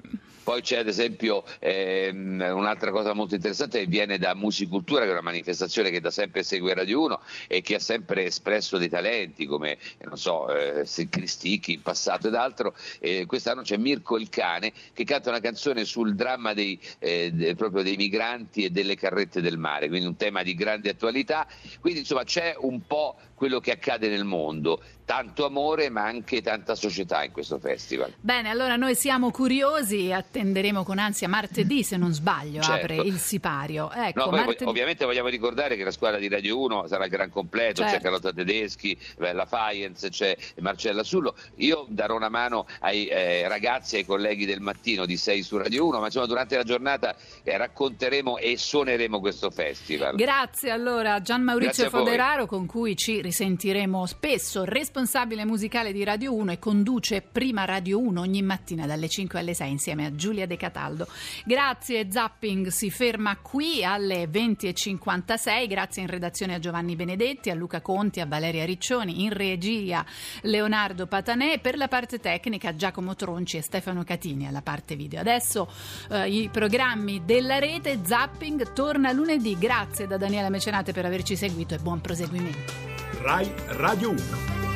Poi 0.43 0.61
c'è 0.63 0.79
ad 0.79 0.87
esempio 0.87 1.43
ehm, 1.59 2.43
un'altra 2.55 2.89
cosa 2.89 3.13
molto 3.13 3.35
interessante 3.35 3.79
che 3.81 3.85
viene 3.85 4.17
da 4.17 4.33
Musicultura, 4.33 5.01
che 5.03 5.09
è 5.09 5.11
una 5.11 5.21
manifestazione 5.21 5.91
che 5.91 6.01
da 6.01 6.09
sempre 6.09 6.41
segue 6.41 6.73
Radio 6.73 7.03
1 7.03 7.19
e 7.47 7.61
che 7.61 7.75
ha 7.75 7.79
sempre 7.79 8.25
espresso 8.25 8.77
dei 8.79 8.89
talenti 8.89 9.45
come, 9.45 9.73
eh, 9.73 10.05
non 10.05 10.17
so, 10.17 10.49
eh, 10.51 10.83
Cristicchi 11.09 11.73
in 11.73 11.83
passato 11.83 12.27
ed 12.27 12.33
altro. 12.33 12.73
E 12.99 13.25
quest'anno 13.27 13.61
c'è 13.61 13.77
Mirko 13.77 14.17
il 14.17 14.29
cane 14.29 14.73
che 14.93 15.03
canta 15.03 15.29
una 15.29 15.39
canzone 15.39 15.85
sul 15.85 16.15
dramma 16.15 16.53
dei, 16.53 16.77
eh, 16.97 17.29
de- 17.31 17.53
proprio 17.53 17.83
dei 17.83 17.95
migranti 17.95 18.65
e 18.65 18.71
delle 18.71 18.95
carrette 18.95 19.41
del 19.41 19.59
mare, 19.59 19.89
quindi 19.89 20.07
un 20.07 20.15
tema 20.17 20.41
di 20.41 20.55
grande 20.55 20.89
attualità. 20.89 21.47
Quindi 21.79 21.99
insomma 21.99 22.23
c'è 22.23 22.55
un 22.57 22.81
po' 22.87 23.15
quello 23.41 23.59
che 23.59 23.71
accade 23.71 24.07
nel 24.07 24.23
mondo, 24.23 24.83
tanto 25.03 25.47
amore 25.47 25.89
ma 25.89 26.03
anche 26.03 26.43
tanta 26.43 26.75
società 26.75 27.23
in 27.23 27.31
questo 27.31 27.57
festival. 27.57 28.13
Bene, 28.19 28.49
allora 28.51 28.75
noi 28.75 28.93
siamo 28.93 29.31
curiosi 29.31 30.09
e 30.09 30.13
attenderemo 30.13 30.83
con 30.83 30.99
ansia 30.99 31.27
martedì, 31.27 31.83
se 31.83 31.97
non 31.97 32.13
sbaglio, 32.13 32.61
Certo. 32.61 32.93
apre 32.93 32.95
il 33.07 33.17
sipario. 33.17 33.91
Ecco, 33.91 34.25
No, 34.25 34.29
martedì... 34.29 34.65
ovviamente 34.65 35.05
vogliamo 35.05 35.27
ricordare 35.27 35.75
che 35.75 35.83
la 35.83 35.89
squadra 35.89 36.19
di 36.19 36.27
Radio 36.27 36.59
1 36.61 36.85
sarà 36.85 37.05
il 37.05 37.09
gran 37.09 37.31
completo, 37.31 37.81
c'è 37.81 37.89
Certo. 37.89 38.03
Carlotta 38.03 38.31
Tedeschi, 38.31 38.95
la 39.17 39.47
Faienz, 39.47 40.05
c'è 40.11 40.37
Marcella 40.59 41.01
Sullo. 41.01 41.33
Io 41.55 41.87
darò 41.89 42.15
una 42.15 42.29
mano 42.29 42.67
ai 42.81 43.07
eh, 43.07 43.47
ragazzi 43.47 43.95
ai 43.95 44.05
colleghi 44.05 44.45
del 44.45 44.61
mattino 44.61 45.07
di 45.07 45.17
6 45.17 45.41
su 45.41 45.57
Radio 45.57 45.87
1, 45.87 45.99
ma 45.99 46.05
insomma 46.05 46.27
durante 46.27 46.57
la 46.57 46.63
giornata 46.63 47.15
eh, 47.41 47.57
racconteremo 47.57 48.37
e 48.37 48.55
suoneremo 48.55 49.19
questo 49.19 49.49
festival. 49.49 50.15
Grazie 50.15 50.69
allora 50.69 51.15
a 51.15 51.21
Gian 51.23 51.41
Maurizio. 51.41 51.89
Foderaro 51.89 52.45
con 52.45 52.67
cui 52.67 52.95
ci 52.95 53.19
risentiremo 53.31 54.05
spesso, 54.07 54.65
responsabile 54.65 55.45
musicale 55.45 55.93
di 55.93 56.03
Radio 56.03 56.35
1 56.35 56.51
e 56.51 56.59
conduce 56.59 57.21
Prima 57.21 57.63
Radio 57.63 57.97
1 57.97 58.19
ogni 58.19 58.41
mattina 58.41 58.85
dalle 58.85 59.07
5 59.07 59.39
alle 59.39 59.53
6 59.53 59.71
insieme 59.71 60.05
a 60.05 60.13
Giulia 60.13 60.45
De 60.45 60.57
Cataldo. 60.57 61.07
Grazie, 61.45 62.11
Zapping 62.11 62.67
si 62.67 62.91
ferma 62.91 63.37
qui 63.37 63.85
alle 63.85 64.25
20.56, 64.25 65.65
grazie 65.65 66.01
in 66.01 66.09
redazione 66.09 66.55
a 66.55 66.59
Giovanni 66.59 66.97
Benedetti, 66.97 67.49
a 67.49 67.53
Luca 67.55 67.79
Conti, 67.79 68.19
a 68.19 68.25
Valeria 68.25 68.65
Riccioni, 68.65 69.23
in 69.23 69.31
regia 69.31 70.05
Leonardo 70.41 71.07
Patanè, 71.07 71.61
per 71.61 71.77
la 71.77 71.87
parte 71.87 72.19
tecnica 72.19 72.75
Giacomo 72.75 73.15
Tronci 73.15 73.55
e 73.55 73.61
Stefano 73.61 74.03
Catini 74.03 74.45
alla 74.45 74.61
parte 74.61 74.97
video. 74.97 75.21
Adesso 75.21 75.71
eh, 76.09 76.29
i 76.29 76.49
programmi 76.49 77.23
della 77.23 77.59
rete 77.59 77.99
Zapping 78.03 78.73
torna 78.73 79.13
lunedì. 79.13 79.57
Grazie 79.57 80.05
da 80.05 80.17
Daniela 80.17 80.49
Mecenate 80.49 80.91
per 80.91 81.05
averci 81.05 81.37
seguito 81.37 81.75
e 81.75 81.77
buon 81.77 82.01
proseguimento. 82.01 82.90
Rai 83.21 83.51
Radio 83.77 84.09
1. 84.09 84.70